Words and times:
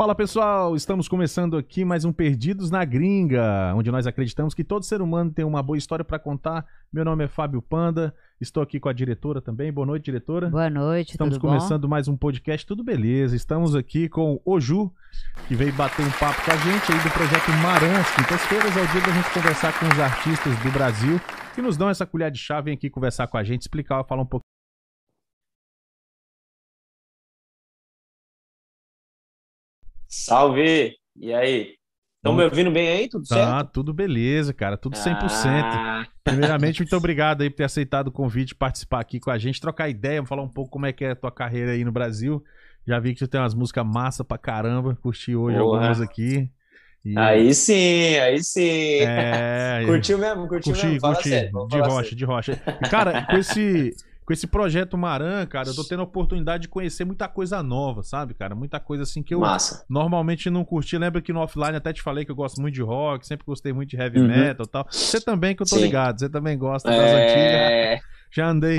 Fala 0.00 0.14
pessoal, 0.14 0.74
estamos 0.74 1.08
começando 1.08 1.58
aqui 1.58 1.84
mais 1.84 2.06
um 2.06 2.10
Perdidos 2.10 2.70
na 2.70 2.82
Gringa, 2.86 3.74
onde 3.76 3.90
nós 3.90 4.06
acreditamos 4.06 4.54
que 4.54 4.64
todo 4.64 4.82
ser 4.82 5.02
humano 5.02 5.30
tem 5.30 5.44
uma 5.44 5.62
boa 5.62 5.76
história 5.76 6.02
para 6.02 6.18
contar. 6.18 6.64
Meu 6.90 7.04
nome 7.04 7.24
é 7.24 7.28
Fábio 7.28 7.60
Panda, 7.60 8.14
estou 8.40 8.62
aqui 8.62 8.80
com 8.80 8.88
a 8.88 8.94
diretora 8.94 9.42
também. 9.42 9.70
Boa 9.70 9.86
noite, 9.86 10.06
diretora. 10.06 10.48
Boa 10.48 10.70
noite, 10.70 11.10
Estamos 11.10 11.36
começando 11.36 11.82
bom? 11.82 11.88
mais 11.88 12.08
um 12.08 12.16
podcast, 12.16 12.66
tudo 12.66 12.82
beleza. 12.82 13.36
Estamos 13.36 13.74
aqui 13.74 14.08
com 14.08 14.40
o 14.42 14.58
Ju, 14.58 14.90
que 15.46 15.54
veio 15.54 15.74
bater 15.74 16.02
um 16.02 16.10
papo 16.12 16.46
com 16.46 16.50
a 16.50 16.56
gente 16.56 16.92
aí 16.92 16.98
do 17.00 17.10
projeto 17.10 17.50
Marãs. 17.62 18.10
Quintas-feiras 18.14 18.74
é 18.74 18.82
o 18.82 18.86
dia 18.86 19.00
da 19.02 19.12
gente 19.12 19.34
conversar 19.34 19.78
com 19.78 19.84
os 19.84 20.00
artistas 20.00 20.58
do 20.60 20.70
Brasil 20.72 21.20
que 21.54 21.60
nos 21.60 21.76
dão 21.76 21.90
essa 21.90 22.06
colher 22.06 22.30
de 22.30 22.38
chá, 22.38 22.58
vem 22.62 22.72
aqui 22.72 22.88
conversar 22.88 23.26
com 23.26 23.36
a 23.36 23.44
gente, 23.44 23.60
explicar, 23.60 24.02
falar 24.04 24.22
um 24.22 24.26
pouco. 24.26 24.49
Salve! 30.24 30.94
E 31.16 31.32
aí? 31.32 31.74
Estão 32.16 32.34
me 32.34 32.44
ouvindo 32.44 32.70
bem 32.70 32.88
aí? 32.88 33.08
Tudo 33.08 33.26
Tá, 33.26 33.36
certo? 33.58 33.72
tudo 33.72 33.94
beleza, 33.94 34.52
cara, 34.52 34.76
tudo 34.76 34.96
100%. 34.96 35.64
Ah, 35.66 36.06
Primeiramente, 36.22 36.80
muito 36.80 36.96
obrigado 36.96 37.40
aí 37.42 37.48
por 37.50 37.56
ter 37.56 37.64
aceitado 37.64 38.08
o 38.08 38.12
convite, 38.12 38.54
participar 38.54 39.00
aqui 39.00 39.18
com 39.18 39.30
a 39.30 39.38
gente, 39.38 39.60
trocar 39.60 39.88
ideia, 39.88 40.24
falar 40.26 40.42
um 40.42 40.48
pouco 40.48 40.70
como 40.70 40.86
é 40.86 40.92
que 40.92 41.04
é 41.04 41.12
a 41.12 41.16
tua 41.16 41.30
carreira 41.32 41.72
aí 41.72 41.84
no 41.84 41.90
Brasil. 41.92 42.44
Já 42.86 42.98
vi 42.98 43.14
que 43.14 43.20
tu 43.20 43.28
tem 43.28 43.40
umas 43.40 43.54
músicas 43.54 43.86
massa 43.86 44.22
pra 44.24 44.36
caramba, 44.38 44.94
curti 44.96 45.34
hoje 45.34 45.56
Porra. 45.58 45.76
algumas 45.76 46.00
aqui. 46.00 46.50
E- 47.04 47.18
aí 47.18 47.54
sim, 47.54 48.18
aí 48.18 48.42
sim. 48.44 48.60
É, 49.00 49.82
Curtiu 49.86 50.18
mesmo? 50.18 50.46
Curtiu 50.46 50.72
curti, 50.72 50.86
mesmo? 50.86 51.00
Fala 51.00 51.14
curti, 51.14 51.28
sério, 51.30 51.50
de 51.68 51.78
rocha, 51.78 52.02
sério. 52.02 52.16
de 52.16 52.24
rocha. 52.26 52.56
Cara, 52.90 53.26
com 53.26 53.36
esse, 53.38 53.96
com 54.30 54.32
esse 54.34 54.46
projeto 54.46 54.96
Maran, 54.96 55.44
cara, 55.46 55.70
eu 55.70 55.74
tô 55.74 55.82
tendo 55.82 55.98
a 55.98 56.04
oportunidade 56.04 56.62
de 56.62 56.68
conhecer 56.68 57.04
muita 57.04 57.26
coisa 57.26 57.64
nova, 57.64 58.04
sabe, 58.04 58.32
cara? 58.32 58.54
Muita 58.54 58.78
coisa 58.78 59.02
assim 59.02 59.24
que 59.24 59.34
eu 59.34 59.40
Massa. 59.40 59.84
normalmente 59.90 60.48
não 60.48 60.64
curti. 60.64 60.96
Lembra 60.96 61.20
que 61.20 61.32
no 61.32 61.40
offline 61.40 61.74
até 61.76 61.92
te 61.92 62.00
falei 62.00 62.24
que 62.24 62.30
eu 62.30 62.36
gosto 62.36 62.60
muito 62.60 62.74
de 62.76 62.80
rock, 62.80 63.26
sempre 63.26 63.44
gostei 63.44 63.72
muito 63.72 63.90
de 63.90 63.96
heavy 63.96 64.20
Uhum. 64.20 64.28
metal 64.28 64.64
e 64.64 64.68
tal. 64.68 64.86
Você 64.88 65.20
também, 65.20 65.56
que 65.56 65.62
eu 65.62 65.66
tô 65.66 65.74
Sim. 65.74 65.82
ligado, 65.82 66.20
você 66.20 66.28
também 66.28 66.56
gosta 66.56 66.88
das 66.88 66.96
antigas. 67.00 67.34
É, 67.34 68.00
Já 68.32 68.46
andei, 68.48 68.76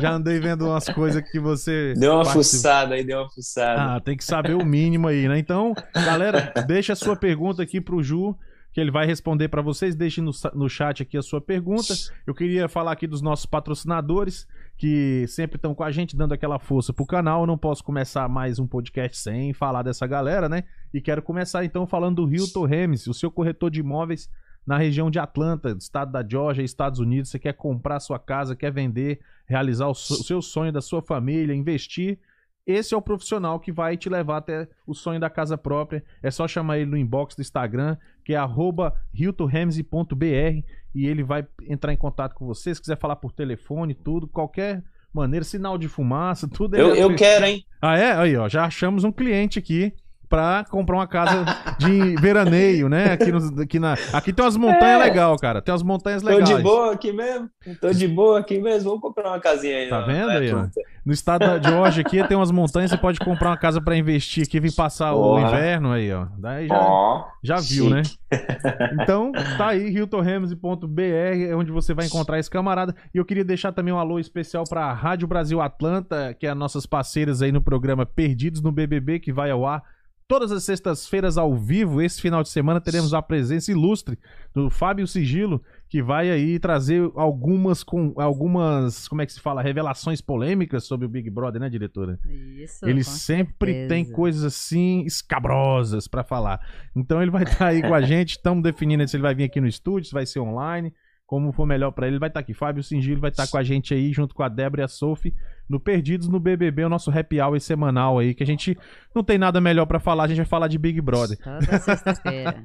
já 0.00 0.12
andei 0.12 0.40
vendo 0.40 0.64
umas 0.66 0.88
coisas 0.88 1.22
que 1.30 1.38
você. 1.38 1.92
deu 2.00 2.12
uma 2.14 2.24
participa- 2.24 2.56
fuçada 2.56 2.94
aí, 2.94 3.04
deu 3.04 3.18
uma 3.18 3.28
fuçada. 3.30 3.96
Ah, 3.96 4.00
tem 4.00 4.16
que 4.16 4.24
saber 4.24 4.54
o 4.54 4.64
mínimo 4.64 5.06
aí, 5.06 5.28
né? 5.28 5.38
Então, 5.38 5.74
galera, 5.94 6.50
deixa 6.66 6.94
a 6.94 6.96
sua 6.96 7.14
pergunta 7.14 7.62
aqui 7.62 7.78
pro 7.78 8.02
Ju, 8.02 8.34
que 8.72 8.80
ele 8.80 8.90
vai 8.90 9.04
responder 9.04 9.48
pra 9.48 9.60
vocês. 9.60 9.94
Deixe 9.94 10.22
no, 10.22 10.30
no 10.54 10.66
chat 10.70 11.02
aqui 11.02 11.18
a 11.18 11.22
sua 11.22 11.38
pergunta. 11.42 11.92
Eu 12.26 12.34
queria 12.34 12.66
falar 12.70 12.92
aqui 12.92 13.06
dos 13.06 13.20
nossos 13.20 13.44
patrocinadores, 13.44 14.48
que 14.76 15.26
sempre 15.28 15.56
estão 15.56 15.74
com 15.74 15.84
a 15.84 15.90
gente, 15.90 16.16
dando 16.16 16.32
aquela 16.32 16.58
força 16.58 16.92
pro 16.92 17.06
canal. 17.06 17.42
Eu 17.42 17.46
não 17.46 17.56
posso 17.56 17.82
começar 17.84 18.28
mais 18.28 18.58
um 18.58 18.66
podcast 18.66 19.16
sem 19.18 19.52
falar 19.52 19.82
dessa 19.82 20.06
galera, 20.06 20.48
né? 20.48 20.64
E 20.92 21.00
quero 21.00 21.22
começar 21.22 21.64
então 21.64 21.86
falando 21.86 22.26
do 22.26 22.34
Hilton 22.34 22.66
Remes, 22.66 23.06
o 23.06 23.14
seu 23.14 23.30
corretor 23.30 23.70
de 23.70 23.80
imóveis 23.80 24.28
na 24.66 24.78
região 24.78 25.10
de 25.10 25.18
Atlanta, 25.18 25.76
estado 25.78 26.10
da 26.10 26.26
Georgia, 26.26 26.64
Estados 26.64 26.98
Unidos. 26.98 27.30
Você 27.30 27.38
quer 27.38 27.52
comprar 27.52 28.00
sua 28.00 28.18
casa, 28.18 28.56
quer 28.56 28.72
vender, 28.72 29.20
realizar 29.46 29.88
o, 29.88 29.94
seu 29.94 30.40
sonho 30.42 30.72
da 30.72 30.80
sua 30.80 31.02
família, 31.02 31.54
investir. 31.54 32.18
Esse 32.66 32.94
é 32.94 32.96
o 32.96 33.02
profissional 33.02 33.60
que 33.60 33.70
vai 33.70 33.96
te 33.96 34.08
levar 34.08 34.38
até 34.38 34.66
o 34.86 34.94
sonho 34.94 35.20
da 35.20 35.28
casa 35.28 35.58
própria. 35.58 36.02
É 36.22 36.30
só 36.30 36.48
chamar 36.48 36.78
ele 36.78 36.90
no 36.90 36.96
inbox 36.96 37.36
do 37.36 37.42
Instagram, 37.42 37.98
que 38.24 38.34
é 38.34 38.36
arroba 38.36 38.94
hiltonramsey.br 39.12 40.64
e 40.94 41.06
ele 41.06 41.22
vai 41.22 41.46
entrar 41.68 41.92
em 41.92 41.96
contato 41.96 42.34
com 42.34 42.46
você. 42.46 42.74
Se 42.74 42.80
quiser 42.80 42.98
falar 42.98 43.16
por 43.16 43.32
telefone, 43.32 43.94
tudo, 43.94 44.26
qualquer 44.26 44.82
maneira, 45.12 45.44
sinal 45.44 45.76
de 45.76 45.88
fumaça, 45.88 46.48
tudo. 46.52 46.76
Eu, 46.76 46.94
é 46.94 47.02
eu 47.02 47.14
quero, 47.14 47.44
hein? 47.44 47.64
ah, 47.80 47.98
é? 47.98 48.12
Aí, 48.12 48.36
ó, 48.36 48.48
já 48.48 48.64
achamos 48.64 49.04
um 49.04 49.12
cliente 49.12 49.58
aqui 49.58 49.92
pra 50.34 50.64
comprar 50.68 50.96
uma 50.96 51.06
casa 51.06 51.44
de 51.78 52.16
veraneio, 52.16 52.88
né? 52.88 53.12
Aqui, 53.12 53.30
no, 53.30 53.62
aqui, 53.62 53.78
na, 53.78 53.92
aqui 54.12 54.32
tem 54.32 54.44
umas 54.44 54.56
montanhas 54.56 55.00
É. 55.00 55.04
legais, 55.04 55.40
cara. 55.40 55.62
Tem 55.62 55.72
umas 55.72 55.82
montanhas 55.84 56.22
Tô 56.22 56.28
legais. 56.28 56.48
de 56.48 56.60
boa 56.62 56.92
aqui 56.92 57.12
mesmo. 57.12 57.48
Tô 57.80 57.90
de 57.92 58.08
boa 58.08 58.40
aqui 58.40 58.58
mesmo. 58.60 58.88
Vamos 58.90 59.00
comprar 59.00 59.28
uma 59.30 59.38
casinha 59.38 59.76
aí. 59.76 59.88
Tá 59.88 60.00
na- 60.00 60.06
vendo 60.06 60.30
aí, 60.30 60.52
ó? 60.52 60.66
No 61.06 61.12
estado 61.12 61.60
de 61.60 61.70
hoje 61.70 62.00
aqui 62.00 62.26
tem 62.26 62.36
umas 62.36 62.50
montanhas, 62.50 62.90
você 62.90 62.96
pode 62.96 63.20
comprar 63.20 63.50
uma 63.50 63.56
casa 63.56 63.80
pra 63.80 63.96
investir 63.96 64.44
aqui, 64.44 64.58
vir 64.58 64.74
passar 64.74 65.12
o 65.14 65.20
Porra. 65.22 65.42
inverno 65.48 65.92
aí, 65.92 66.12
ó. 66.12 66.26
Daí 66.38 66.66
já, 66.66 66.78
Ó, 66.80 67.24
já 67.42 67.56
viu, 67.56 67.84
chique. 67.84 67.90
né? 67.90 68.02
Então, 69.02 69.30
tá 69.56 69.68
aí, 69.68 69.86
hiltonremes.br, 69.94 71.00
é 71.48 71.54
onde 71.54 71.70
você 71.70 71.94
vai 71.94 72.06
encontrar 72.06 72.38
esse 72.40 72.50
camarada. 72.50 72.94
E 73.14 73.18
eu 73.18 73.24
queria 73.24 73.44
deixar 73.44 73.70
também 73.72 73.94
um 73.94 73.98
alô 73.98 74.18
especial 74.18 74.64
pra 74.68 74.92
Rádio 74.92 75.28
Brasil 75.28 75.60
Atlanta, 75.60 76.34
que 76.38 76.46
é 76.46 76.50
as 76.50 76.56
nossas 76.56 76.86
parceiras 76.86 77.42
aí 77.42 77.52
no 77.52 77.60
programa 77.62 78.04
Perdidos 78.04 78.60
no 78.62 78.72
BBB, 78.72 79.20
que 79.20 79.32
vai 79.32 79.50
ao 79.50 79.64
ar 79.66 79.82
todas 80.26 80.50
as 80.50 80.64
sextas-feiras 80.64 81.36
ao 81.36 81.54
vivo. 81.54 82.00
Esse 82.00 82.20
final 82.20 82.42
de 82.42 82.48
semana 82.48 82.80
teremos 82.80 83.12
a 83.14 83.22
presença 83.22 83.70
ilustre 83.70 84.18
do 84.54 84.70
Fábio 84.70 85.06
Sigilo, 85.06 85.62
que 85.88 86.02
vai 86.02 86.30
aí 86.30 86.58
trazer 86.58 87.10
algumas, 87.14 87.82
com, 87.82 88.14
algumas, 88.16 89.06
como 89.08 89.22
é 89.22 89.26
que 89.26 89.32
se 89.32 89.40
fala, 89.40 89.62
revelações 89.62 90.20
polêmicas 90.20 90.84
sobre 90.84 91.06
o 91.06 91.08
Big 91.08 91.28
Brother, 91.30 91.60
né, 91.60 91.68
diretora? 91.68 92.18
Isso, 92.26 92.84
Ele 92.86 93.04
sempre 93.04 93.72
certeza. 93.72 93.88
tem 93.88 94.04
coisas 94.04 94.44
assim 94.44 95.02
escabrosas 95.04 96.08
pra 96.08 96.24
falar. 96.24 96.60
Então 96.94 97.20
ele 97.20 97.30
vai 97.30 97.44
estar 97.44 97.68
aí 97.68 97.82
com 97.82 97.94
a 97.94 98.00
gente. 98.00 98.32
Estamos 98.32 98.62
definindo 98.62 99.06
se 99.06 99.16
ele 99.16 99.22
vai 99.22 99.34
vir 99.34 99.44
aqui 99.44 99.60
no 99.60 99.68
estúdio, 99.68 100.08
se 100.08 100.14
vai 100.14 100.26
ser 100.26 100.40
online, 100.40 100.92
como 101.26 101.52
for 101.52 101.66
melhor 101.66 101.90
pra 101.92 102.06
ele. 102.06 102.18
Vai 102.18 102.28
estar 102.28 102.40
aqui. 102.40 102.52
Fábio 102.54 102.82
Singilo 102.82 103.20
vai 103.20 103.30
estar 103.30 103.46
com 103.48 103.56
a 103.56 103.62
gente 103.62 103.94
aí, 103.94 104.12
junto 104.12 104.34
com 104.34 104.42
a 104.42 104.48
Débora 104.48 104.82
e 104.82 104.84
a 104.84 104.88
Sophie, 104.88 105.34
no 105.68 105.80
Perdidos 105.80 106.28
no 106.28 106.38
BBB, 106.38 106.84
o 106.84 106.88
nosso 106.88 107.10
happy 107.10 107.40
hour 107.40 107.58
semanal 107.60 108.18
aí, 108.18 108.34
que 108.34 108.42
a 108.42 108.46
gente 108.46 108.76
não 109.14 109.24
tem 109.24 109.38
nada 109.38 109.60
melhor 109.60 109.86
pra 109.86 109.98
falar. 109.98 110.24
A 110.24 110.28
gente 110.28 110.36
vai 110.38 110.46
falar 110.46 110.68
de 110.68 110.78
Big 110.78 111.00
Brother. 111.00 111.38
Toda 111.42 111.78
sexta-feira. 111.78 112.62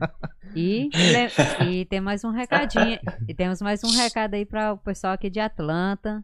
E, 0.55 0.89
le- 0.93 1.65
e 1.71 1.85
tem 1.85 2.01
mais 2.01 2.23
um 2.23 2.31
recadinho. 2.31 2.99
E 3.27 3.33
temos 3.33 3.61
mais 3.61 3.83
um 3.83 3.91
recado 3.95 4.33
aí 4.33 4.45
para 4.45 4.73
o 4.73 4.77
pessoal 4.77 5.13
aqui 5.13 5.29
de 5.29 5.39
Atlanta. 5.39 6.23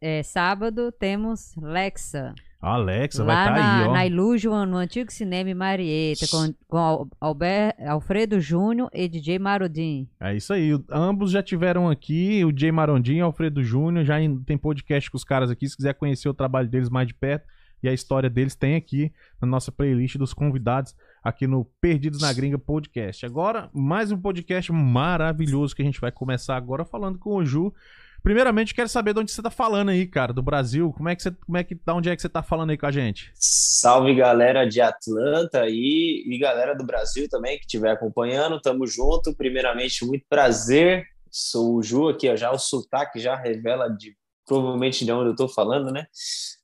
É, 0.00 0.22
sábado 0.22 0.92
temos 0.92 1.54
Lexa. 1.56 2.34
Alexa 2.62 3.24
vai 3.24 3.34
lá 3.34 3.42
estar 3.42 3.54
na, 3.56 3.78
aí, 3.82 3.88
ó. 3.88 3.92
na 3.92 4.06
Illusion, 4.06 4.64
no 4.66 4.76
antigo 4.76 5.10
cinema 5.12 5.50
em 5.50 5.54
Marieta, 5.54 6.26
com, 6.30 6.54
com 6.68 6.76
Al- 6.78 7.08
Alber- 7.20 7.74
Alfredo 7.88 8.38
Júnior 8.40 8.88
e 8.94 9.08
DJ 9.08 9.38
Marodin. 9.40 10.08
É 10.20 10.34
isso 10.36 10.52
aí. 10.52 10.70
Ambos 10.90 11.32
já 11.32 11.42
tiveram 11.42 11.90
aqui, 11.90 12.44
o 12.44 12.56
Jay 12.56 12.70
Marondinho 12.70 13.18
e 13.18 13.22
o 13.22 13.26
Alfredo 13.26 13.64
Júnior. 13.64 14.04
Já 14.04 14.20
em- 14.20 14.38
tem 14.44 14.56
podcast 14.56 15.10
com 15.10 15.16
os 15.16 15.24
caras 15.24 15.50
aqui. 15.50 15.68
Se 15.68 15.76
quiser 15.76 15.94
conhecer 15.94 16.28
o 16.28 16.34
trabalho 16.34 16.68
deles 16.68 16.88
mais 16.88 17.08
de 17.08 17.14
perto 17.14 17.44
e 17.82 17.88
a 17.88 17.92
história 17.92 18.30
deles, 18.30 18.54
tem 18.54 18.76
aqui 18.76 19.12
na 19.40 19.48
nossa 19.48 19.72
playlist 19.72 20.16
dos 20.16 20.32
convidados 20.32 20.94
aqui 21.22 21.48
no 21.48 21.64
Perdidos 21.80 22.20
na 22.20 22.32
Gringa 22.32 22.58
Podcast. 22.58 23.26
Agora, 23.26 23.68
mais 23.72 24.12
um 24.12 24.16
podcast 24.18 24.70
maravilhoso 24.72 25.74
que 25.74 25.82
a 25.82 25.84
gente 25.84 26.00
vai 26.00 26.12
começar 26.12 26.56
agora 26.56 26.84
falando 26.84 27.18
com 27.18 27.34
o 27.34 27.44
Ju. 27.44 27.74
Primeiramente, 28.22 28.72
quero 28.72 28.88
saber 28.88 29.12
de 29.12 29.20
onde 29.20 29.32
você 29.32 29.42
tá 29.42 29.50
falando 29.50 29.88
aí, 29.88 30.06
cara, 30.06 30.32
do 30.32 30.42
Brasil. 30.42 30.92
Como 30.92 31.08
é 31.08 31.16
que 31.16 31.22
você, 31.22 31.32
como 31.44 31.58
é 31.58 31.64
que, 31.64 31.74
da 31.74 31.94
onde 31.94 32.08
é 32.08 32.14
que 32.14 32.22
você 32.22 32.28
tá 32.28 32.42
falando 32.42 32.70
aí 32.70 32.78
com 32.78 32.86
a 32.86 32.92
gente? 32.92 33.32
Salve 33.34 34.14
galera 34.14 34.64
de 34.64 34.80
Atlanta 34.80 35.66
e, 35.68 36.22
e 36.26 36.38
galera 36.38 36.74
do 36.74 36.84
Brasil 36.84 37.28
também 37.28 37.58
que 37.58 37.64
estiver 37.64 37.90
acompanhando, 37.90 38.60
tamo 38.60 38.86
junto. 38.86 39.34
Primeiramente, 39.34 40.04
muito 40.04 40.24
prazer. 40.28 41.04
Sou 41.28 41.76
o 41.76 41.82
Ju 41.82 42.10
aqui, 42.10 42.30
ó, 42.30 42.36
já 42.36 42.52
o 42.52 42.58
sotaque 42.58 43.18
já 43.18 43.34
revela 43.34 43.88
de 43.88 44.14
provavelmente 44.46 45.04
de 45.04 45.10
onde 45.10 45.30
eu 45.30 45.36
tô 45.36 45.48
falando, 45.48 45.90
né? 45.90 46.06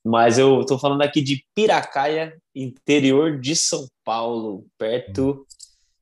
Mas 0.04 0.38
eu 0.38 0.64
tô 0.64 0.78
falando 0.78 1.02
aqui 1.02 1.22
de 1.22 1.44
Piracaia, 1.54 2.36
interior 2.54 3.40
de 3.40 3.56
São 3.56 3.86
Paulo, 4.04 4.66
perto 4.76 5.46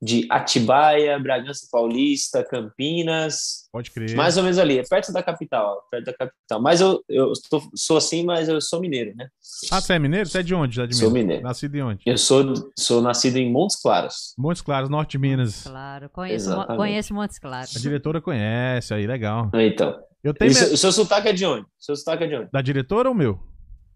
de 0.00 0.26
Atibaia, 0.30 1.18
Bragança 1.18 1.66
Paulista, 1.72 2.44
Campinas, 2.44 3.66
Pode 3.72 3.90
crer. 3.90 4.14
mais 4.14 4.36
ou 4.36 4.42
menos 4.42 4.58
ali, 4.58 4.78
é 4.78 4.82
perto 4.82 5.12
da 5.12 5.22
capital, 5.22 5.82
perto 5.90 6.04
da 6.06 6.12
capital. 6.12 6.60
Mas 6.60 6.80
eu, 6.80 7.02
eu 7.08 7.32
tô- 7.50 7.62
sou 7.74 7.96
assim, 7.96 8.24
mas 8.24 8.48
eu 8.48 8.60
sou 8.60 8.80
mineiro, 8.80 9.14
né? 9.16 9.28
Ah, 9.70 9.80
você 9.80 9.94
é 9.94 9.98
mineiro? 9.98 10.28
Você 10.28 10.38
é 10.38 10.42
de 10.42 10.54
onde? 10.54 10.76
Já 10.76 10.86
de 10.86 10.94
Sou 10.96 11.10
mineiro. 11.10 11.42
Nascido 11.42 11.74
em 11.76 11.82
onde? 11.82 12.02
Eu 12.06 12.18
sou, 12.18 12.70
sou 12.78 13.00
nascido 13.00 13.36
em 13.36 13.50
Montes 13.50 13.80
Claros. 13.80 14.34
Montes 14.38 14.62
Claros, 14.62 14.90
Norte 14.90 15.12
de 15.12 15.18
Minas. 15.18 15.62
Claro, 15.62 16.10
conheço, 16.10 16.46
Exatamente. 16.50 16.76
conheço 16.76 17.14
Montes 17.14 17.38
Claros. 17.38 17.76
A 17.76 17.80
diretora 17.80 18.20
conhece, 18.20 18.92
aí, 18.94 19.06
legal. 19.06 19.50
Então, 19.54 19.98
Eu 20.22 20.34
tenho 20.34 20.50
me- 20.50 20.54
seu, 20.54 20.74
o 20.74 20.76
seu 20.76 20.92
sotaque 20.92 21.28
é 21.28 21.32
de 21.32 21.44
onde? 21.46 21.62
O 21.62 21.68
seu 21.78 21.96
sotaque 21.96 22.24
é 22.24 22.26
de 22.26 22.34
onde? 22.36 22.50
Da 22.52 22.60
diretora 22.60 23.08
ou 23.08 23.14
meu? 23.14 23.38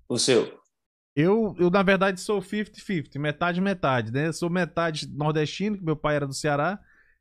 O 0.08 0.18
seu? 0.18 0.59
Eu, 1.14 1.54
eu, 1.58 1.70
na 1.70 1.82
verdade, 1.82 2.20
sou 2.20 2.40
50-50, 2.40 3.18
metade 3.18 3.60
metade, 3.60 4.12
né? 4.12 4.28
Eu 4.28 4.32
sou 4.32 4.48
metade 4.48 5.08
nordestino, 5.12 5.76
que 5.76 5.84
meu 5.84 5.96
pai 5.96 6.16
era 6.16 6.26
do 6.26 6.32
Ceará, 6.34 6.78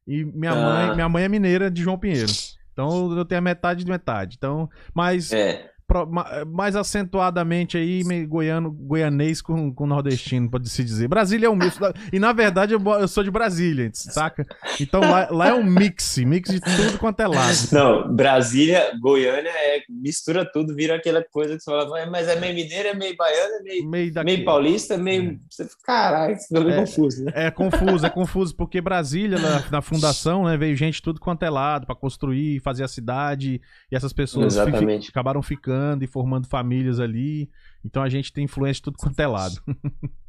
e 0.07 0.23
minha, 0.23 0.51
Ah. 0.51 0.55
mãe, 0.87 0.95
minha 0.95 1.09
mãe 1.09 1.23
é 1.23 1.29
mineira 1.29 1.69
de 1.71 1.81
João 1.81 1.97
Pinheiro. 1.97 2.31
Então 2.71 3.11
eu 3.17 3.25
tenho 3.25 3.39
a 3.39 3.41
metade 3.41 3.83
de 3.83 3.89
metade. 3.91 4.35
Então, 4.37 4.69
mas 4.93 5.33
É. 5.33 5.69
ma- 6.09 6.45
mais 6.45 6.75
acentuadamente 6.75 7.77
aí, 7.77 8.03
meio 8.03 8.27
goiano, 8.27 8.71
goianês 8.71 9.41
com, 9.41 9.73
com 9.73 9.87
nordestino, 9.87 10.49
pode 10.49 10.69
se 10.69 10.83
dizer. 10.83 11.07
Brasília 11.07 11.47
é 11.47 11.49
um 11.49 11.55
mix. 11.55 11.77
E 12.13 12.19
na 12.19 12.31
verdade 12.33 12.73
eu, 12.73 12.81
eu 12.99 13.07
sou 13.07 13.23
de 13.23 13.31
Brasília, 13.31 13.89
saca? 13.93 14.45
Então 14.79 15.01
lá, 15.01 15.27
lá 15.31 15.47
é 15.49 15.53
um 15.53 15.63
mix, 15.63 16.17
mix 16.19 16.49
de 16.51 16.59
tudo 16.59 16.97
quanto 16.99 17.19
é 17.21 17.27
lado. 17.27 17.55
Não, 17.71 18.13
Brasília, 18.13 18.91
Goiânia, 19.01 19.49
é, 19.49 19.81
mistura 19.89 20.45
tudo, 20.45 20.75
vira 20.75 20.95
aquela 20.95 21.23
coisa 21.23 21.55
que 21.55 21.63
você 21.63 21.71
fala, 21.71 21.89
"Ué, 21.91 22.05
mas 22.05 22.27
é 22.27 22.39
meio 22.39 22.53
mineiro, 22.55 22.89
é 22.89 22.93
meio 22.93 23.15
baiano, 23.15 23.55
é 23.55 23.63
meio, 23.63 23.89
Meio 23.89 24.13
daqui. 24.13 24.25
meio 24.25 24.45
paulista, 24.45 24.93
é 24.93 24.97
meio. 24.97 25.39
Você 25.49 25.63
fica, 25.65 25.79
Caralho, 25.85 26.37
meio 26.51 26.69
É. 26.71 26.75
confuso, 26.81 27.23
né? 27.23 27.31
É 27.35 27.51
confuso, 27.51 28.05
é 28.05 28.09
confuso, 28.09 28.55
porque 28.55 28.81
Brasília, 28.81 29.39
na, 29.39 29.63
na 29.71 29.81
fundação, 29.81 30.45
né, 30.45 30.57
veio 30.57 30.75
gente 30.75 31.01
tudo 31.01 31.19
quanto 31.19 31.43
é 31.43 31.49
lado 31.49 31.85
pra 31.85 31.95
construir, 31.95 32.59
fazer 32.59 32.83
a 32.83 32.87
cidade, 32.87 33.61
e 33.91 33.95
essas 33.95 34.13
pessoas 34.13 34.55
fi- 34.55 35.07
acabaram 35.09 35.41
ficando 35.41 35.78
e 36.03 36.07
formando 36.07 36.47
famílias 36.47 36.99
ali. 36.99 37.49
Então 37.83 38.01
a 38.03 38.09
gente 38.09 38.31
tem 38.33 38.45
influência 38.45 38.75
de 38.75 38.83
tudo 38.83 38.97
quanto 38.97 39.19
é 39.19 39.27
lado. 39.27 39.61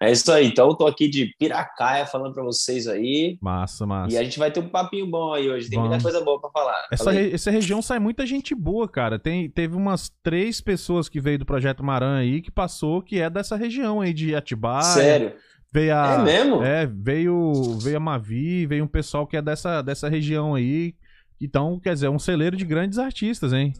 É 0.00 0.10
isso 0.10 0.32
aí. 0.32 0.46
Então, 0.46 0.68
eu 0.68 0.74
tô 0.74 0.86
aqui 0.86 1.08
de 1.08 1.32
Piracaia 1.38 2.04
falando 2.06 2.32
pra 2.34 2.42
vocês 2.42 2.88
aí. 2.88 3.38
Massa, 3.40 3.86
massa. 3.86 4.14
E 4.14 4.18
a 4.18 4.24
gente 4.24 4.38
vai 4.38 4.50
ter 4.50 4.60
um 4.60 4.68
papinho 4.68 5.06
bom 5.06 5.32
aí 5.34 5.48
hoje. 5.48 5.68
Tem 5.68 5.78
muita 5.78 5.98
Vamos. 5.98 6.02
coisa 6.02 6.20
boa 6.24 6.40
pra 6.40 6.50
falar. 6.50 6.86
Essa, 6.90 7.10
re- 7.12 7.32
essa 7.32 7.50
região 7.50 7.80
sai 7.80 7.98
muita 7.98 8.26
gente 8.26 8.54
boa, 8.54 8.88
cara. 8.88 9.18
Tem, 9.18 9.48
teve 9.48 9.76
umas 9.76 10.10
três 10.22 10.60
pessoas 10.60 11.08
que 11.08 11.20
veio 11.20 11.38
do 11.38 11.44
Projeto 11.46 11.84
Maran 11.84 12.16
aí 12.18 12.40
que 12.40 12.50
passou, 12.50 13.00
que 13.02 13.20
é 13.20 13.30
dessa 13.30 13.54
região 13.56 14.00
aí 14.00 14.12
de 14.12 14.34
Atibaia. 14.34 14.82
Sério? 14.82 15.32
Veio 15.72 15.94
a, 15.94 16.14
É 16.14 16.18
mesmo? 16.24 16.62
É, 16.62 16.86
veio, 16.86 17.52
veio 17.80 17.98
a 17.98 18.00
Mavi, 18.00 18.66
veio 18.66 18.82
um 18.84 18.88
pessoal 18.88 19.26
que 19.26 19.36
é 19.36 19.42
dessa, 19.42 19.82
dessa 19.82 20.08
região 20.08 20.54
aí. 20.54 20.94
Então, 21.40 21.78
quer 21.78 21.94
dizer, 21.94 22.06
é 22.06 22.10
um 22.10 22.18
celeiro 22.18 22.56
de 22.56 22.64
grandes 22.64 22.98
artistas, 22.98 23.52
hein? 23.52 23.72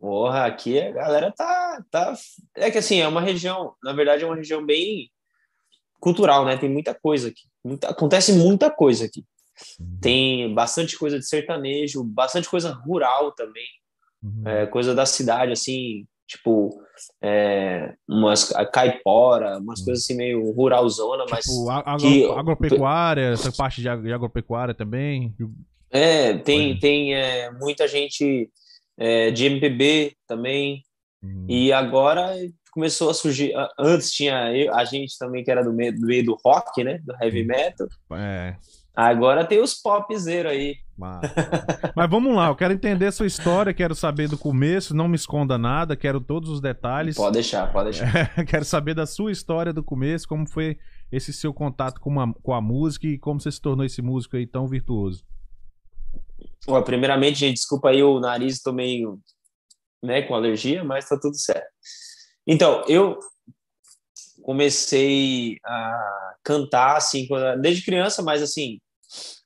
Porra, 0.00 0.46
aqui 0.46 0.80
a 0.80 0.90
galera 0.90 1.30
tá, 1.36 1.84
tá. 1.90 2.14
É 2.56 2.70
que 2.70 2.78
assim, 2.78 3.00
é 3.00 3.06
uma 3.06 3.20
região, 3.20 3.74
na 3.84 3.92
verdade, 3.92 4.24
é 4.24 4.26
uma 4.26 4.34
região 4.36 4.64
bem 4.64 5.10
cultural, 6.00 6.44
né? 6.46 6.56
Tem 6.56 6.70
muita 6.70 6.94
coisa 6.94 7.28
aqui. 7.28 7.42
Muita- 7.62 7.90
acontece 7.90 8.32
muita 8.32 8.70
coisa 8.70 9.04
aqui. 9.04 9.24
Tem 10.00 10.54
bastante 10.54 10.98
coisa 10.98 11.18
de 11.18 11.26
sertanejo, 11.28 12.02
bastante 12.02 12.48
coisa 12.48 12.72
rural 12.72 13.32
também. 13.32 13.66
Uhum. 14.22 14.42
é, 14.46 14.66
coisa 14.66 14.94
da 14.94 15.06
cidade, 15.06 15.50
assim, 15.52 16.06
tipo, 16.28 16.78
é, 17.22 17.94
umas 18.06 18.52
a 18.54 18.66
caipora, 18.66 19.56
umas 19.58 19.82
coisas 19.82 20.04
assim 20.04 20.14
meio 20.14 20.50
ruralzona, 20.52 21.24
mas 21.30 21.46
Tipo, 21.46 21.70
a- 21.70 21.78
agro- 21.86 21.98
que- 22.00 22.24
agropecuária, 22.30 23.32
essa 23.32 23.50
parte 23.50 23.80
de, 23.80 23.88
ag- 23.88 24.02
de 24.02 24.12
agropecuária 24.12 24.74
também. 24.74 25.34
é, 25.90 26.34
tem, 26.36 26.78
tem 26.78 27.14
é, 27.14 27.50
muita 27.52 27.88
gente 27.88 28.50
é, 29.00 29.30
de 29.32 29.46
MPB 29.46 30.12
também, 30.28 30.82
Hum. 31.22 31.44
e 31.48 31.70
agora 31.72 32.32
começou 32.72 33.10
a 33.10 33.14
surgir, 33.14 33.52
antes 33.78 34.10
tinha 34.12 34.56
eu- 34.56 34.72
a 34.74 34.84
gente 34.84 35.18
também 35.18 35.42
que 35.44 35.50
era 35.50 35.62
do 35.62 35.72
meio 35.72 35.92
do, 35.92 36.06
meio 36.06 36.24
do 36.24 36.38
rock, 36.44 36.82
né, 36.84 36.98
do 37.04 37.12
heavy 37.20 37.44
metal, 37.44 37.86
É, 38.12 38.54
agora 38.94 39.44
tem 39.44 39.60
os 39.60 39.74
popzeiros 39.74 40.52
aí. 40.52 40.76
massa. 40.96 41.34
Mas 41.96 42.08
vamos 42.10 42.34
lá, 42.34 42.48
eu 42.48 42.54
quero 42.56 42.72
entender 42.74 43.06
a 43.06 43.12
sua 43.12 43.26
história, 43.26 43.74
quero 43.74 43.94
saber 43.94 44.28
do 44.28 44.38
começo, 44.38 44.94
não 44.96 45.08
me 45.08 45.16
esconda 45.16 45.56
nada, 45.58 45.96
quero 45.96 46.20
todos 46.20 46.48
os 46.48 46.60
detalhes. 46.60 47.16
Pode 47.16 47.34
deixar, 47.34 47.70
pode 47.72 47.90
deixar. 47.90 48.06
quero 48.46 48.64
saber 48.64 48.94
da 48.94 49.04
sua 49.06 49.32
história 49.32 49.72
do 49.72 49.82
começo, 49.82 50.26
como 50.28 50.46
foi 50.48 50.78
esse 51.12 51.32
seu 51.32 51.52
contato 51.52 52.00
com 52.00 52.18
a, 52.20 52.32
com 52.42 52.52
a 52.54 52.60
música 52.60 53.06
e 53.06 53.18
como 53.18 53.40
você 53.40 53.50
se 53.50 53.60
tornou 53.60 53.84
esse 53.84 54.00
músico 54.00 54.36
aí 54.36 54.46
tão 54.46 54.66
virtuoso. 54.66 55.24
Ó, 56.66 56.80
primeiramente, 56.82 57.38
gente, 57.38 57.56
desculpa 57.56 57.90
aí 57.90 58.02
o 58.02 58.20
nariz, 58.20 58.60
tô 58.62 58.72
meio, 58.72 59.20
né, 60.02 60.22
com 60.22 60.34
alergia, 60.34 60.84
mas 60.84 61.08
tá 61.08 61.18
tudo 61.18 61.36
certo. 61.36 61.68
Então, 62.46 62.84
eu 62.88 63.18
comecei 64.42 65.56
a 65.64 66.34
cantar, 66.42 66.96
assim, 66.96 67.26
desde 67.60 67.84
criança, 67.84 68.22
mas, 68.22 68.42
assim, 68.42 68.80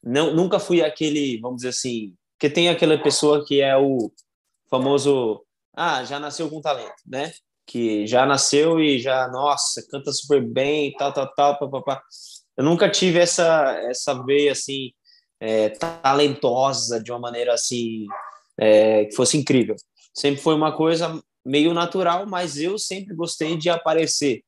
não, 0.03 0.35
nunca 0.35 0.59
fui 0.59 0.83
aquele, 0.83 1.41
vamos 1.41 1.59
dizer 1.59 1.71
assim, 1.71 2.15
que 2.39 2.51
tem 2.51 2.69
aquela 2.69 2.99
pessoa 3.03 3.45
que 3.45 3.61
é 3.61 3.77
o 3.77 4.13
famoso, 4.69 5.45
ah, 5.75 6.05
já 6.05 6.19
nasceu 6.19 6.51
com 6.51 6.61
talento, 6.61 6.95
né? 7.07 7.33
Que 7.67 8.07
já 8.07 8.27
nasceu 8.27 8.81
e 8.81 8.99
já, 8.99 9.29
nossa, 9.29 9.83
canta 9.91 10.13
super 10.13 10.43
bem, 10.43 10.93
tal, 10.97 11.13
tal, 11.13 11.33
tal, 11.35 11.59
papapá. 11.59 12.03
Eu 12.57 12.65
nunca 12.65 12.91
tive 12.91 13.19
essa, 13.19 13.73
essa 13.89 14.15
veia, 14.25 14.53
assim, 14.53 14.93
é, 15.41 15.71
talentosa 15.71 17.03
de 17.03 17.11
uma 17.11 17.19
maneira 17.19 17.55
assim 17.55 18.07
é, 18.59 19.05
que 19.07 19.15
fosse 19.15 19.37
incrível. 19.37 19.77
Sempre 20.15 20.41
foi 20.41 20.55
uma 20.55 20.73
coisa 20.73 21.21
meio 21.45 21.75
natural, 21.75 22.27
mas 22.27 22.57
eu 22.57 22.79
sempre 22.79 23.15
gostei 23.15 23.57
de 23.57 23.69
aparecer, 23.69 24.43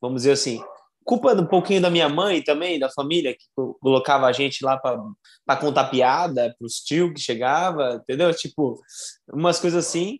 vamos 0.00 0.22
dizer 0.22 0.32
assim. 0.32 0.62
Culpa 1.04 1.32
um 1.32 1.46
pouquinho 1.46 1.80
da 1.80 1.90
minha 1.90 2.08
mãe 2.08 2.42
também, 2.42 2.78
da 2.78 2.90
família, 2.90 3.32
que 3.34 3.44
co- 3.54 3.74
colocava 3.80 4.26
a 4.26 4.32
gente 4.32 4.64
lá 4.64 4.76
para 4.76 5.56
contar 5.56 5.86
piada 5.88 6.54
para 6.58 6.66
os 6.66 6.80
tios 6.80 7.12
que 7.12 7.20
chegava, 7.20 7.98
entendeu? 8.02 8.32
Tipo, 8.34 8.78
umas 9.32 9.58
coisas 9.58 9.86
assim. 9.86 10.18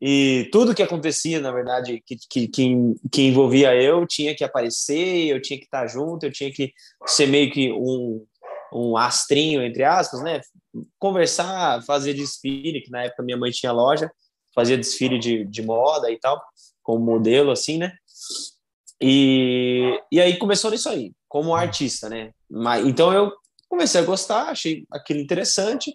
E 0.00 0.48
tudo 0.52 0.74
que 0.74 0.82
acontecia, 0.82 1.40
na 1.40 1.50
verdade, 1.50 2.02
que, 2.04 2.16
que, 2.28 2.48
que, 2.48 2.76
que 3.10 3.22
envolvia 3.22 3.74
eu, 3.74 4.06
tinha 4.06 4.34
que 4.34 4.44
aparecer, 4.44 5.26
eu 5.28 5.40
tinha 5.40 5.58
que 5.58 5.64
estar 5.64 5.86
junto, 5.86 6.26
eu 6.26 6.32
tinha 6.32 6.52
que 6.52 6.72
ser 7.06 7.26
meio 7.26 7.50
que 7.52 7.72
um, 7.72 8.24
um 8.74 8.96
astrinho, 8.96 9.62
entre 9.62 9.84
aspas, 9.84 10.20
né? 10.22 10.40
Conversar, 10.98 11.82
fazer 11.84 12.14
desfile, 12.14 12.80
que 12.80 12.90
na 12.90 13.04
época 13.04 13.22
minha 13.22 13.36
mãe 13.36 13.50
tinha 13.50 13.72
loja, 13.72 14.10
fazia 14.54 14.76
desfile 14.76 15.18
de, 15.18 15.44
de 15.44 15.62
moda 15.62 16.10
e 16.10 16.18
tal, 16.18 16.42
como 16.82 17.04
modelo, 17.04 17.50
assim, 17.50 17.78
né? 17.78 17.92
E, 19.00 20.00
e 20.10 20.20
aí 20.20 20.38
começou 20.38 20.70
nisso 20.70 20.88
aí, 20.88 21.12
como 21.28 21.54
artista, 21.54 22.08
né? 22.08 22.32
Mas, 22.50 22.86
então 22.86 23.12
eu 23.12 23.32
comecei 23.68 24.00
a 24.00 24.04
gostar, 24.04 24.48
achei 24.48 24.84
aquilo 24.90 25.20
interessante, 25.20 25.92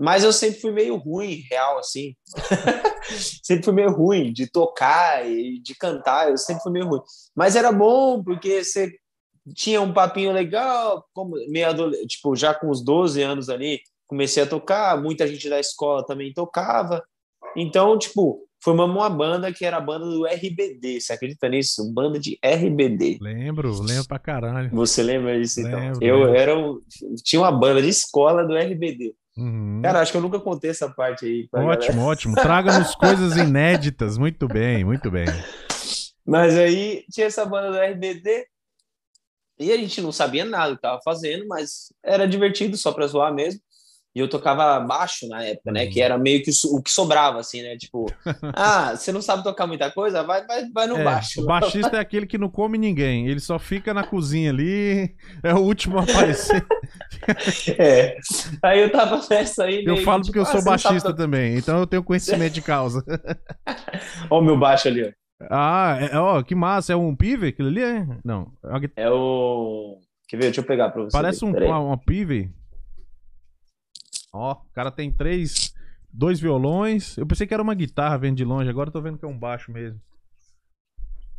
mas 0.00 0.24
eu 0.24 0.32
sempre 0.32 0.60
fui 0.60 0.72
meio 0.72 0.96
ruim, 0.96 1.42
real, 1.50 1.78
assim. 1.78 2.14
sempre 3.42 3.64
fui 3.64 3.72
meio 3.72 3.90
ruim 3.90 4.32
de 4.32 4.50
tocar 4.50 5.28
e 5.28 5.60
de 5.60 5.74
cantar, 5.74 6.30
eu 6.30 6.36
sempre 6.36 6.62
fui 6.62 6.72
meio 6.72 6.88
ruim. 6.88 7.00
Mas 7.34 7.54
era 7.54 7.70
bom, 7.70 8.22
porque 8.22 8.64
você 8.64 8.92
tinha 9.52 9.80
um 9.80 9.92
papinho 9.92 10.32
legal, 10.32 11.04
como 11.12 11.36
meio 11.48 11.68
adolescente, 11.68 12.08
tipo, 12.08 12.34
já 12.34 12.54
com 12.54 12.70
os 12.70 12.82
12 12.82 13.20
anos 13.22 13.48
ali, 13.48 13.80
comecei 14.06 14.42
a 14.42 14.46
tocar, 14.46 15.00
muita 15.00 15.26
gente 15.26 15.48
da 15.48 15.60
escola 15.60 16.06
também 16.06 16.32
tocava. 16.32 17.02
Então, 17.56 17.98
tipo, 17.98 18.46
formamos 18.62 18.96
uma 18.96 19.10
banda 19.10 19.52
que 19.52 19.64
era 19.64 19.76
a 19.76 19.80
banda 19.80 20.06
do 20.06 20.26
RBD, 20.26 21.00
você 21.00 21.12
acredita 21.12 21.48
nisso? 21.48 21.92
Banda 21.92 22.18
de 22.18 22.38
RBD. 22.42 23.18
Lembro, 23.20 23.70
lembro 23.82 24.08
pra 24.08 24.18
caralho. 24.18 24.70
Você 24.72 25.02
lembra 25.02 25.38
disso, 25.38 25.60
então? 25.60 25.78
Lembro, 25.78 26.04
eu 26.04 26.18
lembro. 26.20 26.34
era 26.34 26.58
um, 26.58 26.80
tinha 27.22 27.42
uma 27.42 27.52
banda 27.52 27.82
de 27.82 27.88
escola 27.88 28.44
do 28.44 28.56
RBD. 28.56 29.14
Uhum. 29.36 29.80
Cara, 29.82 30.00
acho 30.00 30.12
que 30.12 30.16
eu 30.16 30.22
nunca 30.22 30.38
contei 30.38 30.70
essa 30.70 30.88
parte 30.88 31.26
aí. 31.26 31.48
pra 31.50 31.60
galera. 31.60 31.78
Ótimo, 31.78 32.02
ótimo. 32.02 32.34
Traga-nos 32.36 32.94
coisas 32.96 33.36
inéditas. 33.36 34.16
Muito 34.16 34.46
bem, 34.46 34.84
muito 34.84 35.10
bem. 35.10 35.26
Mas 36.26 36.56
aí 36.56 37.04
tinha 37.10 37.26
essa 37.26 37.44
banda 37.44 37.70
do 37.70 37.78
RBD 37.78 38.46
e 39.58 39.72
a 39.72 39.76
gente 39.76 40.00
não 40.00 40.12
sabia 40.12 40.44
nada 40.44 40.70
do 40.70 40.76
que 40.76 40.82
tava 40.82 41.00
fazendo, 41.04 41.46
mas 41.46 41.92
era 42.04 42.26
divertido 42.26 42.76
só 42.76 42.92
pra 42.92 43.06
zoar 43.06 43.32
mesmo. 43.32 43.60
E 44.16 44.20
eu 44.20 44.28
tocava 44.28 44.78
baixo 44.78 45.26
na 45.26 45.42
época, 45.42 45.72
né? 45.72 45.84
Uhum. 45.84 45.90
Que 45.90 46.00
era 46.00 46.16
meio 46.16 46.40
que 46.40 46.50
o 46.70 46.80
que 46.80 46.90
sobrava, 46.90 47.40
assim, 47.40 47.62
né? 47.62 47.76
Tipo, 47.76 48.06
ah, 48.54 48.94
você 48.94 49.10
não 49.10 49.20
sabe 49.20 49.42
tocar 49.42 49.66
muita 49.66 49.90
coisa? 49.90 50.22
Vai, 50.22 50.46
vai, 50.46 50.70
vai 50.70 50.86
no 50.86 50.98
É, 50.98 51.02
baixo. 51.02 51.42
o 51.42 51.46
baixista 51.46 51.96
é 51.96 52.00
aquele 52.00 52.24
que 52.24 52.38
não 52.38 52.48
come 52.48 52.78
ninguém. 52.78 53.26
Ele 53.26 53.40
só 53.40 53.58
fica 53.58 53.92
na 53.92 54.04
cozinha 54.04 54.50
ali. 54.50 55.12
É 55.42 55.52
o 55.52 55.58
último 55.58 55.98
a 55.98 56.02
aparecer. 56.02 56.64
É. 57.78 58.16
Aí 58.62 58.80
eu 58.80 58.92
tava 58.92 59.18
nessa 59.30 59.64
aí. 59.64 59.82
Eu 59.84 59.94
meio 59.94 60.04
falo 60.04 60.20
que, 60.20 60.26
porque 60.26 60.38
eu 60.38 60.44
tipo, 60.44 60.52
sou 60.52 60.60
ah, 60.60 60.78
sabe 60.78 60.84
baixista 60.84 61.16
também. 61.16 61.56
Então 61.56 61.78
eu 61.78 61.86
tenho 61.86 62.04
conhecimento 62.04 62.52
de 62.52 62.60
causa. 62.60 63.02
Ó, 64.28 64.40
o 64.40 64.42
meu 64.42 64.58
baixo 64.58 64.88
ali, 64.88 65.06
ó. 65.08 65.23
Ah, 65.50 65.98
é, 66.00 66.16
ó, 66.18 66.42
que 66.42 66.54
massa. 66.54 66.92
É 66.92 66.96
um 66.96 67.14
pive 67.14 67.48
aquilo 67.48 67.68
ali? 67.68 67.82
É? 67.82 68.06
Não. 68.24 68.52
é 68.96 69.02
É 69.04 69.10
o. 69.10 69.98
Quer 70.28 70.36
ver? 70.36 70.42
Deixa 70.44 70.60
eu 70.60 70.64
pegar 70.64 70.90
pra 70.90 71.02
você. 71.02 71.12
Parece 71.12 71.44
um, 71.44 71.50
uma, 71.50 71.78
uma 71.78 71.98
pive. 71.98 72.50
Ó, 74.32 74.52
o 74.52 74.72
cara 74.72 74.90
tem 74.90 75.12
três. 75.12 75.74
Dois 76.12 76.38
violões. 76.38 77.16
Eu 77.18 77.26
pensei 77.26 77.44
que 77.46 77.52
era 77.52 77.62
uma 77.62 77.74
guitarra 77.74 78.16
vendo 78.16 78.36
de 78.36 78.44
longe. 78.44 78.70
Agora 78.70 78.88
eu 78.88 78.92
tô 78.92 79.00
vendo 79.00 79.18
que 79.18 79.24
é 79.24 79.28
um 79.28 79.36
baixo 79.38 79.72
mesmo. 79.72 80.00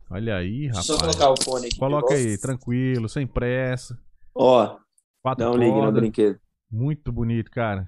Olha 0.09 0.35
aí, 0.35 0.69
Deixa 0.69 0.91
eu 0.91 0.97
rapaz. 0.97 1.15
colocar 1.15 1.31
o 1.31 1.43
fone 1.43 1.67
aqui. 1.67 1.79
Coloca 1.79 2.13
aí, 2.13 2.37
tranquilo, 2.37 3.09
sem 3.09 3.25
pressa. 3.25 3.97
Ó, 4.35 4.77
Quatro 5.23 5.45
dá 5.45 5.51
um 5.51 5.57
ligue 5.57 5.81
no 5.81 5.91
brinquedo. 5.91 6.39
Muito 6.69 7.11
bonito, 7.11 7.49
cara. 7.49 7.87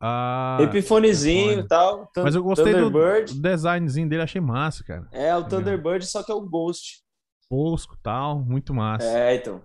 Ah, 0.00 0.58
Epifonezinho 0.62 1.42
Epifone. 1.60 1.64
e 1.64 1.68
tal. 1.68 2.10
Mas 2.16 2.34
eu 2.34 2.42
gostei 2.42 2.72
do, 2.74 2.90
Thunderbird. 2.90 3.34
do 3.34 3.40
designzinho 3.42 4.08
dele, 4.08 4.22
achei 4.22 4.40
massa, 4.40 4.82
cara. 4.82 5.08
É 5.12 5.34
o 5.36 5.46
Thunderbird, 5.46 6.04
só 6.06 6.22
que 6.22 6.32
é 6.32 6.34
o 6.34 6.40
Ghost. 6.40 7.02
Fosco 7.48 7.96
tal, 8.02 8.40
muito 8.40 8.74
massa. 8.74 9.06
É, 9.06 9.36
então. 9.36 9.62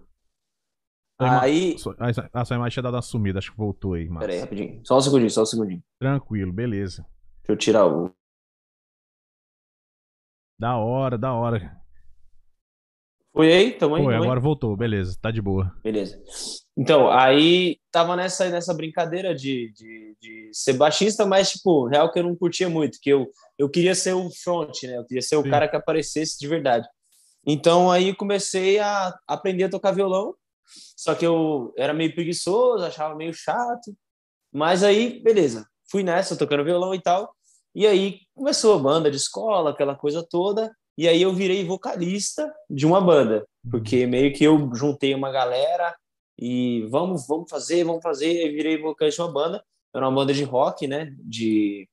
Aí. 1.17 1.77
sua- 1.79 1.95
A 2.33 2.43
sua 2.45 2.55
imagem 2.57 2.73
tinha 2.73 2.83
dado 2.83 2.95
uma 2.95 3.01
sumida, 3.01 3.39
acho 3.39 3.51
que 3.51 3.57
voltou 3.57 3.93
aí, 3.93 4.07
massa. 4.09 4.21
Pera 4.27 4.33
aí, 4.33 4.39
rapidinho. 4.41 4.81
Só 4.85 4.97
um 4.97 5.01
segundinho, 5.01 5.29
só 5.31 5.43
um 5.43 5.45
segundinho. 5.45 5.83
Tranquilo, 5.99 6.51
beleza. 6.51 7.05
eu 7.47 7.55
tirar 7.55 7.85
o. 7.87 8.13
Da 10.59 10.77
hora, 10.77 11.17
da 11.17 11.33
hora. 11.33 11.79
Foi 13.33 13.51
aí? 13.51 13.71
Tamo 13.73 13.95
aí? 13.95 14.03
Foi, 14.03 14.13
tamo 14.13 14.23
aí? 14.23 14.27
agora 14.27 14.39
voltou, 14.39 14.75
beleza, 14.77 15.17
tá 15.21 15.29
de 15.31 15.41
boa. 15.41 15.75
Beleza. 15.83 16.21
Então, 16.77 17.09
aí 17.09 17.77
tava 17.89 18.17
nessa, 18.17 18.49
nessa 18.49 18.73
brincadeira 18.73 19.33
de, 19.33 19.71
de, 19.73 20.17
de 20.21 20.49
ser 20.51 20.73
baixista, 20.73 21.25
mas, 21.25 21.51
tipo, 21.51 21.87
real 21.87 22.11
que 22.11 22.19
eu 22.19 22.23
não 22.23 22.35
curtia 22.35 22.67
muito, 22.67 22.99
que 23.01 23.09
eu, 23.09 23.27
eu 23.57 23.69
queria 23.69 23.95
ser 23.95 24.13
o 24.13 24.29
front, 24.29 24.83
né? 24.83 24.97
Eu 24.97 25.05
queria 25.05 25.21
ser 25.21 25.37
o 25.37 25.43
Sim. 25.43 25.49
cara 25.49 25.69
que 25.69 25.75
aparecesse 25.75 26.37
de 26.37 26.47
verdade. 26.47 26.85
Então, 27.47 27.89
aí 27.89 28.13
comecei 28.13 28.79
a 28.79 29.17
aprender 29.25 29.65
a 29.65 29.69
tocar 29.69 29.91
violão, 29.91 30.35
só 30.97 31.15
que 31.15 31.25
eu 31.25 31.73
era 31.77 31.93
meio 31.93 32.13
preguiçoso, 32.13 32.83
achava 32.83 33.15
meio 33.15 33.33
chato, 33.33 33.95
mas 34.51 34.83
aí, 34.83 35.21
beleza, 35.21 35.65
fui 35.89 36.03
nessa, 36.03 36.35
tocando 36.35 36.63
violão 36.63 36.93
e 36.93 37.01
tal, 37.01 37.33
e 37.73 37.85
aí 37.85 38.21
começou 38.33 38.75
a 38.75 38.79
banda 38.79 39.11
de 39.11 39.17
escola, 39.17 39.69
aquela 39.69 39.95
coisa 39.95 40.25
toda, 40.27 40.75
e 40.97 41.07
aí 41.07 41.21
eu 41.21 41.33
virei 41.33 41.63
vocalista 41.63 42.51
de 42.69 42.85
uma 42.85 42.99
banda, 42.99 43.45
porque 43.69 44.07
meio 44.07 44.33
que 44.33 44.43
eu 44.43 44.73
juntei 44.73 45.13
uma 45.13 45.31
galera 45.31 45.95
e 46.37 46.85
vamos, 46.89 47.27
vamos 47.27 47.49
fazer, 47.49 47.83
vamos 47.83 48.03
fazer, 48.03 48.45
e 48.45 48.51
virei 48.51 48.81
vocalista 48.81 49.23
de 49.23 49.27
uma 49.27 49.33
banda, 49.33 49.63
era 49.93 50.07
uma 50.07 50.15
banda 50.15 50.33
de 50.33 50.43
rock, 50.43 50.87
né, 50.87 51.15
de... 51.19 51.87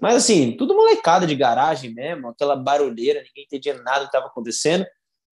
Mas 0.00 0.16
assim, 0.16 0.56
tudo 0.56 0.74
molecada 0.74 1.26
de 1.26 1.36
garagem 1.36 1.94
mesmo, 1.94 2.28
aquela 2.28 2.56
barulheira, 2.56 3.22
ninguém 3.22 3.44
entendia 3.44 3.80
nada 3.82 4.00
que 4.00 4.06
estava 4.06 4.26
acontecendo, 4.26 4.84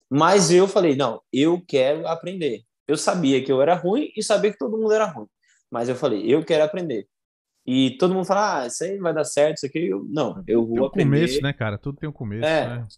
mas 0.08 0.50
eu 0.50 0.68
falei, 0.68 0.94
não, 0.94 1.20
eu 1.32 1.60
quero 1.66 2.06
aprender. 2.06 2.62
Eu 2.86 2.96
sabia 2.96 3.42
que 3.42 3.50
eu 3.50 3.62
era 3.62 3.74
ruim 3.74 4.12
e 4.16 4.22
sabia 4.22 4.52
que 4.52 4.58
todo 4.58 4.78
mundo 4.78 4.92
era 4.92 5.06
ruim, 5.06 5.26
mas 5.70 5.88
eu 5.88 5.96
falei, 5.96 6.22
eu 6.32 6.44
quero 6.44 6.64
aprender. 6.64 7.08
E 7.64 7.96
todo 7.96 8.12
mundo 8.12 8.26
fala, 8.26 8.62
ah, 8.62 8.66
isso 8.66 8.82
aí 8.82 8.98
vai 8.98 9.14
dar 9.14 9.24
certo, 9.24 9.58
isso 9.58 9.66
aqui. 9.66 9.86
Eu, 9.86 10.04
não, 10.08 10.42
eu 10.46 10.66
vou 10.66 10.74
Tem 10.74 10.82
um 10.82 10.86
aprender. 10.86 11.20
começo, 11.20 11.42
né, 11.42 11.52
cara? 11.52 11.78
Tudo 11.78 11.98
tem 11.98 12.08
um 12.08 12.12
começo. 12.12 12.44
É. 12.44 12.68
né? 12.68 12.88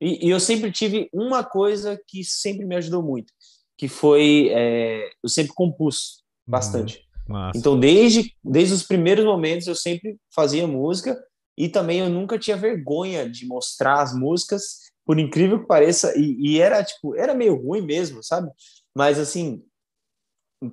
E, 0.00 0.28
e 0.28 0.30
eu 0.30 0.38
sempre 0.38 0.70
tive 0.70 1.08
uma 1.12 1.42
coisa 1.42 2.00
que 2.06 2.22
sempre 2.22 2.64
me 2.64 2.76
ajudou 2.76 3.02
muito, 3.02 3.32
que 3.78 3.86
foi 3.88 4.48
é, 4.50 5.08
eu 5.22 5.28
sempre 5.28 5.52
compus 5.54 6.22
bastante. 6.46 7.06
Massa. 7.28 7.56
Então 7.58 7.78
desde 7.78 8.34
desde 8.42 8.74
os 8.74 8.82
primeiros 8.82 9.24
momentos 9.24 9.66
eu 9.68 9.74
sempre 9.74 10.16
fazia 10.34 10.66
música 10.66 11.16
e 11.56 11.68
também 11.68 12.00
eu 12.00 12.08
nunca 12.08 12.38
tinha 12.38 12.56
vergonha 12.56 13.28
de 13.28 13.46
mostrar 13.46 14.00
as 14.02 14.14
músicas, 14.14 14.78
por 15.04 15.18
incrível 15.18 15.60
que 15.60 15.66
pareça, 15.66 16.12
e, 16.16 16.36
e 16.38 16.60
era 16.60 16.82
tipo 16.82 17.14
era 17.14 17.34
meio 17.34 17.54
ruim 17.54 17.82
mesmo, 17.82 18.22
sabe? 18.22 18.50
Mas 18.94 19.18
assim 19.18 19.62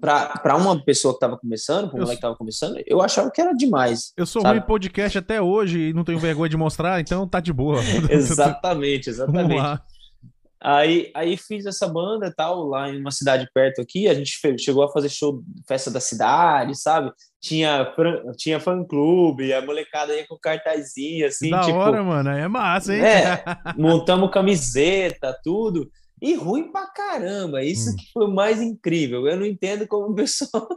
para 0.02 0.56
uma 0.58 0.84
pessoa 0.84 1.14
que 1.14 1.18
estava 1.18 1.38
começando, 1.38 1.90
para 1.90 1.98
um 1.98 2.00
Eu- 2.00 2.02
moleque 2.02 2.16
que 2.16 2.26
estava 2.26 2.36
começando, 2.36 2.82
eu 2.88 3.02
achava 3.02 3.30
que 3.30 3.40
era 3.40 3.54
demais. 3.54 4.14
Eu 4.18 4.26
sou 4.26 4.42
sabe? 4.42 4.56
ruim 4.56 4.64
em 4.64 4.68
podcast 4.68 5.16
até 5.18 5.40
hoje 5.40 5.90
e 5.90 5.94
não 5.94 6.04
tenho 6.04 6.18
vergonha 6.18 6.50
de 6.50 6.58
mostrar, 6.58 7.00
então 7.00 7.28
tá 7.28 7.40
de 7.40 7.54
boa. 7.54 7.80
Exatamente, 8.10 9.12
Vamos 9.12 9.36
exatamente. 9.36 9.62
Aí, 10.68 11.12
aí 11.14 11.38
fiz 11.38 11.64
essa 11.68 11.88
banda 11.88 12.26
e 12.26 12.34
tal, 12.34 12.66
lá 12.66 12.90
em 12.90 13.00
uma 13.00 13.12
cidade 13.12 13.48
perto 13.54 13.82
aqui. 13.82 14.08
A 14.08 14.16
gente 14.16 14.36
chegou 14.58 14.84
a 14.84 14.92
fazer 14.92 15.10
show, 15.10 15.44
festa 15.68 15.92
da 15.92 16.00
cidade, 16.00 16.76
sabe? 16.76 17.12
Tinha, 17.40 17.94
tinha 18.36 18.60
fã-clube, 18.60 19.54
a 19.54 19.62
molecada 19.64 20.16
ia 20.16 20.26
com 20.28 20.36
cartazinho, 20.40 21.28
assim, 21.28 21.52
da 21.52 21.62
tipo... 21.62 21.78
hora, 21.78 22.02
mano. 22.02 22.32
Aí 22.32 22.42
é 22.42 22.48
massa, 22.48 22.96
hein? 22.96 23.04
É, 23.06 23.44
montamos 23.78 24.32
camiseta, 24.32 25.40
tudo. 25.44 25.88
E 26.20 26.34
ruim 26.34 26.72
pra 26.72 26.88
caramba. 26.88 27.64
Isso 27.64 27.92
Hum. 27.92 27.96
que 27.96 28.12
foi 28.12 28.26
o 28.26 28.34
mais 28.34 28.60
incrível. 28.60 29.28
Eu 29.28 29.38
não 29.38 29.46
entendo 29.46 29.88
como 29.88 30.08
o 30.14 30.16
pessoal... 30.16 30.68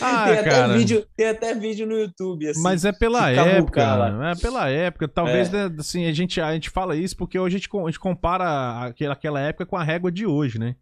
Ah, 0.00 0.24
tem, 0.26 0.38
até 0.38 0.50
cara. 0.50 0.72
vídeo, 0.76 1.06
tem 1.16 1.28
até 1.28 1.54
vídeo 1.54 1.86
no 1.86 1.98
YouTube, 1.98 2.48
assim. 2.48 2.62
Mas 2.62 2.84
é 2.84 2.92
pela 2.92 3.30
época, 3.30 3.52
cavucar 3.82 4.24
é 4.24 4.34
pela 4.40 4.68
época. 4.68 5.08
Talvez, 5.08 5.50
né, 5.50 5.70
assim, 5.78 6.06
a 6.06 6.12
gente, 6.12 6.40
a 6.40 6.52
gente 6.52 6.70
fala 6.70 6.96
isso 6.96 7.16
porque 7.16 7.38
hoje 7.38 7.56
a 7.56 7.58
gente, 7.58 7.68
a 7.72 7.86
gente 7.86 8.00
compara 8.00 8.86
aquela, 8.86 9.12
aquela 9.12 9.40
época 9.40 9.64
com 9.66 9.76
a 9.76 9.82
régua 9.84 10.10
de 10.10 10.26
hoje, 10.26 10.58
né? 10.58 10.76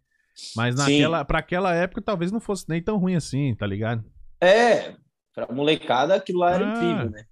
Mas 0.55 0.75
naquela, 0.75 1.23
pra 1.23 1.39
aquela 1.39 1.73
época 1.73 2.01
talvez 2.01 2.31
não 2.31 2.39
fosse 2.39 2.65
nem 2.67 2.81
tão 2.81 2.97
ruim 2.97 3.15
assim, 3.15 3.55
tá 3.55 3.65
ligado? 3.65 4.03
É, 4.41 4.93
pra 5.33 5.47
molecada 5.51 6.15
aquilo 6.15 6.39
lá 6.39 6.53
era 6.55 6.65
Ah. 6.67 6.71
incrível, 6.73 7.09
né? 7.11 7.23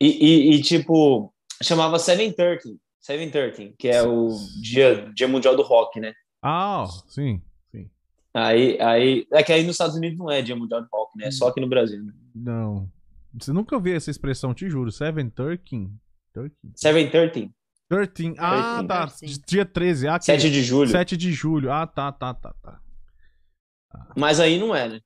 E, 0.00 0.06
e- 0.08 0.54
e, 0.54 0.62
tipo, 0.62 1.32
chamava 1.62 1.98
713, 1.98 2.78
713, 3.00 3.74
que 3.78 3.88
é 3.88 4.02
o 4.02 4.28
dia, 4.62 5.10
dia 5.14 5.26
mundial 5.28 5.56
do 5.56 5.62
rock, 5.62 5.98
né? 6.00 6.12
Ah, 6.42 6.84
sim. 7.08 7.42
Aí, 8.32 8.80
aí, 8.80 9.26
é 9.32 9.42
que 9.42 9.52
aí 9.52 9.64
nos 9.64 9.74
Estados 9.74 9.96
Unidos 9.96 10.16
não 10.18 10.30
é 10.30 10.40
dia 10.40 10.54
mundial 10.54 10.82
do 10.82 10.88
rock, 10.92 11.18
né? 11.18 11.26
É 11.26 11.30
só 11.30 11.48
aqui 11.48 11.60
no 11.60 11.68
Brasil, 11.68 12.02
né? 12.02 12.12
Não. 12.34 12.90
Você 13.34 13.52
nunca 13.52 13.74
ouviu 13.74 13.96
essa 13.96 14.10
expressão, 14.10 14.54
te 14.54 14.68
juro. 14.68 14.90
Seven 14.90 15.30
Turking? 15.30 15.92
Turking? 16.32 16.72
713, 16.76 17.52
13. 17.88 18.34
Ah, 18.38 18.76
13. 18.76 18.88
tá. 18.88 19.06
13. 19.06 19.42
Dia 19.46 19.64
13. 19.64 20.08
Ah, 20.08 20.18
que... 20.18 20.24
7 20.26 20.50
de 20.50 20.62
julho. 20.62 20.90
7 20.90 21.16
de 21.16 21.32
julho. 21.32 21.72
Ah, 21.72 21.86
tá, 21.86 22.12
tá, 22.12 22.32
tá, 22.34 22.54
tá. 22.62 22.80
Mas 24.16 24.38
aí 24.38 24.58
não 24.58 24.74
é, 24.74 24.88
né? 24.88 25.00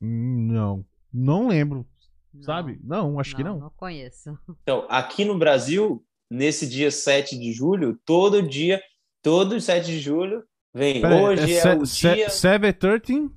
Não. 0.00 0.84
Não 1.12 1.48
lembro. 1.48 1.86
Não, 2.32 2.42
Sabe? 2.42 2.78
Não, 2.84 3.18
acho 3.18 3.34
que 3.34 3.42
não. 3.42 3.58
Não 3.58 3.70
conheço. 3.70 4.38
Então, 4.62 4.86
aqui 4.88 5.24
no 5.24 5.38
Brasil, 5.38 6.04
nesse 6.30 6.68
dia 6.68 6.90
7 6.90 7.38
de 7.38 7.52
julho, 7.52 7.98
todo 8.04 8.42
dia, 8.42 8.80
todo 9.22 9.58
7 9.58 9.86
de 9.86 9.98
julho, 9.98 10.44
vem. 10.74 11.00
Pera 11.00 11.14
aí, 11.16 11.22
Hoje 11.22 11.54
é, 11.54 11.60
se- 11.60 11.68
o 11.76 11.86
se- 11.86 12.14
dia. 12.14 12.30
Seven 12.30 12.72
Thirteen? 12.72 13.30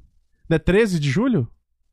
É 0.50 0.60
13 0.60 1.00
de 1.00 1.10
julho? 1.10 1.48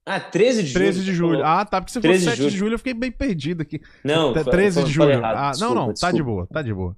Ah, 0.05 0.19
13 0.19 0.63
de 0.63 0.69
julho. 0.71 0.81
13 0.85 1.05
de 1.05 1.13
julho. 1.15 1.39
falou. 1.41 1.47
Ah, 1.47 1.65
tá. 1.65 1.81
Porque 1.81 1.93
você 1.93 2.01
falou 2.01 2.13
13 2.17 2.25
de 2.25 2.31
7 2.31 2.37
de 2.39 2.49
julho. 2.49 2.59
julho, 2.59 2.75
eu 2.75 2.79
fiquei 2.79 2.95
bem 2.95 3.13
perdido 3.13 3.61
aqui. 3.63 3.81
Não, 4.03 4.33
Tá, 4.33 4.43
foi- 4.43 4.53
13 4.53 4.81
foi- 4.81 4.89
de 4.89 4.95
julho. 4.95 5.11
errado, 5.11 5.37
ah, 5.37 5.43
não, 5.45 5.51
desculpa, 5.53 5.75
não, 5.75 5.87
tá 5.87 5.93
de 5.93 5.99
desculpa. 5.99 6.25
boa, 6.25 6.47
tá 6.47 6.63
de 6.63 6.75
boa. 6.75 6.97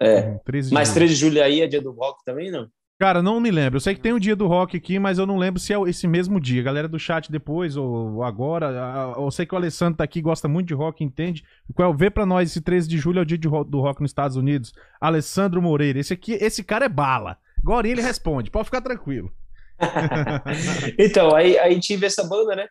É. 0.00 0.20
Hum, 0.22 0.38
13 0.44 0.68
de 0.68 0.74
Mas 0.74 0.88
julho. 0.88 0.94
13 0.94 1.14
de 1.14 1.20
julho 1.20 1.42
aí 1.42 1.60
é 1.60 1.66
dia 1.66 1.80
do 1.82 1.90
rock 1.92 2.24
também, 2.24 2.50
não? 2.50 2.68
Cara, 2.98 3.20
não 3.20 3.40
me 3.40 3.50
lembro. 3.50 3.76
Eu 3.76 3.80
sei 3.80 3.94
que 3.94 4.00
tem 4.00 4.12
o 4.12 4.20
dia 4.20 4.36
do 4.36 4.46
rock 4.46 4.76
aqui, 4.76 4.98
mas 5.00 5.18
eu 5.18 5.26
não 5.26 5.36
lembro 5.36 5.58
se 5.58 5.72
é 5.72 5.80
esse 5.88 6.06
mesmo 6.06 6.40
dia. 6.40 6.62
Galera 6.62 6.88
do 6.88 6.98
chat 6.98 7.30
depois 7.30 7.76
ou 7.76 8.22
agora. 8.22 9.14
Eu 9.16 9.30
sei 9.30 9.44
que 9.44 9.54
o 9.54 9.58
Alessandro 9.58 9.98
tá 9.98 10.04
aqui, 10.04 10.22
gosta 10.22 10.46
muito 10.46 10.68
de 10.68 10.74
rock, 10.74 11.02
entende? 11.02 11.44
Qual 11.74 11.92
vê 11.92 12.08
pra 12.08 12.24
nós 12.24 12.50
esse 12.50 12.60
13 12.60 12.88
de 12.88 12.96
julho 12.96 13.18
é 13.18 13.22
o 13.22 13.26
dia 13.26 13.36
do 13.36 13.80
rock 13.80 14.00
nos 14.00 14.10
Estados 14.10 14.36
Unidos. 14.36 14.72
Alessandro 15.00 15.60
Moreira. 15.60 15.98
Esse 15.98 16.12
aqui, 16.12 16.34
esse 16.34 16.62
cara 16.62 16.84
é 16.84 16.88
bala. 16.88 17.36
Agora 17.58 17.88
ele 17.88 18.00
responde, 18.00 18.50
pode 18.50 18.66
ficar 18.66 18.80
tranquilo. 18.80 19.32
então, 20.98 21.34
aí, 21.34 21.58
aí 21.58 21.80
tive 21.80 22.06
essa 22.06 22.22
banda, 22.22 22.54
né? 22.54 22.68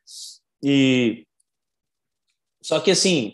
E 0.64 1.26
só 2.64 2.80
que 2.80 2.92
assim, 2.92 3.34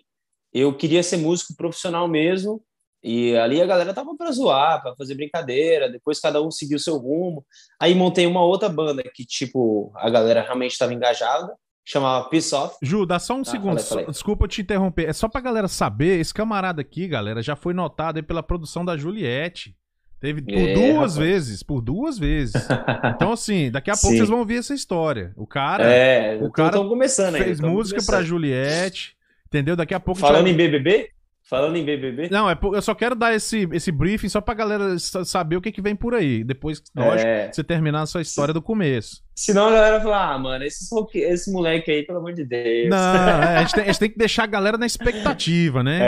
eu 0.51 0.75
queria 0.75 1.03
ser 1.03 1.17
músico 1.17 1.55
profissional 1.55 2.07
mesmo, 2.07 2.63
e 3.03 3.35
ali 3.37 3.61
a 3.61 3.65
galera 3.65 3.93
tava 3.93 4.15
pra 4.17 4.31
zoar, 4.31 4.81
pra 4.81 4.95
fazer 4.95 5.15
brincadeira, 5.15 5.89
depois 5.89 6.19
cada 6.19 6.41
um 6.41 6.51
seguiu 6.51 6.77
seu 6.79 6.97
rumo. 6.97 7.45
Aí 7.81 7.95
montei 7.95 8.25
uma 8.27 8.43
outra 8.43 8.67
banda 8.69 9.01
que, 9.13 9.25
tipo, 9.25 9.91
a 9.95 10.09
galera 10.09 10.41
realmente 10.41 10.71
estava 10.73 10.93
engajada, 10.93 11.53
chamava 11.85 12.27
Peace 12.29 12.53
Off. 12.53 12.75
Ju, 12.81 13.05
dá 13.05 13.17
só 13.19 13.35
um 13.35 13.41
Ah, 13.41 13.45
segundo. 13.45 13.79
falei, 13.79 13.83
falei. 13.85 14.05
desculpa 14.07 14.47
te 14.47 14.61
interromper. 14.61 15.07
É 15.09 15.13
só 15.13 15.27
pra 15.27 15.41
galera 15.41 15.67
saber, 15.67 16.19
esse 16.19 16.33
camarada 16.33 16.81
aqui, 16.81 17.07
galera, 17.07 17.41
já 17.41 17.55
foi 17.55 17.73
notado 17.73 18.17
aí 18.17 18.23
pela 18.23 18.43
produção 18.43 18.83
da 18.83 18.95
Juliette. 18.97 19.75
Teve 20.21 20.41
por 20.41 20.53
É, 20.53 20.73
duas 20.73 20.91
rapaz. 21.15 21.15
vezes, 21.17 21.63
por 21.63 21.81
duas 21.81 22.19
vezes. 22.19 22.53
Então, 23.15 23.31
assim, 23.31 23.71
daqui 23.71 23.89
a 23.89 23.93
pouco 23.93 24.09
Sim. 24.09 24.17
vocês 24.17 24.29
vão 24.29 24.39
ouvir 24.39 24.57
essa 24.57 24.73
história. 24.73 25.31
O 25.37 25.47
cara 25.47 25.85
é, 25.85 26.35
o 26.41 26.47
o 26.47 26.51
cara 26.51 26.77
começando 26.77 27.35
aí. 27.35 27.43
fez 27.45 27.61
música 27.61 28.01
pra 28.05 28.21
Juliette, 28.21 29.15
entendeu? 29.47 29.77
Daqui 29.77 29.93
a 29.93 29.99
pouco. 29.99 30.19
Falando 30.19 30.47
em 30.47 30.53
BBB? 30.53 31.09
Falando 31.49 31.77
em 31.77 31.83
BBB? 31.83 32.29
Não, 32.29 32.47
é, 32.47 32.53
por- 32.53 32.75
eu 32.75 32.81
só 32.81 32.93
quero 32.93 33.15
dar 33.15 33.33
esse, 33.33 33.67
esse 33.73 33.91
briefing 33.91 34.29
só 34.29 34.39
pra 34.39 34.53
galera 34.53 34.99
sa- 34.99 35.25
saber 35.25 35.55
o 35.55 35.61
que, 35.61 35.71
que 35.71 35.81
vem 35.81 35.95
por 35.95 36.13
aí. 36.13 36.43
Depois, 36.43 36.79
lógico, 36.95 37.27
É, 37.27 37.51
você 37.51 37.63
terminar 37.63 38.03
a 38.03 38.05
sua 38.05 38.21
história 38.21 38.53
do 38.53 38.61
começo. 38.61 39.23
senão 39.33 39.67
a 39.69 39.71
galera 39.71 39.99
fala, 39.99 40.33
ah, 40.33 40.37
mano, 40.37 40.63
esse, 40.63 40.85
esse 41.15 41.51
moleque 41.51 41.89
aí, 41.89 42.03
pelo 42.05 42.19
amor 42.19 42.33
de 42.33 42.45
Deus. 42.45 42.89
Não, 42.91 42.97
é, 43.41 43.57
a, 43.57 43.61
gente 43.63 43.73
tem, 43.73 43.83
a 43.83 43.87
gente 43.87 43.99
tem 43.99 44.09
que 44.11 44.17
deixar 44.19 44.43
a 44.43 44.45
galera 44.45 44.77
na 44.77 44.85
expectativa, 44.85 45.81
né? 45.81 45.99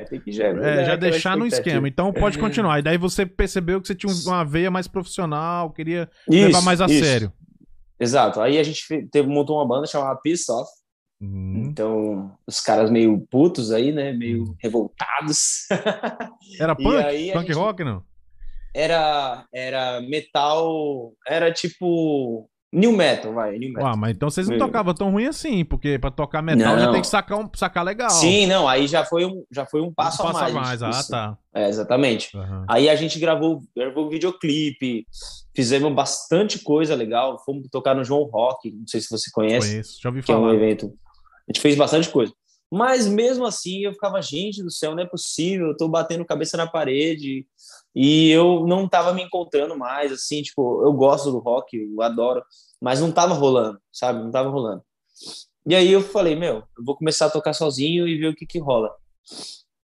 É, 0.00 0.04
tem 0.06 0.18
que 0.20 0.32
já, 0.32 0.46
É, 0.48 0.84
já 0.84 0.96
deixar 0.96 1.36
no 1.36 1.46
esquema. 1.46 1.86
Então 1.86 2.12
pode 2.12 2.36
continuar. 2.36 2.80
E 2.80 2.82
daí 2.82 2.98
você 2.98 3.24
percebeu 3.24 3.80
que 3.80 3.86
você 3.86 3.94
tinha 3.94 4.12
um- 4.12 4.28
uma 4.28 4.44
veia 4.44 4.72
mais 4.72 4.88
profissional, 4.88 5.70
queria 5.70 6.08
Isso, 6.28 6.46
levar 6.46 6.62
mais 6.62 6.80
a 6.80 6.86
isso. 6.86 7.04
sério. 7.04 7.32
Exato. 8.00 8.40
Aí 8.40 8.58
a 8.58 8.62
gente 8.64 9.06
teve, 9.12 9.28
montou 9.28 9.56
uma 9.58 9.68
banda 9.68 9.86
chamada 9.86 10.18
Peace 10.20 10.50
Off. 10.50 10.68
Hum. 11.22 11.64
Então, 11.66 12.32
os 12.46 12.60
caras 12.60 12.90
meio 12.90 13.20
putos 13.30 13.70
aí, 13.72 13.92
né? 13.92 14.12
Meio 14.12 14.44
Hum. 14.44 14.54
revoltados. 14.58 15.66
Era 16.60 16.74
punk? 16.74 16.96
a 17.30 17.32
punk 17.34 17.46
gente- 17.48 17.52
rock, 17.56 17.84
não? 17.84 18.02
era, 18.74 19.44
era 19.52 20.00
metal. 20.00 21.12
Era 21.26 21.52
tipo. 21.52 22.48
New 22.72 22.92
metal, 22.92 23.34
vai. 23.34 23.58
New 23.58 23.72
metal. 23.72 23.88
Ah, 23.88 23.96
mas 23.96 24.12
então 24.14 24.30
vocês 24.30 24.48
não 24.48 24.56
tocavam 24.56 24.94
tão 24.94 25.10
ruim 25.10 25.26
assim, 25.26 25.64
porque 25.64 25.98
pra 25.98 26.08
tocar 26.08 26.40
metal 26.40 26.78
já 26.78 26.86
Não. 26.86 26.92
tem 26.92 27.00
que 27.00 27.06
sacar, 27.08 27.36
um, 27.40 27.50
sacar 27.56 27.84
legal. 27.84 28.08
Sim, 28.10 28.46
não. 28.46 28.68
Aí 28.68 28.86
já 28.86 29.04
foi 29.04 29.24
um, 29.24 29.44
já 29.50 29.66
foi 29.66 29.80
um 29.80 29.92
passo, 29.92 30.22
Passa 30.22 30.46
a 30.46 30.50
mais. 30.52 30.80
mais. 30.80 30.82
Ah, 30.84 31.02
tá. 31.10 31.38
É, 31.52 31.68
exatamente. 31.68 32.30
Aham. 32.36 32.64
Aí 32.68 32.88
a 32.88 32.94
gente 32.94 33.18
gravou, 33.18 33.60
gravou 33.76 34.08
videoclipe, 34.08 35.04
fizemos 35.52 35.92
bastante 35.92 36.60
coisa 36.60 36.94
legal. 36.94 37.42
Fomos 37.44 37.66
tocar 37.72 37.92
no 37.92 38.04
João 38.04 38.22
Rock, 38.30 38.70
não 38.70 38.86
sei 38.86 39.00
se 39.00 39.10
você 39.10 39.30
conhece. 39.32 39.68
Conheço, 39.72 39.98
já 40.00 40.08
ouvi 40.08 40.22
que 40.22 40.30
é 40.30 40.36
um 40.36 40.42
falar. 40.42 40.54
evento. 40.54 40.94
A 41.50 41.52
gente 41.52 41.60
fez 41.60 41.76
bastante 41.76 42.08
coisa. 42.08 42.32
Mas 42.70 43.08
mesmo 43.08 43.44
assim 43.44 43.80
eu 43.80 43.92
ficava, 43.92 44.22
gente 44.22 44.62
do 44.62 44.70
céu, 44.70 44.94
não 44.94 45.02
é 45.02 45.06
possível, 45.06 45.68
eu 45.68 45.76
tô 45.76 45.88
batendo 45.88 46.24
cabeça 46.24 46.56
na 46.56 46.68
parede 46.70 47.44
e 47.92 48.30
eu 48.30 48.64
não 48.68 48.88
tava 48.88 49.12
me 49.12 49.24
encontrando 49.24 49.76
mais, 49.76 50.12
assim, 50.12 50.40
tipo, 50.40 50.84
eu 50.84 50.92
gosto 50.92 51.32
do 51.32 51.40
rock, 51.40 51.76
eu 51.76 52.00
adoro, 52.00 52.44
mas 52.80 53.00
não 53.00 53.10
tava 53.10 53.34
rolando, 53.34 53.80
sabe? 53.92 54.22
Não 54.22 54.30
tava 54.30 54.48
rolando. 54.48 54.84
E 55.66 55.74
aí 55.74 55.90
eu 55.90 56.00
falei, 56.00 56.36
meu, 56.36 56.62
eu 56.78 56.84
vou 56.84 56.96
começar 56.96 57.26
a 57.26 57.30
tocar 57.30 57.52
sozinho 57.52 58.06
e 58.06 58.16
ver 58.16 58.28
o 58.28 58.36
que 58.36 58.46
que 58.46 58.60
rola. 58.60 58.94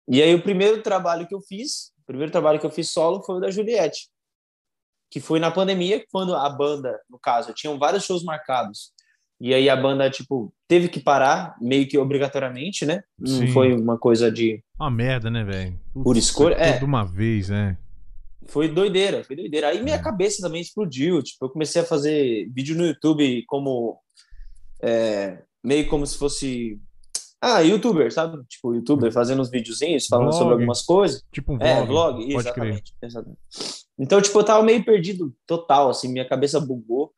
E 0.05 0.21
aí 0.21 0.35
o 0.35 0.43
primeiro 0.43 0.83
trabalho 0.83 1.25
que 1.25 1.33
eu 1.33 1.41
fiz, 1.41 1.93
o 1.99 2.05
primeiro 2.05 2.33
trabalho 2.33 2.59
que 2.59 2.65
eu 2.65 2.71
fiz 2.71 2.89
solo 2.89 3.23
foi 3.23 3.37
o 3.37 3.39
da 3.39 3.49
Juliette, 3.49 4.09
que 5.09 5.21
foi 5.21 5.39
na 5.39 5.49
pandemia, 5.49 6.05
quando 6.11 6.35
a 6.35 6.49
banda, 6.49 6.99
no 7.09 7.17
caso, 7.17 7.53
tinham 7.53 7.79
vários 7.79 8.03
shows 8.03 8.23
marcados. 8.23 8.91
E 9.43 9.53
aí 9.53 9.69
a 9.69 9.75
banda, 9.75 10.09
tipo, 10.09 10.53
teve 10.69 10.87
que 10.87 11.01
parar, 11.01 11.57
meio 11.59 11.85
que 11.85 11.97
obrigatoriamente, 11.97 12.85
né? 12.85 13.03
Não 13.19 13.45
foi 13.49 13.73
uma 13.73 13.97
coisa 13.97 14.31
de. 14.31 14.63
Uma 14.79 14.89
merda, 14.89 15.29
né, 15.29 15.43
velho? 15.43 15.77
Por 16.01 16.15
escolha. 16.15 16.55
É. 16.55 16.77
De 16.77 16.85
uma 16.85 17.03
vez, 17.03 17.49
né? 17.49 17.77
Foi 18.47 18.69
doideira, 18.69 19.21
foi 19.25 19.35
doideira. 19.35 19.67
Aí 19.67 19.83
minha 19.83 19.97
é. 19.97 20.01
cabeça 20.01 20.41
também 20.41 20.61
explodiu. 20.61 21.21
Tipo, 21.21 21.43
eu 21.43 21.49
comecei 21.49 21.81
a 21.81 21.85
fazer 21.85 22.49
vídeo 22.55 22.73
no 22.77 22.85
YouTube 22.85 23.43
como. 23.45 23.99
É, 24.81 25.39
meio 25.61 25.89
como 25.89 26.07
se 26.07 26.17
fosse. 26.17 26.79
Ah, 27.41 27.59
youtuber, 27.59 28.13
sabe? 28.13 28.41
Tipo, 28.47 28.73
youtuber 28.73 29.11
fazendo 29.11 29.41
uns 29.41 29.51
videozinhos, 29.51 30.07
falando 30.07 30.31
sobre 30.31 30.53
algumas 30.53 30.83
coisas. 30.83 31.21
Tipo 31.33 31.51
um 31.51 31.57
vlog. 31.57 31.69
É, 31.69 31.85
vlog, 31.85 32.33
exatamente, 32.33 32.93
exatamente. 33.01 33.39
Então, 33.99 34.21
tipo, 34.21 34.39
eu 34.39 34.45
tava 34.45 34.63
meio 34.63 34.85
perdido 34.85 35.35
total, 35.45 35.89
assim, 35.89 36.07
minha 36.07 36.25
cabeça 36.25 36.61
bugou. 36.61 37.11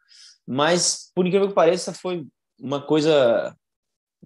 Mas, 0.47 1.11
por 1.15 1.25
incrível 1.25 1.47
que 1.47 1.53
pareça, 1.53 1.93
foi 1.93 2.25
uma 2.59 2.81
coisa 2.81 3.55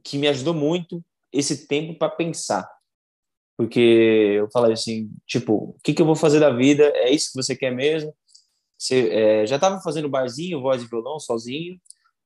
que 0.03 0.17
me 0.17 0.27
ajudou 0.27 0.53
muito 0.53 1.03
esse 1.31 1.67
tempo 1.67 1.97
para 1.97 2.09
pensar. 2.09 2.69
Porque 3.57 3.79
eu 4.38 4.49
falei 4.51 4.73
assim, 4.73 5.11
tipo, 5.25 5.53
o 5.53 5.75
que, 5.83 5.93
que 5.93 6.01
eu 6.01 6.05
vou 6.05 6.15
fazer 6.15 6.39
da 6.39 6.49
vida? 6.49 6.83
É 6.95 7.11
isso 7.11 7.31
que 7.31 7.41
você 7.41 7.55
quer 7.55 7.71
mesmo? 7.71 8.13
Você, 8.77 9.09
é, 9.09 9.45
já 9.45 9.55
estava 9.55 9.81
fazendo 9.81 10.07
barzinho, 10.07 10.61
voz 10.61 10.81
e 10.81 10.88
violão, 10.88 11.19
sozinho, 11.19 11.77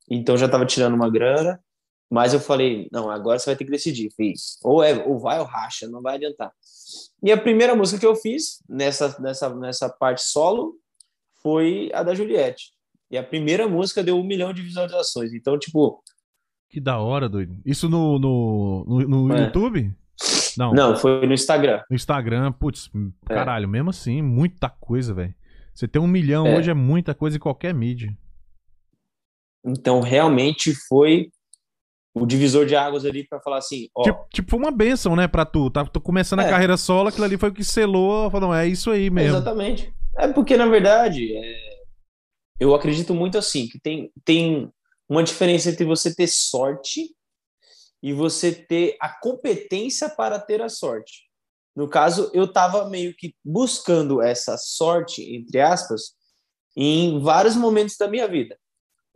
então 0.08 0.36
já 0.36 0.46
estava 0.46 0.64
tirando 0.64 0.94
uma 0.94 1.10
grana, 1.10 1.60
mas 2.08 2.32
eu 2.32 2.38
falei, 2.38 2.88
não, 2.92 3.10
agora 3.10 3.38
você 3.38 3.46
vai 3.46 3.56
ter 3.56 3.64
que 3.64 3.72
decidir, 3.72 4.12
fiz. 4.14 4.58
Ou, 4.62 4.82
é, 4.82 5.04
ou 5.04 5.18
vai 5.18 5.40
ou 5.40 5.44
racha, 5.44 5.88
não 5.88 6.00
vai 6.00 6.14
adiantar. 6.14 6.52
E 7.20 7.32
a 7.32 7.36
primeira 7.36 7.74
música 7.74 7.98
que 7.98 8.06
eu 8.06 8.14
fiz 8.14 8.62
nessa, 8.68 9.20
nessa, 9.20 9.52
nessa 9.56 9.88
parte 9.88 10.22
solo 10.22 10.76
foi 11.42 11.90
a 11.92 12.04
da 12.04 12.14
Juliette. 12.14 12.72
E 13.10 13.18
a 13.18 13.22
primeira 13.22 13.68
música 13.68 14.02
deu 14.02 14.18
um 14.18 14.24
milhão 14.24 14.52
de 14.52 14.62
visualizações. 14.62 15.32
Então, 15.32 15.58
tipo. 15.58 16.02
Que 16.68 16.80
da 16.80 16.98
hora, 16.98 17.28
doido. 17.28 17.56
Isso 17.64 17.88
no, 17.88 18.18
no, 18.18 18.84
no, 18.86 19.28
no 19.28 19.34
é. 19.34 19.44
YouTube? 19.44 19.94
Não. 20.56 20.72
Não, 20.72 20.96
foi 20.96 21.26
no 21.26 21.34
Instagram. 21.34 21.82
No 21.90 21.96
Instagram, 21.96 22.52
putz, 22.52 22.90
é. 23.28 23.34
caralho, 23.34 23.68
mesmo 23.68 23.90
assim, 23.90 24.22
muita 24.22 24.68
coisa, 24.68 25.12
velho. 25.12 25.34
Você 25.74 25.88
tem 25.88 26.00
um 26.00 26.06
milhão 26.06 26.46
é. 26.46 26.56
hoje 26.56 26.70
é 26.70 26.74
muita 26.74 27.14
coisa 27.14 27.36
em 27.36 27.40
qualquer 27.40 27.74
mídia. 27.74 28.16
Então, 29.64 30.00
realmente 30.00 30.74
foi 30.88 31.30
o 32.14 32.24
divisor 32.24 32.64
de 32.64 32.76
águas 32.76 33.04
ali 33.04 33.26
para 33.26 33.40
falar 33.40 33.58
assim, 33.58 33.88
ó. 33.96 34.02
Tipo, 34.02 34.26
tipo, 34.32 34.56
uma 34.56 34.70
benção, 34.70 35.16
né, 35.16 35.26
pra 35.26 35.44
tu. 35.44 35.68
Tá, 35.70 35.84
tô 35.84 36.00
começando 36.00 36.40
a 36.40 36.44
é. 36.44 36.50
carreira 36.50 36.76
solo, 36.76 37.08
aquilo 37.08 37.24
ali 37.24 37.36
foi 37.36 37.48
o 37.48 37.52
que 37.52 37.64
selou, 37.64 38.30
falou, 38.30 38.54
é 38.54 38.68
isso 38.68 38.90
aí 38.90 39.10
mesmo. 39.10 39.36
Exatamente. 39.36 39.92
É 40.16 40.28
porque, 40.28 40.56
na 40.56 40.66
verdade, 40.66 41.36
é 41.36 41.63
eu 42.58 42.74
acredito 42.74 43.14
muito 43.14 43.36
assim, 43.36 43.68
que 43.68 43.78
tem, 43.80 44.12
tem 44.24 44.72
uma 45.08 45.22
diferença 45.22 45.70
entre 45.70 45.84
você 45.84 46.14
ter 46.14 46.28
sorte 46.28 47.14
e 48.02 48.12
você 48.12 48.52
ter 48.52 48.96
a 49.00 49.08
competência 49.08 50.08
para 50.08 50.38
ter 50.38 50.62
a 50.62 50.68
sorte. 50.68 51.24
No 51.74 51.88
caso, 51.88 52.30
eu 52.32 52.44
estava 52.44 52.88
meio 52.88 53.14
que 53.16 53.34
buscando 53.44 54.22
essa 54.22 54.56
sorte, 54.56 55.22
entre 55.34 55.60
aspas, 55.60 56.14
em 56.76 57.20
vários 57.20 57.56
momentos 57.56 57.96
da 57.96 58.06
minha 58.06 58.28
vida. 58.28 58.56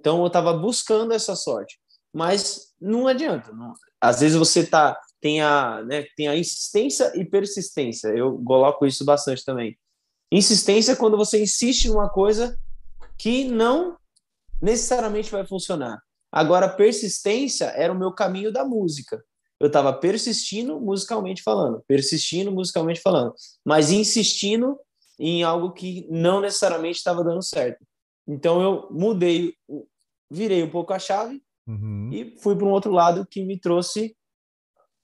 Então, 0.01 0.21
eu 0.21 0.27
estava 0.27 0.53
buscando 0.53 1.13
essa 1.13 1.37
sorte. 1.37 1.79
Mas 2.13 2.73
não 2.81 3.07
adianta. 3.07 3.53
Não. 3.53 3.75
Às 4.01 4.21
vezes 4.21 4.37
você 4.37 4.67
tá, 4.67 4.99
tem, 5.21 5.41
a, 5.41 5.83
né, 5.85 6.05
tem 6.17 6.29
a 6.29 6.37
insistência 6.37 7.13
e 7.15 7.25
persistência. 7.25 8.09
Eu 8.09 8.43
coloco 8.45 8.87
isso 8.87 9.05
bastante 9.05 9.45
também. 9.45 9.79
Insistência 10.33 10.93
é 10.93 10.97
quando 10.97 11.17
você 11.17 11.41
insiste 11.41 11.89
numa 11.89 12.09
coisa 12.09 12.59
que 13.19 13.45
não 13.45 13.97
necessariamente 14.63 15.31
vai 15.31 15.47
funcionar. 15.47 16.01
Agora, 16.31 16.69
persistência 16.69 17.67
era 17.67 17.93
o 17.93 17.99
meu 17.99 18.13
caminho 18.13 18.53
da 18.53 18.65
música. 18.65 19.23
Eu 19.61 19.67
estava 19.67 19.93
persistindo 19.93 20.81
musicalmente 20.81 21.43
falando, 21.43 21.83
persistindo 21.89 22.53
musicalmente 22.53 23.01
falando, 23.01 23.35
mas 23.65 23.91
insistindo 23.91 24.79
em 25.19 25.43
algo 25.43 25.73
que 25.73 26.07
não 26.09 26.41
necessariamente 26.41 26.99
estava 26.99 27.25
dando 27.25 27.43
certo. 27.43 27.85
Então 28.27 28.63
eu 28.63 28.89
mudei, 28.91 29.55
virei 30.31 30.63
um 30.63 30.71
pouco 30.71 30.93
a 30.93 30.99
chave 30.99 31.43
uhum. 31.67 32.11
e 32.13 32.37
fui 32.39 32.55
para 32.55 32.67
um 32.67 32.71
outro 32.71 32.93
lado 32.93 33.27
que 33.29 33.43
me 33.43 33.59
trouxe 33.59 34.15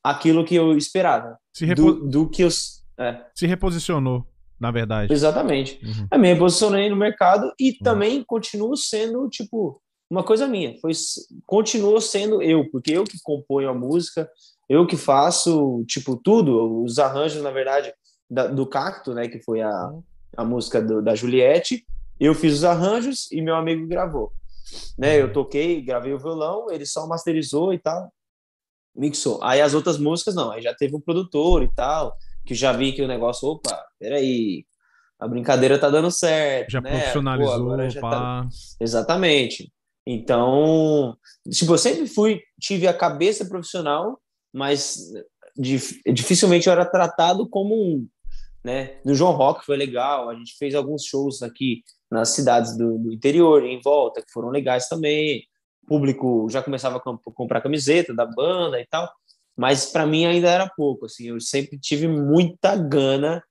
aquilo 0.04 0.44
que 0.44 0.54
eu 0.54 0.76
esperava. 0.76 1.36
Repo... 1.58 1.74
Do, 1.74 2.08
do, 2.08 2.30
que 2.30 2.42
eu. 2.42 2.48
É. 2.98 3.26
Se 3.34 3.46
reposicionou 3.46 4.24
na 4.58 4.70
verdade. 4.70 5.12
Exatamente. 5.12 5.80
Uhum. 5.84 6.08
Eu 6.10 6.18
me 6.18 6.32
reposicionei 6.32 6.88
no 6.88 6.96
mercado 6.96 7.52
e 7.58 7.70
uhum. 7.70 7.76
também 7.82 8.24
continuo 8.24 8.76
sendo, 8.76 9.28
tipo, 9.28 9.80
uma 10.10 10.22
coisa 10.22 10.46
minha. 10.46 10.78
Foi, 10.80 10.92
continuou 11.46 12.00
sendo 12.00 12.42
eu, 12.42 12.68
porque 12.70 12.92
eu 12.92 13.04
que 13.04 13.18
componho 13.22 13.68
a 13.68 13.74
música, 13.74 14.28
eu 14.68 14.86
que 14.86 14.96
faço, 14.96 15.84
tipo, 15.86 16.16
tudo, 16.16 16.82
os 16.82 16.98
arranjos, 16.98 17.42
na 17.42 17.50
verdade, 17.50 17.92
da, 18.30 18.46
do 18.46 18.66
Cacto, 18.66 19.12
né, 19.12 19.28
que 19.28 19.42
foi 19.42 19.60
a, 19.60 19.88
uhum. 19.88 20.02
a 20.36 20.44
música 20.44 20.80
do, 20.80 21.02
da 21.02 21.14
Juliette, 21.14 21.84
eu 22.18 22.34
fiz 22.34 22.54
os 22.54 22.64
arranjos 22.64 23.30
e 23.32 23.42
meu 23.42 23.56
amigo 23.56 23.86
gravou. 23.86 24.32
Né, 24.96 25.20
eu 25.20 25.26
uhum. 25.26 25.32
toquei, 25.32 25.82
gravei 25.82 26.12
o 26.14 26.18
violão, 26.18 26.70
ele 26.70 26.86
só 26.86 27.06
masterizou 27.06 27.72
e 27.72 27.78
tal, 27.78 28.10
mixou. 28.96 29.42
Aí 29.42 29.60
as 29.60 29.74
outras 29.74 29.98
músicas, 29.98 30.34
não, 30.34 30.50
aí 30.50 30.62
já 30.62 30.74
teve 30.74 30.94
um 30.96 31.00
produtor 31.00 31.62
e 31.62 31.68
tal, 31.74 32.16
que 32.44 32.54
já 32.54 32.72
vi 32.72 32.92
que 32.92 33.02
o 33.02 33.08
negócio, 33.08 33.48
opa, 33.48 33.84
peraí, 33.98 34.64
a 35.18 35.26
brincadeira 35.26 35.78
tá 35.78 35.88
dando 35.88 36.10
certo. 36.10 36.70
Já 36.70 36.80
né? 36.80 36.90
profissionalizou, 36.90 37.76
Pô, 37.76 37.88
já 37.88 38.00
tá... 38.00 38.48
Exatamente. 38.80 39.72
Então, 40.06 41.16
tipo, 41.50 41.72
eu 41.72 41.78
sempre 41.78 42.06
fui, 42.06 42.42
tive 42.60 42.86
a 42.86 42.92
cabeça 42.92 43.46
profissional, 43.46 44.20
mas 44.52 44.98
dificilmente 46.06 46.66
eu 46.66 46.72
era 46.72 46.84
tratado 46.84 47.48
como 47.48 47.74
um, 47.74 48.06
né? 48.62 48.98
No 49.04 49.14
João 49.14 49.32
Rock 49.32 49.64
foi 49.64 49.76
legal, 49.76 50.28
a 50.28 50.34
gente 50.34 50.56
fez 50.58 50.74
alguns 50.74 51.04
shows 51.04 51.42
aqui 51.42 51.82
nas 52.10 52.30
cidades 52.30 52.76
do, 52.76 52.98
do 52.98 53.12
interior, 53.12 53.64
em 53.64 53.80
volta, 53.80 54.20
que 54.20 54.30
foram 54.30 54.50
legais 54.50 54.88
também. 54.88 55.44
O 55.84 55.86
público 55.86 56.46
já 56.50 56.62
começava 56.62 56.98
a 56.98 57.32
comprar 57.32 57.62
camiseta 57.62 58.14
da 58.14 58.26
banda 58.26 58.78
e 58.80 58.86
tal 58.86 59.10
mas 59.56 59.86
para 59.86 60.06
mim 60.06 60.26
ainda 60.26 60.50
era 60.50 60.68
pouco, 60.68 61.06
assim, 61.06 61.28
eu 61.28 61.40
sempre 61.40 61.78
tive 61.78 62.08
muita 62.08 62.76
gana 62.76 63.42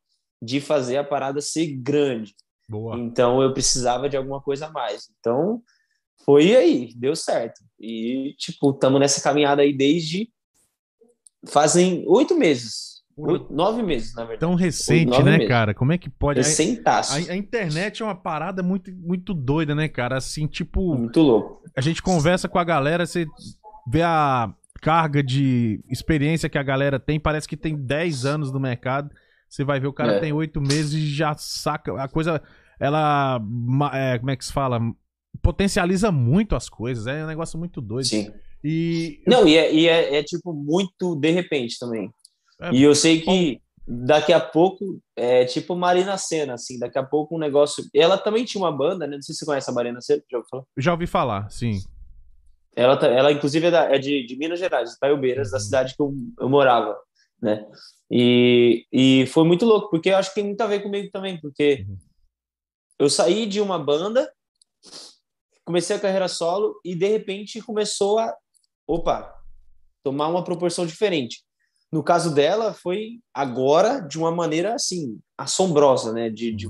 de 0.42 0.60
fazer 0.60 0.98
a 0.98 1.04
parada 1.04 1.40
ser 1.40 1.68
grande. 1.78 2.36
Boa. 2.68 2.98
Então 2.98 3.42
eu 3.42 3.54
precisava 3.54 4.10
de 4.10 4.18
alguma 4.18 4.42
coisa 4.42 4.68
a 4.68 4.72
mais. 4.72 5.10
Então 5.20 5.62
foi 6.26 6.56
aí, 6.56 6.94
deu 6.96 7.16
certo. 7.16 7.62
E 7.80 8.36
tipo, 8.38 8.72
estamos 8.72 9.00
nessa 9.00 9.22
caminhada 9.22 9.62
aí 9.62 9.76
desde 9.76 10.30
fazem 11.48 12.04
oito 12.08 12.36
meses. 12.36 12.94
Oito, 13.16 13.54
nove 13.54 13.84
meses, 13.84 14.16
na 14.16 14.22
verdade. 14.24 14.40
Tão 14.40 14.56
recente, 14.56 15.12
oito, 15.12 15.24
né, 15.24 15.34
meses. 15.34 15.48
cara? 15.48 15.74
Como 15.74 15.92
é 15.92 15.98
que 15.98 16.10
pode? 16.10 16.40
Recentaço. 16.40 17.14
A, 17.14 17.34
a, 17.34 17.36
internet 17.36 18.02
é 18.02 18.06
uma 18.06 18.16
parada 18.16 18.64
muito, 18.64 18.92
muito 18.92 19.36
doida, 19.36 19.76
né, 19.76 19.88
cara? 19.88 20.18
Assim, 20.18 20.48
tipo. 20.48 20.96
Muito 20.96 21.22
louco. 21.22 21.62
A 21.78 21.82
gente 21.82 22.02
conversa 22.02 22.50
com 22.50 22.58
a 22.58 22.64
galera, 22.64 23.06
você 23.06 23.28
vê 23.88 24.02
a, 24.02 24.52
carga 24.84 25.24
de 25.24 25.82
experiência 25.90 26.50
que 26.50 26.58
a 26.58 26.64
galera 26.64 27.00
tem, 27.00 27.18
parece 27.18 27.48
que 27.48 27.56
tem 27.56 27.76
10 27.76 28.26
anos 28.26 28.52
no 28.52 28.60
mercado. 28.60 29.10
Você 29.48 29.64
vai 29.64 29.80
ver, 29.80 29.88
o 29.88 29.94
cara 29.94 30.14
é. 30.14 30.20
tem 30.20 30.34
8 30.34 30.60
meses 30.60 30.94
e 30.94 31.08
já 31.08 31.34
saca. 31.36 31.96
A 32.02 32.08
coisa, 32.08 32.42
ela. 32.80 33.40
É, 33.94 34.20
como 34.20 34.32
é 34.32 34.36
que 34.36 34.44
se 34.44 34.52
fala? 34.52 34.80
Potencializa 35.42 36.12
muito 36.12 36.56
as 36.56 36.68
coisas. 36.68 37.08
É 37.08 37.24
um 37.24 37.28
negócio 37.28 37.58
muito 37.58 37.80
doido. 37.80 38.08
Sim. 38.08 38.32
E... 38.64 39.22
Não, 39.26 39.48
e, 39.48 39.58
é, 39.58 39.74
e 39.74 39.88
é, 39.88 40.16
é 40.16 40.24
tipo 40.24 40.54
muito 40.54 41.16
de 41.16 41.32
repente 41.32 41.78
também. 41.80 42.10
É, 42.62 42.74
e 42.74 42.84
eu 42.84 42.94
sei 42.94 43.22
que 43.22 43.62
daqui 43.88 44.32
a 44.32 44.40
pouco, 44.40 45.00
é 45.16 45.46
tipo 45.46 45.76
Marina 45.76 46.18
Senna, 46.18 46.54
assim, 46.54 46.80
daqui 46.80 46.98
a 46.98 47.04
pouco 47.04 47.36
um 47.36 47.40
negócio. 47.40 47.84
Ela 47.94 48.18
também 48.18 48.46
tinha 48.46 48.62
uma 48.64 48.72
banda, 48.72 49.08
né? 49.08 49.16
Não 49.16 49.22
sei 49.22 49.34
se 49.34 49.40
você 49.40 49.46
conhece 49.46 49.70
a 49.70 49.74
Marina 49.74 50.02
Senna, 50.02 50.24
já 50.30 50.38
ouviu 50.38 50.50
falar? 50.50 50.64
Já 50.78 50.92
ouvi 50.92 51.08
falar, 51.08 51.50
sim. 51.50 51.80
Ela, 52.76 52.98
tá, 52.98 53.08
ela 53.08 53.32
inclusive, 53.32 53.68
é, 53.68 53.72
da, 53.72 53.84
é 53.96 54.00
de, 54.00 54.26
de, 54.26 54.36
Minas 54.36 54.60
Gerais, 54.60 54.92
de 54.92 55.00
Taiobeiras, 55.00 55.52
da 55.52 55.58
uhum. 55.58 55.64
cidade 55.64 55.96
que 55.96 56.02
eu, 56.02 56.14
eu 56.40 56.50
morava, 56.50 56.98
né? 57.42 57.66
E, 58.10 58.86
e 58.92 59.26
foi 59.28 59.44
muito 59.44 59.66
louco, 59.66 59.90
porque 59.90 60.10
eu 60.10 60.18
acho 60.18 60.30
que 60.30 60.36
tem 60.36 60.46
muito 60.46 60.62
a 60.62 60.68
ver 60.68 60.82
comigo 60.82 61.10
também, 61.12 61.40
porque 61.40 61.86
uhum. 61.88 61.98
eu 63.00 63.10
saí 63.10 63.46
de 63.46 63.62
uma 63.62 63.78
banda, 63.78 64.32
comecei 65.64 65.96
a 65.96 66.00
carreira 66.00 66.28
solo 66.28 66.80
e, 66.84 66.96
de 66.96 67.08
repente, 67.08 67.62
começou 67.62 68.20
a... 68.20 68.36
Opa, 68.88 69.34
tomar 70.04 70.28
uma 70.28 70.44
proporção 70.44 70.86
diferente. 70.86 71.44
No 71.94 72.02
caso 72.04 72.34
dela, 72.34 72.74
foi 72.74 73.20
agora 73.32 74.00
de 74.00 74.18
uma 74.18 74.32
maneira 74.32 74.74
assim, 74.74 75.20
assombrosa, 75.38 76.12
né? 76.12 76.28
De, 76.30 76.52
de 76.52 76.68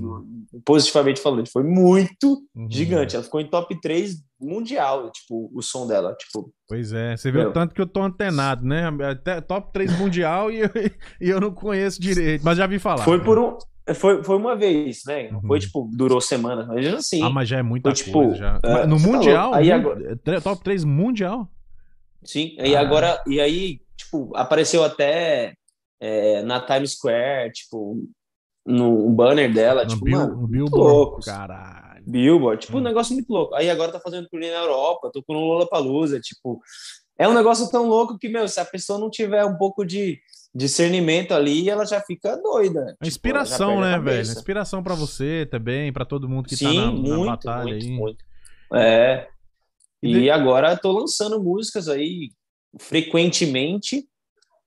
positivamente 0.64 1.18
falando, 1.20 1.48
foi 1.50 1.62
muito 1.64 2.42
Uhum. 2.54 2.68
gigante. 2.70 3.14
Ela 3.16 3.24
ficou 3.24 3.40
em 3.40 3.48
top 3.48 3.80
3 3.80 4.16
mundial, 4.38 5.10
tipo, 5.10 5.50
o 5.54 5.62
som 5.62 5.86
dela. 5.86 6.14
Tipo, 6.14 6.52
Pois 6.68 6.92
é, 6.92 7.16
você 7.16 7.30
vê 7.32 7.38
o 7.38 7.42
Meu. 7.44 7.52
tanto 7.54 7.74
que 7.74 7.80
eu 7.80 7.86
tô 7.86 8.02
antenado, 8.02 8.66
né? 8.66 8.84
Até 9.10 9.40
top 9.40 9.72
3 9.72 9.98
mundial 9.98 10.50
e 10.52 10.58
eu, 10.60 10.68
e 11.20 11.30
eu 11.30 11.40
não 11.40 11.50
conheço 11.52 11.98
direito, 12.00 12.42
mas 12.44 12.58
já 12.58 12.66
vi 12.66 12.78
falar. 12.78 13.02
foi 13.04 13.22
por 13.24 13.38
um. 13.38 13.56
Foi, 13.94 14.22
foi 14.24 14.36
uma 14.36 14.54
vez, 14.56 15.00
né? 15.06 15.30
Não 15.30 15.40
Uhum. 15.40 15.46
foi 15.46 15.58
tipo, 15.60 15.88
durou 15.92 16.20
semanas, 16.20 16.66
mas 16.66 16.86
assim. 16.94 17.22
Ah, 17.22 17.30
mas 17.30 17.48
já 17.48 17.58
é 17.58 17.62
muita 17.62 17.88
Foi, 17.90 17.94
tipo, 17.94 18.12
coisa 18.12 18.34
já. 18.36 18.60
é, 18.62 18.72
Mas 18.72 18.88
no 18.88 18.96
tá 19.00 19.06
mundial. 19.06 19.54
Aí 19.54 19.72
agora- 19.72 20.18
top 20.42 20.62
3 20.62 20.84
mundial? 20.84 21.48
Sim, 22.22 22.56
e 22.58 22.74
Ah. 22.74 22.80
agora, 22.80 23.22
e 23.26 23.38
aí, 23.40 23.80
tipo, 23.96 24.30
apareceu 24.36 24.82
até 24.84 25.54
é, 26.00 26.42
na 26.42 26.60
Times 26.60 26.92
Square, 26.92 27.52
tipo, 27.52 27.96
no 28.66 29.10
banner 29.10 29.52
dela, 29.52 29.84
No, 29.84 29.90
tipo, 29.90 30.04
Bill- 30.04 30.18
mano, 30.18 30.46
Billboard. 30.46 30.76
louco. 30.76 31.20
Caralho. 31.24 32.02
Billboard, 32.06 32.60
tipo, 32.66 32.76
Hum. 32.76 32.80
um 32.80 32.84
negócio 32.84 33.14
muito 33.14 33.30
louco. 33.32 33.54
Aí 33.54 33.70
agora 33.70 33.92
tá 33.92 34.00
fazendo 34.00 34.28
turnê 34.28 34.50
na 34.50 34.58
Europa, 34.58 35.10
tô 35.12 35.22
com 35.22 35.34
o 35.34 35.40
Lollapalooza, 35.40 36.20
tipo, 36.20 36.60
é 37.18 37.26
um 37.28 37.32
negócio 37.34 37.70
tão 37.70 37.86
louco 37.88 38.18
que, 38.18 38.28
meu, 38.28 38.46
se 38.48 38.60
a 38.60 38.64
pessoa 38.64 38.98
não 38.98 39.08
tiver 39.08 39.44
um 39.44 39.56
pouco 39.56 39.84
de 39.84 40.18
discernimento 40.54 41.32
ali, 41.32 41.68
ela 41.68 41.84
já 41.84 42.00
fica 42.00 42.36
doida. 42.36 42.80
A 42.80 42.86
Tipo, 42.92 43.06
inspiração, 43.06 43.80
né, 43.80 43.98
velho? 43.98 44.20
Inspiração 44.22 44.82
pra 44.82 44.94
você 44.94 45.46
também, 45.50 45.92
pra 45.92 46.04
todo 46.04 46.28
mundo 46.28 46.46
que 46.48 46.56
tá 46.56 46.70
Sim, 46.70 46.76
na, 46.78 46.86
na 46.86 46.92
muito, 46.92 47.26
batalha 47.26 47.72
muito, 47.72 47.84
aí. 47.84 47.90
muito. 47.90 48.24
É. 48.74 49.28
E 50.02 50.10
E 50.16 50.20
de- 50.22 50.30
agora 50.30 50.76
tô 50.76 50.92
lançando 50.92 51.42
músicas 51.42 51.88
aí 51.88 52.30
frequentemente, 52.78 54.08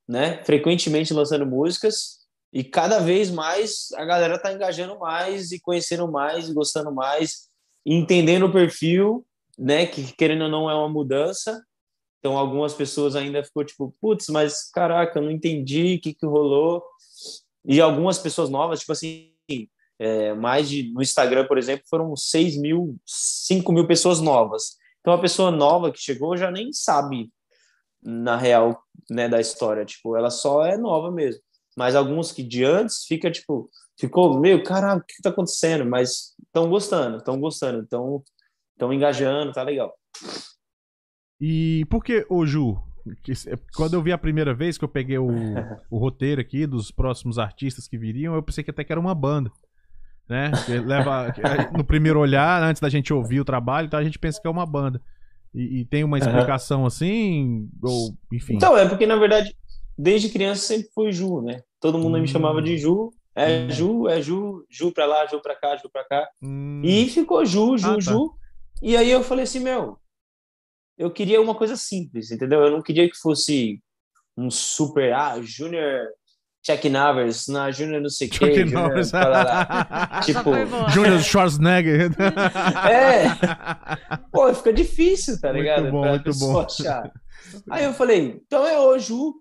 né? 0.07 0.43
Frequentemente 0.43 1.13
lançando 1.13 1.45
músicas 1.45 2.17
e 2.51 2.63
cada 2.63 2.99
vez 2.99 3.29
mais 3.29 3.89
a 3.95 4.05
galera 4.05 4.39
tá 4.39 4.53
engajando 4.53 4.97
mais 4.97 5.51
e 5.51 5.59
conhecendo 5.59 6.09
mais, 6.09 6.49
e 6.49 6.53
gostando 6.53 6.91
mais, 6.93 7.49
e 7.85 7.93
entendendo 7.93 8.45
o 8.45 8.51
perfil, 8.51 9.25
né? 9.57 9.85
Que 9.85 10.13
querendo 10.13 10.43
ou 10.43 10.49
não 10.49 10.69
é 10.69 10.75
uma 10.75 10.89
mudança. 10.89 11.61
Então 12.19 12.37
algumas 12.37 12.73
pessoas 12.73 13.15
ainda 13.15 13.43
ficou 13.43 13.63
tipo, 13.63 13.95
putz, 14.01 14.27
mas 14.29 14.69
caraca, 14.71 15.19
eu 15.19 15.23
não 15.23 15.31
entendi 15.31 15.95
o 15.95 16.01
que 16.01 16.13
que 16.13 16.25
rolou. 16.25 16.83
E 17.65 17.81
algumas 17.81 18.17
pessoas 18.17 18.49
novas, 18.49 18.79
tipo 18.79 18.93
assim, 18.93 19.33
é, 19.99 20.33
mais 20.33 20.69
de 20.69 20.91
no 20.93 21.01
Instagram, 21.01 21.45
por 21.47 21.57
exemplo, 21.57 21.85
foram 21.89 22.15
6 22.15 22.57
mil, 22.57 22.97
5 23.05 23.71
mil 23.71 23.85
pessoas 23.85 24.21
novas. 24.21 24.77
Então 25.01 25.13
a 25.13 25.19
pessoa 25.19 25.51
nova 25.51 25.91
que 25.91 25.99
chegou 25.99 26.37
já 26.37 26.49
nem 26.49 26.71
sabe 26.71 27.29
na 28.01 28.38
real, 28.38 28.81
né, 29.10 29.27
da 29.27 29.39
história, 29.39 29.86
tipo, 29.86 30.15
ela 30.15 30.29
só 30.29 30.65
é 30.65 30.77
nova 30.77 31.12
mesmo. 31.12 31.41
Mas 31.75 31.95
alguns 31.95 32.31
que 32.31 32.43
de 32.43 32.63
antes 32.63 33.05
fica 33.05 33.29
tipo, 33.29 33.69
ficou, 33.99 34.39
meu, 34.39 34.63
caralho, 34.63 35.01
o 35.01 35.03
que 35.03 35.21
tá 35.21 35.29
acontecendo? 35.29 35.86
Mas 35.86 36.33
estão 36.45 36.69
gostando, 36.69 37.17
estão 37.17 37.39
gostando, 37.39 37.83
estão 37.83 38.23
estão 38.77 38.93
engajando, 38.93 39.51
tá 39.51 39.63
legal. 39.63 39.93
E 41.41 41.86
por 41.89 42.03
que, 42.03 42.25
ô 42.29 42.45
Ju, 42.45 42.77
quando 43.75 43.95
eu 43.95 44.01
vi 44.01 44.12
a 44.12 44.17
primeira 44.17 44.53
vez 44.53 44.77
que 44.77 44.83
eu 44.83 44.89
peguei 44.89 45.17
o, 45.17 45.27
o 45.89 45.97
roteiro 45.97 46.39
aqui 46.39 46.65
dos 46.65 46.91
próximos 46.91 47.39
artistas 47.39 47.88
que 47.88 47.97
viriam, 47.97 48.36
eu 48.36 48.43
pensei 48.43 48.63
que 48.63 48.71
até 48.71 48.83
que 48.83 48.91
era 48.91 49.01
uma 49.01 49.15
banda. 49.15 49.51
Né? 50.29 50.51
Que 50.65 50.77
leva, 50.79 51.33
no 51.75 51.83
primeiro 51.83 52.19
olhar, 52.19 52.62
antes 52.62 52.81
da 52.81 52.89
gente 52.89 53.13
ouvir 53.13 53.39
o 53.39 53.45
trabalho, 53.45 53.88
então 53.88 53.99
a 53.99 54.03
gente 54.03 54.19
pensa 54.19 54.41
que 54.41 54.47
é 54.47 54.51
uma 54.51 54.65
banda. 54.65 55.01
E, 55.57 55.79
e 55.79 55.85
tem 55.85 56.03
uma 56.03 56.19
explicação 56.19 56.85
assim, 56.85 57.67
ou 57.81 58.15
enfim. 58.31 58.55
Então, 58.55 58.77
é 58.77 58.87
porque 58.87 59.07
na 59.07 59.15
verdade, 59.15 59.55
desde 59.97 60.29
criança 60.29 60.61
sempre 60.61 60.89
fui 60.93 61.11
Ju, 61.11 61.41
né? 61.41 61.63
Todo 61.79 61.97
mundo 61.97 62.17
Hum. 62.17 62.21
me 62.21 62.27
chamava 62.27 62.61
de 62.61 62.77
Ju. 62.77 63.11
É 63.35 63.65
Hum. 63.65 63.69
Ju, 63.69 64.07
é 64.07 64.21
Ju, 64.21 64.65
Ju 64.69 64.91
pra 64.91 65.05
lá, 65.05 65.25
Ju 65.25 65.41
pra 65.41 65.55
cá, 65.55 65.75
Ju 65.77 65.89
pra 65.89 66.03
cá. 66.03 66.29
Hum, 66.41 66.81
E 66.83 67.07
ficou 67.09 67.43
Ju, 67.45 67.77
Ju, 67.77 67.89
Ah, 67.89 67.93
tá. 67.95 67.99
Ju. 68.01 68.31
E 68.81 68.95
aí 68.95 69.09
eu 69.09 69.23
falei 69.23 69.43
assim, 69.43 69.59
meu, 69.59 69.97
eu 70.97 71.11
queria 71.11 71.41
uma 71.41 71.55
coisa 71.55 71.75
simples, 71.75 72.31
entendeu? 72.31 72.61
Eu 72.61 72.71
não 72.71 72.81
queria 72.81 73.09
que 73.09 73.15
fosse 73.17 73.81
um 74.35 74.49
super, 74.51 75.13
ah, 75.13 75.39
Junior 75.41 76.07
Chuck 76.69 76.89
Norris, 76.89 77.47
na 77.47 77.71
Junior 77.71 78.01
não 78.01 78.10
sei 78.10 78.27
o 78.27 78.71
Norris. 78.71 79.10
Junior... 79.12 80.21
Tipo. 80.25 80.89
Junior 80.91 81.19
Schwarzenegger. 81.21 82.10
É. 82.89 84.17
Pô, 84.32 84.53
fica 84.53 84.73
difícil, 84.73 85.39
tá 85.39 85.47
Muito 85.53 85.62
ligado? 85.62 85.91
bom, 85.91 86.01
pra 86.01 86.10
muito 86.12 86.23
pessoa 86.23 86.53
bom. 86.53 86.60
achar. 86.62 87.12
Aí 87.69 87.84
eu 87.86 87.93
falei, 87.93 88.41
então 88.45 88.65
é 88.67 88.77
o 88.77 88.97
Ju, 88.99 89.34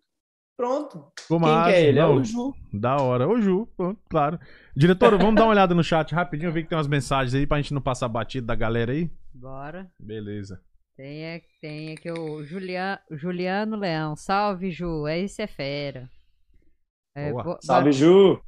pronto. 0.56 1.06
Ficou 1.20 1.40
Quem 1.40 1.48
que 1.64 1.70
é 1.70 1.82
ele? 1.86 1.98
É 1.98 2.02
não. 2.02 2.16
o 2.16 2.24
Ju. 2.24 2.54
Da 2.72 2.96
hora. 2.96 3.26
Ô, 3.28 3.40
Ju, 3.40 3.66
pô, 3.76 3.96
claro. 4.08 4.38
Diretor, 4.76 5.18
vamos 5.18 5.34
dar 5.34 5.42
uma 5.44 5.50
olhada 5.50 5.74
no 5.74 5.82
chat 5.82 6.14
rapidinho, 6.14 6.52
ver 6.52 6.62
que 6.62 6.68
tem 6.68 6.76
umas 6.78 6.86
mensagens 6.86 7.34
aí 7.34 7.46
pra 7.46 7.56
gente 7.56 7.74
não 7.74 7.80
passar 7.80 8.08
batido 8.08 8.46
da 8.46 8.54
galera 8.54 8.92
aí. 8.92 9.10
Bora. 9.34 9.88
Beleza. 10.00 10.60
Tem, 10.96 11.34
a- 11.36 11.40
tem 11.60 11.92
aqui 11.92 12.10
o 12.10 12.42
Juliano, 12.44 12.98
Juliano 13.10 13.76
Leão. 13.76 14.14
Salve, 14.16 14.70
Ju. 14.70 15.06
É 15.06 15.18
isso, 15.18 15.42
é 15.42 15.46
fera. 15.46 16.08
É, 17.16 17.30
Boa. 17.32 17.42
bo- 17.42 17.58
Salve, 17.62 17.92
Ju. 17.92 18.38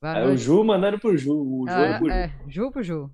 boa 0.00 0.16
É 0.18 0.22
o 0.22 0.26
noite. 0.28 0.42
Ju 0.42 0.64
mandando 0.64 0.98
pro 0.98 1.16
Ju. 1.16 1.32
O 1.34 1.66
Ju 1.68 1.74
Ah, 1.74 1.80
é 1.82 1.98
pro 1.98 2.06
Ju. 2.06 2.12
é, 2.14 2.32
Ju 2.48 2.70
pro 2.70 2.82
Ju. 2.82 3.10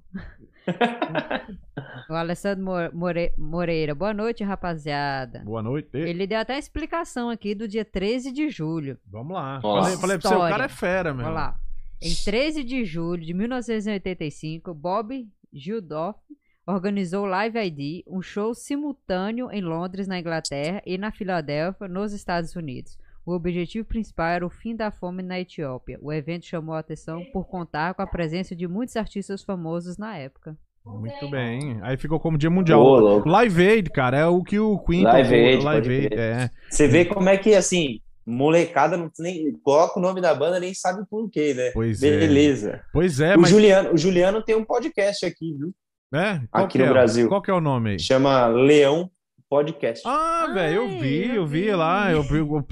o 2.10 2.14
Alessandro 2.14 2.64
Mo- 2.64 2.92
More- 2.92 3.32
Moreira. 3.38 3.94
Boa 3.94 4.12
noite, 4.12 4.44
rapaziada. 4.44 5.40
Boa 5.44 5.62
noite. 5.62 5.96
Ele 5.96 6.26
deu 6.26 6.38
até 6.38 6.54
a 6.54 6.58
explicação 6.58 7.30
aqui 7.30 7.54
do 7.54 7.66
dia 7.66 7.84
13 7.84 8.30
de 8.32 8.48
julho. 8.50 8.98
Vamos 9.06 9.34
lá. 9.34 9.60
Falei, 9.60 9.96
falei 9.96 10.18
pra 10.18 10.28
você, 10.30 10.34
o 10.36 10.40
cara 10.48 10.64
é 10.64 10.68
fera, 10.68 11.14
meu. 11.14 11.24
Olha 11.26 11.34
lá. 11.34 11.56
Em 12.00 12.14
13 12.14 12.62
de 12.62 12.84
julho 12.84 13.24
de 13.24 13.34
1985, 13.34 14.72
Bob 14.74 15.26
Geldof 15.52 16.18
organizou 16.66 17.24
Live 17.24 17.58
ID, 17.58 18.04
um 18.06 18.20
show 18.20 18.54
simultâneo 18.54 19.50
em 19.50 19.62
Londres, 19.62 20.06
na 20.06 20.18
Inglaterra, 20.20 20.82
e 20.84 20.98
na 20.98 21.10
Filadélfia, 21.10 21.88
nos 21.88 22.12
Estados 22.12 22.54
Unidos. 22.54 22.96
O 23.28 23.34
objetivo 23.34 23.86
principal 23.86 24.28
era 24.28 24.46
o 24.46 24.48
fim 24.48 24.74
da 24.74 24.90
fome 24.90 25.22
na 25.22 25.38
Etiópia. 25.38 25.98
O 26.00 26.10
evento 26.10 26.46
chamou 26.46 26.74
a 26.74 26.78
atenção 26.78 27.22
por 27.30 27.46
contar 27.46 27.92
com 27.92 28.00
a 28.00 28.06
presença 28.06 28.56
de 28.56 28.66
muitos 28.66 28.96
artistas 28.96 29.42
famosos 29.42 29.98
na 29.98 30.16
época. 30.16 30.56
Muito 30.82 31.28
bem. 31.28 31.78
Aí 31.82 31.98
ficou 31.98 32.18
como 32.18 32.38
dia 32.38 32.48
mundial. 32.48 32.80
Ô. 32.82 33.22
Live 33.28 33.68
Aid, 33.68 33.90
cara, 33.90 34.16
é 34.16 34.24
o 34.24 34.42
que 34.42 34.58
o 34.58 34.78
Queen 34.78 35.02
Live. 35.02 35.34
Aid, 35.34 35.62
Live 35.62 35.94
Aid, 35.94 36.14
é. 36.14 36.50
Você 36.70 36.88
vê 36.88 37.04
como 37.04 37.28
é 37.28 37.36
que, 37.36 37.54
assim, 37.54 38.00
molecada 38.24 38.96
não 38.96 39.10
nem 39.18 39.52
coloca 39.62 39.98
o 39.98 40.02
nome 40.02 40.22
da 40.22 40.34
banda, 40.34 40.58
nem 40.58 40.72
sabe 40.72 41.04
por 41.10 41.28
quê, 41.28 41.52
né? 41.52 41.70
Pois 41.72 42.02
é. 42.02 42.20
Beleza. 42.20 42.82
Pois 42.94 43.20
é, 43.20 43.36
o, 43.36 43.40
mas... 43.40 43.50
Juliano, 43.50 43.92
o 43.92 43.98
Juliano 43.98 44.42
tem 44.42 44.56
um 44.56 44.64
podcast 44.64 45.26
aqui, 45.26 45.54
viu? 45.54 45.74
É? 46.14 46.40
Qual 46.50 46.64
Aqui 46.64 46.78
no 46.78 46.84
é? 46.84 46.88
Brasil. 46.88 47.28
Qual 47.28 47.42
que 47.42 47.50
é 47.50 47.54
o 47.54 47.60
nome 47.60 47.90
aí? 47.90 47.98
Chama 47.98 48.46
Leão 48.46 49.10
Podcast. 49.48 50.02
Ah, 50.06 50.50
velho, 50.52 50.76
eu 50.76 50.84
Ai, 50.88 50.98
vi, 51.00 51.28
eu 51.28 51.34
eu 51.36 51.46
vi 51.46 51.70
lá, 51.72 52.12
eu, 52.12 52.22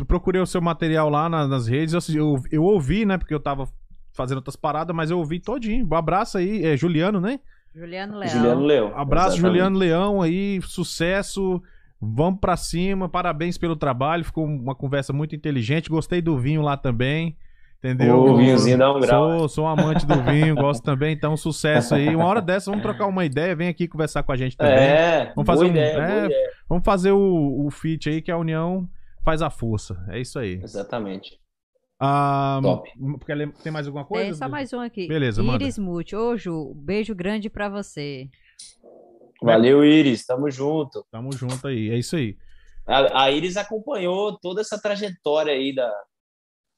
procurei 0.06 0.40
o 0.40 0.46
seu 0.46 0.60
material 0.60 1.08
lá 1.08 1.28
na- 1.28 1.48
nas 1.48 1.66
redes, 1.66 1.94
eu, 2.08 2.16
eu, 2.16 2.42
eu 2.52 2.62
ouvi, 2.62 3.06
né, 3.06 3.16
porque 3.16 3.32
eu 3.32 3.40
tava 3.40 3.66
fazendo 4.12 4.38
outras 4.38 4.56
paradas, 4.56 4.94
mas 4.94 5.10
eu 5.10 5.18
ouvi 5.18 5.40
todinho. 5.40 5.86
Um 5.90 5.94
abraço 5.94 6.36
aí, 6.38 6.64
é 6.64 6.76
Juliano, 6.76 7.20
né? 7.20 7.40
Juliano 7.74 8.18
Leão. 8.18 8.30
Juliano 8.30 8.60
Leão. 8.62 8.86
Abraço, 8.96 9.36
Exatamente. 9.36 9.40
Juliano 9.58 9.78
Leão 9.78 10.22
aí, 10.22 10.60
sucesso. 10.62 11.62
Vamos 12.00 12.40
pra 12.40 12.56
cima, 12.56 13.08
parabéns 13.08 13.58
pelo 13.58 13.76
trabalho. 13.76 14.24
Ficou 14.24 14.44
uma 14.46 14.74
conversa 14.74 15.12
muito 15.12 15.34
inteligente. 15.34 15.90
Gostei 15.90 16.22
do 16.22 16.38
vinho 16.38 16.62
lá 16.62 16.76
também. 16.76 17.36
Entendeu? 17.94 18.16
O 18.18 18.36
vinhozinho 18.36 18.78
dá 18.78 18.92
um 18.92 19.00
grau. 19.00 19.38
Sou, 19.40 19.48
sou 19.48 19.66
amante 19.66 20.04
do 20.06 20.20
vinho, 20.22 20.54
gosto 20.56 20.82
também. 20.82 21.12
Então, 21.14 21.36
sucesso 21.36 21.94
aí. 21.94 22.14
Uma 22.14 22.24
hora 22.26 22.40
dessa, 22.42 22.70
vamos 22.70 22.82
trocar 22.82 23.06
uma 23.06 23.24
ideia. 23.24 23.54
Vem 23.54 23.68
aqui 23.68 23.86
conversar 23.86 24.22
com 24.22 24.32
a 24.32 24.36
gente 24.36 24.56
também. 24.56 24.74
É, 24.74 25.32
Vamos 25.34 25.34
boa 25.34 25.46
fazer 25.46 25.64
um- 25.64 25.68
ideia, 25.70 25.92
é, 25.92 26.06
boa 26.14 26.24
ideia. 26.26 26.50
Vamos 26.68 26.84
fazer 26.84 27.12
o, 27.12 27.66
o 27.66 27.70
feat 27.70 28.08
aí, 28.08 28.20
que 28.22 28.30
a 28.30 28.36
união 28.38 28.88
faz 29.24 29.42
a 29.42 29.50
força. 29.50 30.04
É 30.08 30.18
isso 30.20 30.38
aí. 30.38 30.60
Exatamente. 30.62 31.38
Ah, 31.98 32.58
Top. 32.62 32.90
porque 33.18 33.34
tem 33.62 33.72
mais 33.72 33.86
alguma 33.86 34.04
coisa? 34.04 34.24
Tem 34.26 34.34
só 34.34 34.48
mais 34.48 34.72
um 34.72 34.80
aqui. 34.80 35.08
Beleza, 35.08 35.42
manda. 35.42 35.62
Iris 35.64 35.78
Mute. 35.78 36.14
Ô, 36.14 36.36
Ju, 36.36 36.74
beijo 36.74 37.14
grande 37.14 37.48
pra 37.48 37.68
você. 37.68 38.28
Valeu, 39.42 39.84
Iris. 39.84 40.26
Tamo 40.26 40.50
junto. 40.50 41.04
Tamo 41.10 41.32
junto 41.32 41.66
aí. 41.68 41.90
É 41.90 41.96
isso 41.98 42.16
aí. 42.16 42.36
A, 42.86 43.24
a 43.24 43.30
Iris 43.30 43.56
acompanhou 43.56 44.38
toda 44.38 44.60
essa 44.60 44.80
trajetória 44.80 45.52
aí 45.52 45.74
da, 45.74 45.90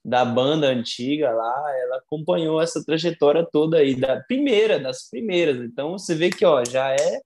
da 0.08 0.24
banda 0.24 0.68
antiga 0.68 1.30
lá. 1.30 1.64
Ela 1.82 1.96
acompanhou 1.98 2.60
essa 2.62 2.84
trajetória 2.84 3.46
toda 3.50 3.78
aí, 3.78 3.94
da 3.94 4.20
primeira, 4.20 4.78
das 4.78 5.08
primeiras. 5.10 5.58
Então 5.60 5.92
você 5.92 6.14
vê 6.14 6.30
que, 6.30 6.44
ó, 6.44 6.64
já 6.64 6.90
é 6.92 7.20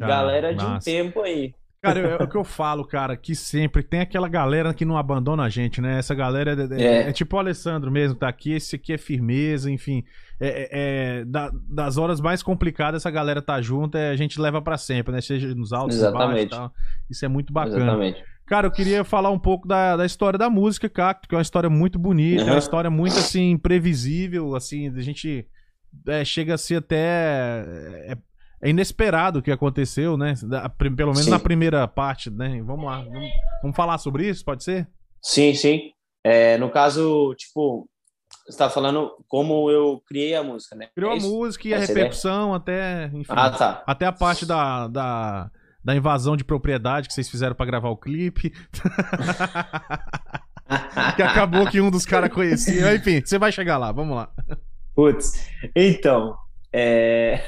Ah, 0.00 0.06
galera 0.06 0.54
de 0.54 0.64
um 0.64 0.68
massa. 0.68 0.84
tempo 0.84 1.20
aí. 1.20 1.54
Cara, 1.84 1.98
é, 1.98 2.14
o 2.22 2.28
que 2.28 2.36
eu 2.36 2.44
falo, 2.44 2.86
cara, 2.86 3.16
que 3.16 3.34
sempre 3.34 3.82
tem 3.82 3.98
aquela 4.00 4.28
galera 4.28 4.72
que 4.72 4.84
não 4.84 4.96
abandona 4.96 5.42
a 5.42 5.48
gente, 5.48 5.80
né? 5.80 5.98
Essa 5.98 6.14
galera 6.14 6.52
é, 6.52 6.80
é- 6.80 6.84
É. 7.06 7.08
é 7.08 7.12
tipo 7.12 7.34
o 7.34 7.38
Alessandro 7.40 7.90
mesmo, 7.90 8.16
tá 8.16 8.28
aqui, 8.28 8.52
esse 8.52 8.76
aqui 8.76 8.92
é 8.92 8.98
firmeza, 8.98 9.68
enfim. 9.68 10.04
É, 10.40 10.48
é- 10.48 10.68
é 11.20 11.24
da- 11.24 11.50
das 11.68 11.98
horas 11.98 12.20
mais 12.20 12.40
complicadas, 12.40 13.02
essa 13.02 13.10
galera 13.10 13.42
tá 13.42 13.60
junto, 13.60 13.98
a 13.98 14.14
gente 14.14 14.40
leva 14.40 14.62
pra 14.62 14.78
sempre, 14.78 15.12
né? 15.12 15.20
Seja 15.20 15.52
nos 15.56 15.72
altos 15.72 15.96
e 15.96 16.00
baixos 16.02 16.14
e 16.14 16.22
Exatamente. 16.22 16.50
tal. 16.50 16.72
Isso 17.10 17.24
é 17.24 17.28
muito 17.28 17.52
bacana. 17.52 17.76
Exatamente. 17.82 18.24
Cara, 18.46 18.66
eu 18.66 18.70
queria 18.72 19.04
falar 19.04 19.30
um 19.30 19.38
pouco 19.38 19.66
da, 19.66 19.96
da 19.96 20.04
história 20.04 20.38
da 20.38 20.50
música, 20.50 20.88
Cacto, 20.88 21.28
que 21.28 21.34
é 21.34 21.38
uma 21.38 21.42
história 21.42 21.70
muito 21.70 21.98
bonita, 21.98 22.42
é 22.42 22.52
uma 22.52 22.58
história 22.58 22.90
muito, 22.90 23.18
assim, 23.18 23.56
previsível, 23.56 24.54
assim, 24.54 24.88
a 24.94 25.00
gente 25.00 25.46
é, 26.08 26.24
chega 26.24 26.54
a 26.54 26.58
ser 26.58 26.76
até... 26.76 27.64
É, 28.08 28.16
é 28.64 28.70
inesperado 28.70 29.40
o 29.40 29.42
que 29.42 29.50
aconteceu, 29.50 30.16
né? 30.16 30.34
Da- 30.44 30.68
pelo 30.68 30.92
menos 31.12 31.24
Sim. 31.24 31.30
na 31.30 31.38
primeira 31.38 31.86
parte, 31.88 32.30
né? 32.30 32.62
Vamos 32.62 32.84
lá, 32.84 32.98
vamos, 33.02 33.30
vamos 33.60 33.76
falar 33.76 33.98
sobre 33.98 34.28
isso, 34.28 34.44
pode 34.44 34.62
ser? 34.62 34.88
Sim, 35.20 35.52
sim. 35.54 35.90
É, 36.24 36.56
no 36.58 36.70
caso, 36.70 37.34
tipo, 37.36 37.88
você 38.46 38.56
tá 38.56 38.70
falando 38.70 39.10
como 39.26 39.68
eu 39.70 40.00
criei 40.06 40.36
a 40.36 40.44
música, 40.44 40.76
né? 40.76 40.88
Criou 40.94 41.10
É 41.10 41.14
a 41.14 41.16
isso? 41.16 41.28
música 41.28 41.66
e 41.68 41.74
a 41.74 41.78
ideia? 41.78 41.88
repercussão 41.88 42.54
até, 42.54 43.06
enfim, 43.12 43.32
Ah, 43.36 43.50
tá. 43.50 43.82
até 43.84 44.06
a 44.06 44.12
parte 44.12 44.46
da, 44.46 44.86
da, 44.86 45.50
da 45.84 45.94
invasão 45.94 46.36
de 46.36 46.44
propriedade 46.44 47.08
que 47.08 47.14
vocês 47.14 47.28
fizeram 47.28 47.54
pra 47.54 47.66
gravar 47.66 47.90
o 47.90 47.96
clipe, 47.96 48.50
que 51.16 51.22
acabou 51.22 51.68
que 51.68 51.80
um 51.80 51.90
dos 51.90 52.06
caras 52.06 52.32
conhecia. 52.32 52.94
Enfim, 52.94 53.20
você 53.24 53.38
vai 53.38 53.50
chegar 53.50 53.78
lá, 53.78 53.92
vamos 53.92 54.16
lá. 54.16 54.32
Putz, 54.94 55.48
então, 55.74 56.36
é, 56.72 57.42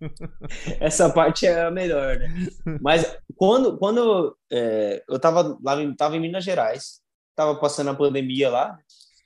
essa 0.80 1.10
parte 1.10 1.46
é 1.46 1.62
a 1.62 1.70
melhor, 1.70 2.18
né? 2.18 2.48
Mas 2.80 3.16
quando, 3.36 3.76
quando 3.78 4.36
é, 4.50 5.02
eu 5.08 5.18
tava 5.18 5.58
lá 5.62 5.82
em, 5.82 5.94
tava 5.94 6.16
em 6.16 6.20
Minas 6.20 6.44
Gerais, 6.44 7.00
tava 7.34 7.54
passando 7.56 7.90
a 7.90 7.94
pandemia 7.94 8.50
lá, 8.50 8.78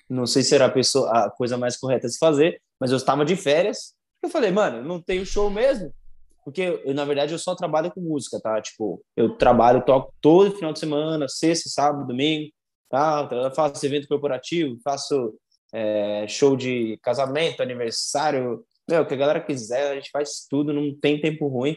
não 0.09 0.27
sei 0.27 0.43
se 0.43 0.55
era 0.55 0.67
a, 0.67 0.71
pessoa, 0.71 1.11
a 1.11 1.31
coisa 1.31 1.57
mais 1.57 1.77
correta 1.77 2.07
a 2.07 2.11
se 2.11 2.19
fazer, 2.19 2.61
mas 2.81 2.91
eu 2.91 2.97
estava 2.97 3.25
de 3.25 3.37
férias, 3.37 3.95
eu 4.23 4.29
falei, 4.29 4.51
mano, 4.51 4.83
não 4.83 5.01
tenho 5.01 5.25
show 5.25 5.51
mesmo, 5.51 5.93
porque 6.45 6.81
eu, 6.85 6.95
na 6.95 7.05
verdade 7.05 7.33
eu 7.33 7.39
só 7.39 7.55
trabalho 7.55 7.91
com 7.93 8.01
música, 8.01 8.41
tá? 8.41 8.61
Tipo, 8.61 9.03
eu 9.17 9.37
trabalho, 9.37 9.85
toco 9.85 10.13
todo 10.21 10.55
final 10.55 10.73
de 10.73 10.79
semana, 10.79 11.29
sexta, 11.29 11.69
sábado, 11.69 12.07
domingo, 12.07 12.53
tá? 12.91 13.29
Eu 13.31 13.51
faço 13.53 13.85
evento 13.87 14.09
corporativo, 14.09 14.79
faço 14.85 15.35
é, 15.73 16.27
show 16.29 16.57
de 16.57 16.99
casamento, 17.03 17.63
aniversário, 17.63 18.65
meu, 18.89 19.03
o 19.03 19.07
que 19.07 19.15
a 19.15 19.17
galera 19.17 19.41
quiser, 19.41 19.91
a 19.91 19.95
gente 19.95 20.11
faz 20.11 20.47
tudo, 20.49 20.73
não 20.73 20.95
tem 20.95 21.21
tempo 21.21 21.49
ruim. 21.49 21.77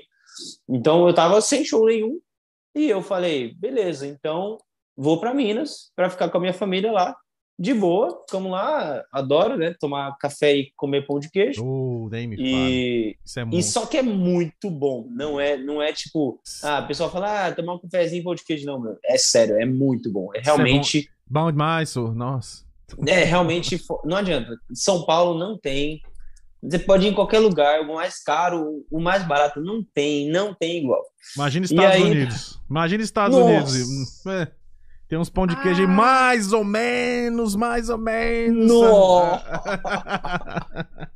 Então 0.69 1.08
eu 1.08 1.13
tava 1.13 1.41
sem 1.41 1.63
show 1.63 1.86
nenhum 1.86 2.19
e 2.75 2.89
eu 2.89 3.01
falei, 3.01 3.53
beleza, 3.56 4.06
então 4.06 4.58
vou 4.95 5.19
para 5.19 5.34
Minas 5.34 5.91
para 5.95 6.10
ficar 6.10 6.30
com 6.30 6.38
a 6.38 6.41
minha 6.41 6.53
família 6.53 6.91
lá, 6.91 7.15
de 7.60 7.74
boa, 7.74 8.24
ficamos 8.28 8.52
lá, 8.52 9.04
adoro, 9.12 9.58
né, 9.58 9.74
tomar 9.80 10.15
café 10.20 10.56
e 10.56 10.72
comer 10.76 11.08
pão 11.08 11.20
de 11.20 11.30
queijo. 11.30 11.65
Ô, 11.65 12.08
nem 12.12 12.28
me 12.28 12.36
fala. 12.36 12.48
E, 12.48 13.17
Isso 13.26 13.39
é 13.39 13.46
e 13.52 13.63
só 13.63 13.86
que 13.88 13.98
é 13.98 14.04
muito 14.04 14.70
bom, 14.70 15.08
não 15.10 15.39
é, 15.39 15.58
não 15.58 15.82
é 15.82 15.91
tipo, 15.91 16.39
ah, 16.63 16.82
o 16.84 16.88
pessoal 16.88 17.10
fala, 17.10 17.48
ah, 17.48 17.52
tomar 17.52 17.74
um 17.76 17.80
cafezinho 17.80 18.22
e 18.22 18.24
pão 18.24 18.36
de 18.36 18.43
queijo, 18.46 18.65
não, 18.65 18.80
meu. 18.80 18.98
É 19.04 19.17
sério, 19.17 19.56
é 19.60 19.65
muito 19.65 20.12
bom. 20.12 20.30
É 20.36 20.39
realmente, 20.39 21.10
Bom 21.30 21.52
demais, 21.52 21.89
sor. 21.89 22.15
Nossa. 22.15 22.63
é 23.08 23.24
realmente, 23.24 23.78
não 24.06 24.17
adianta. 24.17 24.56
São 24.74 25.04
Paulo 25.06 25.38
não 25.39 25.58
tem. 25.58 26.02
Você 26.63 26.80
pode 26.80 27.06
ir 27.06 27.10
em 27.10 27.13
qualquer 27.13 27.39
lugar, 27.39 27.82
o 27.82 27.93
mais 27.96 28.22
caro, 28.24 28.84
o 28.91 29.00
mais 29.00 29.28
barato, 29.28 29.60
não 29.62 29.84
tem, 29.93 30.30
não 30.30 30.54
tem 30.54 30.78
igual. 30.84 31.04
Imagina 31.36 31.65
Estados 31.65 31.96
aí- 31.96 32.04
Unidos. 32.04 32.60
Imagina 32.70 33.04
Estados 33.04 33.38
Nossa. 33.38 33.76
Unidos. 33.76 34.26
É, 34.26 34.48
Tem 35.10 35.17
uns 35.17 35.30
pão 35.30 35.48
de 35.48 35.56
queijo 35.62 35.84
Ah. 35.84 35.88
mais 35.88 36.52
ou 36.52 36.63
menos, 36.63 37.56
mais 37.56 37.89
ou 37.89 37.98
menos. 37.98 38.67
Nossa. 38.67 39.62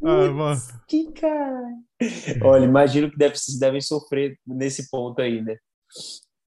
Ah. 0.00 0.54
Que 0.86 1.10
cara. 1.12 1.72
Olha, 2.42 2.64
imagino 2.64 3.10
que 3.10 3.18
deve, 3.18 3.36
vocês 3.36 3.58
devem 3.58 3.80
sofrer 3.80 4.38
nesse 4.46 4.88
ponto 4.90 5.20
aí, 5.20 5.42
né? 5.42 5.56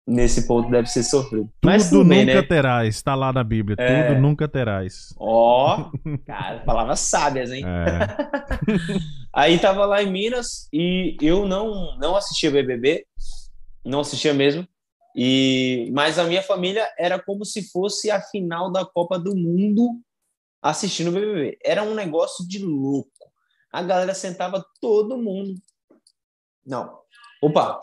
Nesse 0.08 0.48
ponto 0.48 0.70
deve 0.70 0.88
ser 0.88 1.02
sofrido. 1.04 1.50
Mas 1.64 1.90
Tudo 1.90 2.00
tudo 2.02 2.10
bem, 2.10 2.26
nunca 2.26 2.42
né? 2.42 2.48
terás. 2.48 2.96
Está 2.96 3.16
lá 3.16 3.34
na 3.34 3.44
Bíblia. 3.44 3.76
É. 3.80 4.08
Tudo 4.10 4.22
nunca 4.22 4.48
terás. 4.48 5.14
Ó, 5.18 5.92
cara, 6.28 6.60
palavras 6.60 7.00
sábias, 7.00 7.52
hein? 7.52 7.64
É. 7.66 8.78
Aí 9.34 9.58
tava 9.60 9.86
lá 9.86 10.02
em 10.04 10.12
Minas 10.12 10.68
e 10.72 11.18
eu 11.22 11.48
não 11.48 11.98
não 11.98 12.16
assistia 12.16 12.52
BBB, 12.52 13.04
não 13.86 14.02
assistia 14.02 14.34
mesmo. 14.34 14.68
E 15.22 15.92
mas 15.92 16.18
a 16.18 16.24
minha 16.24 16.42
família 16.42 16.90
era 16.98 17.22
como 17.22 17.44
se 17.44 17.70
fosse 17.70 18.10
a 18.10 18.22
final 18.22 18.72
da 18.72 18.86
Copa 18.86 19.20
do 19.20 19.36
Mundo 19.36 20.00
assistindo 20.62 21.10
o 21.10 21.12
BBB. 21.12 21.60
Era 21.62 21.84
um 21.84 21.94
negócio 21.94 22.48
de 22.48 22.64
louco. 22.64 23.12
A 23.70 23.84
galera 23.84 24.14
sentava 24.14 24.66
todo 24.80 25.18
mundo. 25.18 25.56
Não. 26.66 27.02
Opa, 27.42 27.82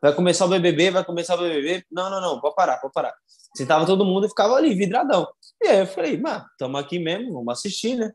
vai 0.00 0.14
começar 0.14 0.46
o 0.46 0.48
BBB, 0.48 0.92
vai 0.92 1.04
começar 1.04 1.34
o 1.34 1.42
BBB. 1.42 1.84
Não, 1.90 2.08
não, 2.08 2.20
não, 2.20 2.40
pode 2.40 2.54
parar, 2.54 2.76
pode 2.76 2.92
parar. 2.92 3.12
Sentava 3.56 3.84
todo 3.84 4.04
mundo 4.04 4.26
e 4.26 4.28
ficava 4.28 4.54
ali, 4.54 4.72
vidradão. 4.72 5.28
E 5.60 5.66
aí 5.66 5.80
eu 5.80 5.86
falei, 5.88 6.16
mano, 6.16 6.46
estamos 6.52 6.80
aqui 6.80 7.00
mesmo, 7.00 7.32
vamos 7.32 7.58
assistir, 7.58 7.96
né? 7.96 8.12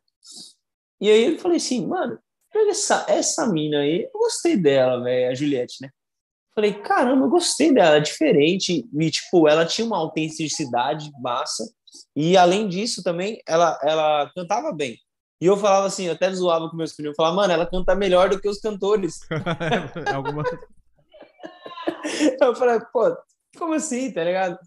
E 1.02 1.10
aí 1.12 1.34
eu 1.34 1.38
falei 1.38 1.58
assim, 1.58 1.86
mano, 1.86 2.18
essa, 2.54 3.06
essa 3.10 3.46
mina 3.46 3.80
aí, 3.80 4.04
eu 4.04 4.20
gostei 4.20 4.56
dela, 4.56 5.04
velho, 5.04 5.32
a 5.32 5.36
Juliette, 5.36 5.82
né? 5.82 5.90
Falei, 6.56 6.74
caramba, 6.74 7.26
eu 7.26 7.30
gostei 7.30 7.74
dela, 7.74 7.98
é 7.98 8.00
diferente. 8.00 8.88
E, 8.98 9.12
tipo, 9.12 9.48
ela 9.48 9.66
tinha 9.66 9.86
uma 9.86 9.98
autenticidade 9.98 11.12
massa. 11.22 11.70
E, 12.16 12.38
além 12.38 12.70
disso, 12.70 13.04
também, 13.04 13.42
ela, 13.46 13.78
ela 13.84 14.32
cantava 14.34 14.72
bem. 14.72 14.98
E 15.42 15.46
eu 15.46 15.58
falava 15.58 15.86
assim, 15.86 16.06
eu 16.06 16.14
até 16.14 16.32
zoava 16.32 16.70
com 16.70 16.78
meus 16.78 16.94
filhos, 16.94 17.12
eu 17.12 17.16
falava, 17.16 17.36
mano, 17.36 17.52
ela 17.52 17.66
canta 17.66 17.94
melhor 17.94 18.30
do 18.30 18.40
que 18.40 18.48
os 18.48 18.60
cantores. 18.60 19.20
Alguma... 20.14 20.44
Eu 22.40 22.56
falei, 22.56 22.80
pô, 22.94 23.16
como 23.58 23.74
assim, 23.74 24.12
tá 24.12 24.24
ligado? 24.24 24.58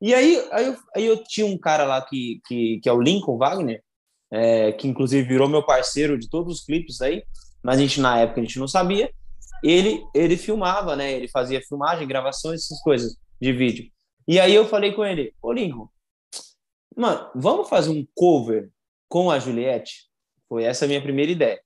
E 0.00 0.12
aí, 0.12 0.44
aí, 0.50 0.66
eu, 0.66 0.76
aí 0.96 1.06
eu 1.06 1.22
tinha 1.22 1.46
um 1.46 1.56
cara 1.56 1.84
lá 1.84 2.02
que, 2.02 2.40
que, 2.46 2.80
que 2.82 2.88
é 2.88 2.92
o 2.92 3.00
Lincoln 3.00 3.38
Wagner, 3.38 3.82
é, 4.32 4.72
que 4.72 4.88
inclusive 4.88 5.26
virou 5.26 5.48
meu 5.48 5.64
parceiro 5.64 6.18
de 6.18 6.28
todos 6.28 6.54
os 6.54 6.64
clipes 6.64 7.00
aí, 7.00 7.22
mas 7.62 7.76
a 7.76 7.80
gente 7.80 8.00
na 8.00 8.18
época 8.18 8.40
a 8.40 8.44
gente 8.44 8.58
não 8.58 8.66
sabia. 8.66 9.12
Ele, 9.62 10.04
ele 10.14 10.36
filmava, 10.36 10.96
né? 10.96 11.12
Ele 11.12 11.28
fazia 11.28 11.62
filmagem, 11.62 12.06
gravações, 12.06 12.64
essas 12.64 12.80
coisas 12.82 13.16
de 13.40 13.52
vídeo. 13.52 13.90
E 14.26 14.38
aí 14.38 14.54
eu 14.54 14.66
falei 14.66 14.92
com 14.92 15.04
ele, 15.04 15.34
ô 15.42 15.52
Lincoln, 15.52 15.88
mano, 16.96 17.30
vamos 17.34 17.68
fazer 17.68 17.90
um 17.90 18.06
cover 18.14 18.70
com 19.08 19.30
a 19.30 19.38
Juliette? 19.38 20.08
Foi 20.48 20.64
essa 20.64 20.84
a 20.84 20.88
minha 20.88 21.02
primeira 21.02 21.32
ideia. 21.32 21.60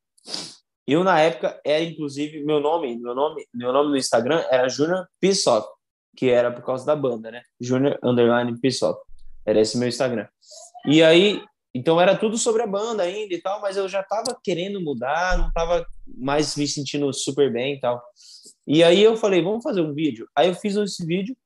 Eu, 0.87 1.03
na 1.03 1.21
época, 1.21 1.61
era 1.65 1.83
inclusive 1.83 2.45
meu 2.45 2.61
nome, 2.61 2.97
meu 2.97 3.15
nome, 3.15 3.45
meu 3.53 3.73
nome 3.73 3.91
no 3.91 3.97
Instagram 3.97 4.45
era 4.51 4.69
Junior 4.69 5.07
Pissoff, 5.21 5.69
que 6.17 6.31
era 6.31 6.53
por 6.53 6.65
causa 6.65 6.87
da 6.87 6.95
banda, 6.95 7.31
né? 7.31 7.43
Junior 7.61 7.99
Underline 8.03 8.59
Pissoff. 8.61 8.99
Era 9.45 9.61
esse 9.61 9.77
meu 9.77 9.89
Instagram. 9.89 10.27
E 10.87 11.03
aí, 11.03 11.43
então 11.77 12.01
era 12.01 12.17
tudo 12.17 12.39
sobre 12.39 12.63
a 12.63 12.67
banda 12.67 13.03
ainda 13.03 13.35
e 13.35 13.41
tal, 13.43 13.61
mas 13.61 13.77
eu 13.77 13.87
já 13.87 14.03
tava 14.03 14.35
querendo 14.43 14.81
mudar, 14.81 15.37
não 15.37 15.53
tava 15.53 15.87
mais 16.07 16.57
me 16.57 16.67
sentindo 16.67 17.13
super 17.13 17.53
bem 17.53 17.75
e 17.75 17.81
tal. 17.81 18.03
E 18.67 18.83
aí 18.83 19.03
eu 19.03 19.15
falei, 19.15 19.43
vamos 19.43 19.63
fazer 19.63 19.83
um 19.83 19.93
vídeo. 19.93 20.27
Aí 20.35 20.49
eu 20.49 20.55
fiz 20.55 20.75
esse 20.75 21.05
vídeo 21.05 21.37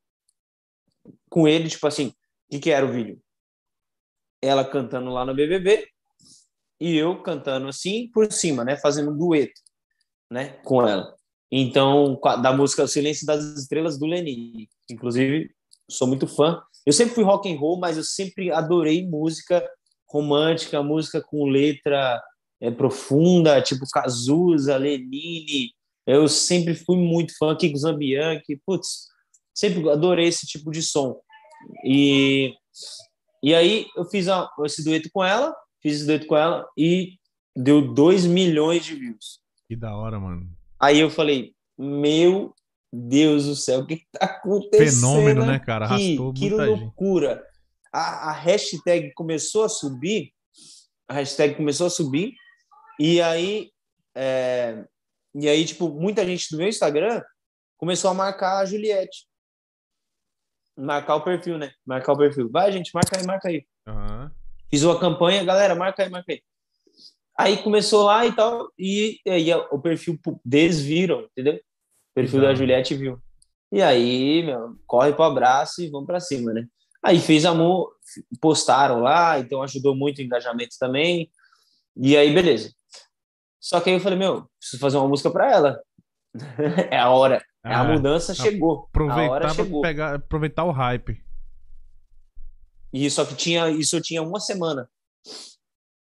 com 1.28 1.48
ele, 1.48 1.68
tipo 1.68 1.84
assim, 1.84 2.06
o 2.06 2.14
que, 2.52 2.60
que 2.60 2.70
era 2.70 2.86
o 2.86 2.92
vídeo? 2.92 3.20
Ela 4.40 4.64
cantando 4.64 5.10
lá 5.10 5.24
no 5.24 5.34
BBB 5.34 5.88
e 6.80 6.96
eu 6.96 7.20
cantando 7.22 7.66
assim 7.66 8.08
por 8.12 8.30
cima, 8.32 8.64
né? 8.64 8.76
Fazendo 8.76 9.10
um 9.10 9.18
dueto, 9.18 9.60
né? 10.30 10.50
Com 10.62 10.86
ela. 10.86 11.12
Então, 11.50 12.20
da 12.40 12.52
música 12.52 12.84
O 12.84 12.88
Silêncio 12.88 13.26
das 13.26 13.44
Estrelas 13.58 13.98
do 13.98 14.06
Lenine. 14.06 14.68
Inclusive, 14.88 15.50
sou 15.90 16.06
muito 16.06 16.28
fã. 16.28 16.62
Eu 16.86 16.92
sempre 16.92 17.16
fui 17.16 17.24
rock 17.24 17.52
and 17.52 17.58
roll, 17.58 17.80
mas 17.80 17.96
eu 17.96 18.04
sempre 18.04 18.52
adorei 18.52 19.04
música 19.04 19.68
romântica, 20.10 20.82
música 20.82 21.20
com 21.22 21.44
letra 21.44 22.22
é, 22.60 22.70
profunda, 22.70 23.60
tipo 23.62 23.84
Cazuza, 23.92 24.76
Lenine. 24.76 25.70
Eu 26.06 26.28
sempre 26.28 26.74
fui 26.74 26.96
muito 26.96 27.32
fã, 27.38 27.54
Kiko 27.56 27.78
Zambianchi, 27.78 28.60
putz, 28.66 29.06
sempre 29.54 29.88
adorei 29.90 30.26
esse 30.26 30.46
tipo 30.46 30.70
de 30.70 30.82
som. 30.82 31.20
E, 31.84 32.54
e 33.42 33.54
aí 33.54 33.86
eu 33.96 34.04
fiz 34.06 34.28
a- 34.28 34.48
esse 34.64 34.82
dueto 34.84 35.08
com 35.12 35.22
ela, 35.24 35.54
fiz 35.82 35.96
esse 35.96 36.06
dueto 36.06 36.26
com 36.26 36.36
ela 36.36 36.66
e 36.76 37.14
deu 37.56 37.92
2 37.94 38.26
milhões 38.26 38.84
de 38.84 38.94
views. 38.94 39.40
Que 39.68 39.76
da 39.76 39.94
hora, 39.96 40.18
mano. 40.18 40.48
Aí 40.80 40.98
eu 40.98 41.10
falei, 41.10 41.52
meu 41.78 42.54
Deus 42.92 43.44
do 43.46 43.54
céu, 43.54 43.80
o 43.80 43.86
que, 43.86 44.02
tá 44.12 44.24
acontecendo? 44.26 45.00
Fenômeno, 45.12 45.46
né, 45.46 45.58
cara? 45.60 45.84
aqui? 45.86 45.94
Arrastou 45.94 46.32
que 46.32 46.48
muita 46.48 46.66
gente. 46.76 46.92
A, 47.92 48.30
a 48.30 48.32
hashtag 48.32 49.12
começou 49.14 49.64
a 49.64 49.68
subir, 49.68 50.32
a 51.08 51.14
hashtag 51.14 51.54
começou 51.56 51.86
a 51.86 51.90
subir, 51.90 52.34
e 52.98 53.20
aí, 53.20 53.70
é, 54.14 54.84
e 55.34 55.48
aí, 55.48 55.64
tipo, 55.64 55.88
muita 55.88 56.24
gente 56.24 56.48
do 56.50 56.58
meu 56.58 56.68
Instagram 56.68 57.22
começou 57.76 58.10
a 58.10 58.14
marcar 58.14 58.58
a 58.58 58.64
Juliette. 58.64 59.26
Marcar 60.76 61.16
o 61.16 61.24
perfil, 61.24 61.58
né? 61.58 61.72
Marcar 61.84 62.12
o 62.12 62.18
perfil. 62.18 62.48
Vai, 62.50 62.70
gente, 62.72 62.90
marca 62.94 63.18
aí, 63.18 63.26
marca 63.26 63.48
aí. 63.48 63.66
Aham. 63.86 64.30
Fiz 64.70 64.82
uma 64.84 64.98
campanha, 65.00 65.44
galera, 65.44 65.74
marca 65.74 66.02
aí, 66.02 66.08
marca 66.08 66.32
aí. 66.32 66.42
Aí 67.36 67.62
começou 67.62 68.04
lá 68.04 68.24
e 68.26 68.34
tal, 68.34 68.70
e 68.78 69.18
aí 69.26 69.52
o 69.70 69.78
perfil 69.80 70.18
pu- 70.22 70.40
deles 70.44 70.80
viram, 70.80 71.22
entendeu? 71.32 71.54
O 71.54 72.14
perfil 72.14 72.40
da 72.40 72.46
Exato. 72.48 72.58
Juliette 72.58 72.94
viu. 72.94 73.18
E 73.72 73.80
aí, 73.82 74.42
meu, 74.44 74.76
corre 74.86 75.12
pro 75.12 75.24
abraço 75.24 75.82
e 75.82 75.88
vamos 75.90 76.06
para 76.06 76.20
cima, 76.20 76.52
né? 76.52 76.66
Aí 77.02 77.18
fez 77.18 77.44
amor, 77.46 77.94
postaram 78.40 79.00
lá, 79.00 79.38
então 79.38 79.62
ajudou 79.62 79.94
muito 79.96 80.18
o 80.18 80.22
engajamento 80.22 80.76
também. 80.78 81.30
E 81.96 82.16
aí, 82.16 82.32
beleza. 82.32 82.72
Só 83.58 83.80
que 83.80 83.90
aí 83.90 83.96
eu 83.96 84.00
falei, 84.00 84.18
meu, 84.18 84.48
preciso 84.58 84.80
fazer 84.80 84.96
uma 84.98 85.08
música 85.08 85.30
para 85.30 85.50
ela. 85.50 85.80
é 86.90 86.98
a 86.98 87.10
hora. 87.10 87.44
É 87.64 87.74
a 87.74 87.80
Ah, 87.80 87.84
mudança 87.84 88.34
chegou. 88.34 88.72
A 88.72 88.78
hora 88.78 88.88
Aproveitar, 89.48 89.54
chegou. 89.54 89.80
pegar, 89.82 90.14
aproveitar 90.14 90.64
o 90.64 90.70
hype. 90.70 91.22
E 92.92 93.08
só 93.10 93.24
que 93.24 93.34
tinha 93.34 93.68
isso 93.70 93.96
eu 93.96 94.02
tinha 94.02 94.22
uma 94.22 94.40
semana 94.40 94.88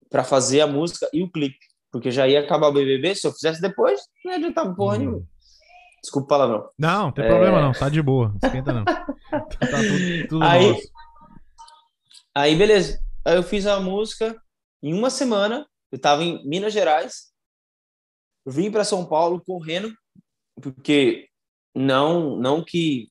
para 0.09 0.23
fazer 0.23 0.61
a 0.61 0.67
música 0.67 1.07
e 1.13 1.23
o 1.23 1.31
clipe, 1.31 1.59
porque 1.91 2.11
já 2.11 2.27
ia 2.27 2.39
acabar 2.41 2.67
o 2.67 2.73
BBB. 2.73 3.15
Se 3.15 3.27
eu 3.27 3.31
fizesse 3.31 3.61
depois, 3.61 3.99
não 4.23 4.31
ia 4.31 4.37
adiantar 4.37 4.75
porra 4.75 4.95
Hum. 4.95 4.99
nenhuma. 4.99 5.27
Desculpa 6.05 6.25
o 6.25 6.27
palavrão. 6.27 6.69
Não, 6.77 7.03
não 7.05 7.11
tem 7.11 7.25
É. 7.25 7.27
problema 7.27 7.61
não, 7.61 7.71
tá 7.71 7.89
de 7.89 7.99
boa. 8.01 8.29
Não 8.29 8.37
esquenta 8.43 8.71
não. 8.71 8.85
tá 8.85 9.07
tudo, 9.49 10.27
tudo 10.29 10.43
Aí- 10.43 10.71
nosso. 10.71 10.87
Aí, 12.35 12.55
beleza. 12.55 12.99
Aí 13.25 13.35
eu 13.35 13.43
fiz 13.43 13.65
a 13.65 13.79
música 13.79 14.39
em 14.83 14.93
uma 14.93 15.09
semana. 15.09 15.67
Eu 15.91 15.99
tava 15.99 16.23
em 16.23 16.47
Minas 16.47 16.73
Gerais. 16.73 17.31
Vim 18.45 18.69
para 18.69 18.83
São 18.83 19.03
Paulo 19.05 19.41
correndo, 19.43 19.91
porque 20.61 21.27
não, 21.75 22.35
não 22.37 22.63
que 22.63 23.09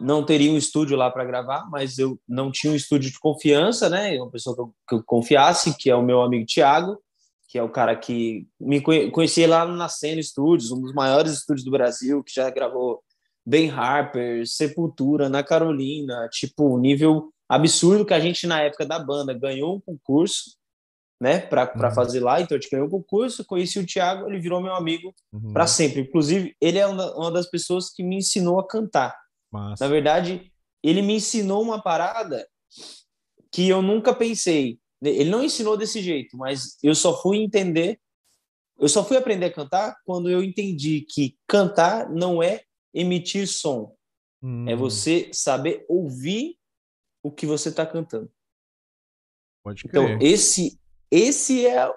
não 0.00 0.22
teria 0.22 0.52
um 0.52 0.58
estúdio 0.58 0.96
lá 0.96 1.10
para 1.10 1.24
gravar, 1.24 1.66
mas 1.70 1.96
eu 1.96 2.20
não 2.28 2.50
tinha 2.52 2.72
um 2.72 2.76
estúdio 2.76 3.10
de 3.10 3.18
confiança, 3.18 3.88
né? 3.88 4.20
Uma 4.20 4.30
pessoa 4.30 4.54
que 4.54 4.60
eu, 4.62 4.74
que 4.88 4.94
eu 4.96 5.02
confiasse, 5.04 5.74
que 5.78 5.88
é 5.88 5.94
o 5.96 6.02
meu 6.02 6.20
amigo 6.20 6.44
Thiago, 6.44 7.02
que 7.48 7.58
é 7.58 7.62
o 7.62 7.68
cara 7.70 7.96
que 7.96 8.46
me 8.60 8.80
conhe- 8.80 9.10
conheci 9.10 9.46
lá 9.46 9.64
no 9.64 9.74
Nascendo 9.74 10.22
Studios, 10.22 10.70
um 10.70 10.80
dos 10.80 10.92
maiores 10.92 11.32
estúdios 11.32 11.64
do 11.64 11.70
Brasil, 11.70 12.22
que 12.22 12.32
já 12.32 12.48
gravou 12.50 13.02
Ben 13.44 13.70
Harper, 13.70 14.46
Sepultura, 14.46 15.26
Ana 15.26 15.42
Carolina, 15.42 16.28
tipo, 16.30 16.78
nível 16.78 17.32
absurdo 17.48 18.04
que 18.04 18.12
a 18.12 18.20
gente 18.20 18.46
na 18.46 18.60
época 18.60 18.84
da 18.84 18.98
banda 18.98 19.32
ganhou 19.32 19.76
um 19.76 19.80
concurso, 19.80 20.56
né, 21.20 21.40
para 21.40 21.72
Uhum. 21.74 21.90
fazer 21.94 22.20
lá, 22.20 22.40
então 22.40 22.56
a 22.56 22.60
gente 22.60 22.70
ganhou 22.70 22.86
um 22.86 22.90
concurso, 22.90 23.44
conheci 23.44 23.78
o 23.80 23.86
Thiago, 23.86 24.28
ele 24.28 24.38
virou 24.38 24.60
meu 24.60 24.74
amigo 24.74 25.12
Uhum, 25.32 25.52
para 25.52 25.66
sempre. 25.66 26.02
Inclusive, 26.02 26.54
ele 26.60 26.78
é 26.78 26.86
uma 26.86 27.16
uma 27.16 27.32
das 27.32 27.48
pessoas 27.50 27.90
que 27.90 28.02
me 28.04 28.16
ensinou 28.18 28.60
a 28.60 28.66
cantar. 28.68 29.16
massa. 29.50 29.82
Na 29.84 29.90
verdade, 29.90 30.52
ele 30.82 31.00
me 31.02 31.14
ensinou 31.14 31.60
uma 31.62 31.82
parada 31.82 32.46
que 33.50 33.68
eu 33.68 33.80
nunca 33.82 34.14
pensei. 34.14 34.78
Ele 35.02 35.30
não 35.30 35.42
ensinou 35.44 35.76
desse 35.76 36.02
jeito, 36.02 36.36
mas 36.36 36.76
eu 36.82 36.94
só 36.94 37.20
fui 37.22 37.38
entender, 37.38 38.00
eu 38.78 38.88
só 38.88 39.04
fui 39.04 39.16
aprender 39.16 39.46
a 39.46 39.52
cantar 39.52 39.96
quando 40.04 40.28
eu 40.30 40.42
entendi 40.42 41.02
que 41.08 41.36
cantar 41.46 42.10
não 42.10 42.42
é 42.42 42.62
emitir 42.92 43.46
som, 43.46 43.94
Hum, 44.42 44.68
é 44.68 44.74
você 44.76 45.30
saber 45.32 45.84
ouvir 45.88 46.56
o 47.22 47.30
que 47.30 47.44
você 47.44 47.68
está 47.70 47.84
cantando. 47.84 48.30
Pode 49.64 49.82
Então, 49.86 50.04
crer. 50.06 50.22
esse 50.22 50.78
esse 51.10 51.66
é 51.66 51.92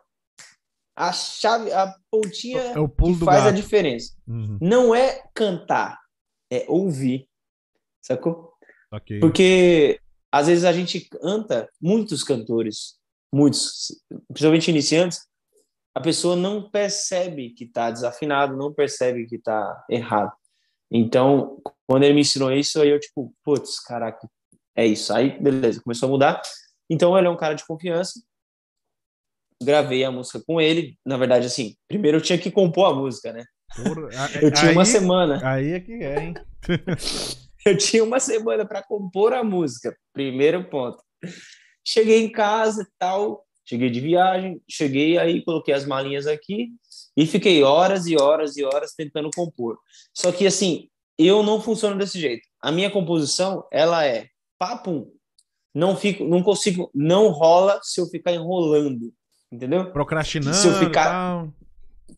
a 0.95 1.11
chave, 1.13 1.71
a 1.71 1.93
pontinha 2.09 2.59
É 2.61 2.73
que 2.73 3.25
faz 3.25 3.43
a 3.43 3.45
gato. 3.51 3.55
diferença. 3.55 4.15
Uhum, 4.27 4.57
Não 4.61 4.93
é 4.95 5.23
cantar, 5.33 5.99
é 6.51 6.65
ouvir. 6.67 7.27
Sacou? 8.01 8.53
ok. 8.91 9.19
Porque 9.19 9.99
às 10.31 10.47
vezes 10.47 10.63
a 10.65 10.71
gente 10.73 11.01
canta, 11.09 11.69
muitos 11.81 12.23
cantores, 12.23 12.95
muitos, 13.33 13.87
principalmente 14.29 14.69
iniciantes, 14.69 15.19
a 15.93 15.99
pessoa 15.99 16.35
não 16.35 16.69
percebe 16.69 17.49
que 17.49 17.65
está 17.65 17.91
desafinado, 17.91 18.55
não 18.55 18.73
percebe 18.73 19.25
que 19.27 19.35
está 19.35 19.83
errado. 19.89 20.31
Então, 20.89 21.61
quando 21.87 22.03
ele 22.03 22.13
me 22.13 22.21
ensinou 22.21 22.51
isso, 22.51 22.81
aí 22.81 22.89
eu 22.89 22.99
tipo, 22.99 23.33
putz, 23.43 23.79
caraca, 23.79 24.27
é 24.75 24.85
isso. 24.85 25.13
Aí, 25.13 25.37
beleza, 25.41 25.81
começou 25.81 26.07
a 26.07 26.11
mudar. 26.11 26.41
Então, 26.89 27.17
ele 27.17 27.27
é 27.27 27.29
um 27.29 27.37
cara 27.37 27.53
de 27.55 27.65
confiança. 27.65 28.21
Gravei 29.61 30.03
a 30.03 30.11
música 30.11 30.41
com 30.45 30.59
ele. 30.59 30.97
Na 31.05 31.17
verdade, 31.17 31.45
assim, 31.45 31.75
primeiro 31.87 32.17
eu 32.17 32.21
tinha 32.21 32.37
que 32.37 32.49
compor 32.51 32.91
a 32.91 32.93
música, 32.95 33.31
né? 33.31 33.43
Porra, 33.75 34.07
a- 34.25 34.41
Eu 34.41 34.51
tinha 34.51 34.71
uma 34.71 34.81
aí- 34.81 34.85
semana. 34.87 35.39
Aí 35.43 35.71
é 35.73 35.79
que 35.79 35.93
é, 35.93 36.23
hein? 36.23 36.33
Eu 37.65 37.77
tinha 37.77 38.03
uma 38.03 38.19
semana 38.19 38.65
para 38.65 38.81
compor 38.83 39.33
a 39.33 39.43
música. 39.43 39.95
Primeiro 40.13 40.63
ponto. 40.69 41.01
Cheguei 41.85 42.23
em 42.23 42.31
casa 42.31 42.83
e 42.83 42.87
tal. 42.97 43.45
Cheguei 43.65 43.89
de 43.89 43.99
viagem. 43.99 44.61
Cheguei 44.69 45.17
aí, 45.17 45.43
coloquei 45.43 45.73
as 45.73 45.85
malinhas 45.85 46.27
aqui 46.27 46.69
e 47.15 47.25
fiquei 47.25 47.63
horas 47.63 48.07
e 48.07 48.15
horas 48.19 48.57
e 48.57 48.63
horas 48.63 48.93
tentando 48.95 49.29
compor. 49.35 49.77
Só 50.13 50.31
que 50.31 50.47
assim, 50.47 50.89
eu 51.17 51.43
não 51.43 51.61
funciono 51.61 51.97
desse 51.97 52.19
jeito. 52.19 52.41
A 52.61 52.71
minha 52.71 52.89
composição, 52.89 53.63
ela 53.71 54.05
é 54.05 54.27
papum. 54.57 55.11
Não 55.73 55.95
fico, 55.95 56.23
não 56.25 56.43
consigo, 56.43 56.89
não 56.93 57.29
rola 57.29 57.79
se 57.83 58.01
eu 58.01 58.05
ficar 58.07 58.33
enrolando, 58.33 59.13
entendeu? 59.51 59.91
Procrastinando 59.91 60.55
Se 60.57 60.67
eu 60.67 60.73
ficar- 60.75 61.09
tal. 61.09 61.53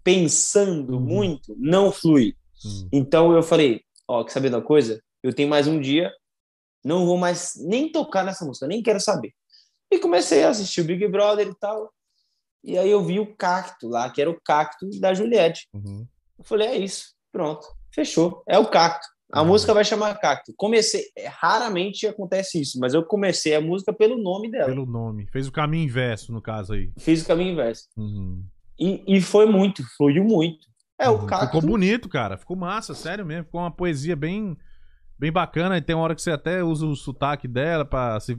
Pensando 0.03 0.93
Uhum. 0.95 0.99
muito, 0.99 1.55
não 1.57 1.91
flui. 1.91 2.35
Hum, 2.65 2.87
Então 2.91 3.31
eu 3.33 3.43
falei, 3.43 3.81
ó, 4.07 4.23
quer 4.23 4.31
saber 4.31 4.49
da 4.49 4.61
coisa? 4.61 5.01
Eu 5.23 5.33
tenho 5.33 5.49
mais 5.49 5.67
um 5.67 5.79
dia, 5.79 6.11
não 6.83 7.05
vou 7.05 7.17
mais 7.17 7.53
nem 7.57 7.91
tocar 7.91 8.23
nessa 8.25 8.45
música, 8.45 8.67
nem 8.67 8.83
quero 8.83 8.99
saber. 8.99 9.33
E 9.89 9.97
comecei 9.99 10.43
a 10.43 10.49
assistir 10.49 10.81
o 10.81 10.85
Big 10.85 11.07
Brother 11.07 11.47
e 11.47 11.55
tal. 11.59 11.91
E 12.63 12.77
aí 12.77 12.89
eu 12.89 13.03
vi 13.03 13.19
o 13.19 13.35
cacto 13.35 13.87
lá, 13.87 14.09
que 14.09 14.21
era 14.21 14.29
o 14.29 14.39
cacto 14.41 14.89
da 14.99 15.13
Juliette. 15.13 15.67
uhum. 15.73 16.05
Eu 16.37 16.43
falei, 16.43 16.67
é 16.67 16.77
isso, 16.77 17.13
pronto, 17.31 17.65
fechou, 17.93 18.43
é 18.47 18.57
o 18.59 18.67
cacto. 18.67 19.07
A 19.31 19.41
Uhum. 19.41 19.47
música 19.47 19.73
vai 19.73 19.83
chamar 19.85 20.13
cacto. 20.19 20.53
Comecei, 20.57 21.05
é, 21.17 21.27
raramente 21.27 22.05
acontece 22.05 22.61
isso, 22.61 22.77
mas 22.79 22.93
eu 22.93 23.03
comecei 23.03 23.55
a 23.55 23.61
música 23.61 23.91
pelo 23.93 24.17
nome 24.21 24.51
dela. 24.51 24.65
Pelo 24.67 24.85
nome. 24.85 25.25
Fez 25.31 25.47
o 25.47 25.51
caminho 25.51 25.85
inverso, 25.85 26.31
no 26.31 26.41
caso 26.41 26.73
aí. 26.73 26.91
Fiz 26.99 27.23
o 27.23 27.27
caminho 27.27 27.53
inverso. 27.53 27.87
Uhum. 27.97 28.43
E, 28.79 29.03
e 29.17 29.21
foi 29.21 29.45
muito, 29.47 29.83
fluiu 29.97 30.23
muito. 30.23 30.67
É 30.99 31.09
o 31.09 31.21
Uhum. 31.21 31.25
cacto. 31.25 31.45
Ficou 31.47 31.61
bonito, 31.61 32.07
cara. 32.09 32.37
Ficou 32.37 32.55
massa, 32.55 32.93
sério 32.93 33.25
mesmo. 33.25 33.45
Ficou 33.45 33.61
uma 33.61 33.71
poesia 33.71 34.15
bem, 34.15 34.55
bem 35.23 35.31
bacana. 35.31 35.77
E 35.77 35.81
tem 35.81 35.95
uma 35.95 36.03
hora 36.03 36.15
que 36.15 36.21
você 36.21 36.31
até 36.31 36.61
usa 36.61 36.85
o 36.85 36.95
sotaque 36.95 37.47
dela 37.47 37.85
pra 37.85 38.19
se 38.19 38.37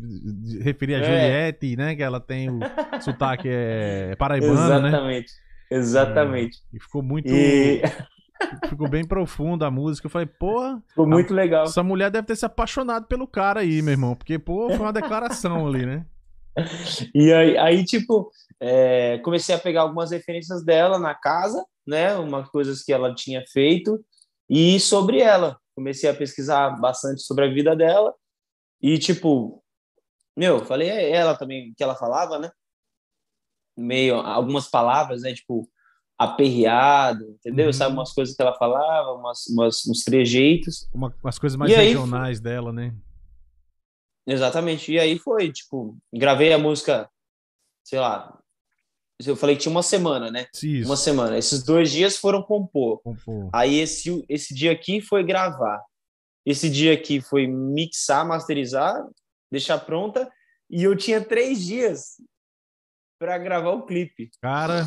referir 0.60 0.96
a 0.96 0.98
É. 0.98 1.04
Juliette, 1.04 1.76
né? 1.76 1.96
Que 1.96 2.02
ela 2.02 2.20
tem 2.20 2.50
o 2.50 2.58
sotaque 3.00 3.48
é, 3.50 4.14
paraibano, 4.16 4.80
né? 4.82 4.88
Exatamente. 4.88 5.32
Exatamente. 5.70 6.58
E 6.72 6.78
ficou 6.78 7.02
muito. 7.02 7.28
E 7.28 7.80
Ficou 8.68 8.88
bem 8.88 9.06
profundo 9.06 9.64
a 9.64 9.70
música. 9.70 10.06
Eu 10.06 10.10
falei, 10.10 10.26
porra, 10.26 10.82
ficou 10.88 11.06
muito 11.06 11.32
legal. 11.32 11.64
essa 11.64 11.82
mulher 11.82 12.10
deve 12.10 12.26
ter 12.26 12.36
se 12.36 12.44
apaixonado 12.44 13.06
pelo 13.06 13.26
cara 13.26 13.60
aí, 13.60 13.80
meu 13.80 13.92
irmão. 13.92 14.14
Porque, 14.14 14.38
pô, 14.38 14.68
foi 14.68 14.78
uma 14.80 14.92
declaração 14.92 15.66
ali, 15.66 15.86
né? 15.86 16.04
E 17.14 17.32
aí, 17.32 17.56
aí 17.56 17.84
tipo, 17.84 18.30
é, 18.60 19.18
comecei 19.24 19.54
a 19.54 19.58
pegar 19.58 19.82
algumas 19.82 20.10
referências 20.10 20.62
dela 20.62 20.98
na 20.98 21.14
casa, 21.14 21.64
né? 21.86 22.14
Umas 22.16 22.48
coisas 22.50 22.82
que 22.82 22.92
ela 22.92 23.14
tinha 23.14 23.42
feito 23.50 23.98
e 24.50 24.78
sobre 24.78 25.20
ela. 25.20 25.56
Comecei 25.74 26.08
a 26.08 26.14
pesquisar 26.14 26.70
bastante 26.80 27.22
sobre 27.22 27.46
a 27.46 27.52
vida 27.52 27.74
dela 27.74 28.14
e, 28.80 28.98
tipo, 28.98 29.62
meu, 30.36 30.64
falei 30.64 30.88
é 30.88 31.10
ela 31.10 31.36
também 31.36 31.72
que 31.76 31.82
ela 31.82 31.94
falava, 31.94 32.38
né? 32.38 32.50
Meio 33.76 34.16
algumas 34.16 34.68
palavras, 34.68 35.22
né? 35.22 35.34
Tipo, 35.34 35.68
aperreado, 36.18 37.30
entendeu? 37.30 37.66
Uhum. 37.66 37.72
Sabe 37.72 37.94
umas 37.94 38.12
coisas 38.12 38.36
que 38.36 38.42
ela 38.42 38.54
falava, 38.56 39.12
umas, 39.12 39.46
umas, 39.48 39.86
uns 39.86 40.04
trejeitos. 40.04 40.88
Uma, 40.92 41.14
umas 41.22 41.38
coisas 41.38 41.56
mais 41.56 41.72
E 41.72 41.74
aí, 41.74 41.88
regionais 41.88 42.40
dela, 42.40 42.72
né? 42.72 42.94
Exatamente. 44.26 44.92
E 44.92 44.98
aí 44.98 45.18
foi, 45.18 45.52
tipo, 45.52 45.96
gravei 46.12 46.52
a 46.52 46.58
música, 46.58 47.10
sei 47.84 47.98
lá, 47.98 48.38
eu 49.24 49.36
falei 49.36 49.56
que 49.56 49.62
tinha 49.62 49.72
uma 49.72 49.82
semana, 49.82 50.30
né? 50.30 50.46
Isso. 50.62 50.88
Uma 50.88 50.96
semana. 50.96 51.38
Esses 51.38 51.62
dois 51.62 51.90
dias 51.90 52.16
foram 52.16 52.42
compor. 52.42 53.00
Compor. 53.02 53.48
Aí 53.52 53.78
esse, 53.78 54.24
esse 54.28 54.54
dia 54.54 54.72
aqui 54.72 55.00
foi 55.00 55.22
gravar. 55.24 55.82
Esse 56.44 56.68
dia 56.68 56.92
aqui 56.92 57.20
foi 57.20 57.46
mixar, 57.46 58.26
masterizar, 58.26 59.02
deixar 59.50 59.78
pronta. 59.78 60.30
E 60.68 60.82
eu 60.82 60.96
tinha 60.96 61.24
três 61.24 61.64
dias 61.64 62.16
para 63.18 63.38
gravar 63.38 63.70
o 63.70 63.86
clipe. 63.86 64.30
Cara, 64.42 64.86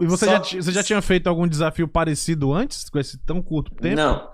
e 0.00 0.06
você 0.06 0.24
Só- 0.24 0.32
já, 0.32 0.62
você 0.62 0.72
já 0.72 0.82
tinha 0.82 1.02
feito 1.02 1.26
algum 1.26 1.46
desafio 1.46 1.88
parecido 1.88 2.52
antes, 2.52 2.88
com 2.88 2.98
esse 2.98 3.18
tão 3.18 3.42
curto 3.42 3.74
tempo? 3.74 3.96
Não. 3.96 4.30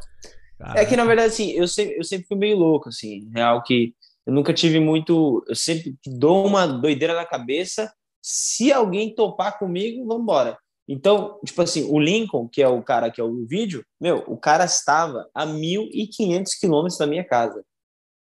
Caraca. 0.58 0.80
É 0.80 0.86
que, 0.86 0.96
na 0.96 1.04
verdade, 1.04 1.28
assim, 1.28 1.50
eu 1.52 1.66
sempre, 1.66 1.98
eu 1.98 2.04
sempre 2.04 2.26
fui 2.26 2.36
meio 2.36 2.56
louco, 2.56 2.88
assim. 2.90 3.28
Real 3.34 3.62
que 3.62 3.94
eu 4.26 4.32
nunca 4.32 4.52
tive 4.52 4.78
muito... 4.78 5.44
Eu 5.48 5.54
sempre 5.54 5.96
dou 6.06 6.46
uma 6.46 6.66
doideira 6.66 7.14
na 7.14 7.24
cabeça. 7.24 7.92
Se 8.28 8.72
alguém 8.72 9.14
topar 9.14 9.56
comigo, 9.56 10.04
vamos 10.04 10.24
embora. 10.24 10.58
Então, 10.88 11.38
tipo 11.44 11.62
assim, 11.62 11.84
o 11.88 11.96
Lincoln, 12.00 12.48
que 12.48 12.60
é 12.60 12.66
o 12.68 12.82
cara 12.82 13.08
que 13.08 13.20
é 13.20 13.24
o 13.24 13.46
vídeo, 13.46 13.84
meu, 14.00 14.24
o 14.26 14.36
cara 14.36 14.64
estava 14.64 15.28
a 15.32 15.46
1.500 15.46 16.58
quilômetros 16.58 16.98
da 16.98 17.06
minha 17.06 17.22
casa. 17.24 17.64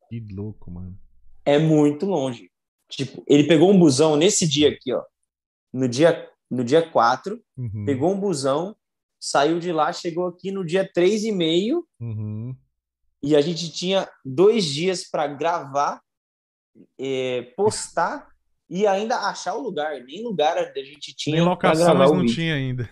Que 0.08 0.20
louco, 0.32 0.70
mano. 0.70 0.96
É 1.44 1.58
muito 1.58 2.06
longe. 2.06 2.48
Tipo, 2.88 3.24
ele 3.26 3.44
pegou 3.48 3.70
um 3.72 3.78
busão 3.78 4.16
nesse 4.16 4.46
dia 4.46 4.68
aqui, 4.68 4.92
ó. 4.92 5.02
No 5.72 5.88
dia, 5.88 6.30
no 6.48 6.62
dia 6.62 6.80
4, 6.88 7.42
Uhum. 7.56 7.84
pegou 7.84 8.12
um 8.12 8.20
busão 8.20 8.76
saiu 9.20 9.58
de 9.58 9.72
lá, 9.72 9.92
chegou 9.92 10.28
aqui 10.28 10.52
no 10.52 10.64
dia 10.64 10.88
3 10.94 11.24
e 11.24 11.32
meio, 11.32 11.84
Uhum. 12.00 12.54
e 13.20 13.34
a 13.34 13.40
gente 13.40 13.68
tinha 13.72 14.08
dois 14.24 14.64
dias 14.64 15.02
para 15.10 15.26
gravar, 15.26 16.00
eh, 17.00 17.52
postar 17.56 18.28
e 18.68 18.86
ainda 18.86 19.16
achar 19.16 19.54
o 19.54 19.62
lugar. 19.62 20.00
Nem 20.04 20.22
lugar 20.22 20.56
a 20.58 20.64
gente 20.84 21.14
tinha 21.16 21.36
Nem 21.36 21.44
locação 21.44 21.94
o 21.94 22.14
não 22.16 22.26
tinha 22.26 22.54
ainda. 22.54 22.88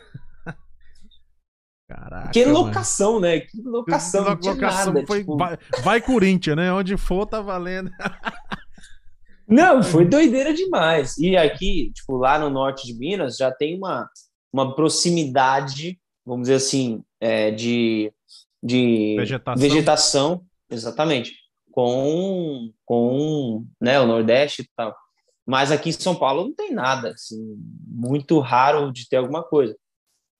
Caraca. 1.89 2.31
Que 2.31 2.45
mano. 2.45 2.59
locação, 2.65 3.21
né? 3.21 3.41
Que 3.41 3.63
locação, 3.63 4.25
não 4.25 4.37
tinha 4.37 4.55
Locação 4.55 4.93
nada. 4.93 5.07
foi. 5.07 5.21
tipo- 5.21 5.37
Vai, 5.37 5.57
vai 5.83 6.01
Corinthians, 6.01 6.57
né? 6.57 6.73
Onde 6.73 6.97
for, 6.97 7.27
tá 7.27 7.41
valendo. 7.41 7.91
Não, 9.49 9.81
foi 9.81 10.05
doideira 10.05 10.53
demais. 10.53 11.17
E 11.19 11.37
aqui, 11.37 11.93
tipo, 11.95 12.17
lá 12.17 12.37
no 12.37 12.51
norte 12.51 12.85
de 12.85 12.99
Minas, 12.99 13.37
já 13.37 13.49
tem 13.53 13.77
uma, 13.79 14.11
uma 14.53 14.75
proximidade, 14.75 16.01
vamos 16.25 16.49
dizer 16.49 16.57
assim, 16.57 17.01
é, 17.21 17.53
de, 17.53 18.13
de 18.61 19.15
Vegetação. 19.17 19.63
vegetação, 19.63 20.45
exatamente, 20.69 21.33
com, 21.71 22.73
com 22.85 23.65
né, 23.81 24.01
o 24.01 24.07
Nordeste 24.09 24.63
e 24.63 24.69
tal. 24.77 24.93
Mas 25.47 25.71
aqui 25.71 25.91
em 25.91 25.93
São 25.93 26.15
Paulo 26.15 26.45
não 26.45 26.55
tem 26.55 26.73
nada, 26.73 27.11
assim, 27.11 27.57
muito 27.87 28.41
raro 28.41 28.93
de 28.93 29.09
ter 29.09 29.17
alguma 29.17 29.45
coisa. 29.45 29.77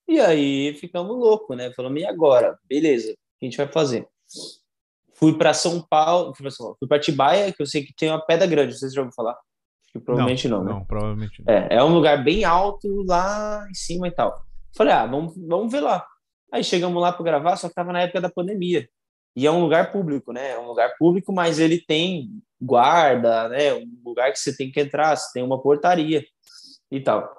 E 0.07 0.19
aí 0.19 0.73
ficamos 0.75 1.15
loucos, 1.17 1.55
né? 1.55 1.71
Falamos, 1.73 2.01
e 2.01 2.05
agora? 2.05 2.57
Beleza, 2.67 3.11
o 3.11 3.15
que 3.39 3.45
a 3.45 3.45
gente 3.45 3.57
vai 3.57 3.67
fazer? 3.67 4.07
Fui 5.13 5.37
para 5.37 5.53
São 5.53 5.81
Paulo, 5.81 6.33
fui 6.35 6.87
para 6.87 6.97
Atibaia, 6.97 7.53
que 7.53 7.61
eu 7.61 7.65
sei 7.65 7.83
que 7.83 7.93
tem 7.95 8.09
uma 8.09 8.23
pedra 8.23 8.45
grande, 8.45 8.77
vocês 8.77 8.93
já 8.93 9.01
ouviram 9.01 9.15
falar? 9.15 9.37
Que 9.91 9.99
provavelmente 9.99 10.47
não, 10.47 10.63
né? 10.63 10.71
Não, 10.73 10.85
provavelmente 10.85 11.41
não. 11.43 11.53
É, 11.53 11.67
é 11.71 11.83
um 11.83 11.93
lugar 11.93 12.23
bem 12.23 12.43
alto 12.43 13.03
lá 13.03 13.65
em 13.69 13.73
cima 13.73 14.07
e 14.07 14.11
tal. 14.11 14.45
Falei, 14.75 14.93
ah, 14.93 15.05
vamos, 15.05 15.33
vamos 15.47 15.71
ver 15.71 15.81
lá. 15.81 16.05
Aí 16.51 16.63
chegamos 16.63 17.01
lá 17.01 17.11
para 17.11 17.23
gravar, 17.23 17.55
só 17.55 17.67
que 17.67 17.75
tava 17.75 17.91
na 17.91 18.01
época 18.01 18.21
da 18.21 18.29
pandemia. 18.29 18.87
E 19.35 19.45
é 19.45 19.51
um 19.51 19.61
lugar 19.61 19.91
público, 19.91 20.31
né? 20.31 20.51
É 20.51 20.59
um 20.59 20.67
lugar 20.67 20.95
público, 20.97 21.33
mas 21.33 21.59
ele 21.59 21.79
tem 21.79 22.41
guarda, 22.61 23.49
né? 23.49 23.73
Um 23.73 24.01
lugar 24.05 24.31
que 24.31 24.39
você 24.39 24.55
tem 24.55 24.71
que 24.71 24.79
entrar, 24.79 25.15
você 25.15 25.31
tem 25.33 25.43
uma 25.43 25.61
portaria 25.61 26.25
e 26.91 26.99
tal. 26.99 27.35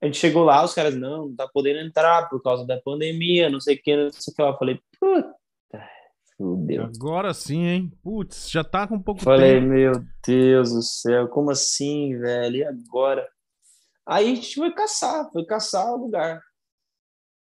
A 0.00 0.06
gente 0.06 0.18
chegou 0.18 0.42
lá, 0.42 0.64
os 0.64 0.74
caras, 0.74 0.96
não, 0.96 1.28
não 1.28 1.36
tá 1.36 1.48
podendo 1.48 1.78
entrar 1.78 2.28
por 2.28 2.42
causa 2.42 2.66
da 2.66 2.80
pandemia, 2.80 3.48
não 3.48 3.60
sei 3.60 3.76
o 3.76 3.82
que, 3.82 3.96
não 3.96 4.10
sei 4.10 4.32
o 4.32 4.34
que 4.34 4.42
lá. 4.42 4.48
Eu 4.48 4.58
falei, 4.58 4.80
puta, 4.98 5.34
fudeu. 6.36 6.84
Agora 6.84 7.32
sim, 7.32 7.64
hein? 7.64 7.92
Putz, 8.02 8.50
já 8.50 8.64
tá 8.64 8.86
com 8.86 8.96
um 8.96 9.02
pouco 9.02 9.22
Falei, 9.22 9.60
tempo. 9.60 9.68
meu 9.68 9.92
Deus 10.26 10.72
do 10.72 10.82
céu, 10.82 11.28
como 11.28 11.50
assim, 11.50 12.18
velho? 12.18 12.56
E 12.56 12.64
agora? 12.64 13.28
Aí 14.04 14.32
a 14.32 14.34
gente 14.34 14.56
foi 14.56 14.72
caçar, 14.74 15.30
foi 15.32 15.44
caçar 15.44 15.92
o 15.92 15.96
lugar. 15.96 16.40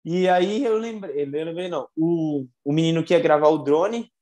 E 0.05 0.29
aí 0.29 0.65
eu 0.65 0.77
lembrei, 0.79 1.25
eu 1.25 1.45
lembrei 1.45 1.69
não, 1.69 1.89
o, 1.97 2.47
o 2.65 2.73
menino 2.73 3.03
que 3.03 3.15
ia 3.15 3.21
gravar 3.21 3.49
o 3.49 3.59
drone, 3.59 4.13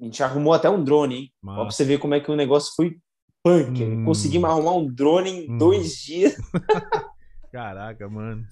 a 0.00 0.04
gente 0.04 0.22
arrumou 0.22 0.52
até 0.52 0.68
um 0.70 0.82
drone, 0.82 1.14
hein? 1.16 1.32
Ó, 1.42 1.46
pra 1.54 1.64
Massa. 1.64 1.76
você 1.76 1.84
ver 1.84 1.98
como 1.98 2.14
é 2.14 2.20
que 2.20 2.30
o 2.30 2.36
negócio 2.36 2.72
foi 2.76 2.96
punk. 3.42 3.82
Hum. 3.84 4.04
Conseguimos 4.04 4.48
arrumar 4.50 4.74
um 4.74 4.86
drone 4.92 5.30
em 5.30 5.50
Hum. 5.52 5.58
dois 5.58 5.94
dias. 5.96 6.36
Caraca, 7.52 8.08
mano. 8.08 8.44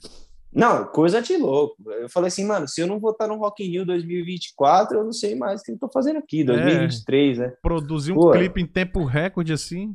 Não, 0.53 0.87
coisa 0.87 1.21
de 1.21 1.37
louco. 1.37 1.77
Eu 2.01 2.09
falei 2.09 2.29
assim, 2.29 2.45
mano, 2.47 2.67
se 2.67 2.81
eu 2.81 2.87
não 2.87 2.99
vou 2.99 3.11
estar 3.11 3.27
no 3.27 3.37
Rock 3.37 3.63
in 3.63 3.71
Rio 3.71 3.85
2024, 3.85 4.99
eu 4.99 5.05
não 5.05 5.13
sei 5.13 5.35
mais 5.35 5.61
o 5.61 5.65
que 5.65 5.73
eu 5.73 5.79
tô 5.79 5.89
fazendo 5.91 6.19
aqui, 6.19 6.43
2023, 6.43 7.39
né? 7.39 7.53
Produzir 7.61 8.13
um 8.13 8.15
Pô. 8.15 8.31
clipe 8.31 8.61
em 8.63 8.67
tempo 8.67 9.05
recorde 9.05 9.53
assim. 9.53 9.95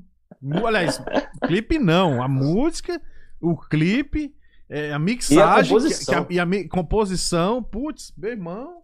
Aliás, 0.65 1.01
clipe 1.47 1.79
não. 1.79 2.21
A 2.21 2.27
música, 2.27 3.01
o 3.41 3.57
clipe, 3.57 4.35
é, 4.69 4.93
a 4.93 4.99
mixagem 4.99 5.73
composição. 5.73 6.25
que- 6.25 6.33
que 6.33 6.39
a- 6.39 6.45
e 6.47 6.63
a 6.63 6.69
composição. 6.69 7.63
Putz, 7.63 8.13
meu 8.15 8.29
irmão. 8.31 8.83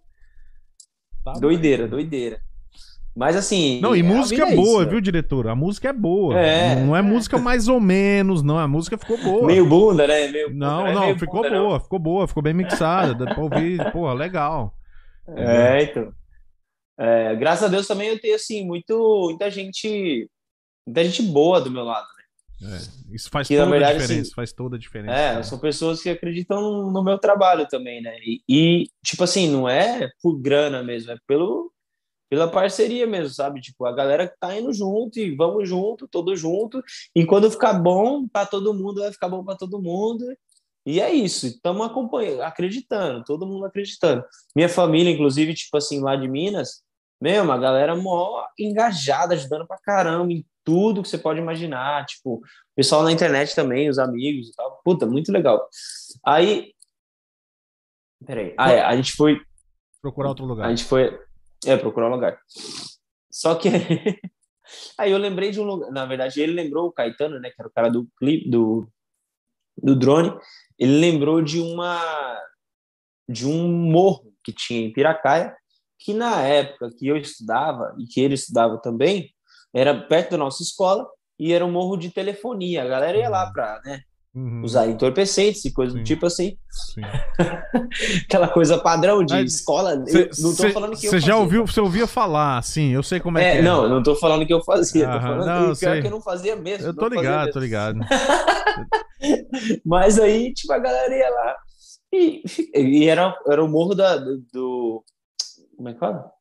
Tá 1.24 1.34
Doideira, 1.34 1.88
doideira. 1.88 2.42
Mas 3.18 3.36
assim. 3.36 3.82
Não, 3.82 3.96
e 3.96 4.04
música 4.04 4.48
é 4.48 4.56
boa, 4.56 4.68
isso, 4.68 4.80
né? 4.82 4.92
viu, 4.92 5.02
diretor? 5.02 5.48
A 5.48 5.56
música 5.56 5.90
é 5.90 5.94
boa. 5.94 6.40
É, 6.40 6.76
não 6.76 6.96
é, 6.96 7.00
é. 7.00 7.02
música 7.02 7.40
mais 7.40 7.68
ou 7.68 7.80
menos, 7.80 8.44
não. 8.44 8.60
A 8.60 8.68
música 8.68 8.96
ficou 8.96 9.18
boa. 9.18 9.48
Meio 9.48 9.66
bunda, 9.66 10.06
né? 10.06 10.28
Meio 10.28 10.50
bunda, 10.52 10.66
Não, 10.66 10.86
é 10.86 10.94
não, 10.94 11.18
ficou 11.18 11.42
bunda, 11.42 11.50
não. 11.50 11.66
boa, 11.66 11.80
ficou 11.80 11.98
boa, 11.98 12.28
ficou 12.28 12.44
bem 12.44 12.54
mixada. 12.54 13.16
Dá 13.16 13.34
pra 13.34 13.44
ouvir, 13.44 13.92
porra, 13.92 14.14
legal. 14.14 14.72
É, 15.36 15.82
então. 15.82 16.14
É, 17.00 17.36
graças 17.36 17.64
a 17.64 17.68
Deus 17.68 17.88
também 17.88 18.10
eu 18.10 18.22
tenho, 18.22 18.36
assim, 18.36 18.64
muito, 18.64 19.26
muita 19.30 19.50
gente. 19.50 20.30
Muita 20.86 21.04
gente 21.04 21.24
boa 21.24 21.60
do 21.60 21.72
meu 21.72 21.84
lado, 21.84 22.06
né? 22.18 22.76
É, 22.76 23.16
isso 23.16 23.32
faz 23.32 23.48
Que, 23.48 23.58
toda 23.58 23.72
verdade, 23.72 23.96
a 23.96 23.98
diferença, 23.98 24.22
assim, 24.22 24.36
faz 24.36 24.54
toda 24.54 24.76
a 24.76 24.80
diferença. 24.80 25.14
É, 25.16 25.42
são 25.42 25.58
pessoas 25.58 26.04
que 26.04 26.10
acreditam 26.10 26.62
no, 26.62 26.92
no 26.92 27.04
meu 27.04 27.18
trabalho 27.18 27.68
também, 27.68 28.00
né? 28.00 28.16
E, 28.22 28.42
e, 28.48 28.90
tipo 29.04 29.24
assim, 29.24 29.50
não 29.50 29.68
é 29.68 30.08
por 30.22 30.40
grana 30.40 30.84
mesmo, 30.84 31.12
é 31.12 31.18
pelo, 31.28 31.72
pela 32.30 32.50
parceria 32.50 33.08
mesmo, 33.08 33.34
sabe? 33.34 33.62
Tipo, 33.62 33.86
a 33.86 33.94
galera 33.94 34.28
que 34.28 34.38
tá 34.40 34.56
indo 34.58 34.74
junto 34.74 35.20
e 35.20 35.36
vamos 35.36 35.68
junto, 35.68 36.08
todo 36.08 36.36
junto. 36.36 36.82
E 37.16 37.26
quando 37.26 37.52
ficar 37.52 37.74
bom 37.74 38.28
para 38.28 38.46
todo 38.46 38.74
mundo, 38.74 39.02
vai 39.02 39.12
ficar 39.12 39.30
bom 39.30 39.44
para 39.44 39.56
todo 39.56 39.82
mundo. 39.82 40.26
E 40.86 41.02
é 41.02 41.12
isso, 41.12 41.48
estamos 41.48 41.86
acompanhando, 41.86 42.44
acreditando, 42.44 43.24
todo 43.26 43.46
mundo 43.46 43.66
acreditando. 43.66 44.24
Minha 44.56 44.70
família, 44.70 45.12
inclusive, 45.12 45.54
tipo 45.54 45.76
assim, 45.76 46.00
lá 46.00 46.16
de 46.16 46.30
Minas, 46.30 46.82
mesmo, 47.20 47.52
a 47.52 47.58
galera 47.58 47.96
mó 47.96 48.46
engajada, 48.58 49.34
ajudando 49.34 49.68
pra 49.68 49.78
caramba 49.80 50.32
em 50.32 50.46
tudo 50.64 51.02
que 51.02 51.10
você 51.10 51.18
pode 51.18 51.40
imaginar. 51.40 52.06
Tipo, 52.06 52.36
o 52.36 52.42
pessoal 52.76 53.04
na 53.04 53.12
internet 53.12 53.56
também, 53.56 53.90
os 53.90 53.98
amigos 53.98 54.50
e 54.50 54.54
tal. 54.54 54.82
Puta, 54.84 55.06
muito 55.06 55.32
legal. 55.32 55.68
Aí. 56.26 56.74
Peraí. 58.26 58.54
Ah, 58.58 58.72
é, 58.72 58.82
a 58.82 58.96
gente 58.96 59.14
foi. 59.14 59.42
Procurar 60.02 60.30
outro 60.30 60.46
lugar. 60.46 60.68
A 60.68 60.70
gente 60.70 60.84
foi. 60.84 61.18
É, 61.66 61.76
procurar 61.78 62.08
um 62.08 62.14
lugar. 62.14 62.40
Só 63.32 63.56
que. 63.56 63.70
Aí 64.98 65.12
eu 65.12 65.18
lembrei 65.18 65.52
de 65.52 65.60
um 65.62 65.64
lugar. 65.64 65.92
Na 65.92 66.06
verdade, 66.06 66.42
ele 66.42 66.54
lembrou 66.54 66.88
o 66.88 66.92
Caetano, 66.92 67.40
né? 67.40 67.50
Que 67.50 67.56
era 67.60 67.70
o 67.70 67.72
cara 67.72 67.90
do 67.90 68.08
clipe, 68.18 68.50
do, 68.50 68.90
do 69.78 69.96
drone. 69.96 70.38
Ele 70.78 71.00
lembrou 71.00 71.42
de 71.42 71.60
uma. 71.60 72.42
De 73.30 73.46
um 73.46 73.68
morro 73.68 74.34
que 74.44 74.54
tinha 74.54 74.80
em 74.80 74.94
Piracaia, 74.94 75.56
que 76.00 76.14
na 76.14 76.42
época 76.42 76.90
que 76.98 77.08
eu 77.08 77.18
estudava, 77.18 77.94
e 78.00 78.06
que 78.06 78.22
ele 78.22 78.36
estudava 78.36 78.78
também, 78.82 79.30
era 79.74 79.94
perto 79.94 80.32
da 80.32 80.38
nossa 80.38 80.64
escola, 80.64 81.06
e 81.38 81.52
era 81.52 81.66
um 81.66 81.72
morro 81.72 81.98
de 81.98 82.10
telefonia. 82.10 82.84
A 82.84 82.88
galera 82.88 83.18
ia 83.18 83.30
lá 83.30 83.52
para 83.52 83.82
né, 83.84 84.02
Uhum, 84.40 84.62
usar 84.64 84.86
entorpecentes 84.88 85.66
e 85.66 85.72
coisas 85.74 85.94
Sim. 85.94 86.00
do 86.00 86.06
tipo 86.06 86.26
assim. 86.28 86.56
sim. 86.70 87.02
Aquela 88.28 88.48
coisa 88.48 88.78
padrão 88.78 89.24
de 89.24 89.34
Mas 89.34 89.56
escola. 89.56 90.06
Cê- 90.06 90.30
não 90.40 90.52
tô 90.56 90.62
cê- 90.64 90.70
falando 90.72 90.96
que 90.96 91.08
Você 91.10 91.20
já 91.20 91.36
ouviu, 91.38 91.66
você 91.66 91.82
ouvia 91.82 92.06
falar, 92.06 92.62
sim, 92.62 92.92
eu 92.92 93.02
sei 93.02 93.20
como 93.20 93.40
é, 93.40 93.44
É, 93.44 93.52
que 93.54 93.58
é. 93.58 93.62
não, 93.64 93.90
não 93.90 94.04
tô 94.04 94.16
falando 94.16 94.46
que 94.46 94.54
eu 94.54 94.62
fazia, 94.64 95.08
Aham, 95.10 95.22
falando 95.22 95.46
não, 95.48 95.74
que 95.74 95.80
pior 95.80 95.92
sei. 95.94 96.02
que 96.02 96.08
eu 96.08 96.12
não 96.12 96.22
fazia 96.22 96.56
mesmo. 96.56 96.86
Eu 96.86 96.94
tô 96.96 97.08
ligado, 97.08 97.52
tô 97.52 97.60
ligado. 97.60 98.00
Mas 99.86 100.20
aí, 100.20 100.54
tipo, 100.54 100.72
a 100.74 100.80
galera 100.80 101.16
ia 101.16 101.30
lá 101.30 101.56
e, 102.14 102.44
e 102.76 103.08
era, 103.08 103.36
era 103.48 103.64
o 103.64 103.68
morro 103.68 103.96
da, 103.96 104.18
do, 104.18 104.38
do- 104.54 105.04
Como 105.76 105.90
é 105.90 105.94
que 105.94 106.00
fala? 106.00 106.32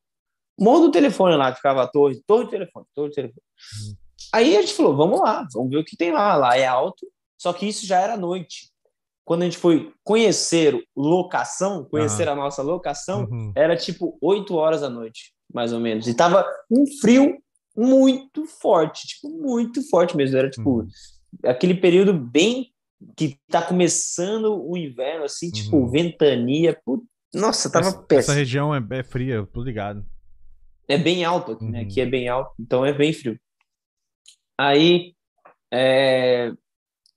Morro 0.58 0.80
do 0.86 0.90
telefone 0.90 1.36
lá, 1.36 1.50
que 1.50 1.56
ficava 1.56 1.82
a 1.82 1.86
torre, 1.86 2.20
torre 2.26 2.44
de 2.44 2.50
telefone, 2.50 2.86
torre 2.94 3.08
de 3.10 3.14
telefone. 3.14 3.42
Uhum. 3.88 3.94
Aí 4.32 4.56
a 4.56 4.60
gente 4.60 4.74
falou, 4.74 4.96
vamos 4.96 5.20
lá, 5.20 5.46
vamos 5.54 5.70
ver 5.70 5.78
o 5.78 5.84
que 5.84 5.96
tem 5.96 6.12
lá. 6.12 6.34
Lá 6.36 6.56
é 6.56 6.66
alto, 6.66 7.06
só 7.38 7.52
que 7.52 7.66
isso 7.66 7.86
já 7.86 8.00
era 8.00 8.16
noite. 8.16 8.70
Quando 9.24 9.42
a 9.42 9.44
gente 9.46 9.58
foi 9.58 9.92
conhecer 10.04 10.80
locação, 10.96 11.84
conhecer 11.84 12.28
a 12.28 12.34
nossa 12.34 12.62
locação, 12.62 13.24
Uhum. 13.24 13.52
era 13.56 13.76
tipo 13.76 14.16
8 14.20 14.54
horas 14.54 14.82
da 14.82 14.88
noite, 14.88 15.32
mais 15.52 15.72
ou 15.72 15.80
menos. 15.80 16.06
E 16.06 16.14
tava 16.14 16.46
um 16.70 16.84
frio 17.00 17.36
muito 17.76 18.46
forte, 18.46 19.06
tipo, 19.08 19.28
muito 19.28 19.82
forte 19.88 20.16
mesmo. 20.16 20.36
Era 20.38 20.48
tipo 20.48 20.80
Uhum. 20.80 20.88
aquele 21.44 21.74
período 21.74 22.14
bem 22.14 22.72
que 23.16 23.36
tá 23.48 23.60
começando 23.60 24.62
o 24.64 24.76
inverno, 24.76 25.24
assim, 25.24 25.50
tipo, 25.50 25.76
Uhum. 25.76 25.90
ventania. 25.90 26.80
Put... 26.84 27.04
Nossa, 27.34 27.68
tava 27.68 27.88
essa, 27.88 27.96
essa 27.96 28.06
péssimo. 28.06 28.34
região 28.36 28.74
é, 28.74 28.80
é 28.90 29.02
fria, 29.02 29.34
eu 29.34 29.46
tô 29.46 29.60
ligado. 29.62 30.06
É 30.88 30.96
bem 30.96 31.24
alto 31.24 31.50
aqui, 31.52 31.64
né? 31.64 31.80
Uhum. 31.80 31.84
Aqui 31.86 32.00
é 32.00 32.06
bem 32.06 32.28
alto, 32.28 32.54
então 32.60 32.86
é 32.86 32.92
bem 32.92 33.12
frio. 33.12 33.36
Aí, 34.58 35.14
é, 35.72 36.52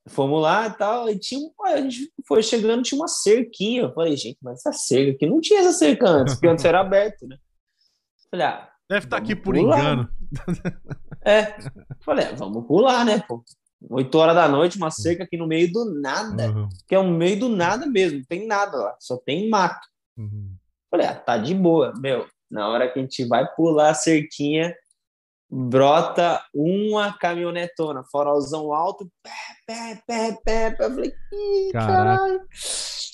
fomos 0.10 0.41
lá 0.41 0.68
e 0.68 0.74
tal, 0.74 1.10
e 1.10 1.18
tinha, 1.18 1.49
a 1.66 1.78
gente 1.82 2.12
foi 2.28 2.43
chegando, 2.43 2.84
tinha 2.84 2.99
uma 2.99 3.07
cerquinha. 3.07 3.84
Eu 3.84 3.93
falei, 3.93 4.16
gente, 4.18 4.38
mas 4.41 4.60
essa 4.60 4.74
cerca 4.74 5.12
aqui 5.14 5.26
não 5.26 5.39
tinha 5.39 5.60
essa 5.62 5.72
cerca 5.74 6.07
antes, 6.10 6.34
porque 6.36 6.47
antes 6.47 6.66
era 6.66 6.80
aberto, 6.82 7.28
né? 7.28 7.38
Falei, 8.30 8.45
ah, 8.45 8.70
Deve 8.89 9.05
estar 9.05 9.18
aqui 9.18 9.36
Vamos 9.36 9.43
por 9.43 9.55
pular. 9.55 9.80
engano. 9.80 10.10
é. 11.24 11.55
Falei, 12.03 12.26
ah, 12.26 12.34
vamos 12.36 12.66
pular, 12.66 13.05
né, 13.05 13.20
pô? 13.28 13.43
8 13.89 14.14
horas 14.18 14.36
da 14.36 14.47
noite, 14.49 14.78
uma 14.78 14.91
cerca 14.91 15.24
aqui 15.24 15.38
no 15.38 15.47
meio 15.47 15.72
do 15.72 15.86
nada, 16.01 16.51
Uhum, 16.51 16.68
que 16.88 16.95
é 16.95 16.99
um 16.99 17.16
meio 17.16 17.39
do 17.39 17.47
nada 17.49 17.86
mesmo, 17.86 18.18
não 18.18 18.26
tem 18.26 18.45
nada 18.45 18.76
lá, 18.78 18.95
só 18.99 19.16
tem 19.18 19.47
mato. 19.49 19.80
uhum. 20.18 20.55
Falei, 20.91 21.05
ah, 21.07 21.16
tá 21.16 21.38
de 21.38 21.53
boa. 21.53 21.93
Meu, 21.97 22.28
na 22.49 22.68
hora 22.68 22.91
que 22.91 22.97
a 22.97 23.01
gente 23.01 23.24
vai 23.26 23.47
pular 23.55 23.91
a 23.91 23.93
cerquinha, 23.93 24.76
brota 25.49 26.43
uma 26.53 27.11
caminhonetona, 27.17 28.03
farolzão 28.11 28.73
alto, 28.73 29.09
pé, 29.23 29.31
pé, 29.65 30.03
pé, 30.05 30.37
pé, 30.45 30.71
pé. 30.71 30.85
Eu 30.85 30.89
falei, 30.91 31.13
ih, 31.33 31.71
caralho. 31.73 32.41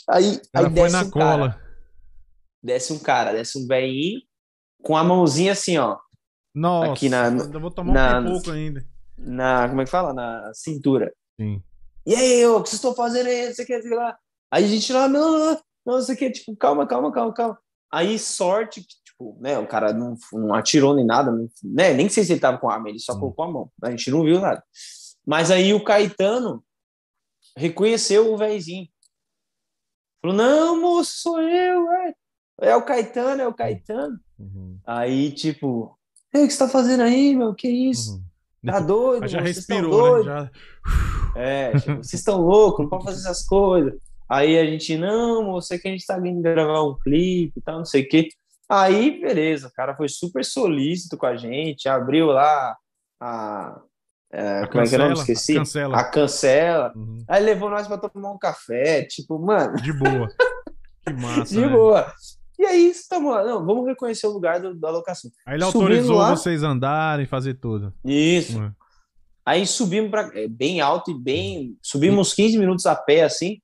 Aí, 0.09 0.41
cara 0.53 0.67
aí 0.67 0.73
desce 0.73 0.91
na 0.91 0.99
cara. 1.11 1.11
cola. 1.11 1.61
desce 2.63 2.93
um 2.93 2.99
cara, 2.99 3.31
desce 3.31 3.57
um 3.57 3.67
velhinho, 3.67 4.21
com 4.83 4.97
a 4.97 5.03
mãozinha 5.03 5.53
assim, 5.53 5.77
ó, 5.77 5.97
Nossa, 6.53 6.91
Aqui 6.93 7.09
na- 7.09 7.27
ainda 7.27 7.59
vou 7.59 7.71
tomar 7.71 7.93
na- 7.93 8.19
um 8.19 8.33
pouco 8.33 8.51
ainda. 8.51 8.85
na, 9.17 9.67
como 9.69 9.81
é 9.81 9.85
que 9.85 9.91
fala? 9.91 10.13
Na 10.13 10.51
cintura. 10.53 11.13
Sim. 11.39 11.61
E 12.05 12.13
aí, 12.15 12.45
ô, 12.45 12.57
o 12.57 12.63
que 12.63 12.69
vocês 12.69 12.77
estão 12.77 12.93
fazendo 12.95 13.27
aí? 13.27 13.47
Não 13.47 13.53
sei 13.55 13.65
o 13.65 13.67
que, 13.67 13.89
lá. 13.89 14.17
Aí 14.51 14.63
a 14.63 14.67
gente 14.67 14.93
lá, 14.93 15.07
não, 15.09 15.31
não, 15.31 15.45
não, 15.53 15.61
não 15.85 16.01
sei 16.01 16.15
o 16.15 16.17
que, 16.17 16.29
tipo, 16.31 16.55
calma, 16.55 16.85
calma, 16.87 17.11
calma, 17.11 17.33
calma. 17.33 17.59
Aí, 17.91 18.17
sorte 18.19 18.81
que, 18.81 18.87
tipo, 19.17 19.37
né, 19.39 19.57
o 19.57 19.65
cara 19.67 19.93
não, 19.93 20.15
não 20.33 20.53
atirou 20.53 20.93
nem 20.93 21.05
nada, 21.05 21.31
não- 21.31 21.47
né, 21.63 21.93
nem 21.93 22.09
sei 22.09 22.23
se 22.23 22.33
ele 22.33 22.39
tava 22.39 22.57
com 22.57 22.69
arma, 22.69 22.89
ele 22.89 22.99
só 22.99 23.13
Hum. 23.13 23.19
colocou 23.19 23.45
a 23.45 23.51
mão. 23.51 23.71
A 23.81 23.89
gente 23.91 24.11
não 24.11 24.23
viu 24.23 24.39
nada. 24.39 24.61
Mas 25.25 25.49
aí 25.51 25.73
o 25.73 25.83
Caetano 25.83 26.63
reconheceu 27.57 28.31
o 28.33 28.37
véizinho. 28.37 28.87
Falou, 30.21 30.35
não, 30.37 30.81
moço, 30.81 31.13
sou 31.21 31.41
eu, 31.41 31.91
é. 31.91 32.13
É 32.61 32.75
o 32.75 32.83
Caetano, 32.85 33.41
é 33.41 33.47
o 33.47 33.53
Caetano. 33.53 34.19
Uhum, 34.39 34.77
Aí, 34.85 35.31
tipo, 35.31 35.67
o 35.87 35.97
que 36.31 36.49
você 36.49 36.57
tá 36.57 36.67
fazendo 36.69 37.01
aí, 37.03 37.35
meu? 37.35 37.53
Que 37.53 37.67
isso? 37.69 38.13
uhum. 38.15 38.23
Tá 38.71 38.79
doido? 38.79 39.27
Já 39.27 39.41
respirou, 39.41 40.23
né? 40.23 40.23
Já... 40.23 40.51
É, 41.37 41.77
tipo, 41.77 41.97
vocês 41.97 42.13
estão 42.13 42.41
loucos, 42.41 42.83
não 42.83 42.89
podem 42.89 43.05
fazer 43.05 43.19
essas 43.19 43.45
coisas. 43.45 43.93
Aí 44.29 44.57
a 44.57 44.65
gente, 44.65 44.97
não, 44.97 45.43
moço, 45.43 45.73
é 45.73 45.77
que 45.77 45.87
a 45.87 45.91
gente 45.91 46.05
tá 46.05 46.17
vindo 46.17 46.41
gravar 46.41 46.81
um 46.83 46.97
clipe 46.97 47.53
e 47.57 47.61
tal, 47.61 47.77
não 47.79 47.85
sei 47.85 48.03
o 48.03 48.07
quê. 48.07 48.29
Aí, 48.69 49.21
beleza, 49.21 49.67
o 49.67 49.71
cara 49.73 49.95
foi 49.95 50.09
super 50.09 50.43
solícito 50.43 51.17
com 51.17 51.25
a 51.25 51.35
gente, 51.37 51.87
abriu 51.87 52.27
lá 52.27 52.75
a. 53.21 53.79
é, 54.31 54.59
A 54.63 54.67
como 54.67 54.83
é 54.83 54.87
que 54.87 54.95
é 54.95 54.97
o 54.97 55.01
nome? 55.01 55.15
cancela, 55.15 55.31
Esqueci. 55.33 55.51
a 55.53 55.59
cancela. 55.59 55.97
A 55.97 56.03
cancela. 56.03 56.93
Uhum. 56.95 57.23
Aí 57.27 57.43
levou 57.43 57.69
nós 57.69 57.87
pra 57.87 57.97
tomar 57.97 58.31
um 58.31 58.37
café, 58.39 59.03
tipo, 59.03 59.37
mano, 59.39 59.75
De 59.77 59.93
boa. 59.93 60.27
Que 61.07 61.13
massa. 61.13 61.53
de 61.53 61.61
né? 61.61 61.67
boa. 61.69 62.11
E 62.57 62.65
aí, 62.65 62.89
estamos 62.89 63.31
lá, 63.31 63.43
não, 63.45 63.63
vamos 63.63 63.85
reconhecer 63.85 64.25
o 64.25 64.31
lugar 64.31 64.59
do- 64.59 64.73
da 64.73 64.89
locação. 64.89 65.29
Aí 65.45 65.53
ele 65.55 65.63
autorizou 65.63 66.17
lá- 66.17 66.35
vocês 66.35 66.63
andarem, 66.63 67.27
fazer 67.27 67.53
tudo. 67.55 67.93
Isso. 68.03 68.57
Uhum. 68.59 68.71
Aí 69.45 69.67
subimos 69.67 70.09
para 70.09 70.31
bem 70.49 70.81
alto 70.81 71.11
e 71.11 71.13
bem. 71.13 71.77
Subimos 71.83 72.29
uns 72.29 72.33
15 72.33 72.57
minutos 72.57 72.87
a 72.87 72.95
pé, 72.95 73.21
assim, 73.23 73.61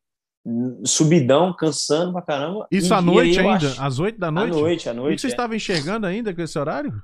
subidão, 0.85 1.55
cansando 1.55 2.13
pra 2.13 2.21
caramba. 2.21 2.67
Isso 2.71 2.93
E- 2.93 2.95
à 2.95 2.99
e 2.99 3.05
noite 3.05 3.39
ainda? 3.39 3.67
acho- 3.67 3.81
Às 3.81 3.99
8 3.99 4.19
da 4.19 4.27
À 4.27 4.31
noite? 4.31 4.51
noite, 4.51 4.89
à 4.89 4.93
E 4.93 4.95
noite. 4.95 5.21
vocês 5.21 5.31
é. 5.31 5.35
estavam 5.35 5.55
enxergando 5.55 6.07
ainda 6.07 6.33
com 6.33 6.41
esse 6.41 6.57
horário? 6.57 7.01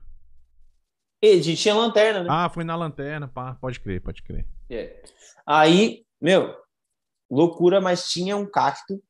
E 1.23 1.31
a 1.31 1.41
gente 1.41 1.61
tinha 1.61 1.73
lanterna, 1.75 2.23
né? 2.23 2.27
Ah, 2.29 2.49
foi 2.49 2.63
na 2.63 2.75
lanterna, 2.75 3.27
pá. 3.27 3.55
Pode 3.55 3.79
crer, 3.79 4.01
pode 4.01 4.21
crer. 4.23 4.45
É. 4.69 5.01
Aí, 5.45 6.03
meu, 6.21 6.55
loucura, 7.29 7.79
mas 7.81 8.07
tinha 8.09 8.35
um 8.37 8.45
cacto 8.49 9.01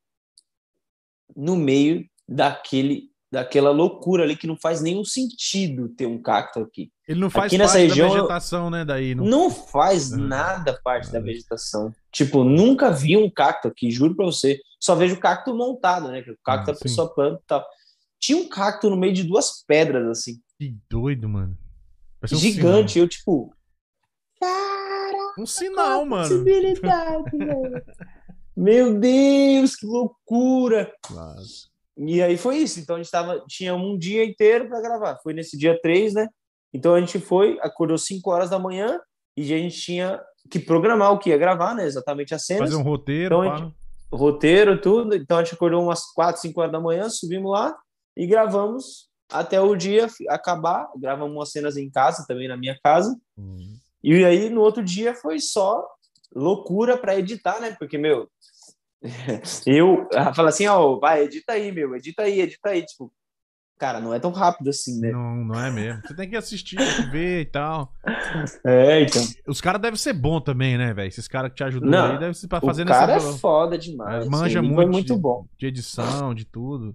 no 1.36 1.56
meio 1.56 2.08
daquele, 2.26 3.10
daquela 3.30 3.70
loucura 3.70 4.22
ali 4.24 4.36
que 4.36 4.46
não 4.46 4.56
faz 4.56 4.80
nenhum 4.80 5.04
sentido 5.04 5.88
ter 5.90 6.06
um 6.06 6.20
cacto 6.20 6.60
aqui. 6.60 6.90
Ele 7.06 7.20
não 7.20 7.28
faz 7.30 7.46
Aqui 7.46 7.58
nessa 7.58 7.74
parte 7.74 7.88
região, 7.88 8.08
da 8.08 8.14
vegetação, 8.14 8.70
né? 8.70 8.84
Daí. 8.84 9.14
Não... 9.14 9.24
Não 9.24 9.50
faz 9.50 10.12
Uhum. 10.12 10.18
nada 10.26 10.78
parte 10.82 11.10
da 11.10 11.18
Uhum. 11.18 11.24
vegetação. 11.24 11.94
Tipo, 12.12 12.42
nunca 12.44 12.90
vi 12.90 13.16
um 13.16 13.30
cacto 13.30 13.68
aqui, 13.68 13.90
juro 13.90 14.14
pra 14.16 14.26
você. 14.26 14.58
Só 14.80 14.94
vejo 14.94 15.14
o 15.16 15.20
cacto 15.20 15.54
montado, 15.54 16.08
né? 16.08 16.22
Que 16.22 16.30
o 16.30 16.38
cacto 16.44 16.70
Ah, 16.70 16.72
a 16.72 16.76
sim. 16.76 16.82
pessoa 16.82 17.12
planta 17.14 17.40
e 17.42 17.46
tal. 17.46 17.64
Tinha 18.20 18.38
um 18.38 18.48
cacto 18.48 18.88
no 18.90 18.96
meio 18.96 19.12
de 19.12 19.24
duas 19.24 19.62
pedras, 19.66 20.06
assim. 20.08 20.40
Que 20.58 20.74
doido, 20.90 21.28
mano. 21.28 21.56
Um 22.32 22.36
gigante. 22.36 22.98
Eu, 22.98 23.06
tipo. 23.08 23.52
sinal. 24.40 25.34
Um 25.38 25.46
sinal, 25.46 26.06
mano. 26.06 26.28
Possibilidade, 26.28 27.36
velho. 27.36 27.82
Meu 28.56 28.98
Deus, 28.98 29.76
que 29.76 29.86
loucura! 29.86 30.92
Nossa. 31.10 31.68
E 31.98 32.22
aí 32.22 32.36
foi 32.36 32.58
isso. 32.58 32.78
Então 32.80 32.96
a 32.96 32.98
gente 33.02 33.10
tava, 33.10 33.42
tinha 33.48 33.74
um 33.74 33.98
dia 33.98 34.24
inteiro 34.24 34.68
para 34.68 34.80
gravar. 34.80 35.18
Foi 35.22 35.32
nesse 35.32 35.56
dia 35.58 35.78
3, 35.80 36.14
né? 36.14 36.28
Então 36.72 36.94
a 36.94 37.00
gente 37.00 37.18
foi, 37.18 37.58
acordou 37.60 37.98
5 37.98 38.30
horas 38.30 38.50
da 38.50 38.58
manhã 38.58 39.00
e 39.36 39.42
a 39.54 39.58
gente 39.58 39.80
tinha 39.80 40.20
que 40.50 40.58
programar 40.58 41.12
o 41.12 41.18
que 41.18 41.30
ia 41.30 41.38
gravar, 41.38 41.74
né? 41.74 41.84
Exatamente 41.86 42.34
as 42.34 42.44
cenas, 42.44 42.70
Fazer 42.70 42.76
um 42.80 42.84
roteiro, 42.84 43.36
Então, 43.44 43.52
a 43.52 43.56
gente- 43.56 43.74
roteiro, 44.12 44.80
tudo. 44.80 45.14
Então 45.14 45.38
a 45.38 45.44
gente 45.44 45.54
acordou 45.54 45.82
umas 45.82 46.04
4, 46.12 46.40
5 46.40 46.60
horas 46.60 46.72
da 46.72 46.80
manhã, 46.80 47.08
subimos 47.10 47.50
lá 47.50 47.76
e 48.16 48.26
gravamos 48.26 49.08
até 49.30 49.60
o 49.60 49.74
dia 49.76 50.06
acabar. 50.28 50.88
Gravamos 50.96 51.34
umas 51.36 51.50
cenas 51.50 51.76
em 51.76 51.90
casa, 51.90 52.24
também 52.26 52.48
na 52.48 52.56
minha 52.56 52.78
casa. 52.82 53.14
Uhum. 53.36 53.76
E 54.02 54.24
aí 54.24 54.48
no 54.48 54.60
outro 54.62 54.82
dia 54.82 55.14
foi 55.14 55.40
só 55.40 55.84
loucura 56.34 56.96
para 56.96 57.18
editar, 57.18 57.60
né? 57.60 57.74
Porque, 57.78 57.98
meu, 57.98 58.28
eu 59.66 60.08
falo 60.34 60.48
assim, 60.48 60.66
ó, 60.66 60.98
vai, 60.98 61.24
edita 61.24 61.52
aí, 61.52 61.70
meu, 61.72 61.94
edita 61.94 62.22
aí, 62.22 62.40
edita 62.40 62.70
aí. 62.70 62.84
Tipo, 62.84 63.12
cara, 63.78 64.00
não 64.00 64.12
é 64.12 64.18
tão 64.18 64.30
rápido 64.32 64.68
assim, 64.70 65.00
né? 65.00 65.10
Não, 65.12 65.36
não 65.44 65.64
é 65.64 65.70
mesmo. 65.70 66.02
Você 66.04 66.14
tem 66.14 66.28
que 66.28 66.36
assistir, 66.36 66.76
tem 66.76 66.86
que 66.86 67.10
ver 67.10 67.40
e 67.42 67.46
tal. 67.46 67.92
É, 68.64 69.02
então. 69.02 69.22
Os 69.46 69.60
caras 69.60 69.80
devem 69.80 69.96
ser 69.96 70.12
bons 70.12 70.40
também, 70.40 70.76
né, 70.78 70.92
velho? 70.92 71.08
Esses 71.08 71.26
caras 71.28 71.50
que 71.50 71.56
te 71.56 71.64
ajudam 71.64 71.88
Não, 71.90 72.12
aí 72.12 72.18
devem 72.18 72.34
ser 72.34 72.48
pra 72.48 72.58
O 72.58 72.66
fazer 72.66 72.84
cara 72.84 73.12
é 73.12 73.14
nessa 73.16 73.38
foda 73.38 73.76
demais. 73.78 74.26
Mas 74.26 74.28
manja 74.28 74.62
muito 74.62 74.76
Foi 74.76 74.86
muito 74.86 75.14
de- 75.14 75.20
bom. 75.20 75.46
de 75.58 75.66
edição, 75.66 76.34
de 76.34 76.44
tudo. 76.44 76.94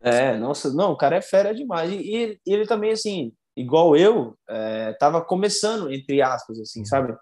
É, 0.00 0.36
nossa, 0.36 0.72
não, 0.72 0.92
o 0.92 0.96
cara 0.96 1.16
é 1.16 1.20
fera 1.22 1.54
demais. 1.54 1.90
E, 1.92 1.96
e 1.96 2.14
ele, 2.16 2.40
e 2.46 2.52
ele 2.54 2.66
também, 2.66 2.90
assim, 2.92 3.32
igual 3.56 3.96
eu, 3.96 4.34
é, 4.48 4.92
tava 4.94 5.20
começando, 5.22 5.92
entre 5.92 6.22
aspas, 6.22 6.58
assim, 6.60 6.84
sabe? 6.84 7.14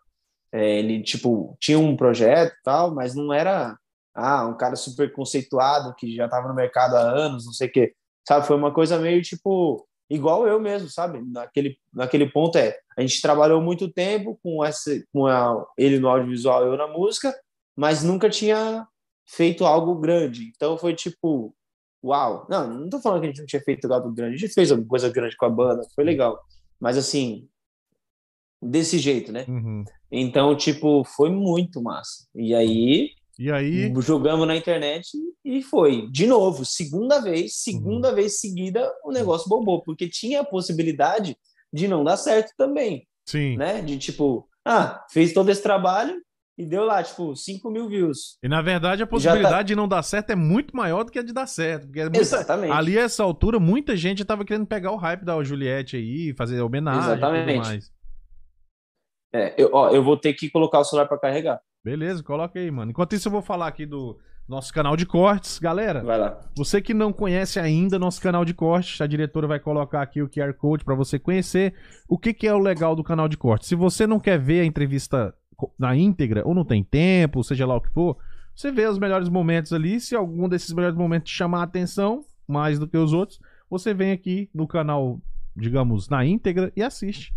É, 0.53 0.79
ele, 0.79 1.03
tipo, 1.03 1.57
tinha 1.61 1.79
um 1.79 1.97
projeto 1.97 2.53
e 2.53 2.63
tal, 2.63 2.95
mas 2.95 3.15
não 3.15 3.33
era, 3.33 3.77
ah, 4.19 4.47
um 4.47 4.57
cara 4.57 4.77
super 4.77 5.13
conceituado 5.13 5.95
que 5.95 6.15
já 6.15 6.29
tava 6.29 6.49
no 6.49 6.55
mercado 6.55 6.97
há 6.97 7.01
anos, 7.01 7.47
não 7.47 7.53
sei 7.53 7.69
o 7.69 7.73
quê. 7.73 7.95
Sabe? 8.27 8.47
Foi 8.47 8.57
uma 8.57 8.73
coisa 8.73 8.99
meio, 8.99 9.23
tipo, 9.23 9.87
igual 10.11 10.47
eu 10.47 10.61
mesmo, 10.61 10.89
sabe? 10.89 11.23
Naquele, 11.31 11.79
naquele 11.93 12.29
ponto 12.29 12.59
é, 12.59 12.77
a 12.97 13.01
gente 13.01 13.23
trabalhou 13.23 13.61
muito 13.63 13.91
tempo 13.91 14.39
com, 14.43 14.65
essa, 14.65 14.91
com 15.13 15.27
a, 15.27 15.65
ele 15.77 15.99
no 15.99 16.09
audiovisual, 16.09 16.65
eu 16.65 16.77
na 16.77 16.89
música, 16.89 17.35
mas 17.77 18.03
nunca 18.03 18.29
tinha 18.29 18.87
feito 19.25 19.65
algo 19.65 19.95
grande. 19.95 20.51
Então 20.55 20.77
foi 20.77 20.95
tipo, 20.95 21.55
uau. 22.03 22.47
Não, 22.51 22.69
não 22.69 22.91
tô 22.91 23.01
falando 23.01 23.21
que 23.21 23.27
a 23.27 23.31
gente 23.31 23.41
não 23.41 23.47
tinha 23.47 23.63
feito 23.63 23.93
algo 23.93 24.11
grande, 24.13 24.35
a 24.35 24.39
gente 24.39 24.53
fez 24.53 24.71
alguma 24.71 24.89
coisa 24.89 25.09
grande 25.09 25.37
com 25.37 25.47
a 25.47 25.51
banda, 25.51 25.87
foi 25.95 26.05
legal. 26.05 26.39
Mas 26.81 26.97
assim, 26.97 27.49
desse 28.61 28.99
jeito, 28.99 29.31
né? 29.31 29.45
Uhum. 29.49 29.85
Então, 30.11 30.57
tipo, 30.57 31.05
foi 31.05 31.31
muito 31.31 31.83
massa. 31.83 32.27
E 32.35 32.55
aí, 32.55 33.11
E 33.39 33.53
aí, 33.53 33.93
jogamos 34.01 34.47
na 34.49 34.57
internet 34.57 35.11
e 35.45 35.63
foi. 35.63 36.09
De 36.11 36.27
novo, 36.27 36.65
segunda 36.65 37.21
vez, 37.21 37.43
Uhum. 37.43 37.49
segunda 37.73 38.13
vez 38.13 38.41
seguida, 38.41 38.93
o 39.05 39.13
negócio 39.13 39.49
bobou, 39.49 39.81
porque 39.83 40.09
tinha 40.09 40.41
a 40.41 40.45
possibilidade 40.45 41.37
de 41.73 41.87
não 41.87 42.03
dar 42.03 42.17
certo 42.17 42.53
também, 42.57 43.07
sim. 43.27 43.57
né? 43.57 43.81
De 43.81 43.97
tipo, 43.99 44.49
ah, 44.67 45.05
fez 45.13 45.33
todo 45.33 45.51
esse 45.51 45.63
trabalho 45.63 46.21
e 46.59 46.65
deu 46.67 46.83
lá, 46.85 47.01
tipo, 47.01 47.37
5 47.37 47.71
mil 47.71 47.89
views. 47.89 48.37
E 48.43 48.49
na 48.49 48.61
verdade 48.61 49.05
a 49.05 49.07
tá- 49.07 49.11
possibilidade 49.11 49.69
de 49.69 49.77
não 49.77 49.87
dar 49.87 50.03
certo 50.03 50.31
é 50.31 50.35
muito 50.35 50.77
maior 50.77 51.05
do 51.05 51.13
que 51.13 51.19
a 51.21 51.23
de 51.23 51.33
dar 51.33 51.47
certo. 51.47 51.87
Porque 51.87 52.01
é 52.01 52.05
muita- 52.05 52.19
Exatamente. 52.19 52.73
ali 52.73 52.99
a 52.99 53.03
essa 53.03 53.23
altura, 53.23 53.61
muita 53.61 53.97
gente 53.97 54.25
tava 54.25 54.45
querendo 54.45 54.67
pegar 54.67 54.91
o 54.91 54.97
hype 54.97 55.25
da 55.25 55.41
Juliette 55.45 55.97
aí, 55.97 56.35
fazer 56.37 56.61
homenagem 56.61 57.01
e 57.03 57.05
tudo 57.05 57.13
Exatamente. 57.19 57.59
mais. 57.69 57.93
É, 59.33 59.55
eu, 59.63 59.71
ó, 59.73 59.91
eu 59.91 60.03
vou 60.03 60.17
ter 60.17 60.33
que 60.35 60.51
colocar 60.51 60.81
o 60.81 60.85
celular 60.85 61.07
para 61.07 61.19
carregar. 61.19 61.61
Beleza, 61.91 62.23
coloca 62.23 62.59
aí, 62.59 62.71
mano. 62.71 62.91
Enquanto 62.91 63.15
isso, 63.15 63.29
eu 63.29 63.33
vou 63.33 63.43
falar 63.43 63.67
aqui 63.69 63.87
do 63.87 64.19
nosso 64.49 64.73
canal 64.73 64.97
de 64.97 65.05
cortes. 65.07 65.59
Galera, 65.59 66.03
Vai 66.03 66.19
lá. 66.19 66.41
Você 66.57 66.81
que 66.81 66.93
não 66.95 67.13
conhece 67.13 67.59
ainda 67.61 67.99
nosso 67.99 68.21
canal 68.21 68.45
de 68.45 68.53
cortes, 68.55 69.01
a 69.01 69.07
diretora 69.07 69.47
vai 69.47 69.59
colocar 69.61 70.03
aqui 70.03 70.21
o 70.23 70.29
QR 70.29 70.53
Code 70.55 70.85
para 70.85 70.95
você 70.95 71.19
conhecer 71.19 71.75
o 72.09 72.19
que, 72.19 72.33
que 72.35 72.47
é 72.47 72.55
o 72.55 72.59
legal 72.59 72.95
do 72.97 73.05
canal 73.05 73.29
de 73.29 73.37
cortes. 73.37 73.69
Se 73.69 73.75
você 73.75 74.07
não 74.07 74.19
quer 74.21 74.39
ver 74.39 74.61
a 74.61 74.65
entrevista 74.65 75.35
na 75.79 75.97
íntegra, 75.97 76.43
ou 76.47 76.55
não 76.55 76.65
tem 76.65 76.83
tempo, 76.85 77.43
seja 77.43 77.67
lá 77.67 77.77
o 77.77 77.81
que 77.81 77.91
for, 77.91 78.17
você 78.55 78.71
vê 78.71 78.87
os 78.87 78.99
melhores 78.99 79.29
momentos 79.29 79.73
ali. 79.73 80.01
Se 80.01 80.15
algum 80.15 80.49
desses 80.49 80.73
melhores 80.73 80.97
momentos 80.97 81.31
te 81.31 81.37
chamar 81.37 81.61
a 81.61 81.65
atenção, 81.65 82.25
mais 82.47 82.79
do 82.79 82.87
que 82.89 82.97
os 82.97 83.13
outros, 83.13 83.41
você 83.71 83.93
vem 83.93 84.13
aqui 84.13 84.49
no 84.55 84.67
canal, 84.67 85.21
digamos, 85.57 86.09
na 86.09 86.25
íntegra 86.25 86.73
e 86.77 86.83
assiste 86.83 87.33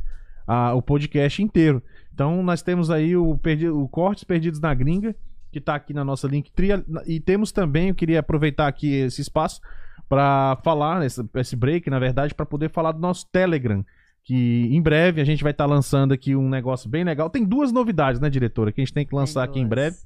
a- 0.47 0.74
o 0.74 0.82
podcast 0.82 1.41
inteiro. 1.43 1.82
Então 2.14 2.43
nós 2.43 2.62
temos 2.62 2.89
aí 2.91 3.16
o, 3.16 3.38
perdi- 3.38 3.70
o 3.70 3.88
Cortes 3.88 4.24
Perdidos 4.24 4.59
na 4.59 4.74
Gringa, 4.74 5.16
que 5.51 5.59
tá 5.62 5.76
aqui 5.76 5.93
na 5.93 6.03
nossa 6.03 6.28
Linktree. 6.28 6.84
E 7.07 7.20
temos 7.20 7.51
também, 7.51 7.89
eu 7.89 7.95
queria 7.95 8.20
aproveitar 8.20 8.68
aqui 8.68 8.93
esse 8.93 9.22
espaço 9.22 9.59
para 10.07 10.57
falar, 10.64 11.05
esse, 11.05 11.24
esse 11.36 11.55
break, 11.55 11.89
na 11.89 11.99
verdade, 11.99 12.34
para 12.36 12.45
poder 12.45 12.70
falar 12.70 12.91
do 12.91 12.99
nosso 12.99 13.26
Telegram. 13.32 13.84
Que 14.24 14.68
em 14.70 14.80
breve 14.82 15.20
a 15.20 15.24
gente 15.26 15.41
vai 15.41 15.51
estar 15.51 15.66
lançando 15.66 16.14
aqui 16.14 16.36
um 16.36 16.47
negócio 16.47 16.88
bem 16.88 17.03
legal. 17.03 17.28
Tem 17.30 17.43
duas 17.43 17.72
novidades, 17.72 18.22
né, 18.22 18.30
diretora? 18.30 18.72
Que 18.72 18.80
a 18.82 18.86
gente 18.86 18.93
tem 18.93 19.05
que 19.05 19.16
lançar 19.16 19.43
aqui 19.43 19.59
em 19.59 19.68
breve. 19.68 19.97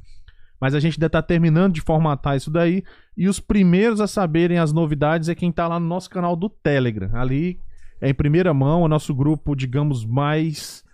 Mas 0.61 0.73
a 0.73 0.79
gente 0.79 0.95
ainda 0.95 1.09
tá 1.09 1.21
terminando 1.21 1.73
de 1.73 1.81
formatar 1.81 2.37
isso 2.37 2.49
daí. 2.49 2.81
E 3.17 3.27
os 3.27 3.41
primeiros 3.41 3.99
a 3.99 4.07
saberem 4.07 4.57
as 4.57 4.71
novidades 4.71 5.27
é 5.27 5.35
quem 5.35 5.51
tá 5.51 5.67
lá 5.67 5.77
no 5.81 5.85
nosso 5.85 6.09
canal 6.09 6.33
do 6.33 6.47
Telegram. 6.49 7.09
Ali 7.13 7.59
é 7.99 8.09
em 8.09 8.13
primeira 8.13 8.53
mão 8.53 8.83
o 8.83 8.87
nosso 8.87 9.13
grupo, 9.13 9.53
digamos, 9.53 10.05
mais 10.05 10.84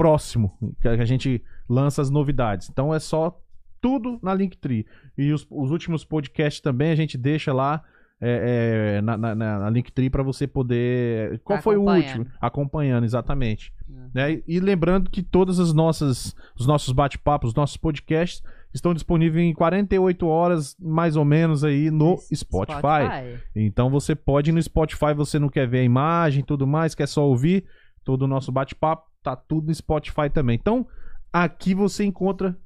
próximo. 0.00 0.56
Que 0.80 0.88
a 0.88 1.04
gente 1.04 1.42
lança 1.68 2.00
as 2.00 2.10
novidades. 2.10 2.70
Então 2.70 2.94
é 2.94 2.98
só 2.98 3.38
tudo 3.80 4.18
na 4.22 4.32
Linktree. 4.32 4.86
E 5.16 5.32
os, 5.32 5.46
os 5.50 5.70
últimos 5.70 6.04
podcasts 6.04 6.60
também 6.60 6.90
a 6.90 6.94
gente 6.94 7.18
deixa 7.18 7.52
lá 7.52 7.82
é, 8.20 8.96
é, 8.96 9.02
na, 9.02 9.16
na, 9.16 9.34
na 9.34 9.70
Linktree 9.70 10.08
para 10.08 10.22
você 10.22 10.46
poder. 10.46 11.38
Qual 11.44 11.60
foi 11.60 11.76
o 11.76 11.82
último? 11.82 12.26
Acompanhando, 12.40 13.04
exatamente. 13.04 13.72
Uhum. 13.88 14.10
Né? 14.14 14.42
E- 14.46 14.60
lembrando 14.60 15.10
que 15.10 15.22
todas 15.22 15.60
as 15.60 15.72
nossas, 15.72 16.34
os 16.58 16.66
nossos 16.66 16.92
bate-papos, 16.92 17.50
os 17.50 17.54
nossos 17.54 17.76
podcasts 17.76 18.42
estão 18.72 18.94
disponíveis 18.94 19.44
em 19.44 19.52
48 19.52 20.26
horas, 20.26 20.76
mais 20.78 21.16
ou 21.16 21.24
menos, 21.24 21.64
aí 21.64 21.90
no 21.90 22.16
Spotify. 22.34 23.38
Então 23.54 23.90
você 23.90 24.14
pode 24.14 24.50
ir 24.50 24.52
no 24.52 24.62
Spotify, 24.62 25.12
você 25.14 25.38
não 25.38 25.48
quer 25.48 25.66
ver 25.66 25.80
a 25.80 25.84
imagem 25.84 26.40
e 26.40 26.44
tudo 26.44 26.66
mais, 26.66 26.94
quer 26.94 27.08
só 27.08 27.26
ouvir 27.26 27.64
todo 28.04 28.22
o 28.22 28.28
nosso 28.28 28.50
bate-papo, 28.52 29.08
tá 29.22 29.36
tudo 29.36 29.66
no 29.68 29.74
Spotify 29.74 30.28
também. 30.32 30.56
Então, 30.60 30.86
aqui 31.32 31.74
você 31.74 32.04
encontra 32.04 32.58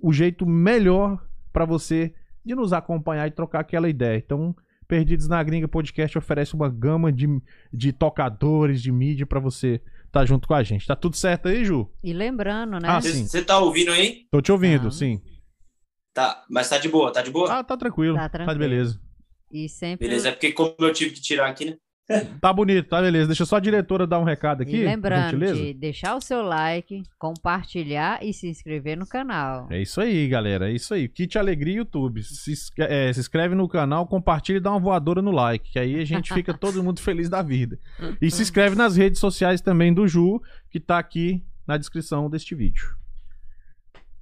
o 0.00 0.12
jeito 0.12 0.46
melhor 0.46 1.22
para 1.52 1.64
você 1.64 2.14
de 2.44 2.54
nos 2.54 2.72
acompanhar 2.72 3.26
e 3.28 3.30
trocar 3.30 3.60
aquela 3.60 3.88
ideia. 3.88 4.16
Então, 4.16 4.54
Perdidos 4.88 5.28
na 5.28 5.40
Gringa 5.42 5.68
Podcast 5.68 6.18
oferece 6.18 6.54
uma 6.54 6.68
gama 6.68 7.12
de, 7.12 7.26
de 7.72 7.92
tocadores, 7.92 8.82
de 8.82 8.90
mídia 8.90 9.24
para 9.24 9.38
você 9.38 9.80
estar 10.06 10.26
junto 10.26 10.48
com 10.48 10.54
a 10.54 10.62
gente. 10.64 10.84
Tá 10.86 10.96
tudo 10.96 11.14
certo 11.16 11.46
aí, 11.48 11.64
Ju? 11.64 11.88
E 12.02 12.12
lembrando, 12.12 12.72
né? 12.80 12.88
Ah, 12.88 13.00
sim. 13.00 13.24
Você 13.26 13.44
tá 13.44 13.58
ouvindo 13.60 13.92
aí? 13.92 14.26
Tô 14.32 14.40
te 14.40 14.50
ouvindo, 14.50 14.84
Tá. 14.84 14.90
sim. 14.90 15.20
Tá, 16.12 16.44
mas 16.50 16.68
tá 16.68 16.76
de 16.78 16.88
boa, 16.88 17.12
tá 17.12 17.22
de 17.22 17.30
boa? 17.30 17.52
Ah, 17.60 17.62
tá 17.62 17.76
tranquilo. 17.76 18.16
Tá 18.16 18.22
Tá, 18.22 18.26
de 18.28 18.32
tranquilo. 18.44 18.58
beleza. 18.58 19.00
E 19.52 19.68
sempre. 19.68 20.08
Beleza, 20.08 20.28
é 20.30 20.32
porque 20.32 20.50
como 20.52 20.74
eu 20.80 20.92
tive 20.92 21.12
que 21.12 21.20
tirar 21.20 21.48
aqui, 21.48 21.66
né? 21.66 21.76
Tá 22.40 22.52
bonito, 22.52 22.88
tá 22.88 23.00
beleza. 23.00 23.28
Deixa 23.28 23.46
só 23.46 23.56
a 23.56 23.60
diretora 23.60 24.06
dar 24.06 24.18
um 24.18 24.24
recado 24.24 24.62
aqui. 24.62 24.76
E 24.76 24.84
lembrando 24.84 25.38
de 25.38 25.74
deixar 25.74 26.16
o 26.16 26.20
seu 26.20 26.42
like, 26.42 27.02
compartilhar 27.18 28.18
e 28.22 28.32
se 28.32 28.48
inscrever 28.48 28.96
no 28.96 29.06
canal. 29.06 29.68
É 29.70 29.80
isso 29.80 30.00
aí, 30.00 30.26
galera. 30.26 30.70
É 30.70 30.72
isso 30.72 30.92
aí. 30.92 31.08
Kit 31.08 31.38
Alegria 31.38 31.76
YouTube. 31.76 32.22
Se, 32.22 32.52
é, 32.78 33.12
se 33.12 33.20
inscreve 33.20 33.54
no 33.54 33.68
canal, 33.68 34.06
compartilha 34.06 34.56
e 34.56 34.60
dá 34.60 34.70
uma 34.70 34.80
voadora 34.80 35.22
no 35.22 35.30
like. 35.30 35.70
Que 35.72 35.78
aí 35.78 36.00
a 36.00 36.04
gente 36.04 36.32
fica 36.34 36.52
todo 36.52 36.82
mundo 36.82 37.00
feliz 37.00 37.28
da 37.28 37.42
vida. 37.42 37.78
E 38.20 38.30
se 38.30 38.42
inscreve 38.42 38.74
nas 38.74 38.96
redes 38.96 39.20
sociais 39.20 39.60
também 39.60 39.94
do 39.94 40.08
Ju, 40.08 40.40
que 40.68 40.80
tá 40.80 40.98
aqui 40.98 41.44
na 41.66 41.76
descrição 41.76 42.28
deste 42.28 42.54
vídeo. 42.54 42.99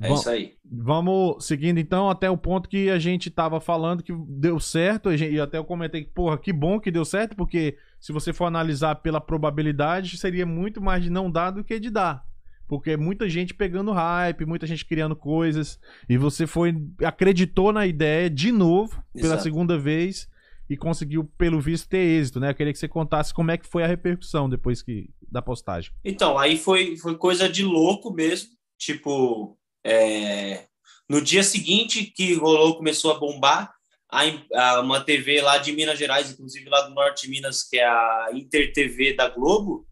É 0.01 0.12
isso 0.12 0.30
aí. 0.30 0.55
Vamos 0.64 1.44
seguindo 1.44 1.78
então 1.78 2.09
até 2.09 2.30
o 2.30 2.36
ponto 2.36 2.68
que 2.68 2.88
a 2.88 2.99
gente 2.99 3.30
tava 3.30 3.61
falando 3.61 4.03
que 4.03 4.12
deu 4.28 4.61
certo. 4.61 5.14
gente- 5.16 5.34
E 5.34 5.40
até 5.40 5.59
eu 5.59 5.64
comentei 5.64 6.05
que, 6.05 6.11
porra, 6.11 6.38
que 6.38 6.53
bom 6.53 6.78
que 6.78 6.90
deu 6.90 7.05
certo, 7.05 7.34
porque 7.34 7.76
se 7.99 8.12
você 8.12 8.32
for 8.32 8.44
analisar 8.44 8.94
pela 8.96 9.20
probabilidade, 9.20 10.16
seria 10.16 10.46
muito 10.46 10.80
mais 10.80 11.03
de 11.03 11.11
não 11.11 11.30
dar 11.30 11.51
do 11.51 11.64
que 11.64 11.80
de 11.80 11.90
dar. 11.90 12.24
Porque 12.68 12.96
muita 12.96 13.28
gente 13.28 13.55
pegando 13.55 13.92
hype, 13.92 14.44
muita 14.44 14.66
gente 14.66 14.84
criando 14.84 15.16
coisas. 15.16 15.80
E 16.09 16.16
você 16.18 16.46
foi. 16.46 16.76
acreditou 17.05 17.72
na 17.72 17.86
ideia 17.86 18.28
de 18.30 18.53
novo, 18.53 19.03
pela 19.14 19.26
Exato. 19.28 19.42
segunda 19.42 19.78
vez, 19.78 20.28
e 20.70 20.76
conseguiu, 20.76 21.24
pelo 21.38 21.61
visto, 21.62 21.88
ter 21.88 21.96
êxito, 22.20 22.38
né? 22.38 22.51
Eu 22.51 22.55
queria 22.55 22.72
que 22.74 22.78
você 22.78 22.86
contasse 22.86 23.32
como 23.32 23.51
é 23.51 23.57
que 23.57 23.66
foi 23.66 23.82
a 23.82 23.86
repercussão 23.86 24.49
depois 24.51 24.82
que, 24.82 25.09
da 25.32 25.40
postagem. 25.40 25.90
Então, 26.05 26.36
aí 26.38 26.59
foi, 26.59 26.94
foi 26.99 27.16
coisa 27.16 27.49
de 27.49 27.64
louco 27.64 28.12
mesmo. 28.12 28.51
Tipo, 28.78 29.57
é, 29.85 30.66
no 31.09 31.20
dia 31.20 31.43
seguinte 31.43 32.05
que 32.05 32.35
rolou, 32.35 32.76
começou 32.76 33.12
a 33.12 33.18
bombar, 33.18 33.72
a, 34.11 34.22
a- 34.55 34.81
uma 34.81 35.01
TV 35.01 35.41
lá 35.41 35.59
de 35.59 35.72
Minas 35.72 35.99
Gerais, 35.99 36.31
inclusive 36.31 36.68
lá 36.68 36.83
do 36.83 36.95
Norte 36.95 37.22
de 37.26 37.31
Minas, 37.31 37.62
que 37.62 37.79
é 37.79 37.85
a 37.87 38.29
Inter 38.33 38.72
TV 38.72 39.14
da 39.14 39.29
Globo, 39.29 39.87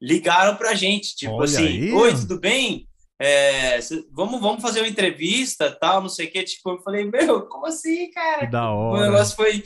ligaram 0.00 0.56
pra 0.56 0.74
gente, 0.74 1.14
tipo 1.14 1.32
Olha 1.34 1.44
assim, 1.44 1.66
aí. 1.66 1.92
oi, 1.92 2.12
tudo 2.14 2.40
bem? 2.40 2.88
É, 3.20 3.78
vamos, 4.10 4.40
vamos 4.40 4.60
fazer 4.60 4.80
uma 4.80 4.88
entrevista, 4.88 5.70
tal, 5.70 6.00
não 6.02 6.08
sei 6.08 6.26
o 6.26 6.30
quê. 6.32 6.42
Tipo, 6.42 6.70
eu 6.70 6.82
falei, 6.82 7.04
meu, 7.04 7.42
como 7.46 7.66
assim, 7.66 8.10
cara? 8.10 8.40
Que 8.46 8.50
da 8.52 8.68
O 8.68 8.76
hora. 8.90 9.04
negócio 9.06 9.36
foi, 9.36 9.62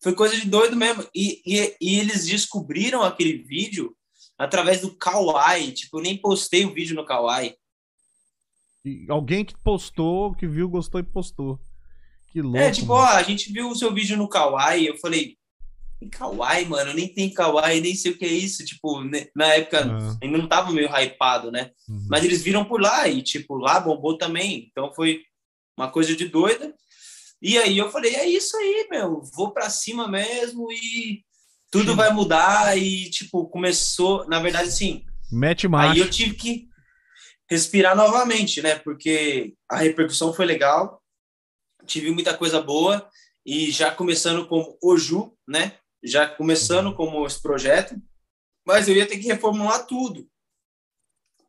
foi 0.00 0.12
coisa 0.14 0.36
de 0.36 0.46
doido 0.46 0.76
mesmo. 0.76 1.04
E, 1.12 1.42
e, 1.44 1.76
e 1.80 1.98
eles 1.98 2.24
descobriram 2.24 3.02
aquele 3.02 3.38
vídeo 3.38 3.96
através 4.38 4.80
do 4.82 4.94
Kawaii. 4.96 5.72
Tipo, 5.72 5.98
eu 5.98 6.02
nem 6.04 6.16
postei 6.16 6.64
o 6.64 6.72
vídeo 6.72 6.94
no 6.94 7.04
Kawaii. 7.04 7.56
Alguém 9.08 9.44
que 9.44 9.54
postou, 9.62 10.34
que 10.34 10.46
viu, 10.46 10.68
gostou 10.68 11.00
e 11.00 11.04
postou. 11.04 11.58
Que 12.30 12.42
louco. 12.42 12.58
é, 12.58 12.70
tipo, 12.70 12.88
mano. 12.88 13.00
ó, 13.02 13.06
a 13.16 13.22
gente 13.22 13.52
viu 13.52 13.68
o 13.70 13.74
seu 13.76 13.92
vídeo 13.94 14.16
no 14.16 14.28
Kawaii. 14.28 14.86
Eu 14.86 14.98
falei, 14.98 15.36
"Tem 16.00 16.08
Kawaii, 16.08 16.66
mano, 16.66 16.92
nem 16.92 17.08
tem 17.08 17.32
Kawaii, 17.32 17.80
nem 17.80 17.94
sei 17.94 18.12
o 18.12 18.18
que 18.18 18.24
é 18.24 18.32
isso. 18.32 18.64
Tipo, 18.64 19.02
né, 19.04 19.26
na 19.34 19.46
época 19.54 19.84
Ah, 19.86 20.16
ainda 20.22 20.36
não 20.38 20.48
tava 20.48 20.72
meio 20.72 20.88
hypado, 20.88 21.50
né? 21.50 21.70
uhum. 21.88 22.06
Mas 22.10 22.24
eles 22.24 22.42
viram 22.42 22.64
por 22.64 22.80
lá 22.80 23.08
e, 23.08 23.22
tipo, 23.22 23.56
lá 23.56 23.80
bombou 23.80 24.18
também. 24.18 24.68
Então 24.70 24.92
foi 24.94 25.22
uma 25.78 25.90
coisa 25.90 26.14
de 26.14 26.28
doida. 26.28 26.74
E 27.40 27.56
aí 27.58 27.76
eu 27.78 27.90
falei, 27.90 28.14
é 28.14 28.28
isso 28.28 28.56
aí, 28.56 28.86
meu, 28.90 29.22
vou 29.34 29.52
pra 29.52 29.68
cima 29.70 30.08
mesmo 30.08 30.70
e 30.72 31.22
tudo 31.70 31.94
vai 31.94 32.12
mudar. 32.12 32.76
E, 32.76 33.08
tipo, 33.10 33.46
começou, 33.48 34.26
na 34.28 34.40
verdade, 34.40 34.68
assim, 34.68 35.04
Mete 35.32 35.68
marcha. 35.68 35.92
aí 35.92 35.98
eu 36.00 36.10
tive 36.10 36.34
que 36.34 36.68
respirar 37.54 37.96
novamente, 37.96 38.60
né? 38.60 38.76
Porque 38.76 39.54
a 39.70 39.76
repercussão 39.76 40.34
foi 40.34 40.44
legal, 40.44 41.02
tive 41.86 42.10
muita 42.10 42.36
coisa 42.36 42.60
boa 42.60 43.08
e 43.46 43.70
já 43.70 43.90
começando 43.90 44.46
como 44.46 44.76
Oju, 44.82 45.36
né? 45.46 45.78
Já 46.02 46.26
começando 46.28 46.94
como 46.94 47.26
esse 47.26 47.40
projeto, 47.40 47.94
mas 48.66 48.88
eu 48.88 48.94
ia 48.94 49.06
ter 49.06 49.18
que 49.18 49.28
reformular 49.28 49.86
tudo. 49.86 50.28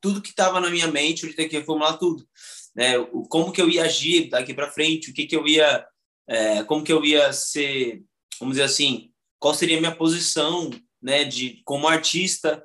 Tudo 0.02 0.22
que 0.22 0.30
estava 0.30 0.60
na 0.60 0.70
minha 0.70 0.88
mente, 0.88 1.24
eu 1.24 1.30
ia 1.30 1.36
ter 1.36 1.50
que 1.50 1.58
reformular 1.58 1.98
tudo. 1.98 2.28
Né? 2.76 2.98
O, 2.98 3.24
como 3.28 3.52
que 3.52 3.62
eu 3.62 3.70
ia 3.70 3.84
agir 3.84 4.30
daqui 4.30 4.54
para 4.54 4.72
frente, 4.72 5.10
o 5.10 5.14
que 5.14 5.26
que 5.26 5.36
eu 5.36 5.48
ia, 5.48 5.86
é, 6.28 6.64
como 6.64 6.84
que 6.84 6.94
eu 6.94 7.04
ia 7.04 7.34
ser, 7.34 8.04
vamos 8.40 8.56
dizer 8.56 8.66
assim, 8.66 9.12
qual 9.40 9.54
seria 9.54 9.78
a 9.78 9.80
minha 9.80 9.96
posição, 9.96 10.70
né? 11.02 11.24
De 11.24 11.62
como 11.66 11.88
artista, 11.88 12.64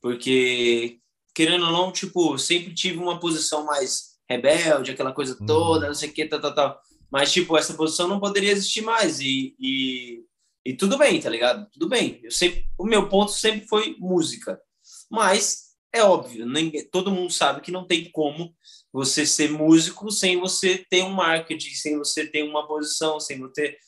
porque 0.00 0.98
querendo 1.38 1.66
ou 1.66 1.72
não, 1.72 1.92
tipo, 1.92 2.36
sempre 2.36 2.74
tive 2.74 2.98
uma 2.98 3.20
posição 3.20 3.64
mais 3.64 4.18
rebelde, 4.28 4.90
aquela 4.90 5.12
coisa 5.12 5.36
Uhum. 5.38 5.46
toda, 5.46 5.86
não 5.86 5.94
sei 5.94 6.08
o 6.08 6.12
que, 6.12 6.26
tal, 6.26 6.40
tal, 6.40 6.52
tal. 6.52 6.82
Mas, 7.08 7.32
tipo, 7.32 7.56
essa 7.56 7.74
posição 7.74 8.08
não 8.08 8.18
poderia 8.18 8.50
existir 8.50 8.80
mais. 8.80 9.20
E, 9.20 9.54
e, 9.56 10.24
e 10.66 10.74
tudo 10.74 10.98
bem, 10.98 11.20
tá 11.20 11.30
ligado? 11.30 11.70
Tudo 11.70 11.88
bem. 11.88 12.18
Eu 12.24 12.32
sempre, 12.32 12.64
o 12.76 12.84
meu 12.84 13.08
ponto 13.08 13.30
sempre 13.30 13.68
foi 13.68 13.94
música. 14.00 14.60
Mas, 15.08 15.76
é 15.92 16.02
óbvio, 16.02 16.44
ninguém, 16.44 16.84
todo 16.90 17.12
mundo 17.12 17.32
sabe 17.32 17.60
que 17.60 17.70
não 17.70 17.86
tem 17.86 18.10
como 18.10 18.52
você 18.92 19.24
ser 19.24 19.48
músico 19.48 20.10
sem 20.10 20.40
você 20.40 20.84
ter 20.90 21.04
um 21.04 21.10
marketing, 21.10 21.70
sem 21.70 21.96
você 21.96 22.26
ter 22.26 22.42
uma 22.42 22.66
posição, 22.66 23.20
sem 23.20 23.38
você 23.38 23.52
ter... 23.52 23.78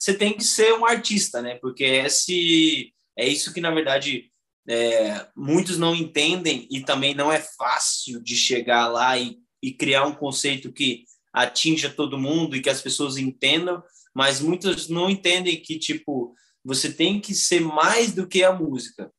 Você 0.00 0.14
tem 0.14 0.32
que 0.32 0.44
ser 0.44 0.74
um 0.74 0.86
artista, 0.86 1.42
né? 1.42 1.56
Porque 1.56 1.82
esse, 1.82 2.94
é 3.18 3.26
isso 3.26 3.52
que, 3.52 3.60
na 3.60 3.72
verdade, 3.72 4.29
é, 4.68 5.26
muitos 5.36 5.78
não 5.78 5.94
entendem 5.94 6.66
e 6.70 6.80
também 6.80 7.14
não 7.14 7.30
é 7.32 7.40
fácil 7.40 8.22
de 8.22 8.36
chegar 8.36 8.88
lá 8.88 9.18
e, 9.18 9.38
e 9.62 9.72
criar 9.72 10.04
um 10.06 10.12
conceito 10.14 10.72
que 10.72 11.04
atinja 11.32 11.88
todo 11.90 12.18
mundo 12.18 12.56
e 12.56 12.60
que 12.60 12.70
as 12.70 12.80
pessoas 12.82 13.16
entendam, 13.16 13.82
mas 14.14 14.40
muitos 14.40 14.88
não 14.88 15.08
entendem 15.08 15.60
que 15.60 15.78
tipo 15.78 16.34
você 16.64 16.92
tem 16.92 17.20
que 17.20 17.34
ser 17.34 17.60
mais 17.60 18.12
do 18.12 18.26
que 18.26 18.44
a 18.44 18.52
música, 18.52 19.10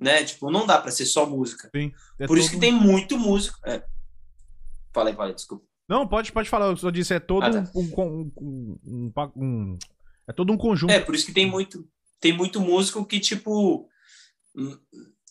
né? 0.00 0.22
Tipo, 0.22 0.50
não 0.50 0.64
dá 0.66 0.78
para 0.80 0.92
ser 0.92 1.06
só 1.06 1.26
música. 1.26 1.68
É 2.18 2.26
Por 2.26 2.38
isso 2.38 2.50
que 2.50 2.60
tem 2.60 2.70
muito 2.72 3.18
músico. 3.18 3.58
É. 3.66 3.82
Fala 4.92 5.10
aí, 5.10 5.34
desculpa. 5.34 5.64
Não, 5.88 6.06
pode, 6.06 6.30
pode 6.32 6.48
falar. 6.48 6.66
Eu 6.66 6.76
só 6.76 6.90
disse, 6.90 7.12
é 7.14 7.18
todo 7.20 7.42
Ah, 7.44 7.50
tá. 7.50 7.70
um, 7.74 8.30
um, 8.40 9.20
um- 9.36 9.78
É 10.26 10.32
todo 10.32 10.52
um 10.52 10.56
conjunto. 10.56 10.90
É, 10.92 11.00
por 11.00 11.14
isso 11.14 11.26
que 11.26 11.32
tem 11.32 11.50
muito, 11.50 11.86
tem 12.20 12.32
muito 12.32 12.60
músico 12.60 13.04
que, 13.04 13.18
tipo, 13.20 13.88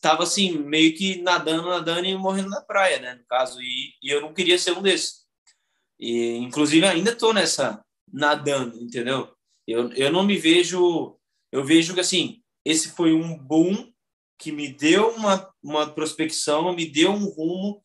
tava 0.02 0.24
assim, 0.24 0.58
meio 0.58 0.96
que 0.96 1.22
nadando, 1.22 1.70
nadando 1.70 2.06
e 2.06 2.18
morrendo 2.18 2.50
na 2.50 2.62
praia, 2.62 3.00
né? 3.00 3.16
No 3.16 3.26
caso, 3.26 3.62
e, 3.62 3.94
e 4.02 4.10
eu 4.10 4.22
não 4.22 4.34
queria 4.34 4.58
ser 4.58 4.72
um 4.78 4.82
desses. 4.82 5.24
E, 6.00 6.36
inclusive, 6.38 6.86
ainda 6.86 7.16
tô 7.16 7.32
nessa, 7.32 7.84
nadando, 8.12 8.78
entendeu? 8.82 9.34
Eu, 9.68 9.92
eu 9.94 10.12
não 10.12 10.24
me 10.24 10.38
vejo. 10.38 11.18
Eu 11.52 11.64
vejo 11.64 11.94
que, 11.94 12.02
assim, 12.02 12.42
esse 12.66 12.90
foi 12.90 13.14
um 13.14 13.38
boom 13.38 13.92
que 14.38 14.52
me 14.52 14.68
deu 14.68 15.12
uma, 15.12 15.50
uma 15.64 15.90
prospecção, 15.90 16.76
me 16.76 16.86
deu 16.86 17.12
um 17.12 17.26
rumo, 17.26 17.82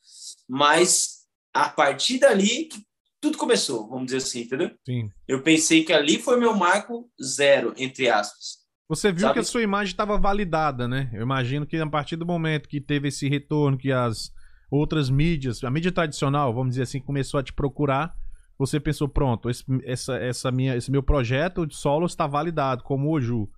mas 0.48 1.18
a 1.54 1.68
partir 1.68 2.18
dali 2.18 2.64
que 2.64 2.82
tudo 3.20 3.38
começou, 3.38 3.88
vamos 3.88 4.06
dizer 4.06 4.18
assim, 4.18 4.40
entendeu? 4.40 4.70
Sim. 4.84 5.10
Eu 5.26 5.42
pensei 5.42 5.84
que 5.84 5.92
ali 5.92 6.20
foi 6.20 6.38
meu 6.38 6.54
marco 6.54 7.10
zero, 7.22 7.74
entre 7.76 8.08
aspas. 8.08 8.57
Você 8.88 9.12
viu 9.12 9.22
Sabe? 9.22 9.34
que 9.34 9.40
a 9.40 9.44
sua 9.44 9.62
imagem 9.62 9.92
estava 9.92 10.16
validada, 10.16 10.88
né? 10.88 11.10
Eu 11.12 11.22
imagino 11.22 11.66
que 11.66 11.76
a 11.76 11.86
partir 11.86 12.16
do 12.16 12.24
momento 12.24 12.68
que 12.68 12.80
teve 12.80 13.08
esse 13.08 13.28
retorno, 13.28 13.76
que 13.76 13.92
as 13.92 14.32
outras 14.70 15.10
mídias, 15.10 15.62
a 15.62 15.70
mídia 15.70 15.92
tradicional, 15.92 16.54
vamos 16.54 16.70
dizer 16.70 16.82
assim, 16.82 17.00
começou 17.00 17.38
a 17.38 17.42
te 17.42 17.52
procurar, 17.52 18.14
você 18.58 18.80
pensou, 18.80 19.08
pronto, 19.08 19.50
esse, 19.50 19.62
essa, 19.84 20.16
essa 20.16 20.50
minha, 20.50 20.74
esse 20.74 20.90
meu 20.90 21.02
projeto 21.02 21.66
de 21.66 21.76
solo 21.76 22.06
está 22.06 22.26
validado, 22.26 22.82
como 22.82 23.08
o 23.08 23.12
Oju. 23.12 23.48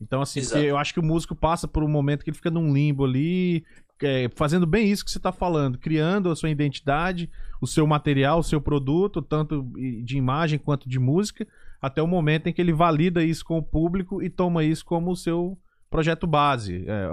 Então, 0.00 0.22
assim, 0.22 0.40
eu 0.58 0.78
acho 0.78 0.94
que 0.94 1.00
o 1.00 1.04
músico 1.04 1.36
passa 1.36 1.68
por 1.68 1.84
um 1.84 1.88
momento 1.88 2.24
que 2.24 2.30
ele 2.30 2.36
fica 2.36 2.50
num 2.50 2.72
limbo 2.72 3.04
ali, 3.04 3.64
é, 4.02 4.30
fazendo 4.34 4.66
bem 4.66 4.90
isso 4.90 5.04
que 5.04 5.10
você 5.10 5.20
tá 5.20 5.30
falando, 5.30 5.76
criando 5.76 6.30
a 6.30 6.36
sua 6.36 6.48
identidade, 6.48 7.30
o 7.60 7.66
seu 7.66 7.86
material, 7.86 8.38
o 8.38 8.42
seu 8.42 8.62
produto, 8.62 9.20
tanto 9.20 9.62
de 10.02 10.16
imagem 10.16 10.58
quanto 10.58 10.88
de 10.88 10.98
música, 10.98 11.46
até 11.80 12.02
o 12.02 12.06
momento 12.06 12.46
em 12.46 12.52
que 12.52 12.60
ele 12.60 12.72
valida 12.72 13.24
isso 13.24 13.44
com 13.44 13.58
o 13.58 13.62
público 13.62 14.22
e 14.22 14.28
toma 14.28 14.64
isso 14.64 14.84
como 14.84 15.10
o 15.10 15.16
seu 15.16 15.58
projeto 15.88 16.26
base. 16.26 16.84
É, 16.86 17.06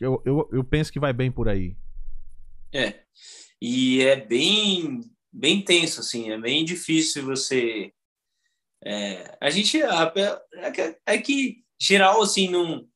eu, 0.00 0.22
eu, 0.24 0.48
eu 0.52 0.64
penso 0.64 0.92
que 0.92 1.00
vai 1.00 1.12
bem 1.12 1.30
por 1.30 1.48
aí. 1.48 1.76
É. 2.72 3.00
E 3.60 4.02
é 4.02 4.16
bem, 4.16 5.00
bem 5.32 5.62
tenso, 5.62 6.00
assim, 6.00 6.30
é 6.30 6.38
bem 6.38 6.64
difícil 6.64 7.24
você. 7.24 7.92
É, 8.84 9.36
a 9.40 9.50
gente. 9.50 9.80
É 9.82 10.70
que, 10.70 10.98
é 11.06 11.18
que, 11.18 11.56
geral, 11.80 12.22
assim, 12.22 12.48
não. 12.48 12.86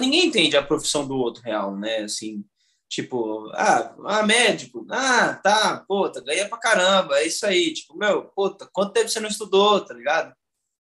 Ninguém 0.00 0.26
entende 0.26 0.56
a 0.56 0.62
profissão 0.62 1.06
do 1.06 1.16
outro 1.16 1.42
real, 1.42 1.76
né? 1.76 1.98
Assim, 1.98 2.44
tipo, 2.88 3.50
ah, 3.54 3.96
ah, 4.06 4.22
médico, 4.22 4.86
ah, 4.90 5.34
tá, 5.34 5.84
puta, 5.88 6.22
ganha 6.22 6.48
pra 6.48 6.58
caramba, 6.58 7.18
é 7.18 7.26
isso 7.26 7.44
aí. 7.44 7.74
Tipo, 7.74 7.96
meu, 7.96 8.26
puta, 8.28 8.68
quanto 8.72 8.92
tempo 8.92 9.08
você 9.08 9.18
não 9.18 9.28
estudou, 9.28 9.84
tá 9.84 9.92
ligado? 9.92 10.32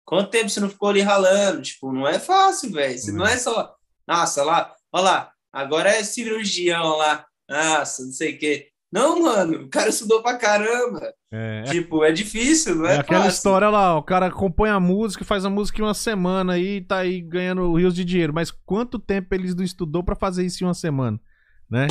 Quanto 0.05 0.29
tempo 0.29 0.49
você 0.49 0.59
não 0.59 0.69
ficou 0.69 0.89
ali 0.89 1.01
ralando? 1.01 1.61
Tipo, 1.61 1.91
não 1.91 2.07
é 2.07 2.19
fácil, 2.19 2.71
velho. 2.71 2.97
Não 3.13 3.25
é 3.25 3.37
só, 3.37 3.73
nossa, 4.07 4.43
lá, 4.43 4.73
olha 4.91 5.03
lá, 5.03 5.31
agora 5.51 5.89
é 5.89 6.03
cirurgião 6.03 6.97
lá, 6.97 7.25
nossa, 7.49 8.05
não 8.05 8.11
sei 8.11 8.35
o 8.35 8.37
quê. 8.37 8.67
Não, 8.91 9.23
mano, 9.23 9.63
o 9.63 9.69
cara 9.69 9.89
estudou 9.89 10.21
pra 10.21 10.37
caramba. 10.37 11.11
É, 11.31 11.63
tipo, 11.63 12.03
é 12.03 12.11
difícil, 12.11 12.75
não 12.75 12.85
é, 12.85 12.97
é 12.97 12.99
aquela 12.99 13.23
fácil. 13.23 13.37
história 13.37 13.67
lá, 13.69 13.97
o 13.97 14.03
cara 14.03 14.27
acompanha 14.27 14.75
a 14.75 14.79
música, 14.79 15.25
faz 15.25 15.43
a 15.45 15.49
música 15.49 15.79
em 15.79 15.83
uma 15.83 15.95
semana 15.95 16.59
e 16.59 16.79
tá 16.81 16.99
aí 16.99 17.19
ganhando 17.19 17.73
rios 17.73 17.95
de 17.95 18.05
dinheiro. 18.05 18.33
Mas 18.33 18.51
quanto 18.51 18.99
tempo 18.99 19.33
eles 19.33 19.55
não 19.55 19.63
estudou 19.63 20.03
para 20.03 20.15
fazer 20.15 20.45
isso 20.45 20.63
em 20.63 20.67
uma 20.67 20.75
semana, 20.75 21.19
né? 21.67 21.87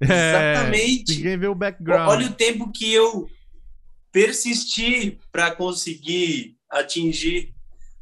Exatamente. 0.00 1.12
É, 1.12 1.16
ninguém 1.16 1.38
vê 1.38 1.48
o 1.48 1.54
background. 1.54 2.08
Olha 2.08 2.26
o 2.26 2.32
tempo 2.32 2.70
que 2.70 2.92
eu 2.92 3.26
persisti 4.12 5.18
para 5.32 5.50
conseguir 5.50 6.56
atingir 6.70 7.53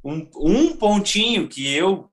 um, 0.05 0.29
um 0.37 0.77
pontinho 0.77 1.49
que 1.49 1.73
eu, 1.73 2.11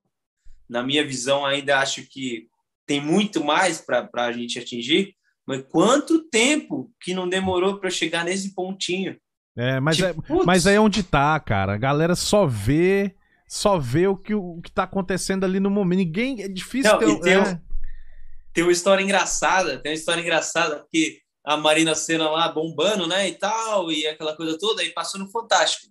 na 0.70 0.84
minha 0.84 1.06
visão, 1.06 1.46
ainda 1.46 1.80
acho 1.80 2.04
que 2.04 2.48
tem 2.86 3.02
muito 3.02 3.44
mais 3.44 3.82
para 3.82 4.10
a 4.14 4.32
gente 4.32 4.60
atingir, 4.60 5.16
mas 5.46 5.64
quanto 5.70 6.30
tempo 6.30 6.92
que 7.02 7.14
não 7.14 7.28
demorou 7.28 7.80
para 7.80 7.90
chegar 7.90 8.24
nesse 8.24 8.54
pontinho? 8.54 9.18
É, 9.58 9.80
mas, 9.80 9.98
tipo, 9.98 10.42
é, 10.42 10.46
mas 10.46 10.68
aí 10.68 10.76
é 10.76 10.80
onde 10.80 11.04
tá, 11.04 11.40
cara. 11.40 11.74
A 11.74 11.78
galera 11.78 12.16
só 12.16 12.46
vê, 12.46 13.16
só 13.48 13.78
vê 13.78 14.08
o 14.08 14.16
que, 14.16 14.34
o 14.34 14.62
que 14.62 14.72
tá 14.72 14.84
acontecendo 14.84 15.44
ali 15.44 15.60
no 15.60 15.70
momento. 15.70 16.00
Ninguém. 16.00 16.42
É 16.42 16.48
difícil 16.48 16.92
não, 16.94 17.00
ter. 17.00 17.20
Tem, 17.20 17.34
é... 17.34 17.62
tem 18.54 18.64
uma 18.64 18.72
história 18.72 19.04
engraçada, 19.04 19.80
tem 19.80 19.92
uma 19.92 19.98
história 19.98 20.22
engraçada, 20.22 20.78
porque 20.78 21.20
a 21.44 21.58
Marina 21.58 21.96
Senna 21.96 22.30
lá 22.30 22.52
bombando, 22.52 23.08
né, 23.08 23.28
e 23.28 23.34
tal, 23.34 23.92
e 23.92 24.06
aquela 24.08 24.36
coisa 24.36 24.58
toda, 24.58 24.82
aí 24.82 24.92
passou 24.92 25.20
no 25.20 25.30
Fantástico. 25.30 25.88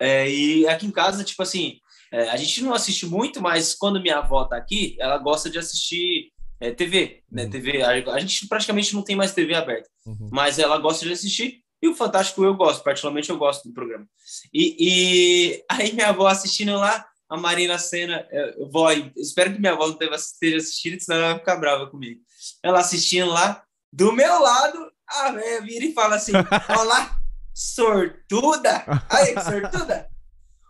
É, 0.00 0.28
e 0.28 0.66
aqui 0.66 0.86
em 0.86 0.90
casa, 0.90 1.24
tipo 1.24 1.42
assim, 1.42 1.78
é, 2.12 2.28
a 2.30 2.36
gente 2.36 2.62
não 2.62 2.74
assiste 2.74 3.06
muito, 3.06 3.40
mas 3.40 3.74
quando 3.74 4.00
minha 4.00 4.18
avó 4.18 4.44
tá 4.44 4.56
aqui, 4.56 4.96
ela 4.98 5.18
gosta 5.18 5.50
de 5.50 5.58
assistir 5.58 6.32
é, 6.60 6.70
TV, 6.70 7.22
né? 7.30 7.44
Uhum. 7.44 7.50
TV. 7.50 7.82
A, 7.82 7.90
a, 7.90 8.18
gente 8.20 8.46
praticamente 8.46 8.94
não 8.94 9.02
tem 9.02 9.16
mais 9.16 9.32
TV 9.32 9.54
aberta, 9.54 9.88
uhum. 10.06 10.28
mas 10.32 10.58
ela 10.58 10.78
gosta 10.78 11.04
de 11.04 11.12
assistir. 11.12 11.60
E 11.82 11.88
o 11.88 11.94
Fantástico 11.94 12.44
eu 12.44 12.54
gosto, 12.54 12.82
particularmente 12.82 13.28
eu 13.28 13.36
gosto 13.36 13.68
do 13.68 13.74
programa. 13.74 14.06
E, 14.52 14.76
e 14.78 15.64
aí 15.70 15.92
minha 15.92 16.08
avó 16.08 16.26
assistindo 16.26 16.74
lá, 16.76 17.04
a 17.28 17.36
Marina 17.36 17.78
Senna, 17.78 18.26
é, 18.30 18.54
vó, 18.70 18.90
espero 19.16 19.52
que 19.52 19.60
minha 19.60 19.72
avó 19.72 19.88
não 19.88 19.98
esteja 20.14 20.56
assistindo, 20.56 21.00
senão 21.00 21.18
ela 21.18 21.28
vai 21.30 21.38
ficar 21.40 21.56
brava 21.56 21.90
comigo. 21.90 22.20
Ela 22.62 22.80
assistindo 22.80 23.28
lá, 23.28 23.62
do 23.92 24.12
meu 24.12 24.40
lado, 24.40 24.90
a 25.06 25.32
velha 25.32 25.60
vira 25.62 25.84
e 25.84 25.92
fala 25.92 26.16
assim: 26.16 26.32
Olá, 26.78 27.16
sortuda! 27.54 28.84
Aí, 29.08 29.32
sortuda! 29.40 30.10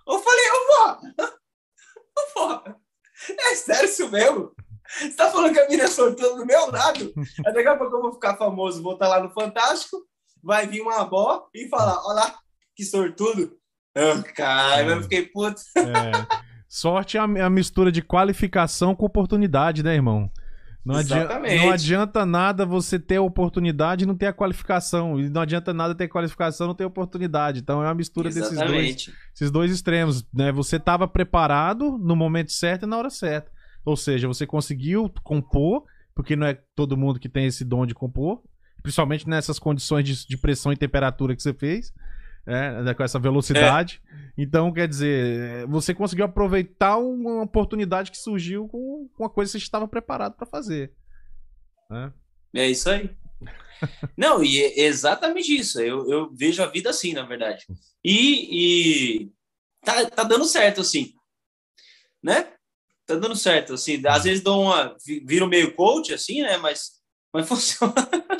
Eu 0.06 0.18
falei, 0.20 0.44
ô 0.50 0.66
vó, 0.68 1.00
ô 2.18 2.38
vó, 2.38 2.64
é 3.30 3.54
sério 3.54 3.88
isso 3.88 4.10
mesmo? 4.10 4.52
Você 4.86 5.16
tá 5.16 5.30
falando 5.30 5.54
que 5.54 5.60
a 5.60 5.68
mina 5.68 5.84
é 5.84 5.88
sortuda 5.88 6.36
do 6.36 6.46
meu 6.46 6.70
lado? 6.70 7.12
Aí 7.46 7.54
daqui 7.54 7.68
a 7.68 7.76
pouco 7.76 7.96
eu 7.96 8.02
vou 8.02 8.12
ficar 8.12 8.36
famoso, 8.36 8.82
vou 8.82 8.92
estar 8.92 9.06
tá 9.06 9.16
lá 9.16 9.22
no 9.22 9.32
Fantástico, 9.32 9.96
vai 10.42 10.66
vir 10.66 10.82
uma 10.82 11.00
avó 11.00 11.48
e 11.54 11.68
falar, 11.68 12.04
olha 12.04 12.16
lá, 12.16 12.38
que 12.76 12.84
sortudo. 12.84 13.56
Oh, 13.96 14.22
cara, 14.34 14.82
eu 14.82 15.02
fiquei 15.02 15.26
puto. 15.26 15.62
É. 15.76 16.44
Sorte 16.68 17.16
é 17.16 17.20
a, 17.20 17.24
a 17.24 17.50
mistura 17.50 17.90
de 17.90 18.02
qualificação 18.02 18.94
com 18.94 19.06
oportunidade, 19.06 19.82
né, 19.82 19.94
irmão? 19.94 20.30
Não 20.84 20.96
adianta, 20.96 21.38
não 21.38 21.70
adianta, 21.70 22.26
nada 22.26 22.66
você 22.66 22.98
ter 22.98 23.16
a 23.16 23.22
oportunidade 23.22 24.04
e 24.04 24.06
não 24.06 24.14
ter 24.14 24.26
a 24.26 24.32
qualificação. 24.32 25.18
E 25.18 25.30
não 25.30 25.40
adianta 25.40 25.72
nada 25.72 25.94
ter 25.94 26.08
qualificação 26.08 26.66
e 26.66 26.68
não 26.68 26.74
ter 26.74 26.84
oportunidade. 26.84 27.60
Então 27.60 27.82
é 27.82 27.86
uma 27.86 27.94
mistura 27.94 28.28
desses 28.28 28.58
dois, 28.58 29.10
esses 29.34 29.50
dois 29.50 29.72
extremos. 29.72 30.26
Né? 30.32 30.52
Você 30.52 30.76
estava 30.76 31.08
preparado 31.08 31.96
no 31.96 32.14
momento 32.14 32.52
certo 32.52 32.82
e 32.82 32.86
na 32.86 32.98
hora 32.98 33.08
certa. 33.08 33.50
Ou 33.82 33.96
seja, 33.96 34.28
você 34.28 34.46
conseguiu 34.46 35.10
compor, 35.22 35.84
porque 36.14 36.36
não 36.36 36.46
é 36.46 36.58
todo 36.76 36.96
mundo 36.96 37.18
que 37.18 37.28
tem 37.28 37.46
esse 37.46 37.64
dom 37.64 37.86
de 37.86 37.94
compor. 37.94 38.42
Principalmente 38.82 39.26
nessas 39.26 39.58
condições 39.58 40.04
de, 40.04 40.26
de 40.26 40.36
pressão 40.36 40.70
e 40.70 40.76
temperatura 40.76 41.34
que 41.34 41.42
você 41.42 41.54
fez 41.54 41.92
é, 42.46 42.94
com 42.94 43.02
essa 43.02 43.18
velocidade. 43.18 44.02
É. 44.10 44.24
Então, 44.36 44.72
quer 44.72 44.88
dizer, 44.88 45.66
você 45.66 45.94
conseguiu 45.94 46.24
aproveitar 46.24 46.96
uma 46.96 47.42
oportunidade 47.42 48.10
que 48.10 48.18
surgiu 48.18 48.68
com 48.68 49.08
uma 49.18 49.30
coisa 49.30 49.52
que 49.52 49.58
você 49.58 49.64
estava 49.64 49.86
preparado 49.86 50.34
para 50.36 50.46
fazer. 50.46 50.92
Né? 51.90 52.12
É 52.54 52.68
isso 52.68 52.90
aí. 52.90 53.10
Não, 54.16 54.42
e 54.42 54.60
é 54.60 54.80
exatamente 54.80 55.54
isso. 55.54 55.80
Eu, 55.80 56.10
eu 56.10 56.34
vejo 56.34 56.62
a 56.62 56.66
vida 56.66 56.90
assim, 56.90 57.12
na 57.12 57.22
verdade. 57.24 57.64
E, 58.02 59.22
e 59.22 59.32
tá, 59.84 60.10
tá 60.10 60.24
dando 60.24 60.44
certo, 60.44 60.80
assim. 60.80 61.12
Né? 62.22 62.52
Tá 63.06 63.14
dando 63.14 63.36
certo, 63.36 63.74
assim. 63.74 64.02
Às 64.06 64.24
vezes 64.24 64.42
dou 64.42 64.62
uma. 64.62 64.96
Viro 65.24 65.46
meio 65.46 65.74
coach, 65.74 66.12
assim, 66.12 66.42
né? 66.42 66.56
Mas 66.56 67.03
mas 67.34 67.46
funciona. 67.48 67.92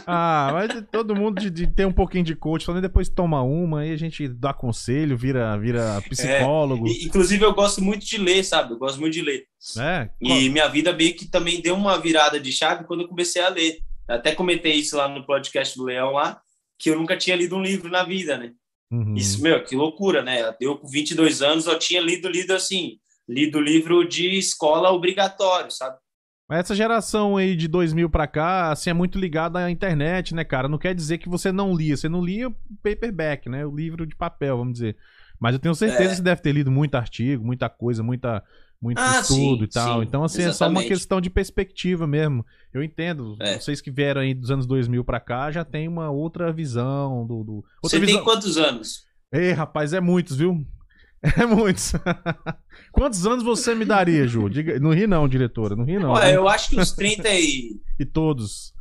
Ah, 0.06 0.50
mas 0.52 0.84
todo 0.92 1.16
mundo 1.16 1.40
de, 1.40 1.50
de 1.50 1.66
ter 1.66 1.84
um 1.84 1.92
pouquinho 1.92 2.22
de 2.22 2.36
coach, 2.36 2.64
falando 2.64 2.82
depois 2.82 3.08
toma 3.08 3.42
uma, 3.42 3.80
aí 3.80 3.90
a 3.90 3.96
gente 3.96 4.28
dá 4.28 4.54
conselho, 4.54 5.16
vira, 5.16 5.58
vira 5.58 6.00
psicólogo. 6.08 6.86
É, 6.86 6.92
inclusive, 7.02 7.44
eu 7.44 7.52
gosto 7.52 7.82
muito 7.82 8.06
de 8.06 8.16
ler, 8.16 8.44
sabe? 8.44 8.72
Eu 8.72 8.78
gosto 8.78 9.00
muito 9.00 9.14
de 9.14 9.22
ler. 9.22 9.46
É? 9.78 10.08
E 10.20 10.48
minha 10.48 10.68
vida 10.68 10.92
meio 10.92 11.16
que 11.16 11.26
também 11.26 11.60
deu 11.60 11.74
uma 11.74 11.98
virada 11.98 12.38
de 12.38 12.52
chave 12.52 12.84
quando 12.84 13.00
eu 13.00 13.08
comecei 13.08 13.42
a 13.42 13.48
ler. 13.48 13.78
até 14.06 14.32
comentei 14.32 14.74
isso 14.74 14.96
lá 14.96 15.08
no 15.08 15.26
podcast 15.26 15.76
do 15.76 15.84
Leão 15.84 16.12
lá, 16.12 16.40
que 16.78 16.90
eu 16.90 16.96
nunca 16.96 17.16
tinha 17.16 17.34
lido 17.34 17.56
um 17.56 17.62
livro 17.62 17.90
na 17.90 18.04
vida, 18.04 18.38
né? 18.38 18.52
Uhum. 18.92 19.14
Isso, 19.16 19.42
meu, 19.42 19.64
que 19.64 19.74
loucura, 19.74 20.22
né? 20.22 20.54
Eu 20.60 20.78
com 20.78 20.86
22 20.86 21.42
anos, 21.42 21.66
eu 21.66 21.76
tinha 21.78 22.00
lido, 22.00 22.28
lido 22.28 22.52
assim, 22.52 22.98
lido 23.28 23.58
livro 23.58 24.06
de 24.06 24.38
escola 24.38 24.92
obrigatório, 24.92 25.70
sabe? 25.70 25.96
Mas 26.48 26.60
essa 26.60 26.74
geração 26.74 27.36
aí 27.36 27.56
de 27.56 27.66
2000 27.66 28.10
para 28.10 28.26
cá, 28.26 28.70
assim, 28.70 28.90
é 28.90 28.92
muito 28.92 29.18
ligada 29.18 29.58
à 29.58 29.70
internet, 29.70 30.34
né, 30.34 30.44
cara? 30.44 30.68
Não 30.68 30.76
quer 30.76 30.94
dizer 30.94 31.18
que 31.18 31.28
você 31.28 31.50
não 31.50 31.74
lia. 31.74 31.96
Você 31.96 32.08
não 32.08 32.22
lia 32.22 32.48
o 32.48 32.54
paperback, 32.82 33.48
né? 33.48 33.64
O 33.64 33.74
livro 33.74 34.06
de 34.06 34.14
papel, 34.14 34.58
vamos 34.58 34.74
dizer. 34.74 34.96
Mas 35.40 35.54
eu 35.54 35.58
tenho 35.58 35.74
certeza 35.74 36.02
é. 36.02 36.08
que 36.08 36.16
você 36.16 36.22
deve 36.22 36.42
ter 36.42 36.52
lido 36.52 36.70
muito 36.70 36.94
artigo, 36.94 37.44
muita 37.44 37.68
coisa, 37.68 38.02
muita, 38.02 38.42
muito 38.80 38.98
ah, 38.98 39.20
estudo 39.20 39.58
sim, 39.60 39.64
e 39.64 39.68
tal. 39.68 40.00
Sim, 40.00 40.06
então, 40.06 40.24
assim, 40.24 40.42
exatamente. 40.42 40.54
é 40.54 40.58
só 40.58 40.68
uma 40.68 40.82
questão 40.82 41.20
de 41.20 41.30
perspectiva 41.30 42.06
mesmo. 42.06 42.44
Eu 42.72 42.82
entendo. 42.82 43.36
É. 43.40 43.58
Vocês 43.58 43.80
que 43.80 43.90
vieram 43.90 44.20
aí 44.20 44.34
dos 44.34 44.50
anos 44.50 44.66
2000 44.66 45.02
para 45.02 45.20
cá 45.20 45.50
já 45.50 45.64
tem 45.64 45.88
uma 45.88 46.10
outra 46.10 46.52
visão 46.52 47.26
do. 47.26 47.42
do... 47.42 47.54
Outra 47.56 47.72
você 47.82 47.98
visão... 47.98 48.16
tem 48.16 48.24
quantos 48.24 48.58
anos? 48.58 49.06
Ei, 49.32 49.52
rapaz, 49.52 49.92
é 49.94 50.00
muitos, 50.00 50.36
viu? 50.36 50.64
É 51.38 51.46
muitos. 51.46 51.94
Quantos 52.94 53.26
anos 53.26 53.42
você 53.42 53.74
me 53.74 53.84
daria, 53.84 54.26
Ju? 54.26 54.48
Diga... 54.48 54.78
Não 54.78 54.92
ri 54.92 55.06
não, 55.06 55.28
diretora. 55.28 55.74
Não 55.74 55.84
ri 55.84 55.98
não. 55.98 56.12
Ué, 56.12 56.36
eu 56.36 56.48
acho 56.48 56.70
que 56.70 56.78
uns 56.78 56.92
30 56.92 57.28
e... 57.28 57.80
e 57.98 58.04
todos. 58.04 58.72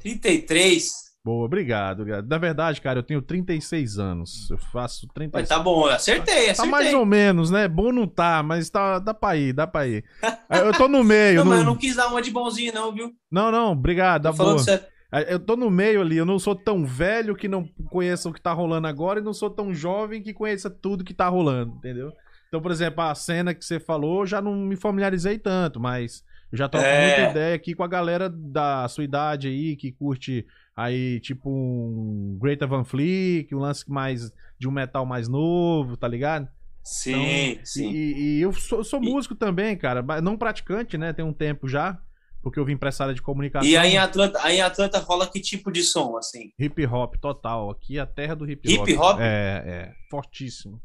33. 0.00 1.06
Boa, 1.24 1.44
obrigado, 1.44 2.00
obrigado. 2.02 2.28
Na 2.28 2.38
verdade, 2.38 2.80
cara, 2.80 3.00
eu 3.00 3.02
tenho 3.02 3.20
36 3.20 3.98
anos. 3.98 4.48
Eu 4.48 4.58
faço 4.58 5.08
36. 5.12 5.32
Mas 5.32 5.48
tá 5.48 5.58
bom, 5.58 5.88
eu 5.88 5.92
acertei, 5.92 6.50
acertei. 6.50 6.54
Tá 6.54 6.66
mais 6.66 6.94
ou 6.94 7.04
menos, 7.04 7.50
né? 7.50 7.66
Bom 7.66 7.90
não 7.90 8.06
tá, 8.06 8.44
mas 8.44 8.70
tá, 8.70 9.00
dá 9.00 9.12
pra 9.12 9.36
ir, 9.36 9.52
dá 9.52 9.66
pra 9.66 9.88
ir. 9.88 10.04
Eu 10.48 10.72
tô 10.72 10.86
no 10.86 11.02
meio. 11.02 11.38
não, 11.38 11.44
no... 11.44 11.50
mas 11.50 11.58
eu 11.58 11.66
não 11.66 11.76
quis 11.76 11.96
dar 11.96 12.06
uma 12.06 12.22
de 12.22 12.30
bonzinho, 12.30 12.72
não, 12.72 12.92
viu? 12.92 13.12
Não, 13.28 13.50
não, 13.50 13.72
obrigado, 13.72 14.22
dá 14.22 14.32
boa. 14.32 14.56
Certo. 14.60 14.86
Eu 15.28 15.40
tô 15.40 15.56
no 15.56 15.68
meio 15.68 16.00
ali, 16.00 16.16
eu 16.16 16.24
não 16.24 16.38
sou 16.38 16.54
tão 16.54 16.84
velho 16.84 17.34
que 17.34 17.48
não 17.48 17.68
conheça 17.90 18.28
o 18.28 18.32
que 18.32 18.40
tá 18.40 18.52
rolando 18.52 18.86
agora 18.86 19.18
e 19.18 19.22
não 19.22 19.32
sou 19.32 19.50
tão 19.50 19.74
jovem 19.74 20.22
que 20.22 20.32
conheça 20.32 20.70
tudo 20.70 21.04
que 21.04 21.14
tá 21.14 21.28
rolando, 21.28 21.74
entendeu? 21.76 22.12
Então, 22.56 22.62
por 22.62 22.72
exemplo, 22.72 23.02
a 23.02 23.14
cena 23.14 23.52
que 23.52 23.62
você 23.62 23.78
falou, 23.78 24.24
já 24.24 24.40
não 24.40 24.56
me 24.56 24.76
familiarizei 24.76 25.38
tanto, 25.38 25.78
mas 25.78 26.24
eu 26.50 26.56
já 26.56 26.66
troco 26.66 26.86
é... 26.86 27.18
muita 27.18 27.30
ideia 27.32 27.54
aqui 27.54 27.74
com 27.74 27.84
a 27.84 27.86
galera 27.86 28.30
da 28.30 28.88
sua 28.88 29.04
idade 29.04 29.46
aí, 29.46 29.76
que 29.76 29.92
curte 29.92 30.46
aí, 30.74 31.20
tipo, 31.20 31.50
um 31.50 32.38
Greater 32.40 32.66
Van 32.66 32.82
Fleet, 32.82 33.54
um 33.54 33.58
lance 33.58 33.84
mais 33.90 34.32
de 34.58 34.66
um 34.66 34.70
metal 34.70 35.04
mais 35.04 35.28
novo, 35.28 35.98
tá 35.98 36.08
ligado? 36.08 36.48
Sim, 36.82 37.50
então, 37.50 37.66
sim. 37.66 37.90
E, 37.90 38.38
e 38.38 38.40
eu 38.40 38.54
sou, 38.54 38.82
sou 38.82 39.02
músico 39.02 39.34
e... 39.34 39.36
também, 39.36 39.76
cara, 39.76 40.02
não 40.22 40.38
praticante, 40.38 40.96
né? 40.96 41.12
Tem 41.12 41.26
um 41.26 41.34
tempo 41.34 41.68
já. 41.68 42.00
porque 42.46 42.60
eu 42.60 42.64
vim 42.64 42.78
pra 42.78 42.88
essa 42.88 43.02
área 43.02 43.14
de 43.14 43.20
comunicação. 43.20 43.68
E 43.68 43.76
aí 43.76 43.94
em 43.94 43.98
Atlanta, 43.98 44.38
aí 44.40 44.58
em 44.58 44.62
Atlanta 44.62 44.98
rola 45.00 45.30
que 45.30 45.40
tipo 45.40 45.70
de 45.70 45.82
som, 45.82 46.16
assim? 46.16 46.52
Hip 46.58 46.86
hop 46.86 47.16
total. 47.16 47.70
Aqui 47.70 47.98
é 47.98 48.00
a 48.00 48.06
terra 48.06 48.34
do 48.34 48.48
hip 48.48 48.78
hop. 48.78 48.88
Hip 48.88 48.96
hop? 48.96 49.18
É, 49.20 49.64
é. 49.66 49.92
Fortíssimo. 50.08 50.80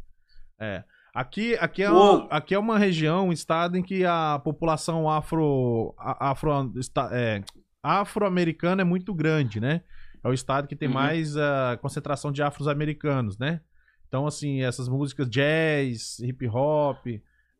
É. 0.59 0.83
Aqui, 1.13 1.55
aqui, 1.59 1.83
é 1.83 1.91
Uou. 1.91 2.19
uma, 2.21 2.27
aqui 2.29 2.53
é 2.55 2.59
uma 2.59 2.77
região, 2.79 3.27
um 3.27 3.33
estado 3.33 3.77
em 3.77 3.83
que 3.83 4.05
a 4.05 4.39
população 4.43 5.09
afro, 5.09 5.93
afro, 5.97 6.71
é, 7.11 7.41
afro-americana 7.83 8.81
é 8.81 8.85
muito 8.85 9.13
grande, 9.13 9.59
né? 9.59 9.81
É 10.23 10.27
o 10.29 10.33
estado 10.33 10.67
que 10.67 10.75
tem 10.75 10.87
Uhum. 10.87 10.93
mais 10.93 11.35
a 11.35 11.77
concentração 11.81 12.31
de 12.31 12.41
afro-americanos, 12.41 13.37
né? 13.37 13.59
Então, 14.07 14.25
assim, 14.27 14.61
essas 14.61 14.87
músicas 14.87 15.29
jazz, 15.29 16.19
hip 16.19 16.47
hop, 16.47 17.05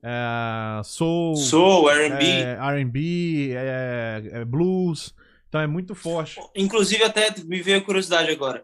é, 0.04 0.82
soul, 0.84 1.36
Soul, 1.36 1.90
R&B. 1.90 2.26
é, 2.26 2.58
R&B, 2.60 3.52
é, 3.54 4.22
é 4.42 4.46
blues. 4.46 5.14
Então 5.50 5.60
é 5.60 5.68
muito 5.68 5.94
forte. 5.94 6.40
Inclusive, 6.56 7.04
até 7.04 7.34
me 7.44 7.62
veio 7.62 7.80
a 7.80 7.82
curiosidade 7.82 8.32
agora. 8.32 8.64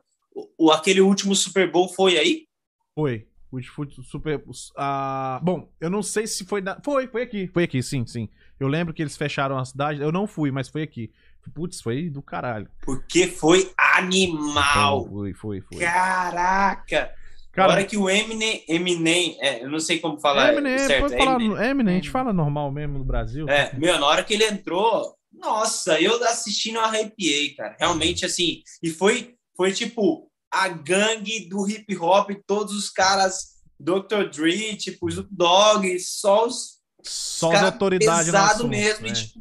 O- 0.58 0.72
aquele 0.72 1.02
último 1.02 1.36
Super 1.36 1.70
Bowl 1.70 1.90
foi 1.90 2.18
aí? 2.18 2.48
Foi. 2.96 3.28
O 3.52 3.62
Foot 3.64 4.04
Super. 4.04 4.44
Ah, 4.76 5.40
bom, 5.42 5.70
eu 5.80 5.90
não 5.90 6.04
sei 6.04 6.28
se 6.28 6.46
foi. 6.46 6.62
Da... 6.62 6.80
Foi, 6.84 7.08
foi 7.08 7.22
aqui. 7.22 7.48
Foi 7.48 7.64
aqui, 7.64 7.82
sim, 7.82 8.06
sim. 8.06 8.30
Eu 8.60 8.68
lembro 8.68 8.94
que 8.94 9.02
eles 9.02 9.16
fecharam 9.16 9.58
a 9.58 9.64
cidade. 9.64 10.02
Eu 10.02 10.12
não 10.12 10.28
fui, 10.28 10.52
mas 10.52 10.68
foi 10.68 10.82
aqui. 10.82 11.12
Putz, 11.54 11.80
foi 11.80 12.10
do 12.10 12.22
caralho. 12.22 12.70
Porque 12.84 13.28
foi 13.28 13.72
animal. 13.78 15.08
Foi, 15.08 15.34
foi, 15.34 15.62
foi. 15.62 15.80
Caraca! 15.80 17.14
Cara, 17.54 17.72
Agora 17.72 17.86
que 17.86 17.98
o 17.98 18.10
Eminem, 18.10 18.64
Eminem, 18.68 19.38
é, 19.42 19.64
eu 19.64 19.70
não 19.70 19.80
sei 19.80 19.98
como 20.00 20.20
falar 20.20 20.54
Eminem, 20.54 20.78
certo. 20.78 21.02
pode 21.02 21.16
é 21.16 21.18
falar. 21.18 21.36
Eminem. 21.42 21.70
Eminem, 21.70 21.94
a 21.94 21.98
gente 21.98 22.10
fala 22.12 22.32
normal 22.32 22.72
mesmo 22.72 23.00
no 23.00 23.06
Brasil. 23.06 23.50
É, 23.50 23.74
meu, 23.76 23.98
na 24.00 24.06
hora 24.06 24.24
que 24.24 24.34
ele 24.34 24.44
entrou, 24.44 25.16
nossa, 25.34 26.00
eu 26.00 26.24
assistindo 26.26 26.76
eu 26.76 26.84
arrepiei, 26.84 27.56
cara. 27.56 27.76
Realmente, 27.80 28.26
assim, 28.26 28.62
e 28.84 28.90
foi, 28.90 29.36
foi 29.56 29.72
tipo 29.72 30.30
a 30.52 30.68
gangue 30.70 31.48
do 31.50 31.68
hip 31.70 31.98
hop, 31.98 32.30
todos 32.46 32.74
os 32.76 32.90
caras, 32.90 33.56
Dr. 33.80 34.30
Dre, 34.32 34.76
tipo, 34.78 35.10
Snoop 35.10 35.30
Dogg, 35.32 36.00
só 36.00 36.46
os 36.48 36.78
Só 37.04 37.48
as 37.52 37.54
cara 37.56 37.66
autoridades 37.68 38.26
pesado 38.26 38.68
mesmo. 38.68 39.06
e, 39.06 39.10
né? 39.10 39.16
tipo, 39.16 39.40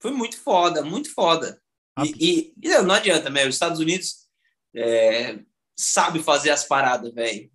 foi 0.00 0.10
muito 0.12 0.38
foda, 0.40 0.82
muito 0.82 1.12
foda. 1.12 1.60
E, 2.02 2.14
e- 2.18 2.54
e 2.62 2.68
não, 2.82 2.94
adianta, 2.94 3.28
né? 3.28 3.46
Os 3.46 3.54
Estados 3.56 3.78
Unidos 3.80 4.26
é, 4.74 5.38
sabe 5.78 6.22
fazer 6.22 6.50
as 6.50 6.64
paradas, 6.64 7.12
velho. 7.12 7.50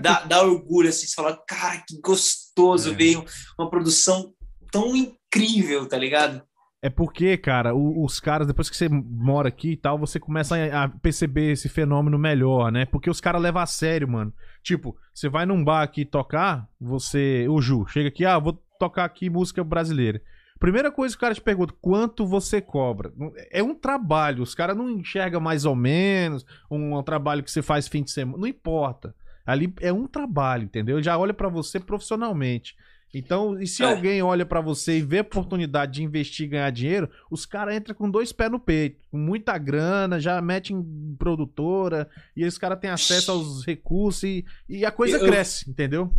Dá, 0.00 0.16
que 0.22 0.28
dá 0.28 0.42
orgulho, 0.42 0.88
assim, 0.88 1.06
você 1.06 1.14
fala, 1.14 1.36
cara, 1.46 1.82
que 1.86 1.98
gostoso, 2.00 2.90
É. 2.92 2.94
veio 2.94 3.24
uma 3.58 3.68
produção 3.70 4.34
tão 4.70 4.94
incrível, 4.96 5.86
tá 5.88 5.96
ligado? 5.98 6.42
É 6.84 6.90
porque, 6.90 7.36
cara, 7.36 7.72
os 7.76 8.18
caras, 8.18 8.48
depois 8.48 8.68
que 8.68 8.76
você 8.76 8.88
mora 8.88 9.46
aqui 9.46 9.70
e 9.70 9.76
tal, 9.76 9.96
você 9.96 10.18
começa 10.18 10.56
a, 10.74 10.88
perceber 10.88 11.52
esse 11.52 11.68
fenômeno 11.68 12.18
melhor, 12.18 12.72
né? 12.72 12.84
Porque 12.84 13.08
os 13.08 13.20
caras 13.20 13.40
levam 13.40 13.62
a 13.62 13.66
sério, 13.66 14.08
mano. 14.08 14.34
Tipo, 14.64 14.96
você 15.14 15.28
vai 15.28 15.46
num 15.46 15.62
bar 15.62 15.82
aqui 15.82 16.04
tocar, 16.04 16.68
você. 16.80 17.46
O 17.48 17.62
Ju, 17.62 17.86
chega 17.86 18.08
aqui, 18.08 18.26
ah, 18.26 18.36
vou 18.36 18.60
tocar 18.80 19.04
aqui 19.04 19.30
música 19.30 19.62
brasileira. 19.62 20.20
Primeira 20.58 20.90
coisa 20.90 21.14
que 21.14 21.18
o 21.18 21.20
cara 21.20 21.34
te 21.34 21.40
pergunta, 21.40 21.72
quanto 21.80 22.26
você 22.26 22.60
cobra? 22.60 23.12
É 23.52 23.62
um 23.62 23.76
trabalho, 23.76 24.42
os 24.42 24.54
caras 24.54 24.76
não 24.76 24.90
enxergam 24.90 25.40
mais 25.40 25.64
ou 25.64 25.76
menos 25.76 26.44
um, 26.68 26.98
um 26.98 27.02
trabalho 27.02 27.44
que 27.44 27.50
você 27.50 27.62
faz 27.62 27.86
fim 27.86 28.02
de 28.02 28.10
semana. 28.10 28.38
Não 28.38 28.46
importa. 28.46 29.14
Ali 29.46 29.72
é 29.80 29.92
um 29.92 30.08
trabalho, 30.08 30.64
entendeu? 30.64 31.00
Já 31.00 31.16
olha 31.16 31.34
pra 31.34 31.48
você 31.48 31.78
profissionalmente. 31.78 32.76
Então, 33.14 33.60
e 33.60 33.66
se 33.66 33.82
É. 33.82 33.86
alguém 33.86 34.22
olha 34.22 34.46
pra 34.46 34.60
você 34.60 34.98
e 34.98 35.02
vê 35.02 35.18
a 35.18 35.22
oportunidade 35.22 35.92
de 35.92 36.02
investir 36.02 36.46
e 36.46 36.48
ganhar 36.48 36.70
dinheiro, 36.70 37.10
os 37.30 37.44
caras 37.44 37.76
entram 37.76 37.94
com 37.94 38.10
dois 38.10 38.32
pés 38.32 38.50
no 38.50 38.58
peito, 38.58 39.02
com 39.10 39.18
muita 39.18 39.58
grana, 39.58 40.18
já 40.18 40.40
metem 40.40 40.76
em 40.76 41.14
produtora, 41.18 42.08
e 42.34 42.44
os 42.44 42.56
caras 42.56 42.78
têm 42.80 42.88
acesso 42.90 43.30
aos 43.32 43.66
recursos 43.66 44.22
e, 44.22 44.44
e 44.68 44.84
a 44.86 44.90
coisa 44.90 45.18
Eu- 45.18 45.26
cresce, 45.26 45.68
entendeu? 45.68 46.10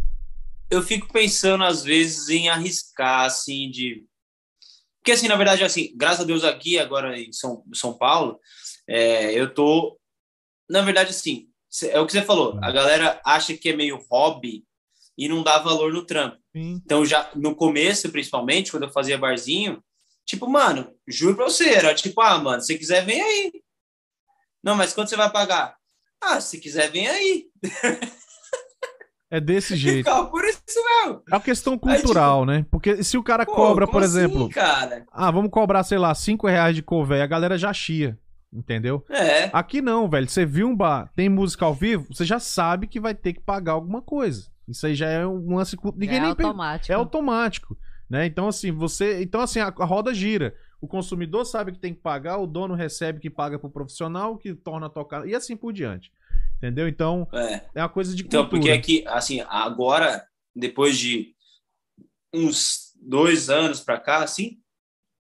Eu 0.70 0.82
fico 0.82 1.12
pensando, 1.12 1.64
às 1.64 1.84
vezes, 1.84 2.30
em 2.30 2.50
arriscar, 2.50 3.26
assim, 3.26 3.70
de. 3.70 4.06
Porque, 5.00 5.12
assim, 5.12 5.28
na 5.28 5.36
verdade, 5.36 5.64
assim, 5.64 5.92
graças 5.96 6.22
a 6.22 6.24
Deus 6.24 6.44
aqui, 6.44 6.80
agora 6.80 7.20
em 7.20 7.32
São, 7.34 7.64
São 7.74 7.94
Paulo, 7.98 8.40
é, 8.88 9.34
eu 9.34 9.54
tô. 9.54 10.00
Na 10.70 10.82
verdade, 10.82 11.10
assim, 11.10 11.48
é 11.90 12.00
o 12.00 12.06
que 12.06 12.12
você 12.14 12.22
falou, 12.22 12.58
a 12.62 12.72
galera 12.72 13.20
acha 13.26 13.56
que 13.58 13.70
é 13.70 13.76
meio 13.76 14.00
hobby 14.10 14.64
e 15.18 15.28
não 15.28 15.44
dá 15.44 15.60
valor 15.60 15.92
no 15.92 16.06
trampo. 16.06 16.38
Sim. 16.56 16.82
Então, 16.86 17.06
já 17.06 17.30
no 17.36 17.56
começo, 17.56 18.10
principalmente, 18.12 18.72
quando 18.72 18.84
eu 18.84 18.92
fazia 18.92 19.18
barzinho, 19.18 19.84
tipo, 20.26 20.48
mano, 20.48 20.92
juro 21.08 21.36
pra 21.36 21.46
você, 21.46 21.70
era 21.70 21.94
tipo, 21.96 22.22
ah, 22.22 22.38
mano, 22.38 22.62
se 22.62 22.78
quiser, 22.78 23.04
vem 23.06 23.22
aí. 23.22 23.52
Não, 24.64 24.76
mas 24.76 24.94
quanto 24.94 25.10
você 25.10 25.16
vai 25.18 25.30
pagar? 25.32 25.76
Ah, 26.24 26.40
se 26.40 26.60
quiser, 26.60 26.90
vem 26.92 27.08
aí. 27.08 27.48
É 29.30 29.40
desse 29.42 29.76
jeito. 29.78 30.06
ficava 30.06 30.30
por 30.30 30.46
isso 30.46 30.62
mesmo. 30.76 31.22
É 31.30 31.34
uma 31.36 31.42
questão 31.42 31.78
cultural, 31.78 32.46
né? 32.46 32.66
Porque 32.72 33.04
se 33.04 33.18
o 33.18 33.24
cara 33.24 33.46
Pô, 33.46 33.54
cobra, 33.54 33.88
por 33.88 34.04
assim, 34.04 34.20
exemplo, 34.20 34.50
cara? 34.50 35.06
ah, 35.12 35.32
vamos 35.32 35.52
cobrar, 35.52 35.84
sei 35.84 35.98
lá, 35.98 36.14
5 36.14 36.48
reais 36.48 36.76
de 36.76 36.82
cover, 36.84 37.22
a 37.22 37.28
galera 37.28 37.58
já 37.58 37.74
chia, 37.74 38.18
entendeu? 38.54 39.04
É. 39.10 39.50
Aqui 39.52 39.82
não, 39.82 40.08
velho. 40.08 40.30
Você 40.30 40.46
viu 40.46 40.68
um 40.68 40.76
bar, 40.76 41.12
tem 41.16 41.28
música 41.28 41.66
ao 41.66 41.74
vivo, 41.74 42.08
você 42.10 42.24
já 42.24 42.40
sabe 42.40 42.88
que 42.88 43.00
vai 43.00 43.16
ter 43.16 43.34
que 43.34 43.42
pagar 43.42 43.74
alguma 43.74 44.02
coisa. 44.02 44.53
Isso 44.68 44.86
aí 44.88 44.96
já 44.96 45.10
é 45.10 45.26
um 45.26 45.56
lance. 45.56 45.78
Ninguém 45.96 46.18
é 46.18 46.22
nem 46.22 46.36
per- 46.36 46.46
automático. 46.48 46.92
É 46.92 46.96
automático, 46.96 47.78
né? 48.10 48.26
Então 48.26 48.48
assim, 48.48 48.72
você, 48.72 49.22
então 49.22 49.42
assim, 49.42 49.60
a, 49.60 49.68
a 49.68 49.86
roda 49.86 50.14
gira. 50.14 50.56
O 50.80 50.88
consumidor 50.88 51.46
sabe 51.46 51.72
que 51.72 51.80
tem 51.80 51.94
que 51.94 52.02
pagar, 52.02 52.38
o 52.40 52.46
dono 52.48 52.74
recebe 52.74 53.20
que 53.20 53.30
paga 53.30 53.58
pro 53.58 53.70
profissional, 53.70 54.38
que 54.38 54.54
torna 54.54 54.88
a 54.88 54.90
tocar 54.90 55.26
e 55.28 55.34
assim 55.34 55.56
por 55.56 55.72
diante. 55.72 56.12
Entendeu? 56.58 56.88
Então, 56.88 57.28
É. 57.34 57.62
é 57.76 57.82
uma 57.82 57.90
coisa 57.90 58.14
de 58.16 58.24
Então, 58.24 58.42
cultura. 58.44 58.62
porque 58.62 58.72
aqui, 58.72 59.04
assim, 59.08 59.42
agora, 59.48 60.26
depois 60.56 60.98
de 60.98 61.34
uns 62.34 62.92
dois 63.02 63.50
anos 63.50 63.80
pra 63.80 64.00
cá, 64.00 64.24
assim, 64.24 64.60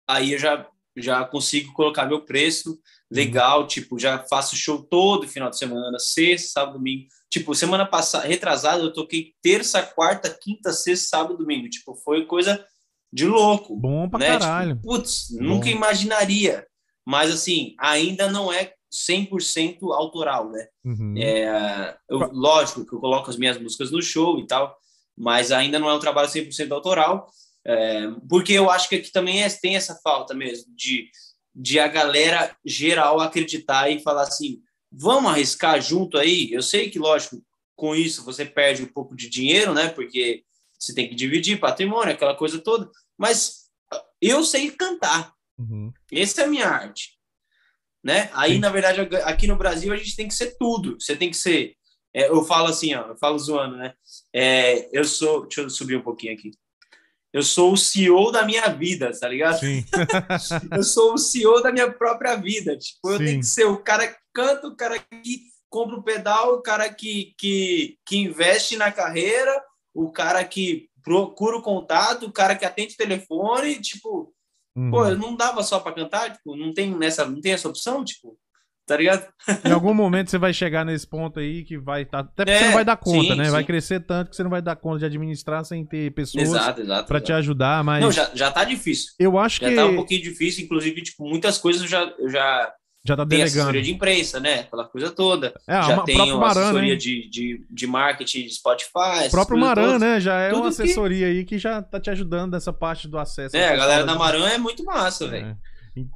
aí 0.08 0.34
eu 0.34 0.40
já, 0.40 0.68
já 0.98 1.24
consigo 1.26 1.74
colocar 1.74 2.06
meu 2.06 2.22
preço 2.26 2.80
legal, 3.12 3.68
tipo, 3.68 4.00
já 4.00 4.20
faço 4.28 4.56
show 4.56 4.82
todo 4.84 5.28
final 5.28 5.50
de 5.50 5.58
semana, 5.58 5.98
sexta, 6.00 6.50
sábado, 6.54 6.78
domingo. 6.78 7.06
Tipo, 7.30 7.54
semana 7.54 7.86
passada, 7.86 8.28
retrasada, 8.28 8.82
eu 8.82 8.94
toquei 8.94 9.34
terça, 9.42 9.82
quarta, 9.84 10.30
quinta, 10.42 10.72
sexta, 10.72 11.08
sábado, 11.10 11.38
domingo. 11.38 11.70
Tipo, 11.70 11.96
foi 11.96 12.26
coisa 12.26 12.66
de 13.12 13.26
louco. 13.26 13.76
Bom 13.76 14.10
pra 14.10 14.20
né? 14.20 14.28
caralho. 14.40 14.76
Tipo, 14.76 14.88
putz, 14.88 15.28
Bom. 15.32 15.44
nunca 15.44 15.70
imaginaria. 15.70 16.66
Mas, 17.06 17.32
assim, 17.32 17.76
ainda 17.80 18.30
não 18.32 18.52
é 18.52 18.74
100% 18.92 19.92
autoral, 19.94 20.50
né? 20.50 20.68
Uhum. 20.84 21.14
É, 21.18 21.96
eu- 22.10 22.32
lógico 22.32 22.86
que 22.86 22.94
eu 22.94 23.00
coloco 23.00 23.30
as 23.30 23.38
minhas 23.38 23.58
músicas 23.60 23.92
no 23.92 24.02
show 24.02 24.40
e 24.40 24.48
tal, 24.48 24.76
mas 25.18 25.52
ainda 25.52 25.78
não 25.78 25.90
é 25.90 25.94
um 25.94 26.00
trabalho 26.00 26.30
100% 26.30 26.72
autoral, 26.72 27.28
é, 27.66 28.08
porque 28.30 28.54
eu 28.54 28.70
acho 28.70 28.88
que 28.90 28.96
aqui 28.96 29.12
também 29.12 29.44
é- 29.44 29.50
tem 29.50 29.76
essa 29.76 29.96
falta 30.04 30.34
mesmo 30.34 30.74
de, 30.76 31.10
de 31.56 31.80
a 31.80 31.88
galera 31.88 32.56
geral 32.66 33.20
acreditar 33.22 33.90
e 33.90 34.02
falar 34.02 34.24
assim, 34.24 34.62
vamos 34.92 35.32
arriscar 35.32 35.82
junto 35.82 36.18
aí? 36.18 36.52
Eu 36.52 36.62
sei 36.62 36.90
que, 36.90 37.00
lógico, 37.00 37.42
com 37.76 37.96
isso 37.96 38.24
você 38.26 38.46
perde 38.46 38.84
um 38.84 38.88
pouco 38.88 39.16
de 39.16 39.30
dinheiro, 39.30 39.74
né? 39.74 39.88
Porque 39.90 40.44
você 40.78 40.94
tem 40.94 41.08
que 41.08 41.16
dividir 41.16 41.60
patrimônio, 41.60 42.14
aquela 42.14 42.36
coisa 42.36 42.60
toda, 42.60 42.90
mas 43.18 43.66
eu 44.22 44.44
sei 44.44 44.72
cantar, 44.72 45.34
Uhum. 45.58 45.94
essa 46.12 46.42
é 46.42 46.44
a 46.44 46.48
minha 46.48 46.68
arte. 46.68 47.16
Né? 48.04 48.30
Aí, 48.34 48.56
Sim. 48.56 48.60
na 48.60 48.70
verdade, 48.70 49.00
aqui 49.24 49.48
no 49.48 49.56
Brasil, 49.58 49.92
a 49.94 49.98
gente 49.98 50.16
tem 50.16 50.28
que 50.28 50.34
ser 50.34 50.58
tudo. 50.60 50.96
Você 51.00 51.16
tem 51.16 51.30
que 51.30 51.38
ser. 51.38 51.76
é, 52.14 52.28
eu 52.30 52.44
falo 52.44 52.68
assim, 52.68 52.94
ó, 52.94 53.08
eu 53.08 53.18
falo 53.18 53.40
zoando, 53.40 53.78
né? 53.78 53.94
É, 54.34 54.90
eu 54.96 55.04
sou. 55.06 55.44
Deixa 55.48 55.62
eu 55.62 55.70
subir 55.70 55.96
um 55.98 56.02
pouquinho 56.04 56.34
aqui. 56.34 56.52
Eu 57.36 57.44
sou 57.44 57.74
o 57.74 57.78
CEO 57.78 58.32
da 58.32 58.46
minha 58.46 58.66
vida, 58.70 59.12
tá 59.20 59.28
ligado? 59.28 59.60
Sim. 59.60 59.84
Eu 60.72 60.84
sou 60.84 61.16
o 61.16 61.18
CEO 61.18 61.62
da 61.62 61.70
minha 61.70 61.92
própria 61.92 62.38
vida. 62.38 62.78
Tipo, 62.78 63.12
eu 63.12 63.18
Sim. 63.18 63.26
tenho 63.26 63.40
que 63.42 63.46
ser 63.46 63.66
o 63.66 63.84
cara 63.84 64.08
que 64.08 64.18
canta, 64.34 64.66
o 64.68 64.74
cara 64.74 64.98
que 64.98 65.42
compra 65.70 65.98
o 65.98 66.02
pedal, 66.02 66.54
o 66.54 66.62
cara 66.62 66.88
que, 66.88 67.34
que, 67.38 67.98
que 68.06 68.16
investe 68.16 68.78
na 68.78 68.90
carreira, 68.90 69.52
o 69.94 70.10
cara 70.10 70.46
que 70.46 70.88
procura 71.04 71.58
o 71.58 71.62
contato, 71.62 72.26
o 72.26 72.32
cara 72.32 72.56
que 72.56 72.64
atende 72.64 72.94
o 72.94 72.98
telefone, 72.98 73.82
tipo, 73.82 74.34
Uhum. 74.78 74.92
Pô, 74.92 75.10
não 75.12 75.38
dava 75.38 75.64
só 75.64 75.80
pra 75.80 75.94
cantar, 75.94 76.34
tipo, 76.34 76.54
não 76.54 76.74
tem 76.74 76.94
nessa, 76.94 77.26
não 77.26 77.40
tem 77.40 77.54
essa 77.54 77.70
opção, 77.70 78.04
tipo, 78.04 78.38
tá 78.88 78.98
ligado? 78.98 79.26
Em 79.66 79.72
algum 79.72 79.94
momento 79.94 80.30
você 80.30 80.38
vai 80.38 80.54
chegar 80.54 80.86
nesse 80.86 81.08
ponto 81.08 81.40
aí 81.40 81.64
que 81.64 81.78
vai 81.78 82.04
estar. 82.04 82.20
Até 82.20 82.46
porque 82.46 82.52
É, 82.52 82.60
você 82.60 82.66
não 82.66 82.74
vai 82.74 82.86
dar 82.86 82.98
conta, 82.98 83.34
sim, 83.34 83.36
né? 83.36 83.50
Vai 83.50 83.62
sim. 83.62 83.68
crescer 83.68 84.00
tanto 84.02 84.30
que 84.30 84.36
você 84.36 84.44
não 84.44 84.50
vai 84.52 84.62
dar 84.62 84.76
conta 84.76 85.00
de 85.00 85.06
administrar 85.06 85.64
sem 85.66 85.86
ter 85.86 86.12
pessoas 86.14 86.44
Exato, 86.50 86.82
exato. 86.82 87.08
pra 87.08 87.20
te 87.20 87.26
exato. 87.32 87.40
ajudar, 87.40 87.84
mas 87.84 88.04
Não, 88.04 88.12
já, 88.12 88.30
já 88.34 88.52
tá 88.52 88.64
difícil. 88.64 89.12
eu 89.20 89.38
acho 89.40 89.60
Já 89.62 89.70
que 89.70 89.76
tá 89.76 89.86
um 89.86 89.96
pouquinho 89.96 90.22
difícil, 90.22 90.64
inclusive, 90.66 91.02
tipo, 91.02 91.28
muitas 91.28 91.58
coisas 91.58 91.82
eu 91.82 91.88
já, 91.88 92.04
eu 92.20 92.30
já 92.30 92.72
Já 93.08 93.16
tá 93.16 93.24
tem 93.26 93.38
delegando. 93.40 93.60
assessoria 93.60 93.82
de 93.82 93.92
imprensa, 93.94 94.40
né? 94.40 94.60
Aquela 94.62 94.86
coisa 94.86 95.12
toda. 95.12 95.54
É, 95.68 95.74
já 95.84 96.02
tem 96.04 96.20
uma 96.22 96.38
Maran, 96.38 96.62
assessoria 96.62 96.94
né? 96.94 97.00
de, 97.00 97.30
de, 97.30 97.66
de 97.70 97.88
marketing 97.88 98.44
de 98.46 98.54
Spotify. 98.56 99.28
O 99.28 99.32
próprio 99.32 99.58
Maran, 99.60 99.84
todas. 99.86 100.02
né? 100.02 100.20
Já 100.20 100.40
é 100.40 100.50
Tudo 100.50 100.58
uma 100.62 100.72
que- 100.72 100.82
assessoria 100.82 101.28
aí 101.28 101.44
que 101.46 101.58
já 101.58 101.82
tá 101.82 102.00
te 102.00 102.10
ajudando 102.10 102.54
nessa 102.54 102.72
parte 102.74 103.08
do 103.08 103.18
acesso. 103.18 103.56
É, 103.56 103.70
a 103.70 103.76
galera 103.76 104.04
da 104.06 104.16
Maran 104.16 104.48
é 104.48 104.58
muito 104.58 104.84
massa, 104.84 105.28
velho. 105.28 105.56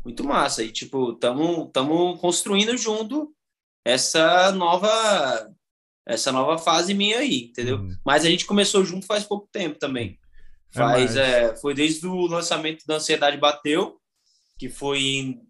Muito 0.03 0.23
massa. 0.23 0.63
E, 0.63 0.71
tipo, 0.71 1.13
tamo, 1.13 1.67
tamo 1.67 2.17
construindo 2.17 2.75
junto 2.77 3.33
essa 3.85 4.51
nova 4.51 5.49
essa 6.05 6.31
nova 6.31 6.57
fase 6.57 6.93
minha 6.93 7.19
aí, 7.19 7.49
entendeu? 7.51 7.77
Hum. 7.77 7.95
Mas 8.03 8.25
a 8.25 8.29
gente 8.29 8.45
começou 8.45 8.83
junto 8.83 9.05
faz 9.05 9.23
pouco 9.23 9.47
tempo 9.51 9.77
também. 9.77 10.19
É, 10.73 10.77
Faz, 10.77 11.15
é, 11.15 11.55
foi 11.55 11.73
desde 11.73 12.07
o 12.07 12.25
lançamento 12.25 12.85
da 12.87 12.95
Ansiedade 12.95 13.37
Bateu, 13.37 13.99
que 14.57 14.69
foi 14.69 14.99
em 14.99 15.41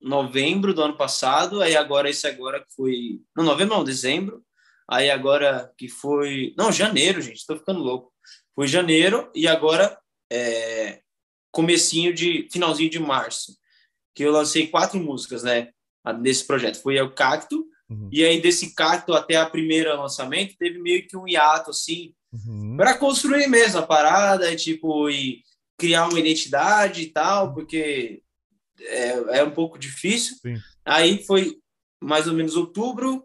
novembro 0.00 0.72
do 0.72 0.82
ano 0.82 0.96
passado, 0.96 1.60
aí 1.60 1.76
agora 1.76 2.08
esse 2.08 2.26
agora 2.26 2.60
que 2.60 2.74
foi... 2.74 3.20
Não, 3.36 3.44
novembro 3.44 3.76
não, 3.76 3.84
dezembro. 3.84 4.42
Aí 4.88 5.10
agora 5.10 5.72
que 5.76 5.88
foi... 5.88 6.54
Não, 6.56 6.72
janeiro, 6.72 7.20
gente, 7.20 7.46
tô 7.46 7.56
ficando 7.56 7.80
louco. 7.80 8.12
Foi 8.54 8.66
janeiro 8.66 9.30
e 9.34 9.46
agora 9.46 9.98
é, 10.30 11.00
comecinho 11.50 12.14
de... 12.14 12.48
finalzinho 12.50 12.90
de 12.90 12.98
março, 12.98 13.56
que 14.16 14.24
eu 14.24 14.32
lancei 14.32 14.66
quatro 14.66 14.98
músicas, 14.98 15.42
né, 15.44 15.68
nesse 16.18 16.44
projeto. 16.44 16.80
Foi 16.82 16.98
o 17.00 17.14
Cacto, 17.14 17.64
Uhum. 17.88 18.08
e 18.10 18.24
aí 18.24 18.40
desse 18.40 18.74
Cacto 18.74 19.12
até 19.12 19.36
a 19.36 19.48
primeira 19.48 19.94
lançamento, 19.94 20.56
teve 20.58 20.76
meio 20.80 21.06
que 21.06 21.16
um 21.16 21.28
hiato, 21.28 21.70
assim, 21.70 22.12
Uhum. 22.32 22.76
para 22.76 22.98
construir 22.98 23.46
mesmo 23.46 23.78
a 23.78 23.86
parada, 23.86 24.56
tipo, 24.56 25.08
e 25.08 25.42
criar 25.78 26.08
uma 26.08 26.18
identidade 26.18 27.02
e 27.02 27.06
tal, 27.10 27.54
porque 27.54 28.22
é, 28.80 29.38
é 29.38 29.44
um 29.44 29.52
pouco 29.52 29.78
difícil. 29.78 30.36
Sim. 30.42 30.56
Aí 30.84 31.22
foi 31.24 31.58
mais 32.02 32.26
ou 32.26 32.34
menos 32.34 32.56
outubro, 32.56 33.24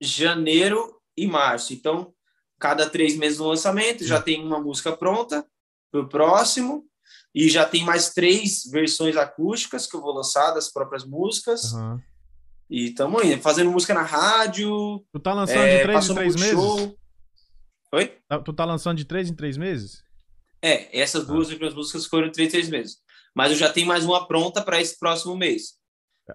janeiro 0.00 1.00
e 1.16 1.26
março. 1.26 1.72
Então, 1.72 2.12
cada 2.58 2.88
três 2.88 3.16
meses 3.16 3.38
no 3.38 3.48
lançamento, 3.48 4.04
já 4.04 4.20
tem 4.20 4.42
uma 4.42 4.60
música 4.60 4.96
pronta 4.96 5.46
para 5.90 6.00
o 6.00 6.08
próximo, 6.08 6.86
e 7.36 7.50
já 7.50 7.66
tem 7.66 7.84
mais 7.84 8.14
três 8.14 8.62
versões 8.64 9.14
acústicas 9.14 9.86
que 9.86 9.94
eu 9.94 10.00
vou 10.00 10.14
lançar 10.14 10.52
das 10.52 10.72
próprias 10.72 11.04
músicas. 11.04 11.74
Aham. 11.74 12.00
E 12.70 12.86
estamos 12.86 13.22
indo, 13.22 13.42
fazendo 13.42 13.70
música 13.70 13.92
na 13.92 14.02
rádio, 14.02 15.04
Tu 15.12 15.20
tá 15.20 15.34
lançando 15.34 15.58
é, 15.58 15.76
de 15.76 15.82
três 15.82 16.08
em 16.08 16.14
três 16.14 16.34
meses? 16.34 16.50
show. 16.50 16.98
Oi? 17.92 18.18
Tá- 18.26 18.38
Tu 18.38 18.52
tá 18.54 18.64
lançando 18.64 18.96
de 18.96 19.04
três 19.04 19.28
em 19.28 19.34
três 19.34 19.58
meses? 19.58 20.02
É, 20.62 20.98
essas 20.98 21.26
duas 21.26 21.50
últimas 21.50 21.74
músicas 21.74 22.06
foram 22.06 22.32
três, 22.32 22.50
três 22.50 22.70
meses. 22.70 22.96
Mas 23.34 23.52
eu 23.52 23.58
já 23.58 23.70
tenho 23.70 23.86
mais 23.86 24.06
uma 24.06 24.26
pronta 24.26 24.62
para 24.62 24.80
esse 24.80 24.98
próximo 24.98 25.36
mês. 25.36 25.74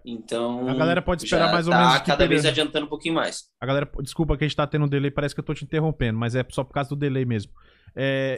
Então. 0.06 0.70
A 0.70 0.76
galera 0.76 1.02
pode 1.02 1.24
esperar 1.24 1.52
mais 1.52 1.66
ou 1.66 1.74
tá 1.74 1.80
menos 1.80 2.02
cada 2.04 2.28
vez 2.28 2.46
adiantando 2.46 2.86
um 2.86 2.90
pouquinho 2.90 3.16
mais. 3.16 3.46
A 3.60 3.66
galera, 3.66 3.90
desculpa 4.02 4.38
que 4.38 4.44
a 4.44 4.48
gente 4.48 4.56
tá 4.56 4.68
tendo 4.68 4.86
um 4.86 4.88
delay, 4.88 5.10
parece 5.10 5.34
que 5.34 5.42
eu 5.42 5.46
tô 5.46 5.54
te 5.56 5.66
interrompendo, 5.66 6.20
mas 6.20 6.36
é 6.36 6.46
só 6.52 6.64
por 6.64 6.74
causa 6.74 6.90
do 6.90 6.96
delay 6.96 7.26
mesmo. 7.26 7.52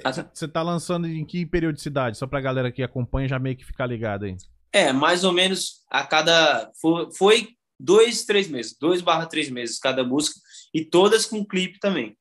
Tá. 0.01 0.29
Você 0.33 0.47
tá 0.47 0.61
lançando 0.61 1.07
em 1.07 1.23
que 1.25 1.45
periodicidade? 1.45 2.17
Só 2.17 2.25
pra 2.25 2.41
galera 2.41 2.71
que 2.71 2.81
acompanha 2.83 3.27
já 3.27 3.37
meio 3.39 3.55
que 3.55 3.65
ficar 3.65 3.85
ligado 3.85 4.25
aí. 4.25 4.35
É, 4.71 4.91
mais 4.91 5.23
ou 5.23 5.31
menos 5.31 5.83
a 5.89 6.03
cada. 6.05 6.71
Foi, 7.15 7.49
dois, 7.79 8.25
três 8.25 8.47
meses. 8.47 8.75
Dois 8.79 9.01
barra 9.01 9.25
três 9.27 9.49
meses 9.49 9.77
cada 9.77 10.03
música. 10.03 10.39
E 10.73 10.83
todas 10.83 11.25
com 11.25 11.45
clipe 11.45 11.79
também. 11.79 12.17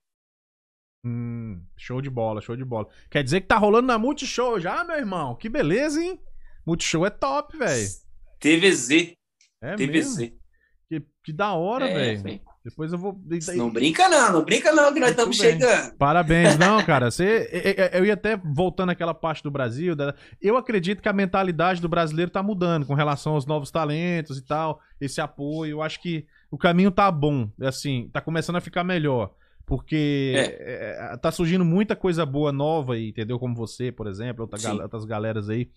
Hum, 1.05 1.61
show 1.77 2.01
de 2.01 2.11
bola, 2.11 2.41
show 2.41 2.57
de 2.57 2.65
bola. 2.65 2.87
Quer 3.11 3.25
dizer 3.25 3.41
que 3.41 3.47
tá 3.49 3.57
rolando 3.57 3.89
na 3.89 3.99
Multishow 3.99 4.61
já, 4.61 4.85
meu 4.85 4.97
irmão? 4.97 5.35
Que 5.35 5.49
beleza, 5.49 6.01
hein? 6.01 6.21
Multishow 6.65 7.05
é 7.07 7.11
top, 7.11 7.57
velho. 7.59 7.89
TVZ. 8.39 9.15
É 9.61 9.75
TVZ. 9.75 10.33
Que, 10.89 11.03
que 11.25 11.33
da 11.33 11.55
hora, 11.55 11.89
É, 11.89 12.15
velho. 12.17 12.41
Depois 12.65 12.93
eu 12.93 12.99
vou. 12.99 13.21
Não 13.57 13.71
brinca, 13.71 14.09
não, 14.09 14.33
não 14.35 14.45
brinca, 14.45 14.73
não, 14.73 14.93
que 14.95 15.01
nós 15.01 15.11
estamos 15.11 15.37
chegando. 15.37 15.95
Parabéns, 15.97 16.57
não, 16.57 16.83
cara. 16.87 17.11
Você, 17.11 17.91
eu- 17.93 18.05
ia 18.05 18.15
até 18.15 18.37
voltando 18.37 18.91
àquela 18.91 19.13
parte 19.13 19.43
do 19.43 19.51
Brasil. 19.51 19.97
Eu 20.41 20.57
acredito 20.57 21.03
que 21.03 21.09
a 21.09 21.13
mentalidade 21.13 21.81
do 21.81 21.89
brasileiro 21.89 22.31
tá 22.31 22.43
mudando 22.43 22.87
com 22.87 22.95
relação 22.95 23.35
aos 23.35 23.47
novos 23.47 23.71
talentos 23.71 24.39
e 24.39 24.43
tal, 24.43 24.81
esse 25.01 25.21
apoio. 25.21 25.73
Eu 25.73 25.83
acho 25.83 26.01
que 26.01 26.25
o 26.51 26.57
caminho 26.59 26.91
tá 26.93 27.11
bom, 27.11 27.49
assim, 27.61 28.09
tá 28.13 28.21
começando 28.21 28.57
a 28.57 28.61
ficar 28.61 28.85
melhor. 28.85 29.33
Porque 29.67 30.35
é, 30.37 31.17
tá 31.21 31.31
surgindo 31.31 31.65
muita 31.65 31.97
coisa 31.97 32.27
boa 32.27 32.53
nova 32.53 32.95
aí, 32.95 33.09
entendeu? 33.09 33.39
Como 33.39 33.55
você, 33.55 33.91
por 33.91 34.07
exemplo, 34.07 34.43
outra 34.43 34.61
gal- 34.61 34.81
outras 34.83 35.05
galeras 35.05 35.49
aí. 35.49 35.69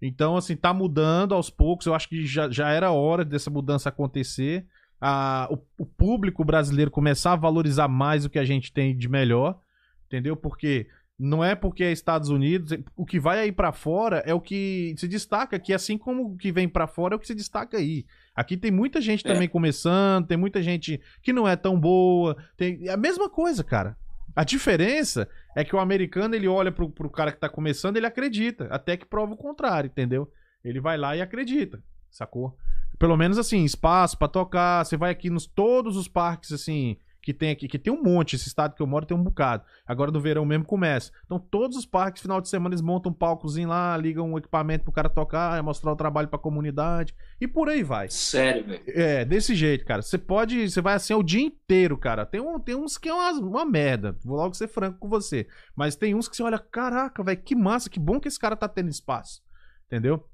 Então, 0.00 0.36
assim, 0.36 0.56
tá 0.56 0.72
mudando 0.72 1.34
aos 1.34 1.50
poucos. 1.50 1.86
Eu 1.86 1.94
acho 1.94 2.08
que 2.08 2.24
já, 2.26 2.48
já 2.50 2.70
era 2.70 2.90
hora 2.90 3.24
dessa 3.24 3.50
mudança 3.50 3.88
acontecer. 3.88 4.64
A, 5.04 5.48
o, 5.50 5.58
o 5.82 5.84
público 5.84 6.44
brasileiro 6.44 6.90
começar 6.90 7.32
a 7.32 7.36
valorizar 7.36 7.88
mais 7.88 8.24
o 8.24 8.30
que 8.30 8.38
a 8.38 8.44
gente 8.44 8.72
tem 8.72 8.96
de 8.96 9.08
melhor, 9.08 9.58
entendeu? 10.06 10.36
Porque 10.36 10.86
não 11.18 11.42
é 11.42 11.54
porque 11.56 11.82
é 11.82 11.90
Estados 11.90 12.28
Unidos, 12.28 12.76
o 12.96 13.04
que 13.04 13.18
vai 13.18 13.40
aí 13.40 13.50
pra 13.50 13.72
fora 13.72 14.22
é 14.24 14.32
o 14.32 14.40
que 14.40 14.94
se 14.96 15.08
destaca 15.08 15.56
aqui, 15.56 15.74
assim 15.74 15.98
como 15.98 16.32
o 16.32 16.36
que 16.36 16.52
vem 16.52 16.68
pra 16.68 16.86
fora 16.86 17.14
é 17.14 17.16
o 17.16 17.18
que 17.18 17.26
se 17.26 17.34
destaca 17.34 17.76
aí. 17.78 18.06
Aqui 18.34 18.56
tem 18.56 18.70
muita 18.70 19.00
gente 19.00 19.26
É. 19.26 19.32
também 19.32 19.48
começando, 19.48 20.26
tem 20.26 20.36
muita 20.36 20.62
gente 20.62 21.00
que 21.20 21.32
não 21.32 21.48
é 21.48 21.56
tão 21.56 21.78
boa, 21.78 22.36
tem 22.56 22.86
é 22.86 22.92
a 22.92 22.96
mesma 22.96 23.28
coisa, 23.28 23.64
cara. 23.64 23.96
A 24.36 24.44
diferença 24.44 25.28
é 25.56 25.64
que 25.64 25.74
o 25.76 25.80
americano 25.80 26.34
ele 26.34 26.46
olha 26.48 26.70
pro, 26.72 26.88
pro 26.88 27.10
cara 27.10 27.32
que 27.32 27.40
tá 27.40 27.48
começando, 27.48 27.96
ele 27.96 28.06
acredita, 28.06 28.66
até 28.70 28.96
que 28.96 29.04
prova 29.04 29.34
o 29.34 29.36
contrário, 29.36 29.88
entendeu? 29.88 30.30
Ele 30.64 30.80
vai 30.80 30.96
lá 30.96 31.16
e 31.16 31.20
acredita, 31.20 31.82
sacou? 32.10 32.56
Pelo 32.98 33.16
menos 33.16 33.38
assim, 33.38 33.64
espaço 33.64 34.16
pra 34.16 34.28
tocar, 34.28 34.84
você 34.84 34.96
vai 34.96 35.10
aqui 35.10 35.28
nos 35.30 35.46
todos 35.46 35.96
os 35.96 36.08
parques 36.08 36.52
assim 36.52 36.96
que 37.22 37.32
tem 37.32 37.50
aqui, 37.50 37.68
que 37.68 37.78
tem 37.78 37.92
um 37.92 38.02
monte, 38.02 38.34
esse 38.34 38.48
estado 38.48 38.74
que 38.74 38.82
eu 38.82 38.86
moro 38.86 39.06
tem 39.06 39.16
um 39.16 39.22
bocado. 39.22 39.62
Agora 39.86 40.10
no 40.10 40.20
verão 40.20 40.44
mesmo 40.44 40.64
começa. 40.64 41.12
Então 41.24 41.38
todos 41.38 41.76
os 41.76 41.86
parques 41.86 42.20
final 42.20 42.40
de 42.40 42.48
semana 42.48 42.74
eles 42.74 42.82
montam 42.82 43.12
um 43.12 43.14
palcozinho 43.14 43.68
lá, 43.68 43.96
ligam 43.96 44.32
um 44.32 44.36
equipamento 44.36 44.84
pro 44.84 44.92
cara 44.92 45.08
tocar, 45.08 45.62
mostrar 45.62 45.92
o 45.92 45.96
trabalho 45.96 46.26
pra 46.26 46.38
comunidade 46.38 47.14
e 47.40 47.46
por 47.46 47.68
aí 47.68 47.82
vai. 47.84 48.08
Sério, 48.10 48.66
velho. 48.66 48.82
É, 48.88 49.24
desse 49.24 49.54
jeito, 49.54 49.84
cara. 49.84 50.02
Você 50.02 50.18
pode. 50.18 50.68
Você 50.68 50.80
vai 50.80 50.94
assim 50.94 51.14
o 51.14 51.22
dia 51.22 51.42
inteiro, 51.42 51.96
cara. 51.96 52.26
Tem, 52.26 52.40
um, 52.40 52.58
tem 52.58 52.74
uns 52.74 52.98
que 52.98 53.08
é 53.08 53.14
uma, 53.14 53.30
uma 53.30 53.64
merda. 53.64 54.18
Vou 54.24 54.36
logo 54.36 54.54
ser 54.54 54.66
franco 54.66 54.98
com 54.98 55.08
você. 55.08 55.46
Mas 55.76 55.94
tem 55.94 56.14
uns 56.16 56.28
que 56.28 56.36
você 56.36 56.42
olha, 56.42 56.58
caraca, 56.58 57.22
velho, 57.22 57.40
que 57.40 57.54
massa, 57.54 57.88
que 57.88 58.00
bom 58.00 58.18
que 58.18 58.26
esse 58.26 58.38
cara 58.38 58.56
tá 58.56 58.68
tendo 58.68 58.88
espaço. 58.88 59.40
Entendeu? 59.86 60.26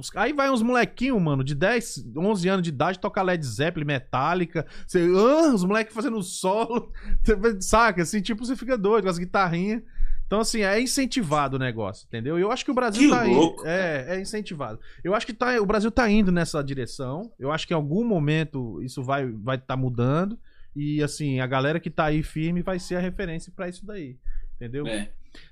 Os- 0.00 0.10
Aí 0.16 0.32
vai 0.32 0.50
uns 0.50 0.62
molequinhos, 0.62 1.20
mano, 1.20 1.44
de 1.44 1.54
10, 1.54 2.06
11 2.16 2.48
anos 2.48 2.62
de 2.62 2.70
idade, 2.70 2.98
toca 2.98 3.22
Led 3.22 3.44
Zeppelin, 3.44 3.84
Metallica. 3.86 4.66
Você, 4.86 5.00
ah, 5.00 5.54
os 5.54 5.64
moleques 5.64 5.94
fazendo 5.94 6.22
solo. 6.22 6.92
Saca? 7.60 8.02
Assim, 8.02 8.20
tipo, 8.20 8.44
você 8.44 8.56
fica 8.56 8.76
doido 8.76 9.04
com 9.04 9.10
as 9.10 9.18
guitarrinhas. 9.18 9.82
Então, 10.26 10.40
assim, 10.40 10.62
é 10.62 10.80
incentivado 10.80 11.56
o 11.56 11.58
negócio, 11.58 12.06
entendeu? 12.06 12.38
Eu 12.38 12.52
acho 12.52 12.64
que 12.64 12.70
o 12.70 12.74
Brasil 12.74 13.10
Que 13.10 13.16
tá 13.16 13.24
louco, 13.24 13.66
É, 13.66 14.16
é 14.16 14.20
incentivado. 14.20 14.78
Eu 15.02 15.12
acho 15.12 15.26
que 15.26 15.32
tá, 15.32 15.60
o 15.60 15.66
Brasil 15.66 15.90
tá 15.90 16.08
indo 16.08 16.30
nessa 16.30 16.62
direção. 16.62 17.32
Eu 17.36 17.50
acho 17.50 17.66
que 17.66 17.72
em 17.72 17.76
algum 17.76 18.04
momento 18.04 18.80
isso 18.80 19.02
vai 19.02 19.24
estar 19.24 19.38
vai 19.42 19.58
tá 19.58 19.76
mudando. 19.76 20.38
E, 20.74 21.02
assim, 21.02 21.40
a 21.40 21.48
galera 21.48 21.80
que 21.80 21.90
tá 21.90 22.04
aí 22.04 22.22
firme 22.22 22.62
vai 22.62 22.78
ser 22.78 22.94
a 22.94 23.00
referência 23.00 23.52
pra 23.54 23.68
isso 23.68 23.84
daí. 23.84 24.16
Entendeu? 24.54 24.86
É. 24.86 25.10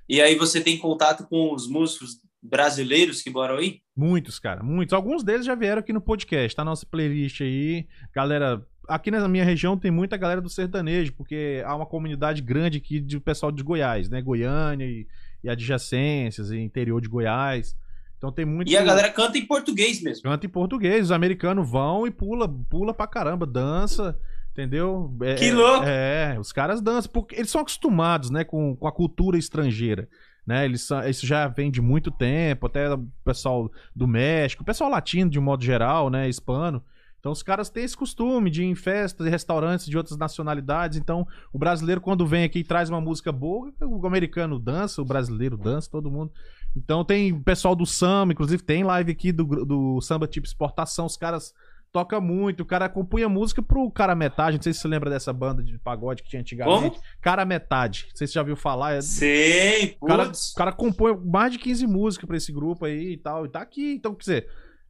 E 0.09 0.21
aí 0.21 0.37
você 0.37 0.61
tem 0.61 0.79
contato 0.79 1.27
com 1.27 1.53
os 1.53 1.69
músicos 1.69 2.21
brasileiros 2.49 3.23
que 3.23 3.31
moram 3.31 3.57
aí? 3.57 3.81
Muitos, 3.97 4.39
cara, 4.39 4.63
muitos. 4.63 4.93
Alguns 4.93 5.23
deles 5.23 5.45
já 5.47 5.55
vieram 5.55 5.81
aqui 5.81 5.93
no 5.93 6.01
podcast, 6.01 6.57
tá? 6.57 6.65
Nossa 6.65 6.87
playlist 6.87 7.41
aí. 7.41 7.87
Galera, 8.15 8.65
aqui 8.89 9.11
na 9.11 9.27
minha 9.29 9.45
região 9.45 9.77
tem 9.77 9.91
muita 9.91 10.17
galera 10.17 10.41
do 10.41 10.49
sertanejo, 10.49 11.13
porque 11.13 11.63
há 11.65 11.75
uma 11.75 11.87
comunidade 11.87 12.41
grande 12.43 12.79
aqui 12.79 13.01
de 13.01 13.21
pessoal 13.21 13.53
de 13.53 13.63
Goiás, 13.63 14.09
né? 14.09 14.23
Goiânia 14.23 14.85
e, 14.85 15.07
e 15.45 15.49
adjacências, 15.49 16.51
e 16.51 16.59
interior 16.59 17.01
de 17.01 17.09
Goiás. 17.09 17.77
Então 18.17 18.33
tem 18.33 18.45
muito. 18.45 18.71
E 18.71 18.77
a 18.77 18.83
galera 18.83 19.11
canta 19.11 19.39
em 19.39 19.47
português 19.47 20.03
mesmo. 20.03 20.25
Canta 20.25 20.47
em 20.47 20.49
português. 20.49 21.05
Os 21.05 21.13
americanos 21.13 21.71
vão 21.71 22.07
e 22.07 22.11
pula, 22.11 22.49
pula 22.49 22.93
pra 22.93 23.07
caramba, 23.07 23.47
dança. 23.47 24.19
Entendeu? 24.53 25.17
É, 25.23 25.35
Que 25.37 25.53
louco! 25.53 25.85
É, 25.87 26.37
os 26.37 26.51
caras 26.51 26.81
dançam, 26.81 27.13
porque 27.13 27.37
eles 27.37 27.49
são 27.49 27.61
acostumados, 27.61 28.29
né, 28.29 28.43
com, 28.43 28.75
com 28.75 28.89
a 28.89 28.93
cultura 28.93 29.39
estrangeira. 29.39 30.09
Né, 30.49 30.65
eles 30.65 30.81
são, 30.81 31.07
isso 31.07 31.27
já 31.27 31.47
vem 31.47 31.71
de 31.71 31.83
muito 31.83 32.11
tempo, 32.11 32.65
até 32.65 32.91
o 32.91 33.07
pessoal 33.23 33.71
do 33.95 34.09
México, 34.09 34.63
o 34.63 34.65
pessoal 34.65 34.89
latino 34.89 35.31
de 35.31 35.39
um 35.39 35.43
modo 35.43 35.63
geral, 35.63 36.09
né, 36.09 36.27
hispano. 36.27 36.83
Então 37.21 37.33
os 37.33 37.43
caras 37.43 37.69
têm 37.69 37.85
esse 37.85 37.95
costume 37.95 38.49
de 38.49 38.63
ir 38.63 38.65
em 38.65 38.75
festas 38.75 39.27
e 39.27 39.29
restaurantes 39.29 39.85
de 39.85 39.99
outras 39.99 40.17
nacionalidades. 40.17 40.97
Então 40.97 41.27
o 41.53 41.59
brasileiro 41.59 42.01
quando 42.01 42.27
vem 42.27 42.45
aqui 42.45 42.61
e 42.61 42.65
traz 42.65 42.89
uma 42.89 42.99
música 42.99 43.31
boa, 43.31 43.71
o 43.83 44.07
americano 44.07 44.59
dança, 44.59 45.03
o 45.03 45.05
brasileiro 45.05 45.55
dança, 45.55 45.91
todo 45.91 46.11
mundo. 46.11 46.33
Então 46.75 47.05
tem 47.05 47.39
pessoal 47.43 47.77
do 47.77 47.85
samba, 47.85 48.33
inclusive 48.33 48.63
tem 48.63 48.83
live 48.83 49.13
aqui 49.13 49.33
do, 49.33 49.45
do 49.67 50.01
samba 50.01 50.27
tipo 50.27 50.47
exportação, 50.47 51.05
os 51.05 51.19
caras 51.19 51.53
toca 51.93 52.21
muito, 52.21 52.61
o 52.61 52.67
cara 52.67 52.85
acompanha 52.85 53.29
música 53.29 53.63
pro 53.63 53.91
cara 53.91 54.15
metade, 54.15 54.57
não 54.57 54.63
sei 54.63 54.73
se 54.73 54.81
você 54.81 54.89
lembra 54.89 55.11
dessa 55.11 55.33
banda 55.33 55.63
de 55.63 55.79
pagode 55.79 56.23
que 56.23 56.29
tinha 56.29 56.41
antigamente. 56.41 56.99
Cara 57.21 57.45
metade, 57.45 58.07
não 58.11 58.17
sei 58.17 58.27
se 58.27 58.33
você 58.33 58.39
já 58.39 58.43
viu 58.43 58.57
falar, 58.57 58.95
é 58.95 59.01
Sei, 59.01 59.97
o 60.01 60.07
cara, 60.07 60.29
o 60.29 60.57
cara 60.57 60.73
compõe 60.73 61.17
mais 61.25 61.53
de 61.53 61.59
15 61.59 61.87
músicas 61.87 62.27
pra 62.27 62.37
esse 62.37 62.53
grupo 62.53 62.85
aí 62.85 63.13
e 63.13 63.17
tal, 63.17 63.47
e 63.47 63.49
tá 63.49 63.61
aqui. 63.61 63.95
Então, 63.95 64.15
quer 64.15 64.21
dizer, 64.21 64.49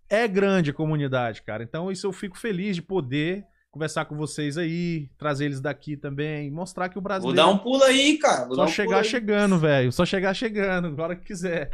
é 0.09 0.26
grande 0.26 0.70
a 0.70 0.74
comunidade, 0.74 1.42
cara. 1.42 1.62
Então 1.62 1.90
isso 1.90 2.07
eu 2.07 2.12
fico 2.12 2.38
feliz 2.38 2.74
de 2.76 2.82
poder 2.82 3.44
conversar 3.70 4.07
com 4.07 4.16
vocês 4.16 4.57
aí, 4.57 5.09
trazer 5.18 5.44
eles 5.44 5.61
daqui 5.61 5.96
também, 5.96 6.51
mostrar 6.51 6.88
que 6.88 6.99
o 6.99 7.03
Brasil. 7.03 7.26
Vou 7.26 7.34
dar 7.34 7.49
um 7.49 7.59
pulo 7.59 7.84
aí, 7.84 8.18
cara. 8.18 8.46
Vou 8.46 8.57
Só 8.57 8.64
um 8.64 8.68
chegar 8.68 9.05
chegando, 9.05 9.59
velho. 9.59 9.92
Só 9.92 10.05
chegar 10.05 10.34
chegando, 10.34 10.88
agora 10.88 11.14
que 11.14 11.26
quiser. 11.26 11.70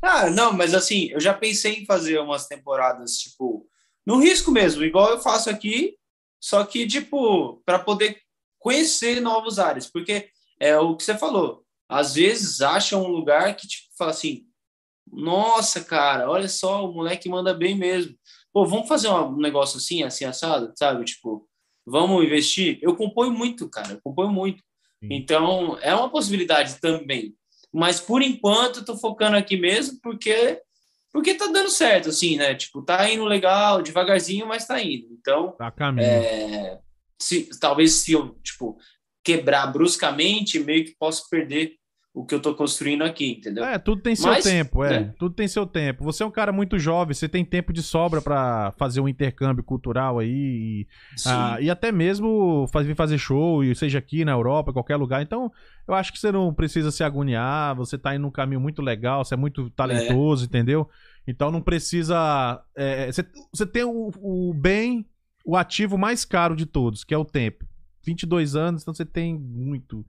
Ah, 0.00 0.28
não, 0.30 0.52
mas 0.52 0.74
assim, 0.74 1.08
eu 1.10 1.20
já 1.20 1.32
pensei 1.34 1.74
em 1.74 1.86
fazer 1.86 2.18
umas 2.18 2.46
temporadas, 2.46 3.12
tipo, 3.18 3.66
no 4.06 4.18
risco 4.18 4.50
mesmo, 4.50 4.84
igual 4.84 5.10
eu 5.10 5.20
faço 5.20 5.48
aqui, 5.50 5.96
só 6.40 6.64
que, 6.64 6.86
tipo, 6.86 7.62
para 7.64 7.78
poder 7.78 8.20
conhecer 8.58 9.20
novos 9.20 9.58
áreas, 9.58 9.90
porque 9.90 10.28
é 10.60 10.78
o 10.78 10.96
que 10.96 11.04
você 11.04 11.16
falou. 11.16 11.64
Às 11.88 12.14
vezes 12.14 12.60
acha 12.60 12.96
um 12.96 13.08
lugar 13.08 13.56
que, 13.56 13.66
tipo, 13.66 13.88
fala 13.96 14.10
assim, 14.10 14.46
nossa, 15.10 15.84
cara, 15.84 16.30
olha 16.30 16.48
só, 16.48 16.88
o 16.88 16.92
moleque 16.92 17.28
manda 17.28 17.54
bem 17.54 17.74
mesmo 17.74 18.16
pô, 18.54 18.64
vamos 18.64 18.86
fazer 18.86 19.08
um 19.08 19.36
negócio 19.36 19.78
assim, 19.78 20.04
assim, 20.04 20.24
assado, 20.24 20.72
sabe? 20.78 21.04
Tipo, 21.04 21.46
vamos 21.84 22.24
investir. 22.24 22.78
Eu 22.80 22.94
componho 22.94 23.32
muito, 23.32 23.68
cara, 23.68 23.94
eu 23.94 24.00
componho 24.00 24.30
muito. 24.30 24.62
Sim. 25.02 25.08
Então, 25.10 25.76
é 25.82 25.92
uma 25.92 26.08
possibilidade 26.08 26.80
também. 26.80 27.34
Mas, 27.72 28.00
por 28.00 28.22
enquanto, 28.22 28.78
eu 28.78 28.84
tô 28.84 28.96
focando 28.96 29.36
aqui 29.36 29.56
mesmo, 29.56 29.98
porque 30.00 30.62
porque 31.14 31.32
tá 31.34 31.46
dando 31.46 31.70
certo, 31.70 32.08
assim, 32.08 32.36
né? 32.36 32.56
Tipo, 32.56 32.82
tá 32.82 33.08
indo 33.08 33.24
legal, 33.24 33.80
devagarzinho, 33.80 34.48
mas 34.48 34.66
tá 34.66 34.82
indo. 34.82 35.06
Então, 35.12 35.52
tá 35.52 35.70
caminho. 35.70 36.04
É, 36.04 36.80
se, 37.22 37.48
talvez 37.60 37.92
se 37.92 38.10
eu, 38.10 38.30
tipo, 38.42 38.76
quebrar 39.22 39.68
bruscamente, 39.68 40.58
meio 40.58 40.84
que 40.84 40.96
posso 40.98 41.30
perder 41.30 41.76
o 42.14 42.24
que 42.24 42.32
eu 42.32 42.40
tô 42.40 42.54
construindo 42.54 43.02
aqui, 43.02 43.32
entendeu? 43.32 43.64
É, 43.64 43.76
tudo 43.76 44.00
tem 44.00 44.14
seu 44.14 44.30
Mas, 44.30 44.44
tempo, 44.44 44.84
é. 44.84 45.00
Né? 45.00 45.14
Tudo 45.18 45.34
tem 45.34 45.48
seu 45.48 45.66
tempo. 45.66 46.04
Você 46.04 46.22
é 46.22 46.26
um 46.26 46.30
cara 46.30 46.52
muito 46.52 46.78
jovem, 46.78 47.12
você 47.12 47.28
tem 47.28 47.44
tempo 47.44 47.72
de 47.72 47.82
sobra 47.82 48.22
para 48.22 48.70
fazer 48.78 49.00
um 49.00 49.08
intercâmbio 49.08 49.64
cultural 49.64 50.20
aí 50.20 50.30
e, 50.30 50.86
ah, 51.26 51.60
e 51.60 51.68
até 51.68 51.90
mesmo 51.90 52.68
fazer, 52.72 52.94
fazer 52.94 53.18
show, 53.18 53.62
seja 53.74 53.98
aqui 53.98 54.24
na 54.24 54.30
Europa, 54.30 54.72
qualquer 54.72 54.94
lugar. 54.94 55.22
Então, 55.22 55.50
eu 55.88 55.94
acho 55.94 56.12
que 56.12 56.20
você 56.20 56.30
não 56.30 56.54
precisa 56.54 56.92
se 56.92 57.02
agoniar, 57.02 57.74
você 57.74 57.98
tá 57.98 58.14
indo 58.14 58.22
num 58.22 58.30
caminho 58.30 58.60
muito 58.60 58.80
legal, 58.80 59.24
você 59.24 59.34
é 59.34 59.36
muito 59.36 59.68
talentoso, 59.70 60.44
é. 60.44 60.46
entendeu? 60.46 60.88
Então 61.26 61.50
não 61.50 61.60
precisa. 61.60 62.62
É, 62.76 63.10
você, 63.10 63.26
você 63.52 63.66
tem 63.66 63.82
o, 63.82 64.12
o 64.20 64.54
bem, 64.54 65.04
o 65.44 65.56
ativo 65.56 65.98
mais 65.98 66.24
caro 66.24 66.54
de 66.54 66.64
todos, 66.64 67.02
que 67.02 67.12
é 67.12 67.18
o 67.18 67.24
tempo. 67.24 67.66
22 68.04 68.54
anos, 68.54 68.82
então 68.82 68.94
você 68.94 69.04
tem 69.04 69.36
muito. 69.36 70.06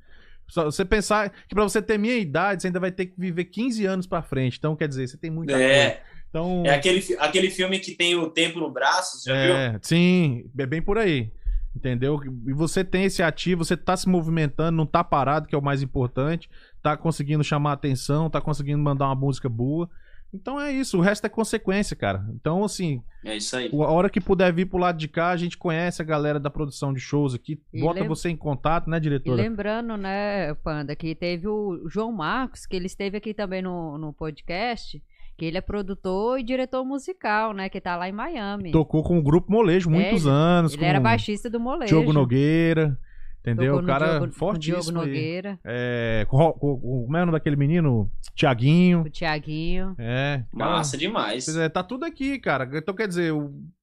Só 0.48 0.66
você 0.66 0.86
pensar 0.86 1.32
que 1.48 1.56
para 1.56 1.64
você 1.64 1.82
ter 1.82 1.98
minha 1.98 2.18
idade, 2.18 2.62
você 2.62 2.68
ainda 2.68 2.80
vai 2.80 2.92
ter 2.92 3.08
que 3.08 3.14
viver 3.18 3.46
15 3.46 3.86
anos 3.86 4.08
para 4.08 4.22
frente. 4.22 4.58
Então, 4.58 4.76
quer 4.76 4.88
dizer, 4.88 5.08
você 5.08 5.18
tem 5.18 5.32
muita 5.32 5.54
é. 5.54 5.90
coisa. 5.90 6.02
Então... 6.30 6.64
É 6.66 6.76
aquele, 6.76 7.04
aquele 7.20 7.50
filme 7.50 7.80
que 7.80 7.92
tem 7.92 8.16
o 8.16 8.30
tempo 8.30 8.60
no 8.60 8.70
braço, 8.70 9.24
já 9.26 9.36
é, 9.36 9.70
viu? 9.70 9.80
Sim, 9.82 10.46
é 10.58 10.66
bem 10.66 10.82
por 10.82 10.98
aí. 10.98 11.32
Entendeu? 11.76 12.22
E 12.48 12.54
você 12.54 12.86
tem 12.86 13.04
esse 13.04 13.22
ativo, 13.22 13.66
você 13.66 13.76
tá 13.76 13.98
se 13.98 14.08
movimentando, 14.08 14.78
não 14.78 14.86
tá 14.86 15.04
parado, 15.04 15.48
que 15.48 15.54
é 15.54 15.58
o 15.58 15.62
mais 15.62 15.82
importante, 15.82 16.50
tá 16.82 16.96
conseguindo 16.96 17.44
chamar 17.44 17.74
atenção, 17.74 18.30
tá 18.30 18.40
conseguindo 18.40 18.82
mandar 18.82 19.08
uma 19.08 19.16
música 19.16 19.50
boa. 19.50 19.90
Então 20.36 20.60
é 20.60 20.72
isso, 20.72 20.98
o 20.98 21.02
resto 21.02 21.26
é 21.26 21.30
consequência, 21.30 21.96
cara. 21.96 22.26
Então, 22.34 22.64
assim. 22.64 23.02
É 23.24 23.38
isso 23.38 23.56
aí. 23.56 23.70
A 23.72 23.92
hora 23.92 24.10
que 24.10 24.20
puder 24.20 24.52
vir 24.54 24.66
pro 24.66 24.78
lado 24.78 24.98
de 24.98 25.08
cá, 25.08 25.30
a 25.30 25.38
gente 25.38 25.58
conhece 25.58 26.02
a 26.02 26.06
galera 26.06 26.40
da 26.40 26.50
produção 26.50 26.94
de 26.94 27.00
shows 27.00 27.34
aqui, 27.34 27.60
e 27.74 27.82
bota 27.82 28.02
lem... 28.02 28.10
você 28.10 28.30
em 28.30 28.36
contato, 28.36 28.90
né, 28.90 29.00
diretora? 29.00 29.42
E 29.42 29.44
lembrando, 29.44 29.96
né, 29.96 30.54
Panda, 30.56 30.96
que 30.96 31.16
teve 31.16 31.48
o 31.48 31.88
João 31.88 32.12
Marcos, 32.12 32.66
que 32.66 32.76
ele 32.76 32.88
esteve 32.88 33.18
aqui 33.18 33.34
também 33.34 33.62
no, 33.62 33.98
no 33.98 34.14
podcast. 34.14 35.02
Que 35.38 35.44
ele 35.44 35.58
é 35.58 35.62
produtor 35.62 36.40
e 36.40 36.44
diretor 36.44 36.86
musical, 36.86 37.52
né? 37.52 37.68
Que 37.68 37.82
tá 37.82 37.98
lá 37.98 38.08
em 38.08 38.12
Miami. 38.14 38.72
Tocou 38.72 39.04
com 39.04 39.20
o 39.20 39.22
grupo 39.22 39.52
Molejo 39.52 39.90
muitos 39.90 40.26
é, 40.26 40.30
anos. 40.30 40.74
Ele 40.74 40.86
era 40.86 40.98
baixista 40.98 41.50
do 41.50 41.60
Molejo. 41.60 41.90
Diogo 41.90 42.14
Nogueira. 42.14 42.98
Entendeu? 43.46 43.78
O 43.78 43.84
cara 43.86 44.18
Diogo, 44.18 44.34
fortíssimo. 44.34 44.82
Diogo 44.82 44.92
Nogueira. 44.92 45.60
É, 45.64 46.26
como 46.28 47.16
é 47.16 47.22
o 47.22 47.26
nome 47.26 47.32
daquele 47.32 47.56
menino? 47.56 48.12
Tiaguinho. 48.34 49.02
O 49.02 49.10
Tiaguinho. 49.10 49.96
É. 50.00 50.44
Massa 50.52 50.98
demais. 50.98 51.48
É, 51.56 51.70
tá 51.70 51.84
tudo 51.84 52.06
aqui, 52.06 52.40
cara. 52.40 52.68
Então 52.74 52.96
quer 52.96 53.08
dizer, 53.08 53.32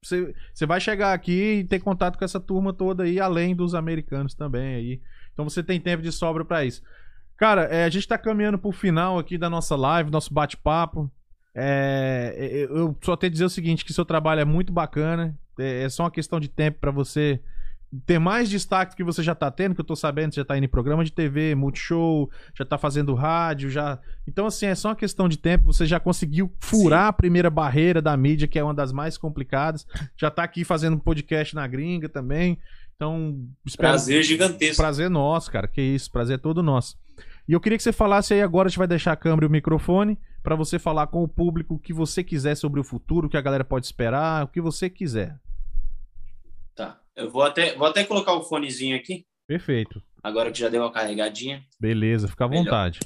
você, 0.03 0.35
você 0.53 0.67
vai 0.67 0.81
chegar 0.81 1.13
aqui 1.13 1.61
e 1.61 1.65
ter 1.65 1.79
contato 1.79 2.19
com 2.19 2.25
essa 2.25 2.41
turma 2.41 2.73
toda 2.73 3.05
aí, 3.05 3.21
além 3.21 3.55
dos 3.55 3.73
americanos 3.73 4.35
também 4.35 4.75
aí. 4.75 5.01
Então 5.33 5.49
você 5.49 5.63
tem 5.63 5.81
tempo 5.81 6.03
de 6.03 6.11
sobra 6.11 6.45
para 6.45 6.65
isso. 6.65 6.83
Cara, 7.37 7.63
é, 7.65 7.85
a 7.85 7.89
gente 7.89 8.09
tá 8.09 8.19
caminhando 8.19 8.59
pro 8.59 8.73
final 8.73 9.17
aqui 9.17 9.39
da 9.39 9.49
nossa 9.49 9.77
live, 9.77 10.11
nosso 10.11 10.35
bate-papo. 10.35 11.09
É, 11.55 12.35
é 12.37 12.65
eu 12.65 12.97
só 13.01 13.17
tenho 13.17 13.31
que 13.31 13.35
dizer 13.35 13.45
o 13.45 13.51
seguinte, 13.51 13.85
que 13.85 13.93
seu 13.93 14.05
trabalho 14.05 14.41
é 14.41 14.45
muito 14.45 14.73
bacana. 14.73 15.39
É, 15.57 15.85
é 15.85 15.89
só 15.89 16.03
uma 16.03 16.11
questão 16.11 16.41
de 16.41 16.49
tempo 16.49 16.81
para 16.81 16.91
você 16.91 17.41
ter 18.07 18.18
mais 18.18 18.49
destaque 18.49 18.97
que 18.97 19.05
você 19.05 19.22
já 19.22 19.34
tá 19.34 19.51
tendo, 19.51 19.74
que 19.74 19.80
eu 19.80 19.84
tô 19.84 19.95
sabendo, 19.95 20.32
você 20.32 20.40
já 20.40 20.45
tá 20.45 20.57
indo 20.57 20.64
em 20.64 20.68
programa 20.68 21.05
de 21.05 21.12
TV, 21.12 21.55
multishow, 21.55 22.30
já 22.55 22.64
tá 22.64 22.78
fazendo 22.78 23.14
rádio, 23.14 23.68
já. 23.68 23.99
Então, 24.26 24.47
assim, 24.47 24.66
é 24.66 24.74
só 24.74 24.88
uma 24.88 24.97
questão 24.97 25.28
de 25.28 25.36
tempo. 25.36 25.72
Você 25.72 25.84
já 25.84 26.01
conseguiu 26.01 26.53
furar 26.59 27.05
Sim. 27.05 27.09
a 27.09 27.12
primeira 27.12 27.51
barreira 27.51 28.01
da 28.01 28.16
mídia, 28.16 28.49
que 28.49 28.59
é 28.59 28.64
uma 28.64 28.74
das 28.74 28.93
mais 28.93 29.18
complicadas. 29.18 29.86
Já 30.16 30.30
tá 30.30 30.43
aqui 30.43 30.64
fazendo 30.64 30.99
podcast 30.99 31.55
na 31.55 31.66
gringa 31.66 32.09
também. 32.09 32.59
Então, 32.97 33.38
espero... 33.66 33.90
prazer 33.90 34.22
gigantesco. 34.22 34.76
Prazer 34.76 35.11
nosso, 35.11 35.51
cara. 35.51 35.68
Que 35.68 35.82
isso, 35.82 36.11
prazer 36.11 36.36
é 36.36 36.38
todo 36.38 36.62
nosso. 36.62 36.97
E 37.47 37.53
eu 37.53 37.61
queria 37.61 37.76
que 37.76 37.82
você 37.82 37.93
falasse 37.93 38.32
aí 38.32 38.40
agora, 38.40 38.68
a 38.68 38.70
gente 38.70 38.78
vai 38.78 38.86
deixar 38.86 39.12
a 39.12 39.16
câmera 39.16 39.45
e 39.45 39.49
o 39.49 39.51
microfone 39.51 40.18
para 40.43 40.57
você 40.57 40.78
falar 40.78 41.09
com 41.09 41.22
o 41.22 41.28
público 41.28 41.74
o 41.74 41.78
que 41.78 41.93
você 41.93 42.24
quiser 42.24 42.55
sobre 42.55 42.80
o 42.80 42.84
futuro, 42.84 43.26
o 43.26 43.30
que 43.30 43.36
a 43.36 43.40
galera 43.40 43.64
pode 43.64 43.84
esperar, 43.84 44.45
o 44.45 44.49
que 44.49 44.61
você 44.61 44.88
quiser. 44.88 45.38
Eu 47.15 47.31
vou 47.31 47.43
até, 47.43 47.75
vou 47.75 47.87
até 47.87 48.05
colocar 48.05 48.33
o 48.33 48.43
fonezinho 48.43 48.97
aqui. 48.97 49.27
Perfeito. 49.47 50.03
Agora 50.23 50.51
que 50.51 50.59
já 50.59 50.69
deu 50.69 50.83
uma 50.83 50.93
carregadinha. 50.93 51.63
Beleza, 51.79 52.27
fica 52.27 52.45
à 52.45 52.49
Melhor. 52.49 52.65
vontade. 52.65 53.01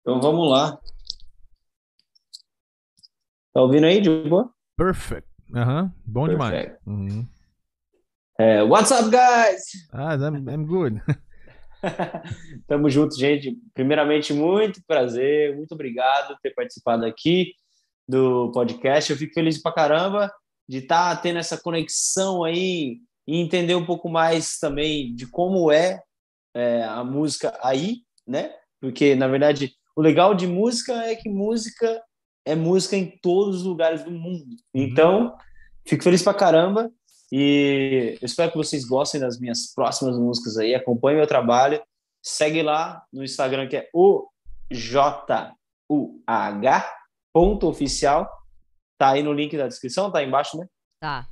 Então 0.00 0.20
vamos 0.20 0.50
lá. 0.50 0.80
Tá 3.52 3.62
ouvindo 3.62 3.86
aí, 3.86 4.00
de 4.00 4.08
boa? 4.28 4.52
Perfect. 4.76 5.28
Aham, 5.54 5.82
uhum. 5.82 5.92
bom 6.04 6.26
Perfect. 6.26 6.60
demais. 6.60 6.78
Uhum. 6.86 7.28
É, 8.38 8.62
what's 8.62 8.90
up, 8.90 9.10
guys? 9.10 9.88
Ah, 9.92 10.14
I'm, 10.14 10.48
I'm 10.48 10.64
good. 10.64 11.00
Tamo 12.66 12.88
junto, 12.88 13.16
gente. 13.16 13.56
Primeiramente, 13.74 14.32
muito 14.32 14.82
prazer, 14.86 15.54
muito 15.56 15.72
obrigado 15.72 16.34
por 16.34 16.40
ter 16.40 16.54
participado 16.54 17.04
aqui 17.04 17.52
do 18.10 18.50
podcast. 18.52 19.10
Eu 19.10 19.16
fico 19.16 19.32
feliz 19.32 19.62
pra 19.62 19.72
caramba 19.72 20.30
de 20.68 20.78
estar 20.78 21.14
tá 21.14 21.22
tendo 21.22 21.38
essa 21.38 21.56
conexão 21.56 22.42
aí 22.42 22.98
e 23.26 23.36
entender 23.40 23.74
um 23.76 23.86
pouco 23.86 24.08
mais 24.08 24.58
também 24.58 25.14
de 25.14 25.26
como 25.26 25.70
é, 25.70 26.02
é, 26.54 26.82
a 26.82 27.04
música 27.04 27.56
aí, 27.62 27.98
né? 28.26 28.52
Porque, 28.80 29.14
na 29.14 29.28
verdade, 29.28 29.72
o 29.94 30.02
legal 30.02 30.34
de 30.34 30.46
música 30.46 30.92
é 31.04 31.14
que 31.14 31.28
música 31.28 32.02
é 32.44 32.54
música 32.54 32.96
em 32.96 33.18
todos 33.22 33.58
os 33.58 33.64
lugares 33.64 34.02
do 34.02 34.10
mundo. 34.10 34.56
Uhum. 34.74 34.82
Então, 34.82 35.36
fico 35.86 36.02
feliz 36.02 36.22
pra 36.22 36.34
caramba 36.34 36.90
e 37.30 38.16
eu 38.20 38.26
espero 38.26 38.50
que 38.50 38.56
vocês 38.56 38.84
gostem 38.84 39.20
das 39.20 39.38
minhas 39.38 39.72
próximas 39.72 40.18
músicas 40.18 40.56
aí. 40.56 40.74
Acompanhe 40.74 41.18
meu 41.18 41.26
trabalho. 41.26 41.80
Segue 42.22 42.62
lá 42.62 43.04
no 43.12 43.22
Instagram 43.22 43.68
que 43.68 43.76
é 43.76 43.88
o 43.94 44.26
J 44.72 45.54
U 45.88 46.20
H 46.26 46.99
ponto 47.32 47.68
oficial. 47.68 48.28
Tá 48.98 49.10
aí 49.10 49.22
no 49.22 49.32
link 49.32 49.56
da 49.56 49.66
descrição, 49.66 50.10
tá 50.10 50.18
aí 50.18 50.26
embaixo, 50.26 50.58
né? 50.58 50.66
Tá. 51.00 51.26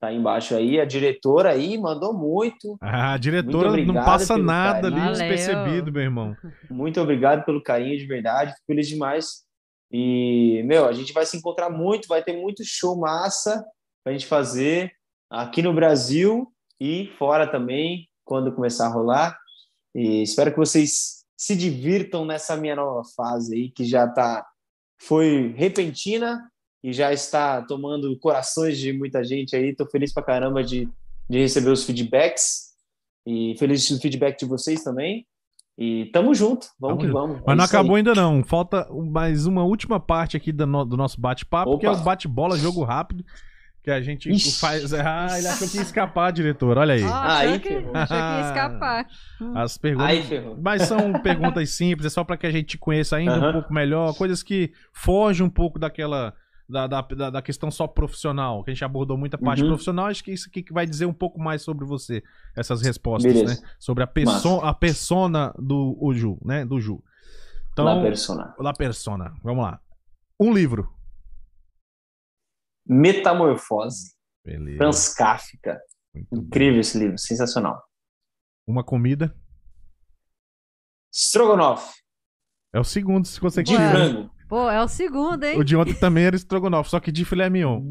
Tá 0.00 0.08
aí 0.08 0.16
embaixo 0.16 0.54
aí. 0.54 0.78
A 0.78 0.84
diretora 0.84 1.50
aí 1.50 1.76
mandou 1.76 2.14
muito. 2.14 2.76
Ah, 2.80 3.14
a 3.14 3.18
diretora 3.18 3.76
não 3.84 3.94
passa 3.94 4.38
nada 4.38 4.82
carinho. 4.82 5.02
ali 5.02 5.12
despercebido, 5.12 5.92
meu 5.92 6.02
irmão. 6.02 6.36
Muito 6.70 7.00
obrigado 7.00 7.44
pelo 7.44 7.62
carinho 7.62 7.98
de 7.98 8.06
verdade. 8.06 8.52
Fico 8.52 8.66
feliz 8.66 8.86
demais. 8.86 9.44
E, 9.90 10.62
meu, 10.64 10.86
a 10.86 10.92
gente 10.92 11.12
vai 11.12 11.24
se 11.24 11.36
encontrar 11.36 11.70
muito, 11.70 12.08
vai 12.08 12.22
ter 12.22 12.36
muito 12.36 12.62
show 12.62 12.96
massa 12.96 13.64
pra 14.04 14.12
gente 14.12 14.26
fazer 14.26 14.92
aqui 15.30 15.62
no 15.62 15.72
Brasil 15.72 16.46
e 16.78 17.10
fora 17.18 17.46
também, 17.46 18.06
quando 18.24 18.54
começar 18.54 18.86
a 18.86 18.92
rolar. 18.92 19.36
E 19.94 20.22
espero 20.22 20.50
que 20.50 20.58
vocês 20.58 21.24
se 21.36 21.56
divirtam 21.56 22.24
nessa 22.24 22.56
minha 22.56 22.76
nova 22.76 23.02
fase 23.16 23.54
aí, 23.54 23.70
que 23.70 23.84
já 23.84 24.06
tá 24.06 24.46
foi 25.00 25.54
repentina 25.56 26.50
e 26.82 26.92
já 26.92 27.12
está 27.12 27.62
tomando 27.62 28.16
corações 28.18 28.78
de 28.78 28.92
muita 28.92 29.24
gente 29.24 29.54
aí. 29.54 29.70
Estou 29.70 29.88
feliz 29.88 30.12
pra 30.12 30.22
caramba 30.22 30.62
de, 30.62 30.88
de 31.28 31.38
receber 31.38 31.70
os 31.70 31.84
feedbacks 31.84 32.68
e 33.26 33.54
feliz 33.58 33.88
do 33.90 34.00
feedback 34.00 34.38
de 34.38 34.46
vocês 34.46 34.82
também. 34.82 35.26
E 35.76 36.06
tamo 36.06 36.34
junto, 36.34 36.66
vamos 36.78 36.98
tamo 36.98 36.98
que 36.98 37.06
junto. 37.06 37.12
vamos. 37.12 37.42
Mas 37.46 37.54
é 37.54 37.56
não 37.56 37.64
acabou 37.64 37.94
aí. 37.94 38.00
ainda 38.00 38.12
não, 38.12 38.42
falta 38.42 38.88
mais 38.92 39.46
uma 39.46 39.62
última 39.62 40.00
parte 40.00 40.36
aqui 40.36 40.50
do, 40.50 40.66
no, 40.66 40.84
do 40.84 40.96
nosso 40.96 41.20
bate-papo, 41.20 41.78
que 41.78 41.86
é 41.86 41.90
o 41.90 41.96
bate-bola, 42.02 42.58
jogo 42.58 42.82
rápido. 42.82 43.24
Que 43.88 43.92
a 43.92 44.00
gente 44.02 44.30
Ixi. 44.30 44.60
faz. 44.60 44.92
Ah, 44.92 45.38
ele 45.38 45.48
achou 45.48 45.66
que 45.68 45.76
ia 45.78 45.82
escapar, 45.82 46.30
diretor. 46.30 46.76
Olha 46.76 46.94
aí. 46.94 47.02
Ah, 47.02 47.38
Aí 47.38 47.48
achou, 47.48 47.60
que, 47.60 47.68
ferrou. 47.68 47.96
achou 47.96 48.16
que 48.16 48.22
ia 48.22 48.40
escapar. 48.48 49.06
As 49.54 49.78
perguntas. 49.78 50.06
Aí 50.10 50.22
ferrou. 50.22 50.58
Mas 50.62 50.82
são 50.82 51.12
perguntas 51.22 51.70
simples, 51.70 52.06
é 52.06 52.10
só 52.10 52.22
para 52.22 52.36
que 52.36 52.46
a 52.46 52.50
gente 52.50 52.76
conheça 52.76 53.16
ainda 53.16 53.48
um 53.48 53.52
pouco 53.52 53.72
melhor, 53.72 54.14
coisas 54.14 54.42
que 54.42 54.72
fogem 54.92 55.46
um 55.46 55.50
pouco 55.50 55.78
daquela. 55.78 56.34
Da, 56.70 56.86
da, 56.86 57.00
da, 57.00 57.30
da 57.30 57.40
questão 57.40 57.70
só 57.70 57.86
profissional, 57.86 58.62
que 58.62 58.70
a 58.70 58.74
gente 58.74 58.84
abordou 58.84 59.16
muita 59.16 59.38
parte 59.38 59.62
Uhum. 59.62 59.68
profissional, 59.68 60.04
acho 60.04 60.22
que 60.22 60.32
isso 60.32 60.50
aqui 60.50 60.62
que 60.62 60.70
vai 60.70 60.84
dizer 60.84 61.06
um 61.06 61.14
pouco 61.14 61.40
mais 61.40 61.62
sobre 61.62 61.86
você, 61.86 62.22
essas 62.54 62.82
respostas, 62.82 63.32
Beleza. 63.32 63.58
né? 63.62 63.68
Sobre 63.78 64.04
a, 64.04 64.06
perso 64.06 64.60
a 64.60 64.74
persona 64.74 65.50
do 65.58 65.96
o 65.98 66.12
Ju, 66.12 66.36
né? 66.44 66.66
Do 66.66 66.78
Ju. 66.78 67.02
Então, 67.72 67.86
La 67.86 68.02
persona. 68.02 68.54
La 68.58 68.74
persona. 68.74 69.32
Vamos 69.42 69.64
lá. 69.64 69.80
Um 70.38 70.52
livro. 70.52 70.90
Metamorfose. 72.88 74.12
Beleza. 74.44 74.78
Franz 74.78 75.14
Kafka. 75.14 75.78
Muito. 76.14 76.34
Incrível 76.34 76.80
esse 76.80 76.98
livro, 76.98 77.18
sensacional. 77.18 77.82
Uma 78.66 78.82
comida. 78.82 79.34
Strogonoff. 81.12 81.92
É 82.72 82.80
o 82.80 82.84
segundo, 82.84 83.26
se 83.26 83.40
você 83.40 83.62
De 83.62 83.72
quiser. 83.72 83.90
frango. 83.90 84.30
Pô, 84.48 84.68
é 84.70 84.82
o 84.82 84.88
segundo, 84.88 85.44
hein? 85.44 85.58
O 85.58 85.64
de 85.64 85.76
ontem 85.76 85.94
também 85.94 86.24
era 86.24 86.36
estrogonofe, 86.36 86.90
só 86.90 87.00
que 87.00 87.12
de 87.12 87.24
filé 87.24 87.50
mignon. 87.50 87.82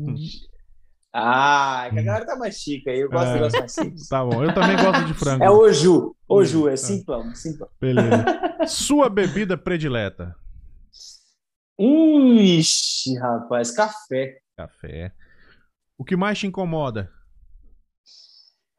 Ah, 1.13 1.83
é 1.87 1.89
que 1.91 1.99
a 1.99 2.03
galera 2.03 2.25
tá 2.25 2.35
mais 2.35 2.55
chique 2.57 2.89
aí. 2.89 2.99
Eu 2.99 3.09
gosto 3.09 3.25
É. 3.27 3.27
de 3.29 3.33
negócio 3.35 3.59
mais 3.59 3.71
simples. 3.71 4.07
Tá 4.07 4.23
bom, 4.25 4.43
eu 4.43 4.53
também 4.53 4.75
gosto 4.75 5.05
de 5.05 5.13
frango. 5.13 5.43
É 5.43 5.49
o 5.49 5.71
Ju. 5.71 6.15
O 6.27 6.43
Ju, 6.43 6.67
é 6.67 6.73
Ah. 6.73 6.77
simplão, 6.77 7.33
simplão. 7.35 7.69
Beleza. 7.79 8.25
Sua 8.67 9.09
bebida 9.09 9.57
predileta? 9.57 10.35
Ixi, 11.79 13.15
rapaz, 13.17 13.71
café. 13.71 14.39
Café. 14.67 15.13
O 15.97 16.03
que 16.03 16.15
mais 16.15 16.39
te 16.39 16.47
incomoda? 16.47 17.11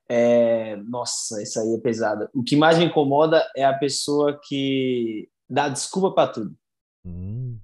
É, 0.09 0.75
nossa, 0.77 1.41
isso 1.41 1.61
aí 1.61 1.75
é 1.75 1.79
pesado. 1.81 2.29
O 2.35 2.43
que 2.43 2.57
mais 2.57 2.77
me 2.79 2.85
incomoda 2.87 3.47
é 3.57 3.65
a 3.65 3.73
pessoa 3.79 4.41
que 4.43 5.31
dá 5.49 5.69
desculpa 5.69 6.13
pra 6.15 6.27
tudo. 6.33 6.57
Hum. 7.05 7.61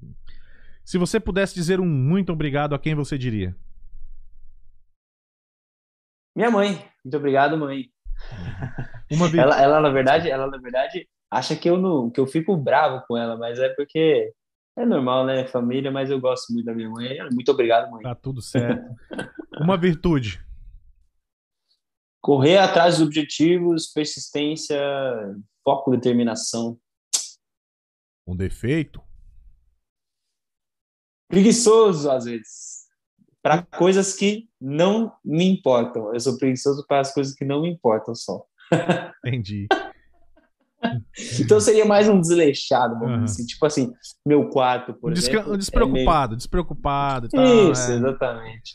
Se 0.85 0.97
você 0.97 1.19
pudesse 1.19 1.55
dizer 1.55 1.81
um 1.81 1.87
muito 1.87 2.33
obrigado 2.33 2.75
a 2.75 2.79
quem 2.79 2.95
você 2.95 3.19
diria? 3.19 3.57
Minha 6.37 6.51
mãe. 6.51 6.89
Muito 7.05 7.17
obrigado, 7.17 7.57
mãe. 7.57 7.91
Vi- 9.11 9.39
Ela, 9.39 9.61
ela 9.61 9.81
na 9.81 9.91
verdade, 9.91 10.31
ela 10.31 10.47
na 10.47 10.59
verdade 10.59 11.09
acha 11.31 11.57
que 11.57 11.69
eu 11.69 11.77
não, 11.79 12.11
que 12.11 12.21
eu 12.21 12.27
fico 12.27 12.57
bravo 12.57 13.05
com 13.09 13.17
ela, 13.17 13.37
mas 13.37 13.59
é 13.59 13.69
porque 13.71 14.33
é 14.77 14.85
normal, 14.85 15.25
né, 15.25 15.47
família, 15.47 15.91
mas 15.91 16.11
eu 16.11 16.21
gosto 16.21 16.53
muito 16.53 16.67
da 16.67 16.75
minha 16.75 16.91
mãe. 16.91 17.17
Muito 17.33 17.51
obrigado, 17.51 17.91
mãe. 17.91 18.03
Tá 18.03 18.15
tudo 18.15 18.43
certo. 18.43 18.85
Uma 19.61 19.77
virtude. 19.77 20.45
Correr 22.21 22.59
atrás 22.59 22.99
dos 22.99 23.07
objetivos, 23.07 23.93
persistência, 23.93 24.79
foco, 25.63 25.91
determinação. 25.91 26.79
Um 28.27 28.35
defeito. 28.35 29.01
Preguiçoso 31.29 32.11
às 32.11 32.25
vezes. 32.25 32.85
Para 33.43 33.63
coisas 33.63 34.15
que 34.15 34.49
não 34.61 35.15
me 35.25 35.45
importam. 35.45 36.13
Eu 36.13 36.21
sou 36.21 36.39
preguiçoso 36.39 36.85
para 36.87 37.01
as 37.01 37.13
coisas 37.13 37.35
que 37.35 37.45
não 37.45 37.63
me 37.63 37.71
importam 37.71 38.15
só. 38.15 38.45
Entendi. 39.25 39.69
Então 41.41 41.61
seria 41.61 41.85
mais 41.85 42.09
um 42.09 42.21
desleixado, 42.21 42.99
vamos 42.99 43.25
dizer 43.25 43.25
assim. 43.43 43.47
Tipo 43.47 43.67
assim, 43.67 43.93
meu 44.27 44.49
quarto, 44.49 44.95
por 44.95 45.13
desca- 45.13 45.33
exemplo. 45.39 45.55
é 45.55 45.57
despreocupado, 45.59 46.37
despreocupado 46.37 47.29
tal. 47.29 47.43
meio- 47.45 47.73
Isso, 47.73 47.91
é. 47.93 47.97
exatamente. 47.97 48.73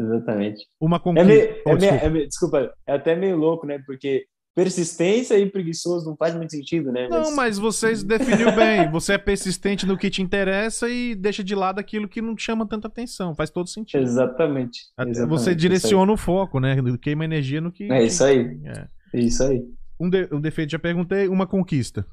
Exatamente. 0.00 0.66
Uma 0.80 0.96
É 0.96 1.00
conquista. 1.00 1.28
meio, 1.28 1.54
Oh, 1.66 1.70
é 1.70 1.74
meio- 1.74 1.78
desculpa. 1.78 2.04
é 2.06 2.10
meio- 2.10 2.28
desculpa, 2.28 2.72
é 2.86 2.92
até 2.94 3.14
meio 3.14 3.36
louco, 3.36 3.66
né? 3.66 3.78
Porque 3.86 4.24
persistência 4.54 5.38
e 5.38 5.50
preguiçoso 5.50 6.04
não 6.10 6.16
faz 6.16 6.34
muito 6.34 6.50
sentido, 6.50 6.92
né? 6.92 7.08
Não, 7.08 7.34
mas 7.34 7.58
vocês 7.58 8.02
definiu 8.02 8.52
bem. 8.52 8.90
Você 8.90 9.14
é 9.14 9.18
persistente 9.18 9.86
no 9.86 9.96
que 9.96 10.10
te 10.10 10.20
interessa 10.20 10.88
e 10.90 11.14
deixa 11.14 11.42
de 11.42 11.54
lado 11.54 11.78
aquilo 11.78 12.06
que 12.08 12.20
não 12.20 12.34
te 12.34 12.42
chama 12.42 12.66
tanta 12.68 12.86
atenção. 12.88 13.34
Faz 13.34 13.48
todo 13.50 13.66
sentido. 13.68 14.02
Exatamente. 14.02 14.80
Exatamente, 14.98 15.28
você 15.28 15.54
direciona 15.54 16.12
o 16.12 16.16
foco, 16.16 16.60
né? 16.60 16.76
Queima 17.00 17.24
energia 17.24 17.60
no 17.60 17.72
que. 17.72 17.90
É 17.90 18.04
isso 18.04 18.22
aí. 18.24 18.60
É. 18.64 18.88
aí. 19.14 19.24
Isso 19.26 19.42
aí. 19.42 19.62
Um, 20.02 20.10
de- 20.10 20.28
um 20.32 20.40
defeito, 20.40 20.70
já 20.72 20.78
perguntei. 20.78 21.28
Uma 21.28 21.46
conquista. 21.46 22.04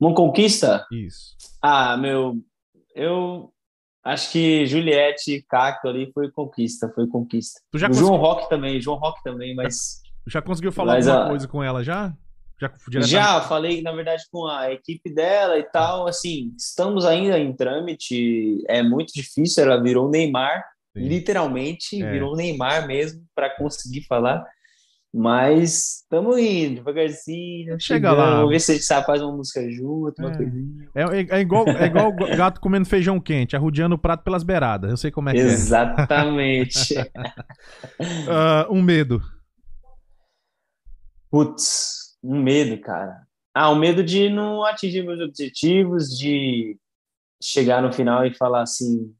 Uma 0.00 0.14
conquista? 0.14 0.86
Isso. 0.90 1.36
Ah, 1.62 1.96
meu, 1.96 2.36
eu 2.94 3.52
acho 4.02 4.32
que 4.32 4.66
Juliette 4.66 5.30
e 5.32 5.42
Caco 5.42 5.88
ali 5.88 6.10
foi 6.12 6.30
conquista, 6.30 6.90
foi 6.94 7.06
conquista. 7.06 7.60
João 7.92 8.16
Rock 8.16 8.48
também, 8.48 8.80
João 8.80 8.98
Rock 8.98 9.22
também, 9.22 9.54
mas 9.54 10.00
já 10.26 10.40
conseguiu 10.40 10.72
falar 10.72 10.94
Mas, 10.94 11.06
alguma 11.08 11.28
coisa 11.28 11.48
com 11.48 11.62
ela 11.62 11.82
já? 11.84 12.12
Já 12.60 12.70
já 13.02 13.40
falei, 13.42 13.82
na 13.82 13.92
verdade, 13.92 14.22
com 14.30 14.46
a 14.46 14.72
equipe 14.72 15.12
dela 15.12 15.58
e 15.58 15.64
tal, 15.64 16.06
assim, 16.06 16.54
estamos 16.56 17.04
ainda 17.04 17.38
em 17.38 17.52
trâmite, 17.52 18.62
é 18.68 18.82
muito 18.82 19.12
difícil, 19.12 19.64
ela 19.64 19.82
virou 19.82 20.08
Neymar, 20.08 20.64
Sim. 20.96 21.02
literalmente, 21.08 22.00
É. 22.02 22.10
virou 22.10 22.34
Neymar 22.36 22.86
mesmo 22.86 23.22
para 23.34 23.50
conseguir 23.56 24.02
falar. 24.06 24.44
Mas 25.16 26.00
estamos 26.02 26.36
indo 26.38 26.74
devagarzinho. 26.76 27.78
Chega 27.78 28.08
chegando, 28.08 28.16
lá. 28.16 28.34
Vamos 28.38 28.50
ver 28.50 28.58
se 28.60 28.72
a 28.72 28.74
gente 28.74 28.84
sabe 28.84 29.06
fazer 29.06 29.22
uma 29.22 29.36
música 29.36 29.70
junto, 29.70 30.14
uma 30.18 30.32
É. 30.32 30.36
coisinha. 30.36 30.88
É, 30.92 31.02
é- 31.02 31.38
é 31.38 31.40
igual, 31.40 31.68
é 31.68 31.86
igual 31.86 32.08
o 32.08 32.36
gato 32.36 32.60
comendo 32.60 32.84
feijão 32.88 33.20
quente, 33.20 33.54
arrodeando 33.54 33.94
o 33.94 33.98
prato 33.98 34.24
pelas 34.24 34.42
beiradas. 34.42 34.90
Eu 34.90 34.96
sei 34.96 35.12
como 35.12 35.28
é 35.28 35.32
que 35.34 35.38
Exatamente. 35.38 36.98
é. 36.98 37.10
Ah, 38.28 38.66
um 38.68 38.82
medo. 38.82 39.22
Putz, 41.30 42.16
um 42.22 42.42
medo, 42.42 42.80
cara. 42.80 43.22
Ah, 43.54 43.70
o 43.70 43.76
medo 43.76 44.02
de 44.02 44.28
não 44.28 44.64
atingir 44.64 45.04
meus 45.04 45.20
objetivos, 45.20 46.08
de 46.18 46.76
chegar 47.42 47.80
no 47.82 47.92
final 47.92 48.26
e 48.26 48.34
falar 48.34 48.62
assim, 48.62 49.14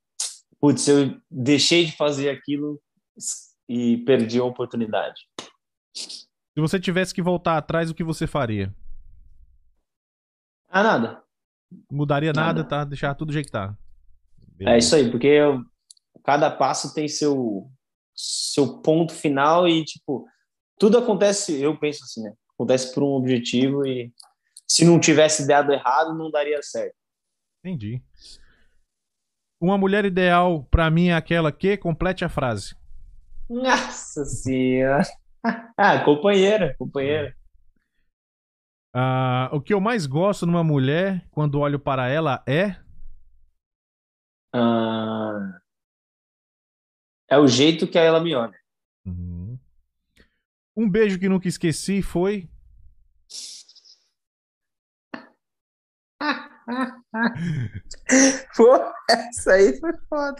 putz, 0.61 0.89
eu 0.89 1.17
deixei 1.31 1.85
de 1.87 1.97
fazer 1.97 2.31
aquilo 2.31 2.81
e 3.69 3.99
perdi 3.99 4.41
a 4.41 4.45
oportunidade. 4.45 5.21
Se 5.95 6.61
você 6.61 6.79
tivesse 6.79 7.15
que 7.15 7.23
voltar 7.23 7.57
atrás, 7.57 7.91
o 7.91 7.95
que 7.95 8.05
você 8.05 8.27
faria? 8.27 8.75
Ah, 10.69 10.83
nada. 10.83 11.23
Mudaria 11.91 12.33
nada, 12.33 12.63
Nada. 12.63 12.69
tá? 12.69 12.85
Deixar 12.85 13.15
tudo 13.15 13.29
do 13.29 13.33
jeito 13.33 13.47
que 13.47 13.53
tá. 13.53 13.77
É 14.61 14.79
isso 14.79 14.95
aí, 14.95 15.11
porque 15.11 15.27
eu- 15.27 15.65
cada 16.25 16.51
passo 16.51 16.95
tem 16.95 17.09
seu 17.09 17.71
seu 18.17 18.81
ponto 18.81 19.13
final 19.13 19.67
e 19.69 19.85
tipo, 19.85 20.25
tudo 20.79 20.97
acontece, 20.97 21.61
eu 21.61 21.77
penso 21.77 22.05
assim, 22.05 22.23
né? 22.23 22.33
Acontece 22.55 22.95
por 22.95 23.03
um 23.03 23.09
objetivo 23.17 23.85
e 23.85 24.13
se 24.69 24.85
não 24.85 25.01
tivesse 25.01 25.49
dado 25.49 25.73
errado, 25.73 26.17
não 26.17 26.31
daria 26.31 26.63
certo. 26.63 26.95
Entendi. 27.59 28.01
Uma 29.61 29.77
mulher 29.77 30.05
ideal 30.05 30.63
pra 30.71 30.89
mim 30.91 31.09
é 31.09 31.15
aquela 31.15 31.51
que 31.51 31.77
complete 31.77 32.25
a 32.25 32.29
frase. 32.29 32.77
Nossa 33.51 34.25
senhora. 34.25 35.03
Ah, 35.77 36.03
companheira, 36.05 36.75
companheira. 36.79 37.37
Ah, 38.95 39.51
o 39.53 39.61
que 39.61 39.75
eu 39.75 39.81
mais 39.81 40.07
gosto 40.07 40.47
numa 40.47 40.63
mulher 40.65 41.27
quando 41.31 41.59
olho 41.59 41.79
para 41.79 42.09
ela 42.09 42.43
é. 42.47 42.77
Ah, 44.53 45.61
é 47.29 47.37
o 47.39 47.47
jeito 47.47 47.89
que 47.89 47.99
ela 47.99 48.21
me 48.21 48.35
olha. 48.35 48.59
Uhum. 49.05 49.59
Um 50.77 50.89
beijo 50.89 51.19
que 51.19 51.29
nunca 51.29 51.49
esqueci 51.49 52.01
foi. 52.03 52.49
Pô, 58.57 58.81
essa 59.11 59.53
aí 59.53 59.79
foi 59.79 59.93
foda. 60.09 60.37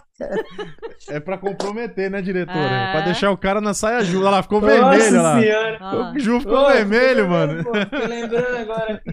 É 1.09 1.19
pra 1.19 1.37
comprometer, 1.37 2.09
né, 2.09 2.21
diretora? 2.21 2.57
É. 2.57 2.91
Pra 2.91 3.01
deixar 3.01 3.31
o 3.31 3.37
cara 3.37 3.61
na 3.61 3.73
saia 3.73 4.03
justa. 4.03 4.25
Olha 4.25 4.37
lá, 4.37 4.43
ficou 4.43 4.61
Nossa 4.61 4.73
vermelho 4.73 5.21
lá. 5.21 5.37
Ah. 5.79 6.11
O 6.15 6.19
Ju 6.19 6.39
ficou 6.39 6.57
Ô, 6.57 6.67
vermelho, 6.67 7.29
mano. 7.29 7.63
pô, 7.63 7.73
fiquei 7.73 8.07
lembrando 8.07 8.57
agora. 8.57 9.03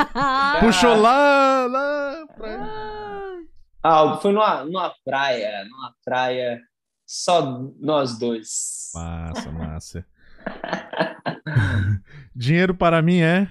Puxou 0.60 0.96
lá, 0.96 1.66
lá. 1.66 2.26
Pra... 2.36 3.38
Ah, 3.82 4.18
foi 4.22 4.32
numa, 4.32 4.64
numa 4.64 4.92
praia, 5.04 5.64
numa 5.64 5.92
praia, 6.04 6.60
só 7.06 7.60
nós 7.80 8.18
dois. 8.18 8.90
Massa, 8.94 9.50
massa. 9.50 10.06
Dinheiro 12.34 12.74
para 12.74 13.02
mim 13.02 13.20
é. 13.20 13.48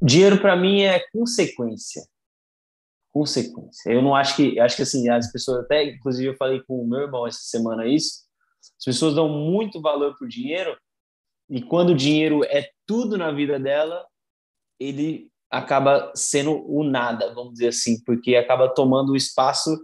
Dinheiro 0.00 0.40
para 0.40 0.56
mim 0.56 0.82
é 0.82 1.00
consequência. 1.12 2.02
Consequência. 3.12 3.90
Eu 3.90 4.02
não 4.02 4.14
acho 4.14 4.36
que, 4.36 4.58
acho 4.60 4.76
que 4.76 4.82
assim, 4.82 5.08
as 5.08 5.30
pessoas 5.32 5.64
até, 5.64 5.84
inclusive 5.84 6.28
eu 6.28 6.36
falei 6.36 6.62
com 6.62 6.80
o 6.80 6.86
meu 6.86 7.00
irmão 7.00 7.26
essa 7.26 7.40
semana 7.40 7.86
isso, 7.86 8.26
as 8.78 8.84
pessoas 8.84 9.14
dão 9.14 9.28
muito 9.28 9.80
valor 9.80 10.16
pro 10.16 10.28
dinheiro 10.28 10.76
e 11.48 11.62
quando 11.62 11.90
o 11.90 11.96
dinheiro 11.96 12.44
é 12.44 12.70
tudo 12.86 13.16
na 13.16 13.32
vida 13.32 13.58
dela, 13.58 14.06
ele 14.78 15.30
acaba 15.50 16.12
sendo 16.14 16.62
o 16.70 16.84
nada, 16.84 17.32
vamos 17.34 17.54
dizer 17.54 17.68
assim, 17.68 18.02
porque 18.04 18.36
acaba 18.36 18.68
tomando 18.68 19.12
o 19.12 19.16
espaço 19.16 19.76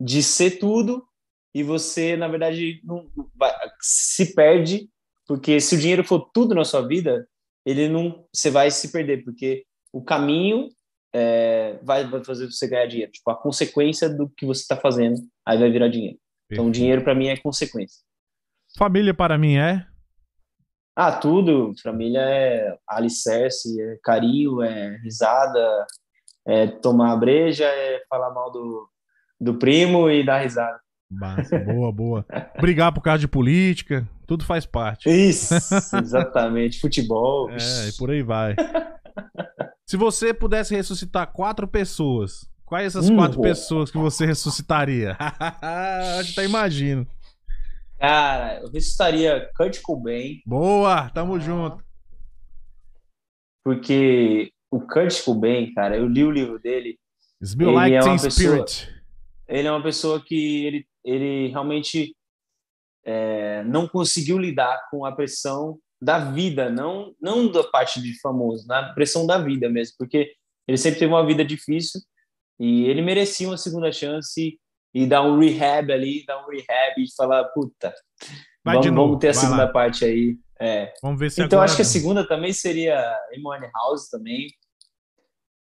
de 0.00 0.22
ser 0.22 0.58
tudo 0.58 1.06
e 1.54 1.62
você, 1.62 2.16
na 2.16 2.26
verdade, 2.26 2.80
não 2.82 3.08
vai, 3.34 3.52
se 3.80 4.34
perde, 4.34 4.90
porque 5.26 5.60
se 5.60 5.76
o 5.76 5.78
dinheiro 5.78 6.02
for 6.02 6.30
tudo 6.32 6.54
na 6.54 6.64
sua 6.64 6.86
vida, 6.86 7.26
ele 7.64 7.88
não, 7.88 8.26
você 8.32 8.50
vai 8.50 8.70
se 8.70 8.90
perder, 8.90 9.24
porque 9.24 9.64
o 9.92 10.02
caminho 10.02 10.68
é, 11.14 11.78
vai, 11.82 12.08
vai 12.08 12.24
fazer 12.24 12.46
você 12.46 12.66
ganhar 12.68 12.86
dinheiro. 12.86 13.12
Tipo, 13.12 13.30
a 13.30 13.36
consequência 13.36 14.08
do 14.08 14.28
que 14.28 14.46
você 14.46 14.62
está 14.62 14.76
fazendo, 14.76 15.20
aí 15.46 15.58
vai 15.58 15.70
virar 15.70 15.88
dinheiro. 15.88 16.18
Então, 16.50 16.70
dinheiro 16.70 17.02
para 17.02 17.14
mim 17.14 17.28
é 17.28 17.36
consequência. 17.36 18.02
Família 18.76 19.14
para 19.14 19.38
mim 19.38 19.56
é? 19.56 19.86
Ah, 20.94 21.12
tudo. 21.12 21.72
Família 21.82 22.20
é 22.20 22.76
alicerce, 22.86 23.80
é 23.80 23.98
carinho, 24.02 24.62
é 24.62 24.98
risada, 24.98 25.86
é 26.46 26.66
tomar 26.66 27.16
breja, 27.16 27.64
é 27.64 28.02
falar 28.08 28.30
mal 28.32 28.50
do, 28.50 28.88
do 29.40 29.54
primo 29.54 30.10
e 30.10 30.24
dar 30.24 30.40
risada. 30.40 30.78
Massa, 31.10 31.58
boa, 31.58 31.92
boa. 31.92 32.26
Brigar 32.60 32.92
por 32.92 33.02
causa 33.02 33.20
de 33.20 33.28
política, 33.28 34.08
tudo 34.32 34.44
faz 34.46 34.64
parte. 34.64 35.10
Isso, 35.10 35.54
exatamente. 36.02 36.80
Futebol. 36.80 37.50
É, 37.50 37.88
e 37.88 37.92
por 37.98 38.10
aí 38.10 38.22
vai. 38.22 38.56
Se 39.86 39.94
você 39.94 40.32
pudesse 40.32 40.74
ressuscitar 40.74 41.30
quatro 41.30 41.68
pessoas, 41.68 42.48
quais 42.64 42.86
essas 42.86 43.10
hum, 43.10 43.16
quatro 43.16 43.36
boa. 43.36 43.48
pessoas 43.48 43.90
que 43.90 43.98
você 43.98 44.24
ressuscitaria? 44.24 45.16
Acho 46.18 46.30
que 46.30 46.34
tá 46.34 46.44
imagino. 46.44 47.06
Cara, 47.98 48.60
eu 48.62 48.70
ressuscitaria 48.70 49.50
Kurt 49.54 49.82
Cobain. 49.82 50.40
Boa, 50.46 51.10
tamo 51.10 51.34
ah. 51.34 51.38
junto. 51.38 51.84
Porque 53.62 54.50
o 54.70 54.80
Kurt 54.80 55.22
Cobain, 55.22 55.74
cara, 55.74 55.94
eu 55.98 56.08
li 56.08 56.24
o 56.24 56.30
livro 56.30 56.58
dele. 56.58 56.98
Like 57.60 57.96
é 57.96 58.00
Teen 58.00 58.18
Spirit. 58.30 58.88
Ele 59.46 59.68
é 59.68 59.70
uma 59.70 59.82
pessoa 59.82 60.24
que 60.24 60.64
ele, 60.64 60.86
ele 61.04 61.48
realmente 61.48 62.16
é, 63.04 63.62
não 63.64 63.88
conseguiu 63.88 64.38
lidar 64.38 64.88
com 64.90 65.04
a 65.04 65.12
pressão 65.12 65.78
da 66.00 66.18
vida, 66.18 66.68
não, 66.68 67.14
não 67.20 67.50
da 67.50 67.62
parte 67.64 68.00
de 68.00 68.20
famoso, 68.20 68.66
na 68.66 68.92
pressão 68.92 69.26
da 69.26 69.38
vida 69.38 69.68
mesmo, 69.68 69.94
porque 69.98 70.32
ele 70.66 70.76
sempre 70.76 70.98
teve 70.98 71.12
uma 71.12 71.24
vida 71.24 71.44
difícil 71.44 72.00
e 72.58 72.84
ele 72.86 73.02
merecia 73.02 73.46
uma 73.48 73.56
segunda 73.56 73.92
chance 73.92 74.58
e 74.94 75.06
dar 75.06 75.22
um 75.22 75.38
rehab 75.38 75.92
ali, 75.92 76.24
dar 76.26 76.44
um 76.44 76.50
rehab 76.50 76.94
e 76.98 77.14
falar, 77.16 77.44
puta, 77.46 77.94
Vai 78.64 78.76
vamos, 78.76 78.90
vamos 78.90 79.18
ter 79.18 79.28
a 79.28 79.34
segunda 79.34 79.64
lá. 79.64 79.72
parte 79.72 80.04
aí. 80.04 80.36
É. 80.60 80.92
Vamos 81.02 81.18
ver 81.18 81.30
se 81.30 81.42
Então 81.42 81.58
agora... 81.58 81.64
acho 81.64 81.76
que 81.76 81.82
a 81.82 81.84
segunda 81.86 82.26
também 82.26 82.52
seria 82.52 83.18
Emone 83.32 83.68
House 83.74 84.08
também. 84.08 84.46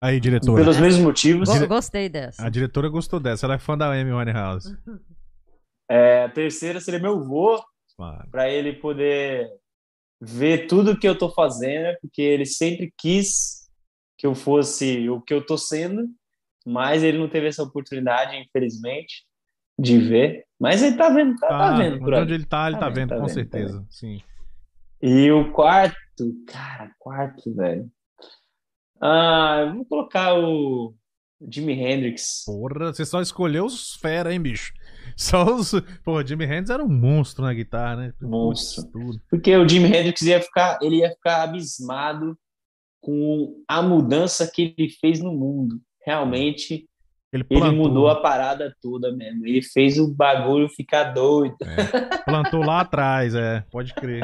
Aí, 0.01 0.19
diretora. 0.19 0.61
Pelos 0.61 0.77
mesmos 0.77 1.03
motivos. 1.03 1.49
Gostei 1.67 2.07
dessa. 2.09 2.45
A 2.45 2.49
diretora 2.49 2.87
gostou 2.89 3.19
dessa. 3.19 3.45
Ela 3.45 3.55
é 3.55 3.59
fã 3.59 3.77
da 3.77 3.91
Amy 3.91 4.11
Winehouse. 4.13 4.77
É, 5.89 6.23
a 6.23 6.29
terceira 6.29 6.79
seria 6.79 6.99
meu 6.99 7.23
vô. 7.23 7.61
Claro. 7.95 8.29
Para 8.29 8.49
ele 8.49 8.73
poder 8.73 9.49
ver 10.21 10.67
tudo 10.67 10.97
que 10.97 11.07
eu 11.07 11.17
tô 11.17 11.29
fazendo, 11.29 11.97
porque 12.01 12.21
ele 12.21 12.45
sempre 12.45 12.93
quis 12.97 13.69
que 14.17 14.27
eu 14.27 14.35
fosse 14.35 15.09
o 15.09 15.21
que 15.21 15.33
eu 15.33 15.45
tô 15.45 15.57
sendo, 15.57 16.07
mas 16.65 17.03
ele 17.03 17.17
não 17.17 17.29
teve 17.29 17.47
essa 17.47 17.63
oportunidade, 17.63 18.35
infelizmente, 18.35 19.25
de 19.79 19.97
ver. 19.97 20.45
Mas 20.59 20.83
ele 20.83 20.97
tá 20.97 21.09
vendo, 21.09 21.35
tá, 21.37 21.47
tá, 21.47 21.57
tá 21.57 21.77
vendo. 21.77 21.99
Por 21.99 22.13
onde 22.13 22.33
ele 22.33 22.45
tá, 22.45 22.67
ele 22.67 22.75
tá, 22.75 22.81
tá 22.81 22.89
vendo, 22.89 23.09
vendo, 23.09 23.21
com 23.21 23.27
tá 23.27 23.33
certeza. 23.33 23.79
Vendo. 23.79 23.87
Sim. 23.89 24.21
E 25.01 25.31
o 25.31 25.51
quarto, 25.53 25.95
cara, 26.45 26.91
quarto, 26.99 27.55
velho. 27.55 27.89
Ah, 29.01 29.63
eu 29.65 29.75
vou 29.75 29.85
colocar 29.85 30.37
o 30.37 30.93
Jimi 31.49 31.73
Hendrix. 31.73 32.43
Porra, 32.45 32.93
você 32.93 33.05
só 33.05 33.21
escolheu 33.21 33.65
os 33.65 33.95
fera, 33.95 34.33
hein, 34.33 34.41
bicho? 34.41 34.73
Só 35.15 35.55
os. 35.55 35.73
Pô, 36.03 36.25
Jimi 36.25 36.45
Hendrix 36.45 36.69
era 36.69 36.83
um 36.83 36.89
monstro 36.89 37.43
na 37.43 37.53
guitarra, 37.53 37.95
né? 37.95 38.13
Monstro. 38.21 38.89
Porque 39.29 39.55
o 39.55 39.67
Jimi 39.67 39.87
Hendrix 39.87 40.21
ia 40.21 40.41
ficar, 40.41 40.79
ele 40.81 40.97
ia 40.97 41.09
ficar 41.11 41.43
abismado 41.43 42.37
com 43.01 43.63
a 43.67 43.81
mudança 43.81 44.49
que 44.53 44.75
ele 44.77 44.89
fez 44.89 45.19
no 45.21 45.31
mundo. 45.33 45.79
Realmente, 46.05 46.87
ele, 47.31 47.45
ele, 47.49 47.71
mudou 47.71 48.07
a 48.07 48.19
parada 48.21 48.73
toda 48.81 49.11
mesmo. 49.11 49.45
Ele 49.45 49.61
fez 49.61 49.99
o 49.99 50.13
bagulho 50.13 50.67
ficar 50.69 51.05
doido. 51.05 51.55
É. 51.61 52.17
Plantou 52.23 52.63
lá 52.63 52.81
atrás, 52.81 53.35
é. 53.35 53.63
Pode 53.71 53.93
crer. 53.93 54.23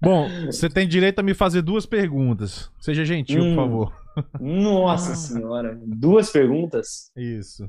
Bom, 0.00 0.28
você 0.46 0.68
tem 0.68 0.86
direito 0.86 1.18
a 1.18 1.22
me 1.22 1.34
fazer 1.34 1.62
duas 1.62 1.86
perguntas. 1.86 2.70
Seja 2.78 3.04
gentil, 3.04 3.42
hum, 3.42 3.54
por 3.54 3.62
favor. 3.62 4.04
Nossa 4.40 5.16
senhora. 5.16 5.76
Duas 5.84 6.30
perguntas? 6.30 7.10
Isso. 7.16 7.66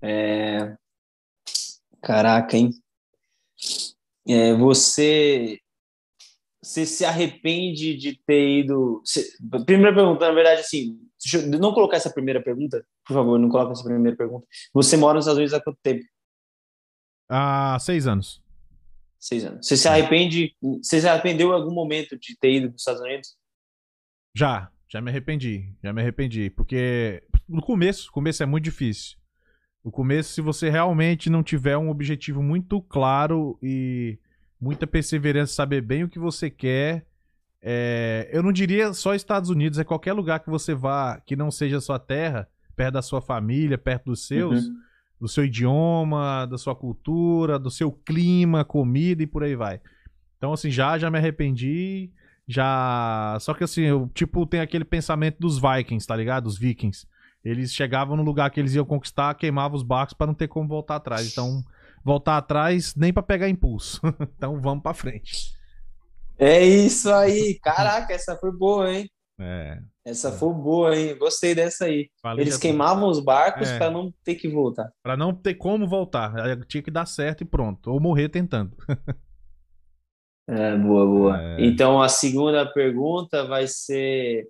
É... 0.00 0.74
Caraca, 2.06 2.56
hein? 2.56 2.70
É, 4.28 4.54
você... 4.54 5.58
Você 6.62 6.86
se 6.86 7.04
arrepende 7.04 7.96
de 7.96 8.16
ter 8.24 8.60
ido... 8.60 9.02
Primeira 9.66 9.92
pergunta, 9.92 10.28
na 10.28 10.32
verdade, 10.32 10.60
assim... 10.60 11.00
Não 11.58 11.74
colocar 11.74 11.96
essa 11.96 12.12
primeira 12.12 12.40
pergunta. 12.40 12.86
Por 13.04 13.14
favor, 13.14 13.38
não 13.40 13.48
coloque 13.48 13.72
essa 13.72 13.82
primeira 13.82 14.16
pergunta. 14.16 14.46
Você 14.72 14.96
mora 14.96 15.14
nos 15.14 15.24
Estados 15.24 15.38
Unidos 15.38 15.54
há 15.54 15.60
quanto 15.60 15.78
tempo? 15.82 16.04
Há 17.28 17.76
seis 17.80 18.06
anos. 18.06 18.40
Seis 19.18 19.44
anos. 19.44 19.66
Você 19.66 19.76
se 19.76 19.88
arrepende? 19.88 20.54
Você 20.60 21.00
se 21.00 21.08
arrependeu 21.08 21.48
em 21.48 21.54
algum 21.54 21.74
momento 21.74 22.16
de 22.16 22.36
ter 22.38 22.52
ido 22.52 22.68
para 22.68 22.76
os 22.76 22.82
Estados 22.82 23.02
Unidos? 23.02 23.36
Já, 24.36 24.70
já 24.88 25.00
me 25.00 25.10
arrependi. 25.10 25.74
Já 25.82 25.92
me 25.92 26.02
arrependi. 26.02 26.50
Porque 26.50 27.24
no 27.48 27.62
começo, 27.62 28.12
começo 28.12 28.44
é 28.44 28.46
muito 28.46 28.64
difícil. 28.64 29.18
No 29.86 29.92
começo, 29.92 30.32
se 30.32 30.40
você 30.40 30.68
realmente 30.68 31.30
não 31.30 31.44
tiver 31.44 31.78
um 31.78 31.88
objetivo 31.88 32.42
muito 32.42 32.82
claro 32.82 33.56
e 33.62 34.18
muita 34.60 34.84
perseverança, 34.84 35.54
saber 35.54 35.80
bem 35.80 36.02
o 36.02 36.08
que 36.08 36.18
você 36.18 36.50
quer. 36.50 37.06
É... 37.62 38.28
eu 38.32 38.42
não 38.42 38.52
diria 38.52 38.92
só 38.92 39.14
Estados 39.14 39.48
Unidos, 39.48 39.78
é 39.78 39.84
qualquer 39.84 40.12
lugar 40.12 40.40
que 40.40 40.50
você 40.50 40.74
vá 40.74 41.20
que 41.24 41.36
não 41.36 41.50
seja 41.50 41.80
sua 41.80 42.00
terra, 42.00 42.48
perto 42.74 42.94
da 42.94 43.02
sua 43.02 43.22
família, 43.22 43.78
perto 43.78 44.06
dos 44.06 44.26
seus. 44.26 44.66
Uhum 44.66 44.86
do 45.20 45.28
seu 45.28 45.44
idioma, 45.44 46.46
da 46.46 46.58
sua 46.58 46.74
cultura, 46.74 47.58
do 47.58 47.70
seu 47.70 47.90
clima, 47.90 48.64
comida 48.64 49.22
e 49.22 49.26
por 49.26 49.42
aí 49.42 49.56
vai. 49.56 49.80
Então, 50.36 50.52
assim, 50.52 50.70
já 50.70 50.98
já 50.98 51.10
me 51.10 51.18
arrependi, 51.18 52.10
já. 52.46 53.36
Só 53.40 53.54
que 53.54 53.64
assim, 53.64 53.82
eu, 53.82 54.10
tipo, 54.14 54.46
tem 54.46 54.60
aquele 54.60 54.84
pensamento 54.84 55.38
dos 55.38 55.58
Vikings, 55.58 56.06
tá 56.06 56.14
ligado? 56.14 56.46
Os 56.46 56.58
Vikings. 56.58 57.06
Eles 57.46 57.72
chegavam 57.72 58.16
no 58.16 58.24
lugar 58.24 58.50
que 58.50 58.58
eles 58.58 58.74
iam 58.74 58.84
conquistar, 58.84 59.34
queimavam 59.34 59.76
os 59.76 59.84
barcos 59.84 60.14
para 60.14 60.26
não 60.26 60.34
ter 60.34 60.48
como 60.48 60.68
voltar 60.68 60.96
atrás. 60.96 61.30
Então, 61.30 61.62
voltar 62.04 62.36
atrás 62.36 62.94
nem 62.96 63.12
para 63.12 63.22
pegar 63.22 63.48
impulso. 63.48 64.00
então, 64.36 64.60
vamos 64.60 64.82
para 64.82 64.92
frente. 64.94 65.54
É 66.36 66.64
isso 66.64 67.08
aí. 67.08 67.56
Caraca, 67.62 68.12
essa 68.12 68.36
foi 68.36 68.50
boa, 68.50 68.92
hein? 68.92 69.08
É. 69.38 69.78
Essa 70.04 70.32
foi 70.32 70.52
boa, 70.52 70.96
hein? 70.96 71.16
Gostei 71.16 71.54
dessa 71.54 71.84
aí. 71.84 72.08
Falei 72.20 72.42
Eles 72.42 72.56
queimavam 72.56 73.08
os 73.08 73.20
barcos 73.20 73.68
é. 73.68 73.78
para 73.78 73.90
não 73.92 74.12
ter 74.24 74.34
que 74.34 74.48
voltar. 74.48 74.90
Para 75.00 75.16
não 75.16 75.32
ter 75.32 75.54
como 75.54 75.86
voltar. 75.86 76.32
Tinha 76.66 76.82
que 76.82 76.90
dar 76.90 77.06
certo 77.06 77.42
e 77.42 77.44
pronto. 77.44 77.92
Ou 77.92 78.00
morrer 78.00 78.28
tentando. 78.28 78.76
é, 80.48 80.76
boa, 80.76 81.06
boa. 81.06 81.42
É... 81.42 81.64
Então 81.64 82.02
a 82.02 82.08
segunda 82.08 82.66
pergunta 82.66 83.46
vai 83.46 83.68
ser. 83.68 84.48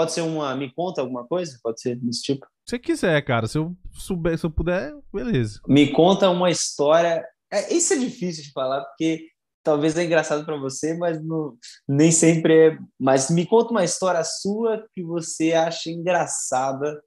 Pode 0.00 0.12
ser 0.12 0.22
uma. 0.22 0.56
Me 0.56 0.72
conta 0.72 1.02
alguma 1.02 1.26
coisa? 1.26 1.58
Pode 1.62 1.78
ser 1.78 1.94
desse 1.94 2.22
tipo? 2.22 2.46
Se 2.66 2.78
quiser, 2.78 3.20
cara. 3.22 3.46
Se 3.46 3.58
eu 3.58 3.76
souber, 3.92 4.38
se 4.38 4.46
eu 4.46 4.50
puder, 4.50 4.94
beleza. 5.12 5.60
Me 5.68 5.92
conta 5.92 6.30
uma 6.30 6.50
história. 6.50 7.22
É, 7.52 7.70
isso 7.74 7.92
é 7.92 7.98
difícil 7.98 8.44
de 8.44 8.50
falar, 8.50 8.82
porque 8.82 9.26
talvez 9.62 9.98
é 9.98 10.04
engraçado 10.04 10.46
para 10.46 10.56
você, 10.56 10.96
mas 10.96 11.22
não, 11.22 11.54
nem 11.86 12.10
sempre 12.10 12.68
é. 12.68 12.78
Mas 12.98 13.28
me 13.28 13.44
conta 13.44 13.72
uma 13.72 13.84
história 13.84 14.24
sua 14.24 14.86
que 14.94 15.02
você 15.02 15.52
acha 15.52 15.90
engraçada 15.90 16.98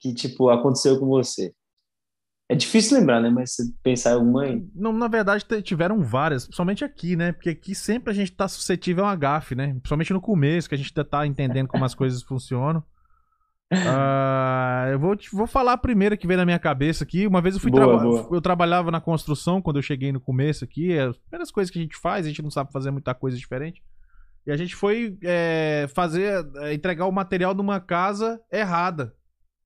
que 0.00 0.14
tipo 0.14 0.48
aconteceu 0.48 0.98
com 0.98 1.08
você. 1.08 1.52
É 2.52 2.54
difícil 2.54 2.98
lembrar, 2.98 3.18
né? 3.18 3.30
Mas 3.30 3.54
se 3.54 3.74
pensar 3.82 4.10
em 4.10 4.14
alguma. 4.16 4.44
Não, 4.74 4.92
na 4.92 5.08
verdade, 5.08 5.42
tiveram 5.62 6.02
várias, 6.02 6.44
principalmente 6.44 6.84
aqui, 6.84 7.16
né? 7.16 7.32
Porque 7.32 7.48
aqui 7.48 7.74
sempre 7.74 8.10
a 8.10 8.14
gente 8.14 8.30
tá 8.30 8.46
suscetível 8.46 9.06
a 9.06 9.08
uma 9.08 9.16
gafe, 9.16 9.54
né? 9.54 9.68
Principalmente 9.68 10.12
no 10.12 10.20
começo, 10.20 10.68
que 10.68 10.74
a 10.74 10.78
gente 10.78 10.92
ainda 10.94 11.08
tá 11.08 11.26
entendendo 11.26 11.66
como 11.66 11.82
as 11.82 11.94
coisas 11.94 12.22
funcionam. 12.22 12.84
Uh, 13.72 14.92
eu 14.92 14.98
vou, 14.98 15.16
vou 15.32 15.46
falar 15.46 15.72
a 15.72 15.78
primeira 15.78 16.14
que 16.14 16.26
veio 16.26 16.36
na 16.36 16.44
minha 16.44 16.58
cabeça 16.58 17.04
aqui. 17.04 17.26
Uma 17.26 17.40
vez 17.40 17.54
eu 17.54 17.60
fui 17.60 17.70
boa, 17.70 17.98
boa. 17.98 18.28
eu 18.30 18.40
trabalhava 18.42 18.90
na 18.90 19.00
construção 19.00 19.62
quando 19.62 19.76
eu 19.76 19.82
cheguei 19.82 20.12
no 20.12 20.20
começo 20.20 20.62
aqui. 20.62 20.98
As 20.98 21.16
primeiras 21.16 21.50
coisas 21.50 21.70
que 21.70 21.78
a 21.78 21.82
gente 21.82 21.96
faz, 21.96 22.26
a 22.26 22.28
gente 22.28 22.42
não 22.42 22.50
sabe 22.50 22.70
fazer 22.70 22.90
muita 22.90 23.14
coisa 23.14 23.34
diferente. 23.34 23.82
E 24.46 24.52
a 24.52 24.56
gente 24.58 24.76
foi 24.76 25.16
é, 25.22 25.86
fazer, 25.94 26.46
é, 26.56 26.74
entregar 26.74 27.06
o 27.06 27.12
material 27.12 27.54
numa 27.54 27.80
casa 27.80 28.38
errada. 28.52 29.14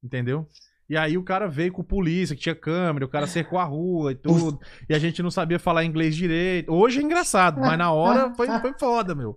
Entendeu? 0.04 0.46
E 0.88 0.96
aí 0.96 1.18
o 1.18 1.22
cara 1.22 1.48
veio 1.48 1.72
com 1.72 1.82
polícia, 1.82 2.36
que 2.36 2.42
tinha 2.42 2.54
câmera, 2.54 3.04
o 3.04 3.08
cara 3.08 3.26
cercou 3.26 3.58
a 3.58 3.64
rua 3.64 4.12
e 4.12 4.14
tudo. 4.14 4.60
e 4.88 4.94
a 4.94 4.98
gente 4.98 5.22
não 5.22 5.30
sabia 5.30 5.58
falar 5.58 5.84
inglês 5.84 6.14
direito. 6.14 6.72
Hoje 6.72 7.00
é 7.00 7.02
engraçado, 7.02 7.60
mas 7.60 7.76
na 7.76 7.90
hora 7.90 8.32
foi, 8.36 8.46
foi 8.60 8.72
foda, 8.78 9.14
meu. 9.14 9.36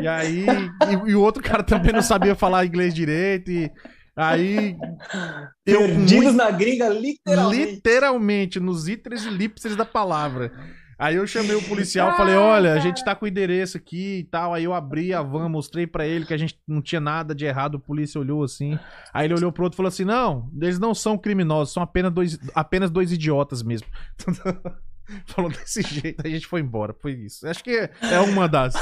E 0.00 0.06
aí. 0.06 0.46
E, 0.46 1.10
e, 1.10 1.14
o 1.14 1.22
outro 1.22 1.42
cara 1.42 1.62
também 1.62 1.92
não 1.92 2.02
sabia 2.02 2.34
falar 2.34 2.66
inglês 2.66 2.94
direito. 2.94 3.50
E 3.50 3.70
Aí. 4.16 4.76
eu 5.66 5.80
Perdidos 5.80 6.24
muito... 6.24 6.36
na 6.36 6.50
gringa, 6.50 6.88
literalmente. 6.88 7.72
Literalmente, 7.72 8.60
nos 8.60 8.86
itres 8.86 9.24
e 9.24 9.30
lipses 9.30 9.74
da 9.74 9.84
palavra. 9.84 10.52
Aí 10.98 11.16
eu 11.16 11.26
chamei 11.26 11.56
o 11.56 11.62
policial 11.68 12.12
e 12.12 12.16
falei: 12.16 12.34
Olha, 12.34 12.74
a 12.74 12.78
gente 12.78 13.04
tá 13.04 13.14
com 13.14 13.24
o 13.24 13.28
endereço 13.28 13.76
aqui 13.76 14.18
e 14.18 14.24
tal. 14.24 14.54
Aí 14.54 14.64
eu 14.64 14.74
abri 14.74 15.12
a 15.12 15.22
van, 15.22 15.48
mostrei 15.48 15.86
para 15.86 16.06
ele 16.06 16.24
que 16.24 16.34
a 16.34 16.38
gente 16.38 16.58
não 16.66 16.80
tinha 16.80 17.00
nada 17.00 17.34
de 17.34 17.44
errado. 17.44 17.76
O 17.76 17.80
polícia 17.80 18.20
olhou 18.20 18.42
assim. 18.42 18.78
Aí 19.12 19.26
ele 19.26 19.34
olhou 19.34 19.52
pro 19.52 19.64
outro 19.64 19.76
e 19.76 19.78
falou 19.78 19.88
assim: 19.88 20.04
Não, 20.04 20.50
eles 20.60 20.78
não 20.78 20.94
são 20.94 21.18
criminosos, 21.18 21.74
são 21.74 21.82
apenas 21.82 22.12
dois, 22.12 22.38
apenas 22.54 22.90
dois 22.90 23.12
idiotas 23.12 23.62
mesmo. 23.62 23.86
Falou 25.26 25.50
desse 25.50 25.82
jeito, 25.82 26.26
a 26.26 26.28
gente 26.28 26.46
foi 26.46 26.60
embora. 26.60 26.94
Foi 26.94 27.12
isso. 27.12 27.46
Acho 27.46 27.62
que 27.62 27.70
é 27.70 28.20
uma 28.20 28.48
das. 28.48 28.74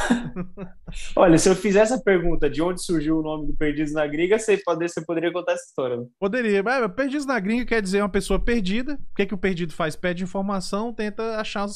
Olha, 1.16 1.36
se 1.36 1.48
eu 1.48 1.56
fizer 1.56 1.80
essa 1.80 2.01
pergunta 2.01 2.48
de 2.48 2.62
onde 2.62 2.82
surgiu 2.82 3.18
o 3.18 3.22
nome 3.22 3.48
do 3.48 3.56
Perdidos 3.56 3.93
na 3.93 4.06
Gringa, 4.06 4.39
você, 4.39 4.56
pode, 4.56 4.89
você 4.89 5.05
poderia 5.05 5.32
contar 5.32 5.52
essa 5.52 5.64
história. 5.64 5.97
Né? 5.97 6.06
Poderia. 6.20 6.62
Mas 6.62 6.93
Perdidos 6.93 7.26
na 7.26 7.40
Gringa 7.40 7.66
quer 7.66 7.82
dizer 7.82 8.02
uma 8.02 8.09
pessoa 8.09 8.39
perdida. 8.39 8.94
O 8.94 9.14
que, 9.16 9.22
é 9.22 9.26
que 9.26 9.34
o 9.34 9.39
perdido 9.39 9.72
faz? 9.72 9.97
Pede 9.97 10.22
informação, 10.22 10.93
tenta 10.93 11.40
achar 11.40 11.66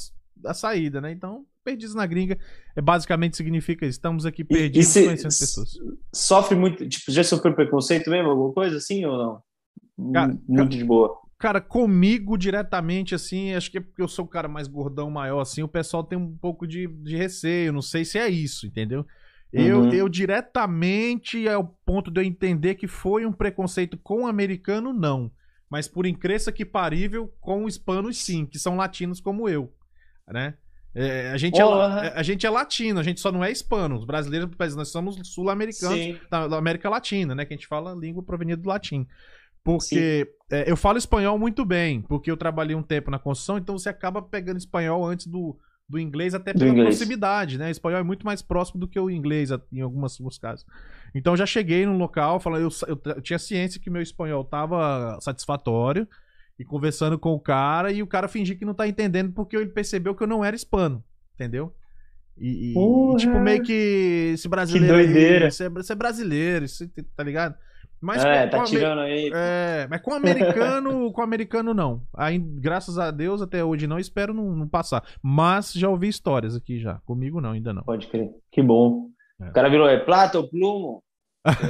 a 0.44 0.54
saída, 0.54 1.00
né? 1.00 1.12
Então, 1.12 1.44
Perdidos 1.66 1.96
na 1.96 2.06
Gringa 2.06 2.38
é 2.76 2.80
basicamente 2.80 3.36
significa 3.36 3.84
isso. 3.84 3.98
Estamos 3.98 4.24
aqui 4.24 4.44
perdidos 4.44 4.94
e, 4.94 5.00
e 5.00 5.04
conhecendo 5.04 5.36
pessoas. 5.36 5.70
Sofre 6.14 6.56
muito. 6.56 6.88
Tipo, 6.88 7.10
já 7.10 7.24
sofreu 7.24 7.54
preconceito 7.54 8.08
mesmo? 8.08 8.30
Alguma 8.30 8.52
coisa 8.52 8.76
assim 8.76 9.04
ou 9.04 9.42
não? 9.98 10.12
Cara, 10.12 10.38
muito 10.48 10.76
de 10.76 10.84
boa. 10.84 11.18
Cara, 11.38 11.60
comigo 11.60 12.38
diretamente, 12.38 13.14
assim, 13.14 13.52
acho 13.52 13.70
que 13.70 13.78
é 13.78 13.80
porque 13.80 14.00
eu 14.00 14.08
sou 14.08 14.24
o 14.24 14.28
cara 14.28 14.48
mais 14.48 14.68
gordão, 14.68 15.10
maior, 15.10 15.40
assim, 15.40 15.62
o 15.62 15.68
pessoal 15.68 16.02
tem 16.02 16.16
um 16.16 16.34
pouco 16.36 16.66
de, 16.66 16.86
de 16.86 17.16
receio, 17.16 17.72
não 17.72 17.82
sei 17.82 18.04
se 18.04 18.18
é 18.18 18.28
isso, 18.28 18.66
entendeu? 18.66 19.04
Uhum. 19.52 19.60
Eu, 19.60 19.92
eu 19.92 20.08
diretamente, 20.08 21.46
ao 21.48 21.64
ponto 21.84 22.10
de 22.10 22.20
eu 22.20 22.24
entender 22.24 22.76
que 22.76 22.86
foi 22.86 23.26
um 23.26 23.32
preconceito 23.32 23.98
com 23.98 24.22
o 24.22 24.26
americano, 24.26 24.94
não. 24.94 25.30
Mas 25.68 25.88
por 25.88 26.06
incrível 26.06 26.52
que 26.52 26.64
parível, 26.64 27.30
com 27.40 27.66
hispanos, 27.66 28.18
sim, 28.18 28.46
que 28.46 28.58
são 28.58 28.76
latinos 28.76 29.20
como 29.20 29.48
eu, 29.48 29.72
né? 30.32 30.54
É, 30.98 31.30
a, 31.30 31.36
gente 31.36 31.60
é, 31.60 31.64
a 31.64 32.22
gente 32.22 32.46
é 32.46 32.50
latino, 32.50 32.98
a 32.98 33.02
gente 33.02 33.20
só 33.20 33.30
não 33.30 33.44
é 33.44 33.52
hispano. 33.52 33.96
Os 33.96 34.06
brasileiros, 34.06 34.48
nós 34.74 34.88
somos 34.88 35.18
sul-americanos 35.24 36.18
da, 36.30 36.48
da, 36.48 36.56
América 36.56 36.88
Latina, 36.88 37.34
né? 37.34 37.44
Que 37.44 37.52
a 37.52 37.56
gente 37.56 37.66
fala 37.66 37.94
língua 37.94 38.22
proveniente 38.22 38.62
do 38.62 38.68
latim. 38.68 39.06
Porque 39.62 40.26
é, 40.50 40.70
eu 40.70 40.76
falo 40.76 40.96
espanhol 40.96 41.38
muito 41.38 41.64
bem, 41.66 42.00
porque 42.00 42.30
eu 42.30 42.36
trabalhei 42.36 42.74
um 42.74 42.82
tempo 42.82 43.10
na 43.10 43.18
construção, 43.18 43.58
então 43.58 43.76
você 43.76 43.88
acaba 43.88 44.22
pegando 44.22 44.56
espanhol 44.56 45.04
antes 45.04 45.26
do, 45.26 45.58
do 45.86 45.98
inglês, 45.98 46.34
até 46.34 46.54
pela 46.54 46.70
inglês. 46.70 46.96
proximidade, 46.96 47.58
né? 47.58 47.68
O 47.68 47.70
espanhol 47.70 48.00
é 48.00 48.04
muito 48.04 48.24
mais 48.24 48.40
próximo 48.40 48.80
do 48.80 48.88
que 48.88 48.98
o 48.98 49.10
inglês 49.10 49.50
em 49.70 49.80
algumas, 49.82 50.18
alguns 50.18 50.38
casos. 50.38 50.64
Então 51.14 51.34
eu 51.34 51.36
já 51.36 51.46
cheguei 51.46 51.84
num 51.84 51.98
local, 51.98 52.40
falando, 52.40 52.62
eu, 52.62 52.70
eu, 52.88 53.00
eu 53.16 53.20
tinha 53.20 53.38
ciência 53.38 53.80
que 53.80 53.90
meu 53.90 54.00
espanhol 54.00 54.42
estava 54.42 55.18
satisfatório, 55.20 56.08
e 56.58 56.64
conversando 56.64 57.18
com 57.18 57.32
o 57.32 57.40
cara, 57.40 57.92
e 57.92 58.02
o 58.02 58.06
cara 58.06 58.28
fingiu 58.28 58.56
que 58.56 58.64
não 58.64 58.74
tá 58.74 58.88
entendendo 58.88 59.32
porque 59.32 59.56
ele 59.56 59.70
percebeu 59.70 60.14
que 60.14 60.22
eu 60.22 60.26
não 60.26 60.44
era 60.44 60.56
hispano, 60.56 61.04
entendeu? 61.34 61.74
E, 62.38 62.72
e, 62.72 62.74
e 62.74 63.16
tipo, 63.16 63.38
meio 63.38 63.62
que 63.62 64.32
esse 64.34 64.48
brasileiro. 64.48 64.98
Que 64.98 65.04
doideira. 65.04 65.50
Você, 65.50 65.64
é, 65.64 65.66
é 65.66 65.94
brasileiro, 65.94 66.66
tá 67.16 67.22
ligado? 67.22 67.54
Mas 68.00 68.22
é, 68.22 68.44
com, 68.44 68.50
tá 68.50 68.64
tirando 68.64 69.00
aí. 69.00 69.30
É, 69.34 69.86
mas 69.88 70.00
com 70.02 70.12
americano, 70.12 71.10
com 71.12 71.22
americano 71.22 71.72
não. 71.72 72.02
Aí, 72.14 72.38
graças 72.38 72.98
a 72.98 73.10
Deus, 73.10 73.40
até 73.40 73.64
hoje 73.64 73.86
não, 73.86 73.98
espero 73.98 74.34
não, 74.34 74.54
não, 74.54 74.68
passar. 74.68 75.02
Mas 75.22 75.72
já 75.72 75.88
ouvi 75.88 76.08
histórias 76.08 76.54
aqui 76.54 76.78
já. 76.78 77.00
Comigo 77.06 77.40
não, 77.40 77.52
ainda 77.52 77.72
não. 77.72 77.82
Pode 77.82 78.06
crer. 78.08 78.30
Que 78.52 78.62
bom. 78.62 79.08
É. 79.40 79.48
O 79.48 79.52
cara 79.52 79.70
virou, 79.70 79.88
é 79.88 79.98
plata 79.98 80.38
ou 80.38 80.48
plumo? 80.48 81.02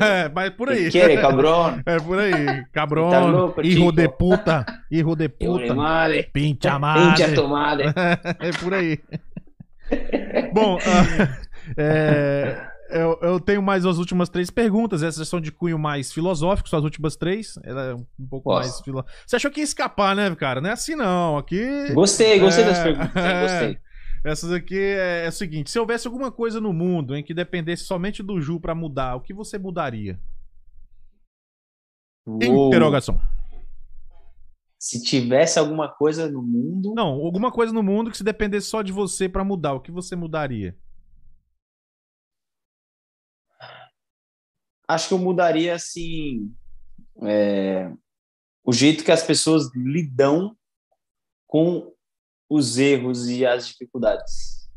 É, 0.01 0.29
mas 0.35 0.51
por 0.51 0.71
aí. 0.71 0.91
Que 0.91 1.01
quer, 1.01 1.21
cabrão? 1.21 1.81
É 1.87 1.99
por 1.99 2.19
aí. 2.19 2.65
Cabrão. 2.73 3.11
Tá 3.11 3.21
louco, 3.21 3.65
hijo 3.65 3.93
de 3.93 4.09
puta. 4.09 4.65
Hijo 4.91 5.15
de 5.15 5.29
puta. 5.29 5.61
Pincha 5.61 5.75
madre. 5.75 6.31
Pincha 6.33 7.35
tomada. 7.35 7.95
é 8.41 8.53
por 8.53 8.75
aí. 8.75 8.99
Bom, 10.53 10.77
uh, 10.77 11.47
é, 11.77 12.57
eu, 12.91 13.19
eu, 13.23 13.41
tenho 13.41 13.63
mais 13.63 13.85
as 13.85 13.99
últimas 13.99 14.29
três 14.29 14.51
perguntas. 14.51 15.03
Essas 15.03 15.29
são 15.29 15.41
de 15.41 15.53
cunho 15.53 15.79
mais 15.79 16.13
filosófico, 16.13 16.69
são 16.69 16.79
as 16.79 16.85
últimas 16.85 17.17
três. 17.17 17.59
Ela 17.63 17.85
é 17.85 17.95
um 17.95 18.27
pouco 18.29 18.51
Nossa. 18.51 18.69
mais 18.69 18.81
filosófica. 18.81 19.15
Você 19.27 19.37
achou 19.37 19.51
que 19.51 19.61
ia 19.61 19.65
escapar, 19.65 20.15
né, 20.17 20.35
cara? 20.35 20.61
Não 20.61 20.71
é 20.71 20.73
assim, 20.73 20.95
não. 20.95 21.37
Aqui. 21.37 21.93
Gostei, 21.93 22.39
gostei 22.39 22.65
é... 22.65 22.67
das 22.67 22.79
perguntas. 22.79 23.11
É, 23.17 23.43
gostei. 23.43 23.86
Essas 24.27 24.51
aqui 24.51 24.77
é, 24.77 25.25
é, 25.25 25.29
o 25.29 25.33
seguinte: 25.33 25.71
se 25.71 25.79
houvesse 25.79 26.09
alguma 26.09 26.33
coisa 26.33 26.61
no 26.61 26.73
mundo 26.73 27.15
em 27.15 27.23
que 27.23 27.33
dependesse 27.33 27.85
somente 27.85 28.23
do 28.23 28.41
Ju 28.41 28.59
para 28.59 28.75
mudar, 28.75 29.15
o 29.15 29.21
que 29.21 29.33
você 29.33 29.57
mudaria? 29.57 30.21
Uou. 32.27 32.69
Interrogação. 32.69 33.21
Se 34.79 35.01
tivesse 35.01 35.61
alguma 35.61 35.89
coisa 35.89 36.29
no 36.29 36.43
mundo. 36.43 36.93
Não, 36.95 37.13
alguma 37.25 37.53
coisa 37.53 37.73
no 37.73 37.85
mundo 37.85 38.11
que 38.11 38.17
se 38.17 38.25
dependesse 38.25 38.67
só 38.67 38.83
de 38.83 38.93
você 38.93 39.29
para 39.29 39.45
mudar, 39.45 39.75
o 39.75 39.81
que 39.81 39.93
você 39.93 40.17
mudaria? 40.17 40.77
acho 44.89 45.09
que 45.09 45.15
eu 45.15 45.19
mudaria 45.19 45.75
assim 45.75 46.55
é, 47.23 47.91
o 48.65 48.73
jeito 48.73 49.05
que 49.05 49.11
as 49.11 49.23
pessoas 49.23 49.69
lidam 49.75 50.57
com 51.47 51.93
os 52.49 52.79
erros 52.79 53.29
e 53.29 53.45
as 53.45 53.69
dificuldades. 53.69 54.69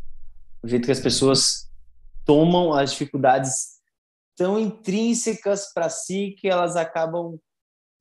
O 0.63 0.67
jeito 0.67 0.85
que 0.85 0.91
as 0.91 0.99
pessoas 0.99 1.69
tomam 2.25 2.73
as 2.73 2.91
dificuldades 2.91 3.79
tão 4.35 4.59
intrínsecas 4.59 5.71
para 5.73 5.89
si 5.89 6.35
que 6.37 6.47
elas 6.47 6.75
acabam 6.75 7.37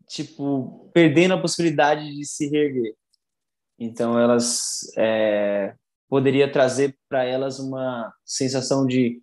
tipo 0.09 0.91
perdendo 0.93 1.35
a 1.35 1.41
possibilidade 1.41 2.15
de 2.15 2.25
se 2.25 2.49
reerguer. 2.49 2.95
Então 3.79 4.19
elas 4.19 4.81
é, 4.97 5.75
poderia 6.09 6.51
trazer 6.51 6.97
para 7.09 7.25
elas 7.25 7.59
uma 7.59 8.13
sensação 8.25 8.87
de 8.87 9.21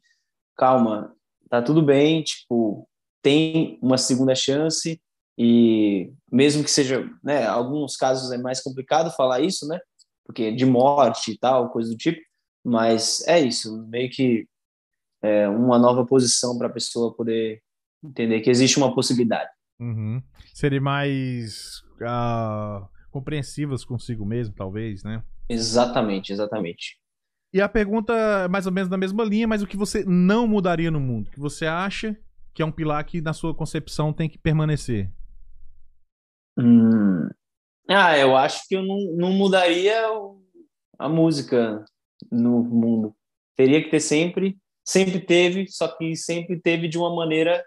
calma, 0.56 1.14
tá 1.50 1.62
tudo 1.62 1.82
bem, 1.82 2.24
tipo, 2.24 2.88
tem 3.22 3.78
uma 3.82 3.98
segunda 3.98 4.34
chance 4.36 5.02
e 5.38 6.14
mesmo 6.32 6.64
que 6.64 6.72
seja, 6.72 7.10
né, 7.24 7.46
alguns 7.46 7.98
casos 7.98 8.32
é 8.32 8.38
mais 8.38 8.62
complicado 8.62 9.12
falar 9.12 9.42
isso, 9.42 9.68
né, 9.68 9.80
porque 10.26 10.52
de 10.52 10.66
morte 10.66 11.32
e 11.32 11.38
tal, 11.38 11.70
coisa 11.70 11.92
do 11.92 11.98
tipo, 11.98 12.20
mas 12.64 13.26
é 13.28 13.40
isso, 13.40 13.86
meio 13.88 14.10
que 14.10 14.48
é 15.22 15.48
uma 15.48 15.78
nova 15.78 16.06
posição 16.06 16.58
para 16.58 16.68
a 16.68 16.72
pessoa 16.72 17.16
poder 17.16 17.62
entender 18.04 18.42
que 18.42 18.50
existe 18.50 18.78
uma 18.78 18.94
possibilidade. 18.94 19.50
Uhum. 19.80 20.22
Serem 20.54 20.80
mais 20.80 21.82
uh, 22.02 22.88
compreensivas 23.12 23.84
consigo 23.84 24.26
mesmo, 24.26 24.56
talvez, 24.56 25.04
né? 25.04 25.24
Exatamente, 25.50 26.32
exatamente. 26.32 26.98
E 27.54 27.62
a 27.62 27.70
pergunta 27.70 28.14
é 28.14 28.48
mais 28.48 28.66
ou 28.66 28.72
menos 28.72 28.90
na 28.90 28.98
mesma 28.98 29.24
linha, 29.24 29.48
mas 29.48 29.62
o 29.62 29.68
que 29.68 29.78
você 29.78 30.04
não 30.06 30.48
mudaria 30.48 30.92
no 30.92 31.00
mundo? 31.00 31.28
O 31.28 31.32
que 31.32 31.40
você 31.40 31.66
acha 31.66 32.18
que 32.54 32.62
é 32.62 32.66
um 32.66 32.72
pilar 32.72 33.04
que, 33.06 33.22
na 33.22 33.34
sua 33.34 33.54
concepção, 33.54 34.12
tem 34.12 34.30
que 34.30 34.38
permanecer? 34.38 35.12
Hum. 36.58 37.30
Ah, 37.90 38.18
eu 38.18 38.36
acho 38.36 38.68
que 38.68 38.76
eu 38.76 38.84
não, 38.84 38.98
não 39.16 39.32
mudaria 39.32 39.96
a 40.98 41.08
música 41.08 41.84
no 42.32 42.64
mundo. 42.64 43.16
Teria 43.56 43.84
que 43.84 43.90
ter 43.90 44.00
sempre, 44.00 44.58
sempre 44.84 45.20
teve, 45.20 45.68
só 45.68 45.88
que 45.88 46.16
sempre 46.16 46.60
teve 46.60 46.88
de 46.88 46.98
uma 46.98 47.14
maneira 47.16 47.64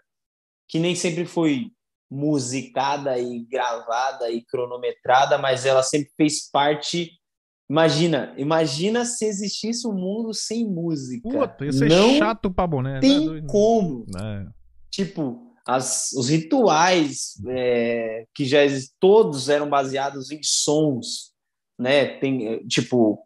que 0.69 0.79
nem 0.79 0.95
sempre 0.95 1.25
foi 1.25 1.71
musicada 2.11 3.19
e 3.19 3.45
gravada 3.45 4.31
e 4.31 4.43
cronometrada, 4.45 5.39
mas 5.39 5.67
ela 5.67 5.83
sempre 5.83 6.11
fez 6.17 6.51
parte 6.51 7.19
Imagina, 7.71 8.33
imagina 8.39 9.05
se 9.05 9.27
existisse 9.27 9.87
um 9.87 9.93
mundo 9.93 10.33
sem 10.33 10.67
música. 10.67 11.29
Puta, 11.29 11.67
ia 11.67 11.73
ser 11.73 11.91
Não 11.91 12.17
chato 12.17 12.51
pra 12.51 12.67
boné. 12.67 12.95
Né? 12.95 13.01
Tem 13.01 13.29
né? 13.29 13.43
como. 13.47 14.07
É. 14.19 14.47
Tipo, 14.91 15.48
as, 15.69 16.13
os 16.13 16.31
rituais 16.31 17.35
é, 17.47 18.25
que 18.35 18.47
já 18.47 18.61
todos 18.99 19.51
eram 19.51 19.69
baseados 19.69 20.31
em 20.31 20.43
sons, 20.43 21.35
né? 21.79 22.19
Tem 22.19 22.49
é, 22.49 22.59
tipo 22.67 23.23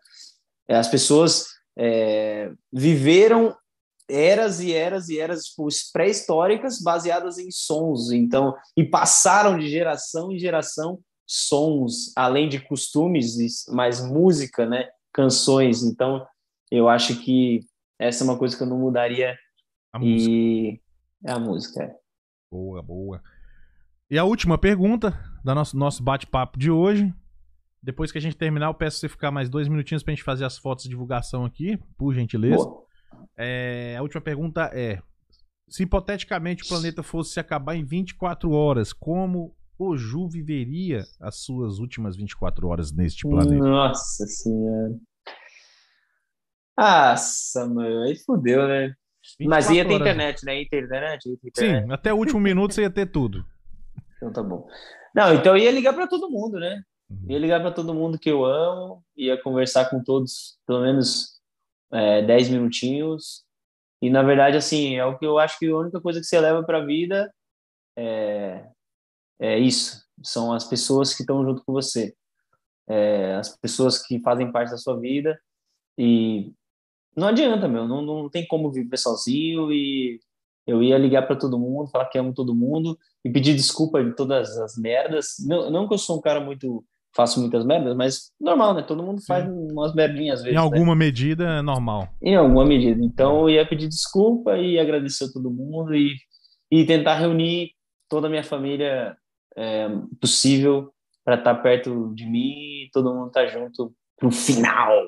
é, 0.68 0.74
as 0.74 0.88
pessoas 0.88 1.46
é, 1.78 2.50
viveram 2.72 3.56
eras 4.10 4.58
e 4.58 4.72
eras 4.72 5.08
e 5.08 5.20
eras 5.20 5.44
tipo, 5.44 5.68
pré-históricas 5.92 6.80
baseadas 6.80 7.38
em 7.38 7.48
sons, 7.52 8.10
então 8.10 8.56
e 8.76 8.82
passaram 8.82 9.56
de 9.56 9.70
geração 9.70 10.32
em 10.32 10.38
geração 10.38 10.98
sons, 11.24 12.12
além 12.16 12.48
de 12.48 12.58
costumes, 12.58 13.64
mais 13.68 14.04
música, 14.04 14.66
né? 14.66 14.88
Canções. 15.12 15.84
Então, 15.84 16.26
eu 16.72 16.88
acho 16.88 17.20
que 17.22 17.64
essa 18.00 18.24
é 18.24 18.26
uma 18.26 18.36
coisa 18.36 18.56
que 18.56 18.64
eu 18.64 18.66
não 18.66 18.78
mudaria. 18.78 19.38
A 19.92 19.98
e 20.02 20.02
música. 20.02 20.80
é 21.24 21.32
a 21.32 21.38
música. 21.38 22.01
Boa, 22.52 22.82
boa. 22.82 23.22
E 24.10 24.18
a 24.18 24.24
última 24.24 24.58
pergunta 24.58 25.18
da 25.42 25.54
nosso, 25.54 25.74
nosso 25.74 26.02
bate-papo 26.02 26.58
de 26.58 26.70
hoje. 26.70 27.10
Depois 27.82 28.12
que 28.12 28.18
a 28.18 28.20
gente 28.20 28.36
terminar, 28.36 28.66
eu 28.66 28.74
peço 28.74 28.98
você 28.98 29.08
ficar 29.08 29.30
mais 29.30 29.48
dois 29.48 29.68
minutinhos 29.68 30.02
pra 30.02 30.12
gente 30.12 30.22
fazer 30.22 30.44
as 30.44 30.58
fotos 30.58 30.84
de 30.84 30.90
divulgação 30.90 31.46
aqui, 31.46 31.78
por 31.96 32.12
gentileza. 32.12 32.62
É, 33.38 33.96
a 33.98 34.02
última 34.02 34.20
pergunta 34.20 34.70
é: 34.74 35.00
se 35.66 35.84
hipoteticamente 35.84 36.62
o 36.62 36.68
planeta 36.68 37.02
fosse 37.02 37.40
acabar 37.40 37.74
em 37.74 37.86
24 37.86 38.50
horas, 38.50 38.92
como 38.92 39.56
o 39.78 39.96
Ju 39.96 40.28
viveria 40.28 41.06
as 41.18 41.36
suas 41.36 41.78
últimas 41.78 42.16
24 42.16 42.68
horas 42.68 42.92
neste 42.92 43.26
planeta? 43.26 43.64
Nossa 43.64 44.26
senhora. 44.26 44.94
Nossa, 46.78 47.66
mano, 47.66 48.02
aí 48.02 48.14
fodeu, 48.14 48.68
né? 48.68 48.94
Mas 49.40 49.70
ia 49.70 49.84
ter 49.84 49.94
horas. 49.94 50.00
internet, 50.00 50.44
né? 50.44 50.62
Internet, 50.62 51.28
ia 51.28 51.36
ter 51.36 51.48
internet. 51.48 51.86
Sim, 51.86 51.92
até 51.92 52.12
o 52.12 52.16
último 52.16 52.40
minuto 52.40 52.74
você 52.74 52.82
ia 52.82 52.90
ter 52.90 53.06
tudo. 53.06 53.44
Então 54.16 54.32
tá 54.32 54.42
bom. 54.42 54.66
Não, 55.14 55.34
então 55.34 55.56
eu 55.56 55.62
ia 55.62 55.70
ligar 55.70 55.92
para 55.92 56.06
todo 56.06 56.30
mundo, 56.30 56.58
né? 56.58 56.82
Uhum. 57.10 57.30
Ia 57.30 57.38
ligar 57.38 57.60
para 57.60 57.70
todo 57.70 57.94
mundo 57.94 58.18
que 58.18 58.30
eu 58.30 58.44
amo, 58.44 59.04
ia 59.16 59.40
conversar 59.40 59.90
com 59.90 60.02
todos, 60.02 60.58
pelo 60.66 60.80
menos 60.80 61.40
é, 61.92 62.22
10 62.22 62.50
minutinhos. 62.50 63.44
E 64.00 64.10
na 64.10 64.22
verdade, 64.22 64.56
assim, 64.56 64.96
é 64.96 65.04
o 65.04 65.18
que 65.18 65.26
eu 65.26 65.38
acho 65.38 65.58
que 65.58 65.66
a 65.66 65.76
única 65.76 66.00
coisa 66.00 66.20
que 66.20 66.26
você 66.26 66.40
leva 66.40 66.62
para 66.64 66.78
a 66.78 66.84
vida 66.84 67.32
é, 67.96 68.64
é 69.40 69.58
isso. 69.58 70.02
São 70.22 70.52
as 70.52 70.64
pessoas 70.64 71.14
que 71.14 71.22
estão 71.22 71.44
junto 71.44 71.64
com 71.64 71.72
você, 71.72 72.14
é, 72.88 73.34
as 73.34 73.56
pessoas 73.58 74.04
que 74.04 74.20
fazem 74.20 74.50
parte 74.50 74.70
da 74.70 74.78
sua 74.78 74.98
vida. 74.98 75.38
E 75.98 76.52
não 77.16 77.28
adianta, 77.28 77.68
meu, 77.68 77.86
não, 77.86 78.02
não 78.02 78.30
tem 78.30 78.46
como 78.46 78.70
viver 78.70 78.96
sozinho. 78.96 79.72
E 79.72 80.20
eu 80.66 80.82
ia 80.82 80.98
ligar 80.98 81.22
para 81.26 81.36
todo 81.36 81.58
mundo, 81.58 81.90
falar 81.90 82.06
que 82.06 82.18
amo 82.18 82.32
todo 82.34 82.54
mundo 82.54 82.98
e 83.24 83.30
pedir 83.30 83.54
desculpa 83.54 84.02
de 84.02 84.14
todas 84.14 84.56
as 84.58 84.76
merdas. 84.76 85.36
Não, 85.46 85.70
não 85.70 85.88
que 85.88 85.94
eu 85.94 85.98
sou 85.98 86.18
um 86.18 86.20
cara 86.20 86.40
muito 86.40 86.84
faço 87.14 87.40
muitas 87.40 87.64
merdas, 87.64 87.94
mas 87.94 88.30
normal, 88.40 88.74
né? 88.74 88.82
Todo 88.82 89.02
mundo 89.02 89.20
faz 89.26 89.46
umas 89.46 89.94
merdinhas 89.94 90.38
às 90.38 90.44
vezes. 90.44 90.58
Em 90.58 90.60
né? 90.60 90.62
alguma 90.62 90.96
medida 90.96 91.44
é 91.44 91.62
normal. 91.62 92.08
Em 92.22 92.34
alguma 92.34 92.64
medida. 92.64 93.04
Então 93.04 93.42
eu 93.42 93.50
ia 93.50 93.66
pedir 93.66 93.88
desculpa 93.88 94.56
e 94.56 94.78
agradecer 94.78 95.24
a 95.24 95.32
todo 95.32 95.50
mundo 95.50 95.94
e, 95.94 96.14
e 96.70 96.86
tentar 96.86 97.16
reunir 97.16 97.72
toda 98.08 98.26
a 98.26 98.30
minha 98.30 98.42
família 98.42 99.16
é, 99.56 99.88
possível 100.20 100.90
para 101.24 101.36
estar 101.36 101.54
perto 101.56 102.12
de 102.14 102.26
mim 102.26 102.84
e 102.84 102.90
todo 102.92 103.14
mundo 103.14 103.28
estar 103.28 103.46
junto 103.46 103.94
pro 104.22 104.30
final. 104.30 105.02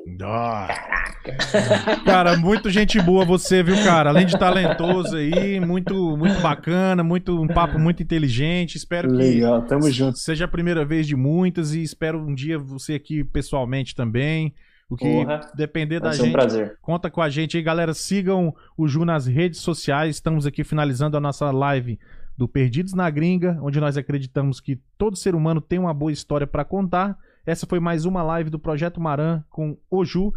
Cara, 2.04 2.36
muito 2.36 2.68
gente 2.68 3.00
boa 3.00 3.24
você, 3.24 3.62
viu, 3.62 3.76
cara? 3.84 4.10
Além 4.10 4.26
de 4.26 4.36
talentoso 4.36 5.16
aí, 5.16 5.60
muito, 5.60 6.16
muito 6.16 6.40
bacana, 6.40 7.04
muito, 7.04 7.40
um 7.40 7.46
papo 7.46 7.78
muito 7.78 8.02
inteligente. 8.02 8.76
Espero 8.76 9.08
que 9.08 9.14
Legal, 9.14 9.62
tamo 9.62 9.88
junto. 9.88 10.18
seja 10.18 10.46
a 10.46 10.48
primeira 10.48 10.84
vez 10.84 11.06
de 11.06 11.14
muitas 11.14 11.74
e 11.74 11.82
espero 11.82 12.18
um 12.18 12.34
dia 12.34 12.58
você 12.58 12.94
aqui 12.94 13.22
pessoalmente 13.22 13.94
também. 13.94 14.52
O 14.90 14.96
que 14.96 15.04
Porra, 15.04 15.40
depender 15.54 16.00
da 16.00 16.12
ser 16.12 16.22
um 16.22 16.24
gente, 16.26 16.34
prazer. 16.34 16.76
conta 16.82 17.08
com 17.08 17.22
a 17.22 17.30
gente 17.30 17.56
aí, 17.56 17.62
galera. 17.62 17.94
Sigam 17.94 18.52
o 18.76 18.88
Ju 18.88 19.04
nas 19.04 19.26
redes 19.26 19.60
sociais. 19.60 20.16
Estamos 20.16 20.44
aqui 20.44 20.64
finalizando 20.64 21.16
a 21.16 21.20
nossa 21.20 21.50
live 21.52 21.98
do 22.36 22.48
Perdidos 22.48 22.92
na 22.92 23.08
Gringa, 23.08 23.58
onde 23.62 23.80
nós 23.80 23.96
acreditamos 23.96 24.60
que 24.60 24.78
todo 24.98 25.16
ser 25.16 25.36
humano 25.36 25.60
tem 25.60 25.78
uma 25.78 25.94
boa 25.94 26.10
história 26.10 26.46
para 26.46 26.64
contar. 26.64 27.16
Essa 27.46 27.66
foi 27.66 27.78
mais 27.80 28.04
uma 28.04 28.22
live 28.22 28.50
do 28.50 28.58
Projeto 28.58 29.00
Maran 29.00 29.42
com 29.50 29.76
o 29.90 30.04
Ju. 30.04 30.32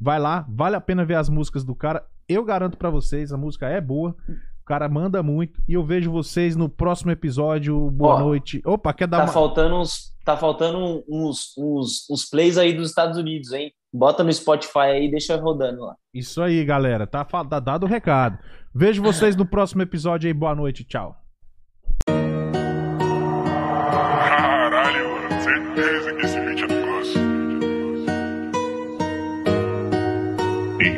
Vai 0.00 0.18
lá, 0.18 0.46
vale 0.48 0.76
a 0.76 0.80
pena 0.80 1.04
ver 1.04 1.16
as 1.16 1.28
músicas 1.28 1.64
do 1.64 1.74
cara. 1.74 2.04
Eu 2.28 2.44
garanto 2.44 2.78
pra 2.78 2.88
vocês, 2.90 3.32
a 3.32 3.36
música 3.36 3.68
é 3.68 3.80
boa. 3.80 4.16
O 4.62 4.64
cara 4.64 4.88
manda 4.88 5.22
muito. 5.22 5.60
E 5.68 5.74
eu 5.74 5.84
vejo 5.84 6.10
vocês 6.10 6.56
no 6.56 6.68
próximo 6.68 7.10
episódio. 7.10 7.90
Boa 7.90 8.14
Ó, 8.14 8.20
noite. 8.20 8.62
Opa, 8.64 8.94
quer 8.94 9.06
dar 9.08 9.18
Tá 9.18 9.24
uma. 9.24 9.32
faltando, 9.32 9.74
uns, 9.76 10.14
tá 10.24 10.36
faltando 10.36 11.04
uns, 11.08 11.52
uns, 11.58 12.06
uns 12.10 12.24
plays 12.24 12.56
aí 12.56 12.72
dos 12.72 12.88
Estados 12.88 13.18
Unidos, 13.18 13.52
hein? 13.52 13.72
Bota 13.92 14.22
no 14.22 14.32
Spotify 14.32 14.78
aí 14.78 15.06
e 15.06 15.10
deixa 15.10 15.36
rodando 15.36 15.80
lá. 15.82 15.96
Isso 16.14 16.40
aí, 16.40 16.64
galera. 16.64 17.06
Tá, 17.06 17.24
tá 17.24 17.58
dado 17.60 17.82
o 17.84 17.88
recado. 17.88 18.38
Vejo 18.72 19.02
vocês 19.02 19.34
no 19.34 19.44
próximo 19.44 19.82
episódio 19.82 20.28
aí. 20.28 20.32
Boa 20.32 20.54
noite. 20.54 20.84
Tchau. 20.84 21.19